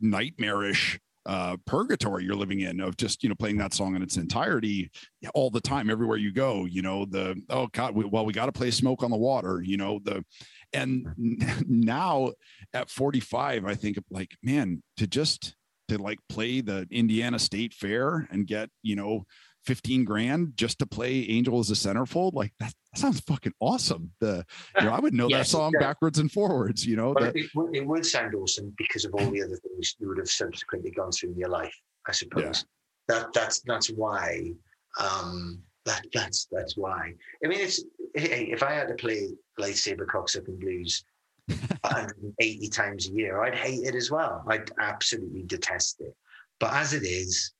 nightmarish 0.00 0.98
uh, 1.26 1.56
purgatory 1.66 2.24
you're 2.24 2.34
living 2.34 2.60
in 2.60 2.80
of 2.80 2.96
just 2.96 3.22
you 3.22 3.28
know 3.28 3.34
playing 3.34 3.56
that 3.56 3.72
song 3.72 3.94
in 3.94 4.02
its 4.02 4.16
entirety 4.16 4.90
all 5.34 5.50
the 5.50 5.60
time 5.60 5.88
everywhere 5.88 6.16
you 6.16 6.32
go 6.32 6.64
you 6.64 6.82
know 6.82 7.04
the 7.04 7.40
oh 7.50 7.68
god 7.72 7.94
we, 7.94 8.04
well 8.04 8.24
we 8.24 8.32
got 8.32 8.46
to 8.46 8.52
play 8.52 8.70
smoke 8.70 9.02
on 9.02 9.10
the 9.10 9.16
water 9.16 9.62
you 9.64 9.76
know 9.76 10.00
the 10.02 10.24
and 10.72 11.06
now 11.68 12.32
at 12.74 12.90
45 12.90 13.64
i 13.64 13.74
think 13.74 13.98
like 14.10 14.32
man 14.42 14.82
to 14.96 15.06
just 15.06 15.54
to 15.88 15.98
like 15.98 16.18
play 16.28 16.60
the 16.60 16.86
indiana 16.90 17.38
state 17.38 17.72
fair 17.72 18.26
and 18.30 18.46
get 18.46 18.68
you 18.82 18.96
know 18.96 19.24
15 19.64 20.04
grand 20.04 20.52
just 20.56 20.78
to 20.80 20.86
play 20.86 21.26
Angel 21.28 21.58
as 21.58 21.70
a 21.70 21.74
centerfold. 21.74 22.34
Like 22.34 22.52
that, 22.58 22.72
that 22.92 22.98
sounds 22.98 23.20
fucking 23.20 23.52
awesome. 23.60 24.10
The 24.20 24.44
you 24.78 24.86
know, 24.86 24.92
I 24.92 25.00
would 25.00 25.14
know 25.14 25.28
yes, 25.28 25.38
that 25.38 25.56
song 25.56 25.72
backwards 25.78 26.18
and 26.18 26.30
forwards, 26.30 26.84
you 26.86 26.96
know. 26.96 27.14
But 27.14 27.36
it, 27.36 27.46
it, 27.72 27.86
would 27.86 28.04
sound 28.04 28.34
awesome 28.34 28.74
because 28.76 29.04
of 29.04 29.14
all 29.14 29.30
the 29.30 29.42
other 29.42 29.56
things 29.56 29.96
you 29.98 30.08
would 30.08 30.18
have 30.18 30.30
subsequently 30.30 30.90
gone 30.90 31.12
through 31.12 31.32
in 31.32 31.38
your 31.38 31.48
life, 31.48 31.74
I 32.06 32.12
suppose. 32.12 32.64
Yeah. 33.08 33.20
That 33.20 33.32
that's 33.32 33.60
that's 33.62 33.88
why 33.88 34.52
um 35.00 35.60
that 35.84 36.04
that's 36.12 36.46
that's 36.50 36.76
why. 36.76 37.12
I 37.44 37.48
mean 37.48 37.60
it's 37.60 37.84
hey, 38.14 38.48
if 38.50 38.62
I 38.62 38.72
had 38.72 38.88
to 38.88 38.94
play 38.94 39.28
lightsaber 39.58 40.06
cocksucking 40.06 40.60
blues 40.60 41.04
180 41.48 42.68
times 42.68 43.08
a 43.08 43.12
year, 43.12 43.42
I'd 43.42 43.54
hate 43.54 43.84
it 43.84 43.94
as 43.94 44.10
well. 44.10 44.44
I'd 44.48 44.70
absolutely 44.80 45.42
detest 45.42 46.00
it. 46.00 46.14
But 46.60 46.74
as 46.74 46.94
it 46.94 47.02
is, 47.02 47.52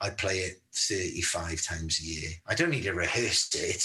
I 0.00 0.10
play 0.10 0.38
it 0.38 0.62
35 0.74 1.62
times 1.62 2.00
a 2.00 2.04
year. 2.04 2.30
I 2.46 2.54
don't 2.54 2.70
need 2.70 2.84
to 2.84 2.92
rehearse 2.92 3.54
it. 3.54 3.84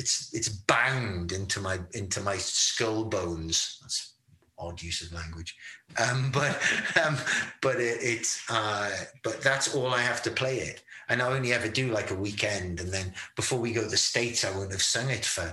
It's 0.00 0.32
it's 0.32 0.48
bound 0.48 1.32
into 1.32 1.60
my 1.60 1.80
into 1.92 2.20
my 2.20 2.36
skull 2.36 3.04
bones. 3.04 3.78
That's 3.82 4.14
odd 4.56 4.80
use 4.82 5.02
of 5.02 5.12
language, 5.12 5.56
um, 5.98 6.30
but 6.32 6.56
um, 7.04 7.16
but 7.60 7.80
it, 7.80 7.98
it's 8.00 8.48
uh, 8.48 8.90
but 9.24 9.40
that's 9.40 9.74
all 9.74 9.92
I 9.92 10.00
have 10.00 10.22
to 10.22 10.30
play 10.30 10.58
it. 10.58 10.82
And 11.08 11.22
I 11.22 11.32
only 11.32 11.52
ever 11.52 11.68
do 11.68 11.90
like 11.90 12.10
a 12.10 12.14
weekend, 12.14 12.80
and 12.80 12.92
then 12.92 13.12
before 13.34 13.58
we 13.58 13.72
go 13.72 13.82
to 13.82 13.88
the 13.88 13.96
states, 13.96 14.44
I 14.44 14.56
won't 14.56 14.72
have 14.72 14.82
sung 14.82 15.10
it 15.10 15.24
for 15.24 15.52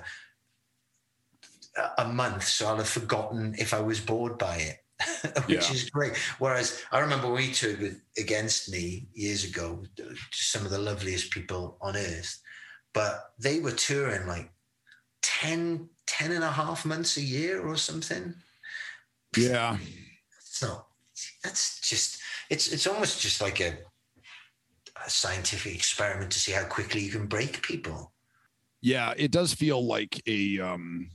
a 1.97 2.07
month, 2.07 2.43
so 2.43 2.67
I'll 2.67 2.77
have 2.77 2.87
forgotten 2.87 3.55
if 3.57 3.73
I 3.73 3.81
was 3.81 3.99
bored 3.99 4.37
by 4.37 4.57
it. 4.57 4.84
which 5.45 5.69
yeah. 5.69 5.73
is 5.73 5.89
great. 5.89 6.15
Whereas 6.39 6.81
I 6.91 6.99
remember 6.99 7.31
we 7.31 7.51
toured 7.51 7.79
with 7.79 8.01
Against 8.17 8.71
Me 8.71 9.07
years 9.13 9.43
ago, 9.43 9.83
some 10.31 10.65
of 10.65 10.71
the 10.71 10.79
loveliest 10.79 11.31
people 11.31 11.77
on 11.81 11.95
earth, 11.95 12.41
but 12.93 13.31
they 13.39 13.59
were 13.59 13.71
touring 13.71 14.27
like 14.27 14.51
10, 15.21 15.89
10 16.07 16.31
and 16.31 16.43
a 16.43 16.51
half 16.51 16.85
months 16.85 17.17
a 17.17 17.21
year 17.21 17.65
or 17.65 17.75
something. 17.75 18.33
Yeah. 19.35 19.77
So 20.39 20.85
that's 21.43 21.81
just, 21.81 22.19
it's, 22.49 22.71
it's 22.71 22.87
almost 22.87 23.21
just 23.21 23.41
like 23.41 23.59
a, 23.59 23.77
a 25.05 25.09
scientific 25.09 25.75
experiment 25.75 26.31
to 26.31 26.39
see 26.39 26.51
how 26.53 26.63
quickly 26.65 27.01
you 27.01 27.11
can 27.11 27.27
break 27.27 27.61
people. 27.61 28.13
Yeah, 28.81 29.13
it 29.17 29.31
does 29.31 29.53
feel 29.53 29.85
like 29.85 30.21
a, 30.27 30.59
um, 30.59 31.09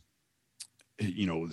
you 0.98 1.26
know, 1.26 1.48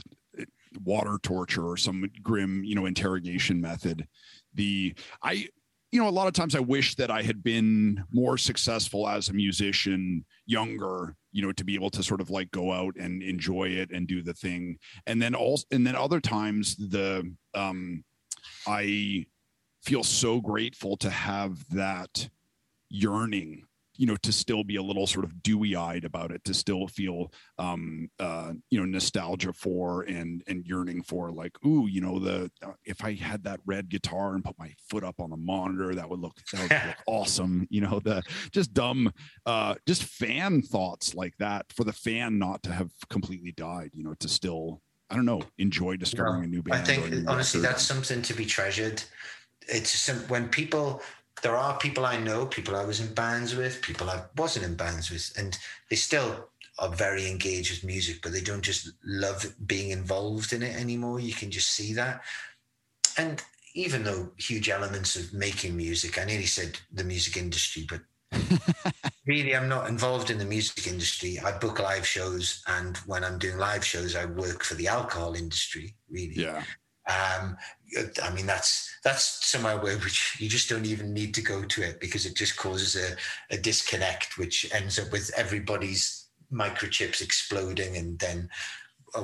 water 0.84 1.18
torture 1.24 1.66
or 1.66 1.78
some 1.78 2.10
grim, 2.24 2.64
you 2.64 2.76
know, 2.76 2.86
interrogation 2.86 3.60
method. 3.62 4.08
The 4.54 4.96
I 5.24 5.48
you 5.92 6.02
know, 6.02 6.10
a 6.10 6.12
lot 6.12 6.28
of 6.28 6.34
times 6.34 6.54
I 6.54 6.60
wish 6.60 6.96
that 6.96 7.10
I 7.10 7.22
had 7.22 7.44
been 7.44 8.04
more 8.12 8.38
successful 8.38 9.08
as 9.08 9.30
a 9.30 9.34
musician 9.34 10.26
younger, 10.46 11.16
you 11.32 11.42
know, 11.42 11.54
to 11.54 11.64
be 11.64 11.76
able 11.76 11.90
to 11.92 12.04
sort 12.04 12.20
of 12.20 12.30
like 12.30 12.52
go 12.52 12.74
out 12.74 12.96
and 13.00 13.24
enjoy 13.24 13.70
it 13.70 13.92
and 13.92 14.06
do 14.06 14.22
the 14.22 14.34
thing. 14.34 14.78
And 15.06 15.22
then 15.22 15.34
also, 15.34 15.66
and 15.72 15.88
then 15.88 15.96
other 15.96 16.20
times 16.20 16.76
the, 16.76 17.34
um, 17.54 18.04
I 18.68 19.28
feel 19.82 20.04
so 20.04 20.42
grateful 20.42 20.98
to 20.98 21.10
have 21.10 21.66
that 21.70 22.30
yearning 22.90 23.64
you 23.98 24.06
know 24.06 24.16
to 24.18 24.32
still 24.32 24.64
be 24.64 24.76
a 24.76 24.82
little 24.82 25.08
sort 25.08 25.26
of 25.26 25.44
dewy 25.44 25.76
eyed 25.76 26.06
about 26.06 26.32
it 26.32 26.44
to 26.44 26.54
still 26.54 26.88
feel 26.88 27.32
um 27.58 28.10
uh 28.20 28.54
you 28.70 28.80
know 28.80 28.86
nostalgia 28.86 29.54
for 29.54 30.04
and 30.04 30.44
and 30.48 30.66
yearning 30.66 31.02
for 31.02 31.32
like 31.32 31.54
ooh 31.66 31.88
you 31.88 32.02
know 32.02 32.20
the 32.20 32.50
uh, 32.64 32.72
if 32.86 33.04
i 33.04 33.14
had 33.14 33.44
that 33.44 33.60
red 33.66 33.90
guitar 33.90 34.36
and 34.36 34.44
put 34.44 34.58
my 34.60 34.72
foot 34.90 35.04
up 35.04 35.20
on 35.20 35.30
the 35.30 35.38
monitor 35.38 35.94
that 35.96 36.10
would 36.10 36.20
look 36.20 36.36
that 36.52 36.62
would 36.62 36.72
look 36.88 36.98
awesome 37.08 37.68
you 37.70 37.82
know 37.82 38.00
the 38.00 38.22
just 38.52 38.74
dumb 38.74 39.12
uh 39.46 39.76
just 39.88 40.04
fan 40.04 40.62
thoughts 40.62 41.16
like 41.16 41.36
that 41.38 41.66
for 41.74 41.84
the 41.84 41.94
fan 41.94 42.38
not 42.38 42.64
to 42.64 42.72
have 42.72 42.92
completely 43.10 43.52
died 43.52 43.92
you 43.94 44.04
know 44.04 44.14
to 44.20 44.28
still 44.28 44.82
I 45.10 45.16
don't 45.16 45.26
know, 45.26 45.42
enjoy 45.58 45.96
discovering 45.96 46.40
well, 46.40 46.44
a 46.44 46.48
new 46.48 46.62
band. 46.62 46.82
I 46.82 46.84
think 46.84 47.30
honestly, 47.30 47.62
record. 47.62 47.74
that's 47.74 47.84
something 47.84 48.22
to 48.24 48.34
be 48.34 48.46
treasured. 48.46 49.04
It's 49.68 49.92
some, 49.92 50.18
when 50.28 50.50
people, 50.50 51.02
there 51.42 51.56
are 51.56 51.78
people 51.78 52.06
I 52.06 52.18
know, 52.18 52.46
people 52.46 52.76
I 52.76 52.86
was 52.86 53.00
in 53.00 53.14
bands 53.14 53.56
with, 53.56 53.82
people 53.82 54.10
I 54.10 54.24
wasn't 54.36 54.66
in 54.66 54.76
bands 54.76 55.12
with, 55.12 55.32
and 55.38 55.58
they 55.90 55.96
still 55.96 56.50
are 56.80 56.90
very 56.90 57.28
engaged 57.28 57.72
with 57.72 57.84
music, 57.84 58.22
but 58.22 58.32
they 58.32 58.42
don't 58.42 58.62
just 58.62 58.92
love 59.06 59.54
being 59.66 59.92
involved 59.92 60.54
in 60.54 60.62
it 60.62 60.76
anymore. 60.76 61.20
You 61.20 61.34
can 61.34 61.52
just 61.52 61.70
see 61.70 61.94
that. 61.94 62.22
And 63.18 63.44
even 63.74 64.04
though 64.04 64.32
huge 64.38 64.70
elements 64.70 65.16
of 65.16 65.34
making 65.34 65.76
music, 65.76 66.18
I 66.18 66.26
nearly 66.26 66.46
said 66.46 66.80
the 66.92 67.04
music 67.04 67.38
industry, 67.38 67.88
but 67.88 68.02
really, 69.26 69.56
I'm 69.56 69.70
not 69.70 69.90
involved 69.90 70.30
in 70.30 70.38
the 70.38 70.46
music 70.46 70.88
industry. 70.88 71.40
I 71.40 71.58
book 71.58 71.80
live 71.80 72.06
shows, 72.06 72.64
and 72.68 72.98
when 73.06 73.24
I'm 73.24 73.38
doing 73.38 73.58
live 73.58 73.86
shows, 73.86 74.16
I 74.16 74.26
work 74.26 74.64
for 74.64 74.76
the 74.76 74.88
alcohol 74.88 75.34
industry. 75.34 75.96
Really, 76.10 76.36
yeah. 76.36 76.64
Um, 77.08 77.56
I 78.24 78.34
mean, 78.34 78.46
that's 78.46 78.94
that's 79.04 79.46
somewhere 79.46 79.78
where 79.78 79.98
which 79.98 80.36
you 80.40 80.50
just 80.50 80.70
don't 80.70 80.86
even 80.86 81.14
need 81.14 81.34
to 81.36 81.42
go 81.42 81.64
to 81.64 81.82
it 81.82 82.00
because 82.00 82.26
it 82.26 82.36
just 82.36 82.58
causes 82.58 82.96
a, 82.96 83.16
a 83.54 83.58
disconnect, 83.58 84.38
which 84.38 84.70
ends 84.74 85.00
up 85.00 85.12
with 85.12 85.32
everybody's 85.36 86.28
microchips 86.52 87.22
exploding, 87.22 87.98
and 87.98 88.20
then 88.20 88.50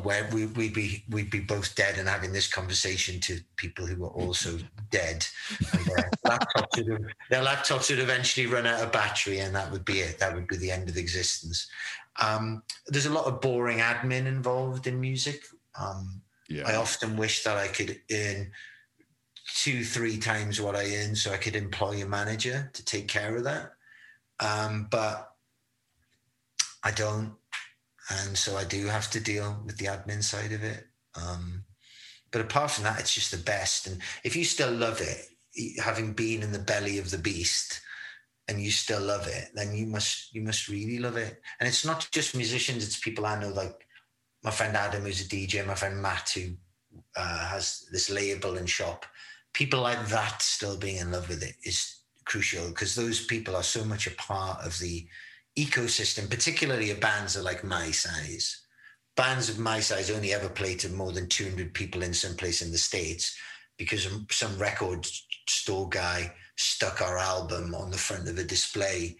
where 0.02 0.28
we, 0.32 0.46
would 0.46 0.74
be 0.74 1.04
we'd 1.10 1.30
be 1.30 1.40
both 1.40 1.76
dead 1.76 1.98
and 1.98 2.08
having 2.08 2.32
this 2.32 2.48
conversation 2.48 3.20
to 3.20 3.40
people 3.58 3.86
who 3.86 3.98
were 3.98 4.10
also 4.10 4.58
dead. 4.90 5.26
And 5.74 5.86
their, 5.86 6.12
laptops 6.26 6.78
would, 6.78 7.14
their 7.30 7.44
laptops 7.44 7.90
would 7.90 8.00
eventually 8.00 8.48
run 8.48 8.66
out 8.66 8.82
of 8.82 8.92
battery, 8.92 9.40
and 9.40 9.56
that 9.56 9.72
would 9.72 9.86
be 9.86 10.00
it. 10.00 10.20
That 10.20 10.34
would 10.34 10.48
be 10.48 10.58
the 10.58 10.72
end 10.72 10.90
of 10.90 10.98
existence. 10.98 11.68
Um, 12.22 12.64
there's 12.88 13.08
a 13.08 13.14
lot 13.14 13.26
of 13.26 13.42
boring 13.42 13.80
admin 13.80 14.26
involved 14.26 14.88
in 14.88 15.00
music. 15.00 15.42
Um, 15.80 16.22
yeah. 16.50 16.68
I 16.68 16.76
often 16.76 17.18
wish 17.18 17.44
that 17.44 17.58
I 17.58 17.68
could 17.68 18.00
earn 18.12 18.52
two, 19.56 19.84
three 19.84 20.18
times 20.18 20.60
what 20.60 20.76
I 20.76 20.96
earn, 20.96 21.16
so 21.16 21.32
I 21.32 21.38
could 21.38 21.56
employ 21.56 22.02
a 22.02 22.06
manager 22.06 22.70
to 22.74 22.86
take 22.86 23.08
care 23.08 23.36
of 23.36 23.44
that. 23.44 23.74
Um, 24.40 24.88
but 24.90 25.30
I 26.84 26.92
don't 26.92 27.36
and 28.10 28.38
so 28.38 28.58
I 28.58 28.64
do 28.64 28.88
have 28.88 29.10
to 29.12 29.20
deal 29.20 29.62
with 29.66 29.78
the 29.78 29.86
admin 29.86 30.24
side 30.24 30.52
of 30.52 30.64
it. 30.64 30.88
Um, 31.16 31.64
but 32.32 32.42
apart 32.42 32.72
from 32.72 32.84
that, 32.84 33.00
it's 33.00 33.14
just 33.14 33.32
the 33.32 33.38
best. 33.38 33.88
And 33.88 34.02
if 34.24 34.36
you 34.36 34.44
still 34.44 34.72
love 34.72 35.00
it, 35.00 35.80
having 35.82 36.14
been 36.14 36.44
in 36.44 36.52
the 36.52 36.60
belly 36.60 36.98
of 36.98 37.12
the 37.12 37.18
beast, 37.18 37.82
and 38.48 38.62
you 38.62 38.72
still 38.72 39.02
love 39.02 39.28
it, 39.28 39.50
then 39.54 39.74
you 39.74 39.86
must 39.86 40.34
you 40.36 40.42
must 40.42 40.68
really 40.68 41.00
love 41.00 41.16
it. 41.16 41.42
And 41.60 41.68
it's 41.68 41.86
not 41.86 42.10
just 42.12 42.36
musicians; 42.36 42.84
it's 42.84 43.00
people 43.00 43.26
I 43.26 43.40
know, 43.40 43.50
like 43.50 43.88
my 44.44 44.52
friend 44.52 44.76
Adam, 44.76 45.04
who's 45.04 45.22
a 45.22 45.26
DJ, 45.26 45.66
my 45.66 45.76
friend 45.76 46.02
Matt, 46.02 46.30
who 46.36 46.54
uh, 47.16 47.48
has 47.48 47.88
this 47.92 48.10
label 48.10 48.58
and 48.58 48.70
shop. 48.70 49.06
People 49.54 49.82
like 49.82 50.06
that 50.08 50.42
still 50.42 50.78
being 50.78 50.98
in 50.98 51.12
love 51.12 51.30
with 51.30 51.44
it 51.44 51.56
is 51.64 52.02
crucial 52.26 52.68
because 52.70 52.96
those 52.96 53.26
people 53.26 53.56
are 53.56 53.64
so 53.64 53.84
much 53.84 54.08
a 54.08 54.12
part 54.12 54.66
of 54.66 54.78
the 54.80 55.08
ecosystem, 55.58 56.30
particularly 56.30 56.92
of 56.92 57.00
bands 57.00 57.38
are 57.38 57.44
like 57.44 57.64
my 57.64 57.92
size. 57.92 58.62
Bands 59.16 59.50
of 59.50 59.60
my 59.60 59.80
size 59.80 60.10
only 60.10 60.34
ever 60.34 60.50
play 60.50 60.76
to 60.76 60.90
more 60.90 61.12
than 61.12 61.28
200 61.28 61.74
people 61.74 62.02
in 62.02 62.14
some 62.14 62.36
place 62.36 62.62
in 62.62 62.72
the 62.72 62.78
States 62.78 63.38
because 63.78 64.08
some 64.32 64.58
record 64.58 65.08
store 65.48 65.88
guy 65.90 66.34
stuck 66.56 67.02
our 67.02 67.18
album 67.18 67.76
on 67.76 67.92
the 67.92 67.98
front 67.98 68.28
of 68.28 68.38
a 68.38 68.44
display 68.44 69.16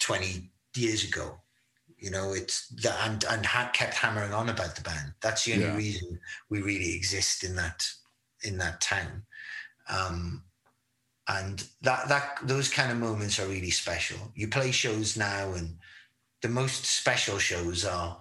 20 0.00 0.50
years 0.74 1.04
ago. 1.04 1.38
You 1.98 2.10
know, 2.10 2.32
it's 2.32 2.68
that 2.82 2.96
and, 3.08 3.24
and 3.30 3.46
ha- 3.46 3.70
kept 3.72 3.94
hammering 3.94 4.32
on 4.32 4.48
about 4.48 4.76
the 4.76 4.82
band. 4.82 5.14
That's 5.22 5.44
the 5.44 5.54
only 5.54 5.64
yeah. 5.64 5.76
reason 5.76 6.20
we 6.50 6.60
really 6.60 6.94
exist 6.94 7.42
in 7.42 7.56
that 7.56 7.86
in 8.42 8.58
that 8.58 8.80
town. 8.80 9.22
Um, 9.88 10.42
and 11.28 11.66
that 11.82 12.08
that 12.08 12.38
those 12.42 12.68
kind 12.68 12.92
of 12.92 12.98
moments 12.98 13.40
are 13.40 13.46
really 13.46 13.70
special 13.70 14.18
you 14.34 14.48
play 14.48 14.70
shows 14.70 15.16
now 15.16 15.52
and 15.54 15.76
the 16.42 16.48
most 16.48 16.84
special 16.84 17.38
shows 17.38 17.84
are 17.84 18.20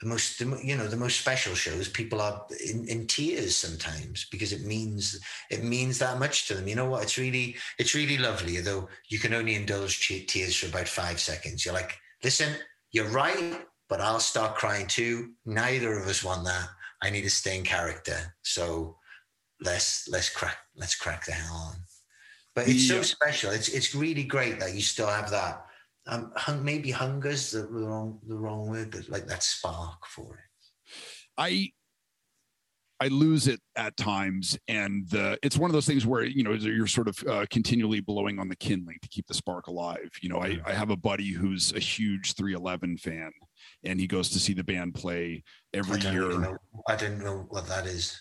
the 0.00 0.08
most 0.08 0.40
you 0.40 0.76
know 0.76 0.86
the 0.86 0.96
most 0.96 1.20
special 1.20 1.54
shows 1.54 1.88
people 1.88 2.20
are 2.20 2.46
in, 2.66 2.86
in 2.88 3.06
tears 3.06 3.56
sometimes 3.56 4.26
because 4.30 4.52
it 4.52 4.64
means 4.64 5.18
it 5.50 5.62
means 5.62 5.98
that 5.98 6.18
much 6.18 6.48
to 6.48 6.54
them 6.54 6.68
you 6.68 6.74
know 6.74 6.88
what 6.88 7.02
it's 7.02 7.18
really 7.18 7.56
it's 7.78 7.94
really 7.94 8.18
lovely 8.18 8.58
though 8.60 8.88
you 9.08 9.18
can 9.18 9.34
only 9.34 9.54
indulge 9.54 10.06
tears 10.26 10.56
for 10.56 10.66
about 10.66 10.88
five 10.88 11.20
seconds 11.20 11.64
you're 11.64 11.74
like 11.74 11.98
listen 12.22 12.52
you're 12.92 13.08
right 13.08 13.60
but 13.88 14.00
i'll 14.00 14.20
start 14.20 14.56
crying 14.56 14.86
too 14.86 15.30
neither 15.44 15.98
of 15.98 16.06
us 16.06 16.24
want 16.24 16.44
that 16.44 16.68
i 17.02 17.10
need 17.10 17.22
to 17.22 17.30
stay 17.30 17.56
in 17.56 17.64
character 17.64 18.34
so 18.42 18.96
let's 19.62 20.08
let's 20.08 20.28
crack 20.30 20.56
let's 20.76 20.94
crack 20.94 21.24
the 21.24 21.32
hell 21.32 21.54
on. 21.54 21.76
But 22.54 22.68
it's 22.68 22.88
so 22.88 23.02
special. 23.02 23.50
It's 23.50 23.68
it's 23.68 23.94
really 23.94 24.24
great 24.24 24.58
that 24.60 24.74
you 24.74 24.82
still 24.82 25.06
have 25.06 25.30
that. 25.30 25.64
Um, 26.06 26.32
hung, 26.34 26.64
maybe 26.64 26.90
hunger's 26.90 27.52
the 27.52 27.66
wrong 27.68 28.18
the 28.26 28.36
wrong 28.36 28.68
word, 28.68 28.90
but 28.90 29.08
like 29.08 29.26
that 29.26 29.42
spark 29.42 30.06
for 30.06 30.34
it. 30.34 30.92
I 31.38 31.72
I 33.02 33.08
lose 33.08 33.48
it 33.48 33.60
at 33.76 33.96
times, 33.96 34.58
and 34.68 35.12
uh, 35.14 35.36
it's 35.42 35.56
one 35.56 35.70
of 35.70 35.74
those 35.74 35.86
things 35.86 36.04
where 36.04 36.22
you 36.22 36.42
know 36.42 36.52
you're 36.52 36.86
sort 36.86 37.08
of 37.08 37.18
uh, 37.26 37.46
continually 37.50 38.00
blowing 38.00 38.38
on 38.38 38.48
the 38.48 38.56
kindling 38.56 38.98
to 39.00 39.08
keep 39.08 39.26
the 39.26 39.32
spark 39.32 39.68
alive. 39.68 40.10
You 40.20 40.28
know, 40.28 40.38
I, 40.38 40.58
I 40.66 40.72
have 40.72 40.90
a 40.90 40.96
buddy 40.96 41.30
who's 41.30 41.72
a 41.72 41.78
huge 41.78 42.34
311 42.34 42.98
fan, 42.98 43.32
and 43.84 43.98
he 43.98 44.06
goes 44.06 44.28
to 44.30 44.38
see 44.38 44.52
the 44.52 44.64
band 44.64 44.94
play 44.94 45.42
every 45.72 46.02
I 46.02 46.12
year. 46.12 46.38
Know, 46.38 46.58
I 46.88 46.96
didn't 46.96 47.24
know 47.24 47.46
what 47.48 47.66
that 47.68 47.86
is. 47.86 48.20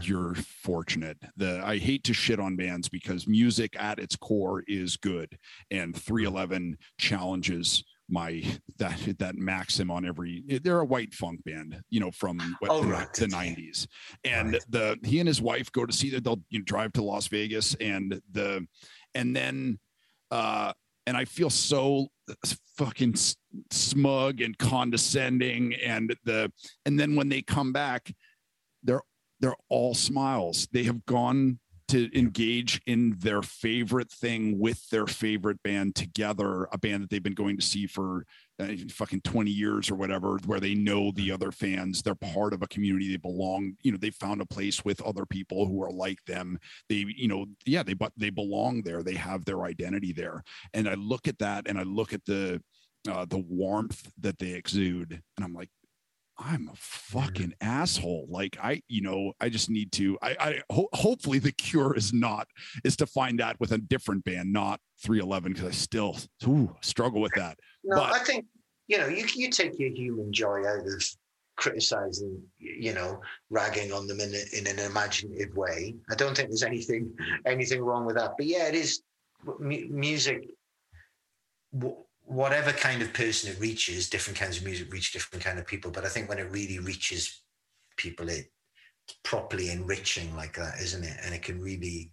you're 0.00 0.34
fortunate. 0.34 1.18
The 1.36 1.60
I 1.62 1.76
hate 1.76 2.04
to 2.04 2.14
shit 2.14 2.40
on 2.40 2.56
bands 2.56 2.88
because 2.88 3.28
music 3.28 3.76
at 3.78 3.98
its 3.98 4.16
core 4.16 4.64
is 4.68 4.96
good, 4.96 5.36
and 5.70 5.94
311 5.94 6.78
challenges 6.98 7.84
my 8.10 8.42
that 8.78 8.98
that 9.18 9.36
maxim 9.36 9.90
on 9.90 10.04
every 10.04 10.42
they're 10.62 10.80
a 10.80 10.84
white 10.84 11.14
funk 11.14 11.42
band 11.44 11.80
you 11.90 12.00
know 12.00 12.10
from 12.10 12.38
what, 12.58 12.70
oh, 12.70 12.82
right. 12.84 13.12
the 13.14 13.26
90s 13.26 13.86
and 14.24 14.52
right. 14.52 14.62
the 14.68 14.98
he 15.04 15.20
and 15.20 15.28
his 15.28 15.40
wife 15.40 15.70
go 15.72 15.86
to 15.86 15.92
see 15.92 16.10
that 16.10 16.24
they'll 16.24 16.42
you 16.50 16.58
know, 16.58 16.64
drive 16.64 16.92
to 16.92 17.02
las 17.02 17.28
vegas 17.28 17.74
and 17.80 18.20
the 18.32 18.66
and 19.14 19.34
then 19.34 19.78
uh 20.30 20.72
and 21.06 21.16
i 21.16 21.24
feel 21.24 21.50
so 21.50 22.08
fucking 22.76 23.14
smug 23.70 24.40
and 24.40 24.56
condescending 24.58 25.74
and 25.74 26.14
the 26.24 26.50
and 26.86 26.98
then 26.98 27.16
when 27.16 27.28
they 27.28 27.42
come 27.42 27.72
back 27.72 28.12
they're 28.82 29.02
they're 29.40 29.56
all 29.68 29.94
smiles 29.94 30.68
they 30.72 30.84
have 30.84 31.04
gone 31.06 31.58
to 31.90 32.18
engage 32.18 32.80
in 32.86 33.16
their 33.18 33.42
favorite 33.42 34.10
thing 34.10 34.58
with 34.58 34.88
their 34.90 35.06
favorite 35.06 35.62
band 35.62 35.94
together, 35.94 36.68
a 36.72 36.78
band 36.78 37.02
that 37.02 37.10
they've 37.10 37.22
been 37.22 37.34
going 37.34 37.56
to 37.56 37.66
see 37.66 37.86
for 37.86 38.24
uh, 38.60 38.68
fucking 38.90 39.20
20 39.22 39.50
years 39.50 39.90
or 39.90 39.96
whatever, 39.96 40.38
where 40.46 40.60
they 40.60 40.74
know 40.74 41.10
the 41.10 41.32
other 41.32 41.50
fans, 41.50 42.02
they're 42.02 42.14
part 42.14 42.52
of 42.52 42.62
a 42.62 42.68
community, 42.68 43.10
they 43.10 43.16
belong, 43.16 43.74
you 43.82 43.90
know, 43.90 43.98
they 43.98 44.10
found 44.10 44.40
a 44.40 44.46
place 44.46 44.84
with 44.84 45.02
other 45.02 45.26
people 45.26 45.66
who 45.66 45.82
are 45.82 45.90
like 45.90 46.24
them. 46.26 46.58
They, 46.88 47.06
you 47.16 47.28
know, 47.28 47.46
yeah, 47.66 47.82
they, 47.82 47.94
but 47.94 48.12
they 48.16 48.30
belong 48.30 48.82
there. 48.82 49.02
They 49.02 49.14
have 49.14 49.44
their 49.44 49.64
identity 49.64 50.12
there. 50.12 50.44
And 50.72 50.88
I 50.88 50.94
look 50.94 51.26
at 51.26 51.38
that 51.38 51.66
and 51.66 51.78
I 51.78 51.82
look 51.82 52.12
at 52.12 52.24
the, 52.24 52.62
uh, 53.08 53.24
the 53.24 53.38
warmth 53.38 54.12
that 54.20 54.38
they 54.38 54.52
exude 54.52 55.22
and 55.36 55.44
i'm 55.44 55.54
like 55.54 55.70
I'm 56.40 56.68
a 56.72 56.76
fucking 56.76 57.54
asshole. 57.60 58.26
Like 58.30 58.56
I, 58.62 58.82
you 58.88 59.02
know, 59.02 59.32
I 59.40 59.48
just 59.50 59.68
need 59.68 59.92
to. 59.92 60.18
I, 60.22 60.36
I 60.40 60.62
ho- 60.72 60.88
hopefully 60.94 61.38
the 61.38 61.52
cure 61.52 61.94
is 61.94 62.12
not 62.12 62.48
is 62.84 62.96
to 62.96 63.06
find 63.06 63.38
that 63.40 63.60
with 63.60 63.72
a 63.72 63.78
different 63.78 64.24
band, 64.24 64.52
not 64.52 64.80
311, 65.02 65.52
because 65.52 65.68
I 65.68 65.72
still 65.72 66.16
ooh, 66.46 66.74
struggle 66.80 67.20
with 67.20 67.32
that. 67.34 67.58
No, 67.84 67.96
but, 67.96 68.12
I 68.14 68.18
think 68.20 68.46
you 68.88 68.98
know 68.98 69.06
you 69.06 69.26
you 69.34 69.50
take 69.50 69.78
your 69.78 69.90
human 69.90 70.32
joy 70.32 70.66
out 70.66 70.86
of 70.86 71.04
criticizing, 71.56 72.42
you 72.58 72.94
know, 72.94 73.20
ragging 73.50 73.92
on 73.92 74.06
them 74.06 74.18
in 74.18 74.32
a, 74.34 74.58
in 74.58 74.66
an 74.66 74.78
imaginative 74.78 75.54
way. 75.54 75.94
I 76.10 76.14
don't 76.14 76.34
think 76.34 76.48
there's 76.48 76.62
anything 76.62 77.14
anything 77.44 77.82
wrong 77.82 78.06
with 78.06 78.16
that. 78.16 78.32
But 78.38 78.46
yeah, 78.46 78.66
it 78.66 78.74
is 78.74 79.02
music 79.68 80.48
whatever 82.30 82.70
kind 82.70 83.02
of 83.02 83.12
person 83.12 83.50
it 83.50 83.58
reaches, 83.58 84.08
different 84.08 84.38
kinds 84.38 84.56
of 84.56 84.64
music 84.64 84.92
reach 84.92 85.12
different 85.12 85.44
kind 85.44 85.58
of 85.58 85.66
people. 85.66 85.90
But 85.90 86.04
I 86.04 86.08
think 86.08 86.28
when 86.28 86.38
it 86.38 86.50
really 86.50 86.78
reaches 86.78 87.42
people, 87.96 88.28
it's 88.28 88.48
properly 89.24 89.70
enriching 89.70 90.34
like 90.36 90.54
that, 90.54 90.80
isn't 90.80 91.02
it? 91.02 91.16
And 91.24 91.34
it 91.34 91.42
can 91.42 91.60
really, 91.60 92.12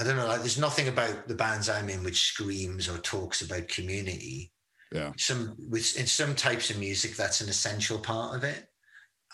I 0.00 0.04
don't 0.04 0.16
know. 0.16 0.26
Like, 0.26 0.40
there's 0.40 0.58
nothing 0.58 0.88
about 0.88 1.28
the 1.28 1.34
bands 1.34 1.68
I'm 1.68 1.90
in 1.90 2.02
which 2.02 2.22
screams 2.22 2.88
or 2.88 2.96
talks 2.98 3.42
about 3.42 3.68
community. 3.68 4.50
Yeah. 4.90 5.12
Some 5.18 5.56
with 5.58 5.94
in 5.98 6.06
some 6.06 6.34
types 6.34 6.70
of 6.70 6.78
music, 6.78 7.14
that's 7.14 7.42
an 7.42 7.50
essential 7.50 7.98
part 7.98 8.36
of 8.36 8.44
it. 8.44 8.66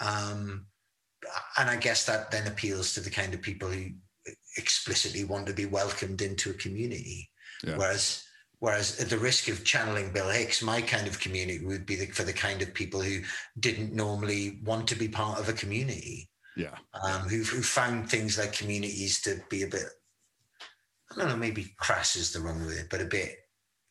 Um, 0.01 0.67
and 1.57 1.71
I 1.71 1.77
guess 1.77 2.05
that 2.07 2.33
then 2.33 2.49
appeals 2.49 2.95
to 2.95 3.01
the 3.01 3.11
kind 3.11 3.33
of 3.33 3.43
people 3.43 3.69
who 3.69 3.91
explicitly 4.57 5.23
want 5.23 5.47
to 5.47 5.53
be 5.53 5.67
welcomed 5.67 6.21
into 6.21 6.51
a 6.51 6.55
community. 6.55 7.31
Yeah. 7.63 7.77
Whereas, 7.77 8.25
whereas 8.61 9.01
at 9.01 9.11
the 9.11 9.19
risk 9.19 9.49
of 9.49 9.65
channeling 9.65 10.13
Bill 10.13 10.29
Hicks, 10.31 10.63
my 10.63 10.81
kind 10.81 11.07
of 11.07 11.19
community 11.19 11.65
would 11.65 11.85
be 11.87 11.97
the, 11.97 12.07
for 12.07 12.23
the 12.23 12.33
kind 12.33 12.63
of 12.63 12.73
people 12.73 13.01
who 13.01 13.21
didn't 13.59 13.93
normally 13.93 14.61
want 14.65 14.87
to 14.89 14.95
be 14.95 15.09
part 15.09 15.41
of 15.41 15.49
a 15.49 15.53
community, 15.55 16.31
Yeah. 16.57 16.77
um, 17.03 17.23
who 17.23 17.43
who 17.43 17.63
found 17.63 18.09
things 18.09 18.39
like 18.39 18.53
communities 18.53 19.21
to 19.23 19.41
be 19.49 19.63
a 19.63 19.67
bit, 19.67 19.89
I 21.11 21.17
don't 21.17 21.29
know, 21.29 21.37
maybe 21.37 21.75
crass 21.79 22.17
is 22.17 22.33
the 22.33 22.41
wrong 22.41 22.65
word, 22.65 22.87
but 22.91 23.01
a 23.01 23.07
bit 23.07 23.37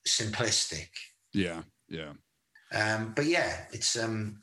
simplistic. 0.07 0.89
Yeah. 1.33 1.63
Yeah. 1.89 2.13
Um, 2.71 3.13
but 3.15 3.25
yeah, 3.25 3.65
it's 3.71 3.97
um, 3.97 4.41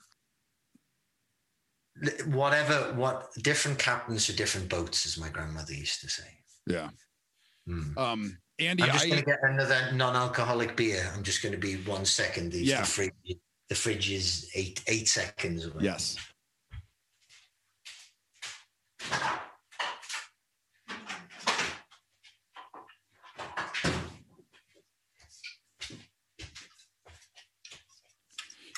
whatever. 2.27 2.93
What 2.95 3.33
different 3.43 3.79
captains 3.79 4.27
for 4.27 4.33
different 4.33 4.69
boats, 4.69 5.07
as 5.07 5.17
my 5.19 5.29
grandmother 5.29 5.73
used 5.73 6.01
to 6.01 6.09
say. 6.09 6.29
Yeah. 6.67 6.91
Hmm. 7.67 7.97
Um, 7.97 8.39
Andy, 8.59 8.83
I'm 8.85 8.91
just 8.93 9.07
going 9.07 9.19
to 9.21 9.25
get 9.25 9.39
another 9.43 9.93
non-alcoholic 9.93 10.77
beer. 10.77 11.11
I'm 11.15 11.23
just 11.23 11.43
going 11.43 11.53
to 11.53 11.59
be 11.59 11.77
one 11.83 12.05
second. 12.05 12.53
These 12.53 12.69
Yeah. 12.69 12.81
the 12.81 12.87
fridge. 12.87 13.13
The 13.69 13.75
fridge 13.75 14.11
is 14.11 14.49
eight 14.55 14.83
eight 14.87 15.09
seconds 15.09 15.67
away. 15.67 15.83
yes. 15.85 16.17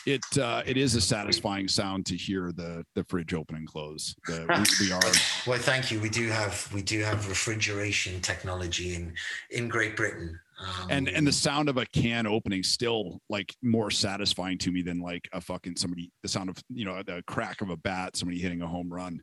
It 0.08 0.38
uh, 0.38 0.62
it 0.64 0.78
is 0.78 0.94
a 0.94 1.00
satisfying 1.00 1.68
sound 1.68 2.06
to 2.06 2.16
hear 2.16 2.50
the 2.52 2.84
the 2.94 3.04
fridge 3.04 3.34
open 3.34 3.56
and 3.56 3.66
close. 3.66 4.14
The, 4.26 4.46
we, 4.80 4.86
we 4.86 4.92
are 4.92 5.00
Well, 5.46 5.58
thank 5.58 5.90
you. 5.90 6.00
We 6.00 6.08
do 6.08 6.28
have 6.28 6.68
we 6.72 6.80
do 6.80 7.00
have 7.00 7.28
refrigeration 7.28 8.20
technology 8.22 8.94
in 8.94 9.12
in 9.50 9.68
Great 9.68 9.96
Britain. 9.96 10.40
Um, 10.60 10.86
and 10.90 11.08
and 11.08 11.26
the 11.26 11.32
sound 11.32 11.68
of 11.68 11.76
a 11.76 11.84
can 11.86 12.26
opening 12.26 12.62
still 12.62 13.20
like 13.28 13.54
more 13.62 13.90
satisfying 13.90 14.56
to 14.58 14.72
me 14.72 14.80
than 14.80 14.98
like 14.98 15.28
a 15.32 15.42
fucking 15.42 15.76
somebody 15.76 16.10
the 16.22 16.28
sound 16.28 16.48
of 16.48 16.56
you 16.68 16.84
know 16.86 17.02
the 17.02 17.22
crack 17.26 17.60
of 17.60 17.70
a 17.70 17.76
bat 17.76 18.16
somebody 18.16 18.40
hitting 18.40 18.62
a 18.62 18.66
home 18.66 18.92
run 18.92 19.20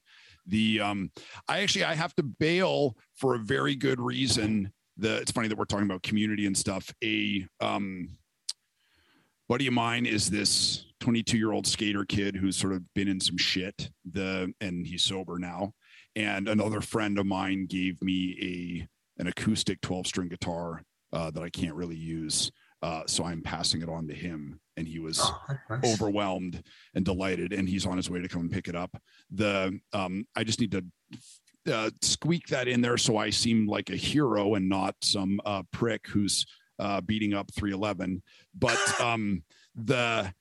the 0.48 0.80
um 0.80 1.12
i 1.50 1.60
actually 1.60 1.84
i 1.84 1.94
have 1.94 2.16
to 2.16 2.24
bail 2.24 2.96
for 3.16 3.36
a 3.36 3.40
very 3.40 3.76
good 3.76 4.00
reason 4.00 4.72
the 4.96 5.18
it's 5.18 5.32
funny 5.32 5.50
that 5.50 5.58
we're 5.58 5.66
talking 5.66 5.86
about 5.86 6.04
community 6.04 6.46
and 6.46 6.58
stuff 6.58 6.90
a 7.04 7.46
um 7.60 8.08
buddy 9.48 9.68
of 9.68 9.74
mine 9.74 10.06
is 10.06 10.30
this 10.30 10.86
22 11.02 11.38
year 11.38 11.52
old 11.52 11.68
skater 11.68 12.06
kid 12.06 12.36
who's 12.36 12.58
sort 12.58 12.74
of 12.74 12.82
been 12.94 13.08
in 13.08 13.20
some 13.20 13.38
shit 13.38 13.90
the 14.12 14.52
and 14.62 14.88
he's 14.88 15.04
sober 15.04 15.38
now 15.38 15.74
and 16.16 16.48
another 16.48 16.82
friend 16.82 17.20
of 17.20 17.26
mine 17.26 17.66
gave 17.68 18.02
me 18.02 18.38
a 18.42 19.22
an 19.22 19.28
acoustic 19.28 19.82
12 19.82 20.08
string 20.08 20.30
guitar 20.30 20.82
uh, 21.14 21.32
that 21.32 21.44
I 21.44 21.50
can't 21.50 21.76
really 21.76 21.96
use. 21.96 22.52
Uh, 22.82 23.04
so 23.08 23.24
I'm 23.24 23.42
passing 23.42 23.82
it 23.82 23.90
on 23.90 24.08
to 24.08 24.14
him, 24.14 24.60
and 24.78 24.88
he 24.88 25.00
was 25.00 25.20
oh, 25.24 25.42
nice. 25.70 25.94
overwhelmed 25.94 26.62
and 26.94 27.06
delighted, 27.06 27.54
and 27.54 27.68
he's 27.68 27.86
on 27.86 27.98
his 27.98 28.10
way 28.10 28.22
to 28.22 28.28
come 28.28 28.42
and 28.42 28.52
pick 28.52 28.68
it 28.68 28.76
up. 28.76 28.96
The 29.32 29.80
um, 29.94 30.26
I 30.36 30.44
just 30.44 30.60
need 30.60 30.72
to 30.72 31.74
uh, 31.74 31.90
squeak 32.02 32.48
that 32.48 32.68
in 32.68 32.82
there 32.82 32.98
so 32.98 33.18
I 33.18 33.32
seem 33.32 33.68
like 33.68 33.90
a 33.90 33.96
hero 33.96 34.54
and 34.54 34.70
not 34.70 34.96
some 35.02 35.42
uh, 35.46 35.64
prick 35.72 36.08
who's 36.08 36.46
uh, 36.80 37.02
beating 37.02 37.34
up 37.34 37.52
311. 37.54 38.22
But 38.54 38.80
um, 39.02 39.44
the 39.76 40.34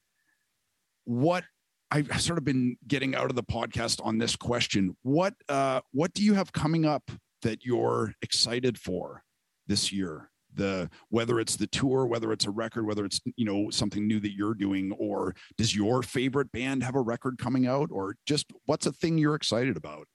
what 1.04 1.44
I've 1.90 2.20
sort 2.20 2.38
of 2.38 2.44
been 2.44 2.76
getting 2.88 3.14
out 3.14 3.30
of 3.30 3.36
the 3.36 3.42
podcast 3.42 4.04
on 4.04 4.18
this 4.18 4.34
question. 4.34 4.96
What 5.02 5.34
uh, 5.48 5.80
what 5.92 6.12
do 6.12 6.24
you 6.24 6.34
have 6.34 6.52
coming 6.52 6.84
up 6.84 7.10
that 7.42 7.64
you're 7.64 8.14
excited 8.22 8.78
for 8.78 9.22
this 9.66 9.92
year? 9.92 10.30
The 10.56 10.90
whether 11.08 11.38
it's 11.38 11.56
the 11.56 11.66
tour, 11.66 12.06
whether 12.06 12.32
it's 12.32 12.46
a 12.46 12.50
record, 12.50 12.86
whether 12.86 13.04
it's 13.04 13.20
you 13.36 13.44
know 13.44 13.70
something 13.70 14.06
new 14.06 14.18
that 14.20 14.32
you're 14.32 14.54
doing, 14.54 14.92
or 14.98 15.34
does 15.56 15.74
your 15.74 16.02
favorite 16.02 16.50
band 16.52 16.82
have 16.82 16.96
a 16.96 17.00
record 17.00 17.38
coming 17.38 17.66
out, 17.66 17.90
or 17.92 18.16
just 18.26 18.46
what's 18.66 18.86
a 18.86 18.92
thing 18.92 19.18
you're 19.18 19.34
excited 19.34 19.76
about? 19.76 20.08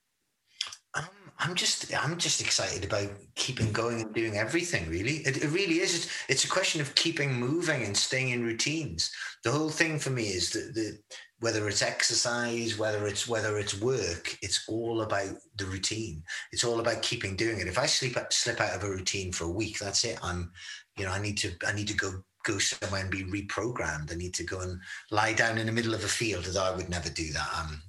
I'm 1.40 1.54
just 1.54 1.92
I'm 1.94 2.18
just 2.18 2.40
excited 2.40 2.84
about 2.84 3.08
keeping 3.34 3.72
going 3.72 4.02
and 4.02 4.14
doing 4.14 4.36
everything. 4.36 4.88
Really, 4.90 5.16
it, 5.18 5.42
it 5.42 5.48
really 5.48 5.80
is. 5.80 5.94
It's, 5.94 6.24
it's 6.28 6.44
a 6.44 6.48
question 6.48 6.80
of 6.80 6.94
keeping 6.94 7.32
moving 7.32 7.82
and 7.82 7.96
staying 7.96 8.30
in 8.30 8.44
routines. 8.44 9.10
The 9.42 9.50
whole 9.50 9.70
thing 9.70 9.98
for 9.98 10.10
me 10.10 10.24
is 10.24 10.50
that 10.50 10.74
the 10.74 10.98
whether 11.40 11.66
it's 11.66 11.80
exercise, 11.80 12.78
whether 12.78 13.06
it's 13.06 13.26
whether 13.26 13.58
it's 13.58 13.80
work, 13.80 14.36
it's 14.42 14.68
all 14.68 15.00
about 15.00 15.30
the 15.56 15.64
routine. 15.64 16.22
It's 16.52 16.64
all 16.64 16.80
about 16.80 17.02
keeping 17.02 17.36
doing 17.36 17.58
it. 17.58 17.68
If 17.68 17.78
I 17.78 17.86
sleep 17.86 18.18
slip 18.30 18.60
out 18.60 18.76
of 18.76 18.84
a 18.84 18.90
routine 18.90 19.32
for 19.32 19.44
a 19.44 19.50
week, 19.50 19.78
that's 19.78 20.04
it. 20.04 20.18
I'm, 20.22 20.52
you 20.98 21.06
know, 21.06 21.12
I 21.12 21.20
need 21.20 21.38
to 21.38 21.52
I 21.66 21.72
need 21.72 21.88
to 21.88 21.96
go 21.96 22.22
go 22.44 22.58
somewhere 22.58 23.00
and 23.00 23.10
be 23.10 23.24
reprogrammed. 23.24 24.12
I 24.12 24.16
need 24.16 24.34
to 24.34 24.44
go 24.44 24.60
and 24.60 24.78
lie 25.10 25.32
down 25.32 25.56
in 25.56 25.66
the 25.66 25.72
middle 25.72 25.94
of 25.94 26.04
a 26.04 26.08
field. 26.08 26.46
Although 26.46 26.64
I 26.64 26.76
would 26.76 26.90
never 26.90 27.08
do 27.08 27.32
that. 27.32 27.48
Um, 27.58 27.82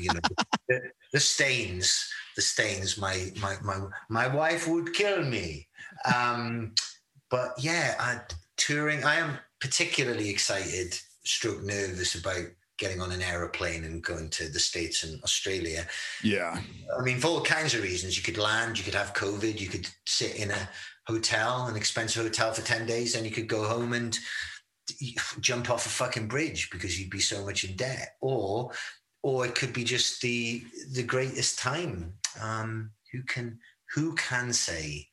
you 0.00 0.08
know, 0.12 0.20
the, 0.68 0.80
the 1.12 1.20
stains 1.20 2.08
the 2.36 2.42
stains 2.42 2.98
my 2.98 3.32
my 3.40 3.56
my 3.62 3.78
my 4.08 4.28
wife 4.28 4.68
would 4.68 4.94
kill 4.94 5.22
me. 5.22 5.68
Um 6.14 6.74
but 7.30 7.54
yeah 7.58 7.94
I, 7.98 8.20
touring 8.58 9.04
i 9.04 9.16
am 9.16 9.38
particularly 9.60 10.28
excited 10.28 10.98
stroke 11.24 11.62
nervous 11.62 12.14
about 12.14 12.44
getting 12.78 13.00
on 13.00 13.12
an 13.12 13.22
aeroplane 13.22 13.84
and 13.84 14.02
going 14.02 14.28
to 14.28 14.48
the 14.48 14.58
states 14.58 15.04
and 15.04 15.22
australia. 15.22 15.86
Yeah, 16.22 16.60
i 16.98 17.02
mean 17.02 17.18
for 17.18 17.28
all 17.28 17.42
kinds 17.42 17.74
of 17.74 17.82
reasons 17.82 18.16
you 18.16 18.22
could 18.22 18.38
land 18.38 18.78
you 18.78 18.84
could 18.84 18.94
have 18.94 19.14
covid 19.14 19.60
you 19.60 19.68
could 19.68 19.88
sit 20.06 20.36
in 20.36 20.50
a 20.50 20.68
hotel 21.06 21.66
an 21.66 21.76
expensive 21.76 22.22
hotel 22.22 22.52
for 22.52 22.62
10 22.62 22.86
days 22.86 23.16
and 23.16 23.24
you 23.24 23.32
could 23.32 23.48
go 23.48 23.64
home 23.64 23.92
and 23.92 24.18
jump 25.40 25.70
off 25.70 25.86
a 25.86 25.88
fucking 25.88 26.28
bridge 26.28 26.70
because 26.70 26.98
you'd 26.98 27.10
be 27.10 27.20
so 27.20 27.44
much 27.44 27.64
in 27.64 27.76
debt. 27.76 28.16
Or 28.20 28.72
or 29.22 29.46
it 29.46 29.54
could 29.54 29.72
be 29.72 29.84
just 29.84 30.20
the 30.20 30.62
the 30.92 31.02
greatest 31.02 31.58
time. 31.58 32.14
Um, 32.40 32.90
who 33.12 33.22
can 33.22 33.58
who 33.94 34.14
can 34.14 34.52
say? 34.52 35.08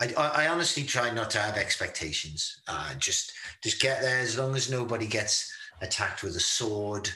I, 0.00 0.12
I 0.16 0.48
honestly 0.48 0.82
try 0.82 1.10
not 1.12 1.30
to 1.30 1.38
have 1.38 1.56
expectations. 1.56 2.60
Uh, 2.66 2.94
just 2.94 3.32
just 3.62 3.80
get 3.80 4.00
there 4.02 4.18
as 4.20 4.36
long 4.36 4.56
as 4.56 4.70
nobody 4.70 5.06
gets 5.06 5.52
attacked 5.80 6.22
with 6.22 6.34
a 6.36 6.40
sword, 6.40 7.10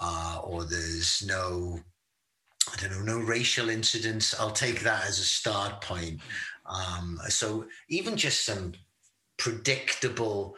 uh, 0.00 0.40
or 0.44 0.64
there's 0.64 1.24
no 1.26 1.80
I 2.72 2.76
don't 2.76 2.92
know 2.92 3.18
no 3.18 3.18
racial 3.18 3.68
incidents. 3.68 4.38
I'll 4.38 4.52
take 4.52 4.80
that 4.82 5.06
as 5.06 5.18
a 5.18 5.24
start 5.24 5.80
point. 5.82 6.20
Um, 6.66 7.18
so 7.28 7.66
even 7.88 8.16
just 8.16 8.44
some 8.44 8.74
predictable 9.36 10.54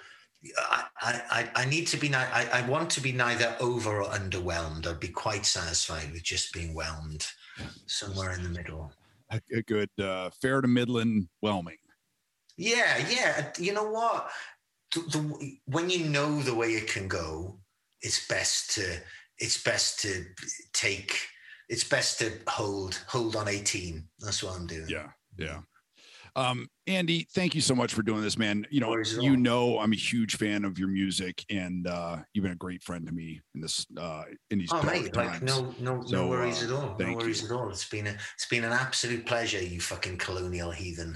I, 0.59 0.85
I, 1.31 1.51
I 1.55 1.65
need 1.67 1.87
to 1.89 1.97
be, 1.97 2.15
I, 2.15 2.47
I 2.53 2.69
want 2.69 2.91
to 2.91 3.01
be 3.01 3.13
neither 3.13 3.57
over 3.61 4.03
or 4.03 4.11
underwhelmed. 4.11 4.87
I'd 4.87 5.01
be 5.01 5.09
quite 5.09 5.47
satisfied 5.47 6.13
with 6.13 6.23
just 6.23 6.53
being 6.53 6.75
whelmed 6.75 7.27
somewhere 7.87 8.33
in 8.33 8.43
the 8.43 8.49
middle. 8.49 8.93
a, 9.31 9.41
a 9.57 9.63
good 9.63 9.91
uh, 10.01 10.31
fair 10.31 10.61
to 10.61 10.69
Midland 10.69 11.29
whelming. 11.41 11.77
Yeah, 12.57 13.05
yeah. 13.11 13.51
You 13.59 13.73
know 13.73 13.91
what? 13.91 14.31
The, 14.95 15.01
the, 15.01 15.59
when 15.67 15.91
you 15.91 16.05
know 16.05 16.41
the 16.41 16.55
way 16.55 16.69
it 16.69 16.89
can 16.89 17.09
go, 17.09 17.59
it's 18.01 18.27
best 18.29 18.75
to, 18.75 18.99
it's 19.39 19.63
best 19.63 20.01
to 20.01 20.25
take, 20.73 21.19
it's 21.69 21.85
best 21.85 22.19
to 22.21 22.33
hold, 22.49 23.03
hold 23.09 23.35
on 23.35 23.49
18. 23.49 24.05
That's 24.21 24.43
what 24.43 24.57
I'm 24.57 24.67
doing. 24.67 24.89
Yeah, 24.89 25.09
yeah. 25.39 25.61
Um, 26.37 26.69
Andy, 26.89 27.27
thank 27.33 27.55
you 27.55 27.61
so 27.61 27.75
much 27.75 27.95
for 27.95 28.03
doing 28.03 28.21
this, 28.21 28.37
man. 28.37 28.67
You 28.69 28.81
know, 28.81 28.97
you 29.21 29.37
know, 29.37 29.79
I'm 29.79 29.93
a 29.93 29.97
huge 29.97 30.37
fan 30.37 30.65
of 30.65 30.79
your 30.79 30.89
music, 30.89 31.45
and 31.49 31.87
uh, 31.87 32.19
you've 32.33 32.43
been 32.43 32.53
a 32.53 32.57
great 32.57 32.83
friend 32.83 33.07
to 33.07 33.13
me 33.13 33.41
in 33.55 33.61
this 33.61 33.87
uh, 33.97 34.25
in 34.51 34.59
these 34.59 34.71
Oh 34.73 34.83
mate, 34.83 35.13
times. 35.13 35.33
like 35.33 35.43
no, 35.43 35.73
no, 35.81 36.03
So, 36.05 36.17
no 36.17 36.29
worries 36.29 36.63
uh, 36.63 36.67
at 36.67 36.73
all. 36.73 36.97
No 36.99 37.13
worries 37.15 37.41
you. 37.43 37.49
at 37.49 37.53
all. 37.53 37.71
It's 37.71 37.89
been 37.89 38.09
a, 38.09 38.17
it's 38.35 38.47
been 38.51 38.65
an 38.65 38.73
absolute 38.73 39.25
pleasure. 39.27 39.63
You 39.63 39.81
fucking 39.81 40.19
colonial 40.19 40.73
heathen. 40.73 41.15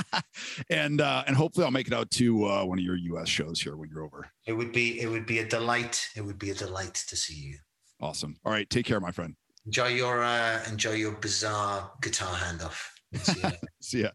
and 0.70 1.00
uh, 1.00 1.22
and 1.26 1.36
hopefully 1.36 1.64
I'll 1.64 1.70
make 1.72 1.86
it 1.86 1.94
out 1.94 2.10
to 2.12 2.44
uh, 2.46 2.64
one 2.64 2.78
of 2.78 2.84
your 2.84 2.96
U.S. 2.96 3.28
shows 3.28 3.60
here 3.60 3.76
when 3.76 3.88
you're 3.90 4.04
over. 4.04 4.26
It 4.46 4.52
would 4.54 4.72
be, 4.72 5.00
it 5.00 5.06
would 5.06 5.26
be 5.26 5.38
a 5.38 5.46
delight. 5.46 6.04
It 6.16 6.20
would 6.22 6.38
be 6.38 6.50
a 6.50 6.54
delight 6.54 6.94
to 7.08 7.16
see 7.16 7.34
you. 7.34 7.58
Awesome. 8.00 8.36
All 8.44 8.52
right, 8.52 8.68
take 8.68 8.86
care, 8.86 8.98
my 9.00 9.12
friend. 9.12 9.36
Enjoy 9.66 9.86
your, 9.88 10.22
uh, 10.24 10.60
enjoy 10.68 10.94
your 10.94 11.12
bizarre 11.12 11.92
guitar 12.02 12.34
handoff. 12.34 12.74
See 13.14 13.40
later. 13.40 13.56
See 13.80 14.02
ya. 14.02 14.08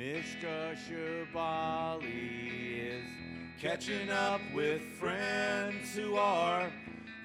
Mishka 0.00 0.74
Shabali 0.88 1.98
is 2.88 3.04
catching 3.60 4.08
up 4.08 4.40
with 4.54 4.80
friends 4.98 5.94
who 5.94 6.16
are 6.16 6.72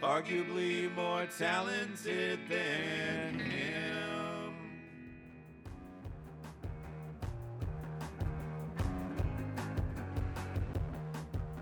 arguably 0.03 0.93
more 0.93 1.26
talented 1.38 2.38
than 2.49 3.39
him. 3.39 4.53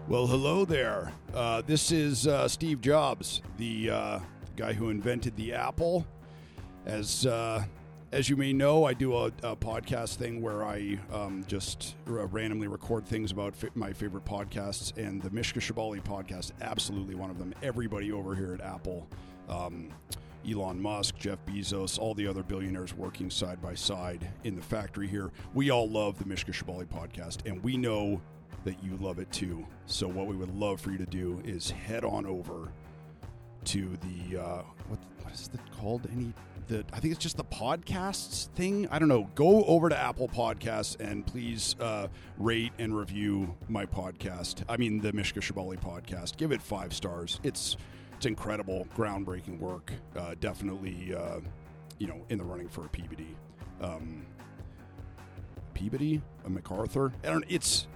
Well, 0.07 0.25
hello 0.25 0.65
there. 0.65 1.11
Uh, 1.35 1.61
this 1.61 1.91
is 1.91 2.25
uh, 2.25 2.47
Steve 2.47 2.81
Jobs, 2.81 3.43
the 3.57 3.91
uh, 3.91 4.19
guy 4.57 4.73
who 4.73 4.89
invented 4.89 5.35
the 5.35 5.53
Apple. 5.53 6.07
As 6.87 7.27
uh, 7.27 7.63
as 8.13 8.29
you 8.29 8.37
may 8.37 8.53
know, 8.53 8.85
I 8.85 8.93
do 8.93 9.15
a, 9.15 9.25
a 9.41 9.55
podcast 9.55 10.17
thing 10.17 10.39
where 10.39 10.63
I 10.63 10.99
um, 11.11 11.43
just 11.47 11.95
r- 12.05 12.27
randomly 12.27 12.67
record 12.67 13.07
things 13.07 13.31
about 13.31 13.55
fi- 13.55 13.69
my 13.73 13.91
favorite 13.91 14.23
podcasts, 14.23 14.95
and 14.97 15.19
the 15.19 15.31
Mishka 15.31 15.59
Shabali 15.59 15.99
podcast, 15.99 16.51
absolutely 16.61 17.15
one 17.15 17.31
of 17.31 17.39
them. 17.39 17.55
Everybody 17.63 18.11
over 18.11 18.35
here 18.35 18.53
at 18.53 18.61
Apple, 18.61 19.07
um, 19.49 19.89
Elon 20.47 20.79
Musk, 20.79 21.17
Jeff 21.17 21.39
Bezos, 21.47 21.97
all 21.97 22.13
the 22.13 22.27
other 22.27 22.43
billionaires 22.43 22.93
working 22.93 23.31
side 23.31 23.59
by 23.59 23.73
side 23.73 24.29
in 24.43 24.55
the 24.55 24.61
factory 24.61 25.07
here, 25.07 25.31
we 25.55 25.71
all 25.71 25.89
love 25.89 26.19
the 26.19 26.25
Mishka 26.25 26.51
Shabali 26.51 26.85
podcast, 26.85 27.49
and 27.49 27.63
we 27.63 27.77
know 27.77 28.21
that 28.63 28.81
you 28.83 28.95
love 28.97 29.17
it 29.17 29.31
too. 29.31 29.65
So 29.87 30.07
what 30.07 30.27
we 30.27 30.35
would 30.35 30.53
love 30.53 30.79
for 30.79 30.91
you 30.91 30.99
to 30.99 31.07
do 31.07 31.41
is 31.43 31.71
head 31.71 32.05
on 32.05 32.27
over 32.27 32.71
to 33.65 33.97
the 33.97 34.39
uh, 34.39 34.61
what 34.87 34.99
what 35.21 35.33
is 35.33 35.49
it 35.53 35.59
called? 35.79 36.07
Any 36.11 36.33
the 36.67 36.85
I 36.93 36.99
think 36.99 37.13
it's 37.13 37.23
just 37.23 37.37
the 37.37 37.43
podcasts 37.43 38.47
thing. 38.55 38.87
I 38.91 38.99
don't 38.99 39.09
know. 39.09 39.29
Go 39.35 39.63
over 39.65 39.89
to 39.89 39.97
Apple 39.97 40.27
Podcasts 40.27 40.99
and 40.99 41.25
please 41.25 41.75
uh, 41.79 42.07
rate 42.37 42.73
and 42.79 42.97
review 42.97 43.55
my 43.69 43.85
podcast. 43.85 44.63
I 44.69 44.77
mean 44.77 44.99
the 44.99 45.13
Mishka 45.13 45.39
Shabali 45.39 45.79
podcast. 45.79 46.37
Give 46.37 46.51
it 46.51 46.61
five 46.61 46.93
stars. 46.93 47.39
It's 47.43 47.77
it's 48.17 48.25
incredible, 48.25 48.87
groundbreaking 48.95 49.59
work. 49.59 49.91
Uh, 50.15 50.35
definitely, 50.39 51.13
uh, 51.13 51.39
you 51.97 52.07
know, 52.07 52.23
in 52.29 52.37
the 52.37 52.43
running 52.43 52.69
for 52.69 52.85
a 52.85 52.89
Peabody. 52.89 53.35
Um, 53.81 54.25
Peabody, 55.73 56.21
a 56.45 56.49
MacArthur. 56.49 57.11
I 57.23 57.27
don't. 57.27 57.45
It's 57.49 57.87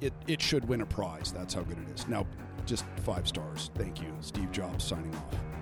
it 0.00 0.12
it 0.26 0.42
should 0.42 0.66
win 0.68 0.82
a 0.82 0.86
prize. 0.86 1.32
That's 1.32 1.54
how 1.54 1.62
good 1.62 1.78
it 1.78 1.88
is. 1.94 2.06
Now, 2.06 2.26
just 2.66 2.84
five 3.04 3.26
stars. 3.26 3.70
Thank 3.74 4.02
you, 4.02 4.12
Steve 4.20 4.52
Jobs. 4.52 4.84
Signing 4.84 5.14
off. 5.14 5.55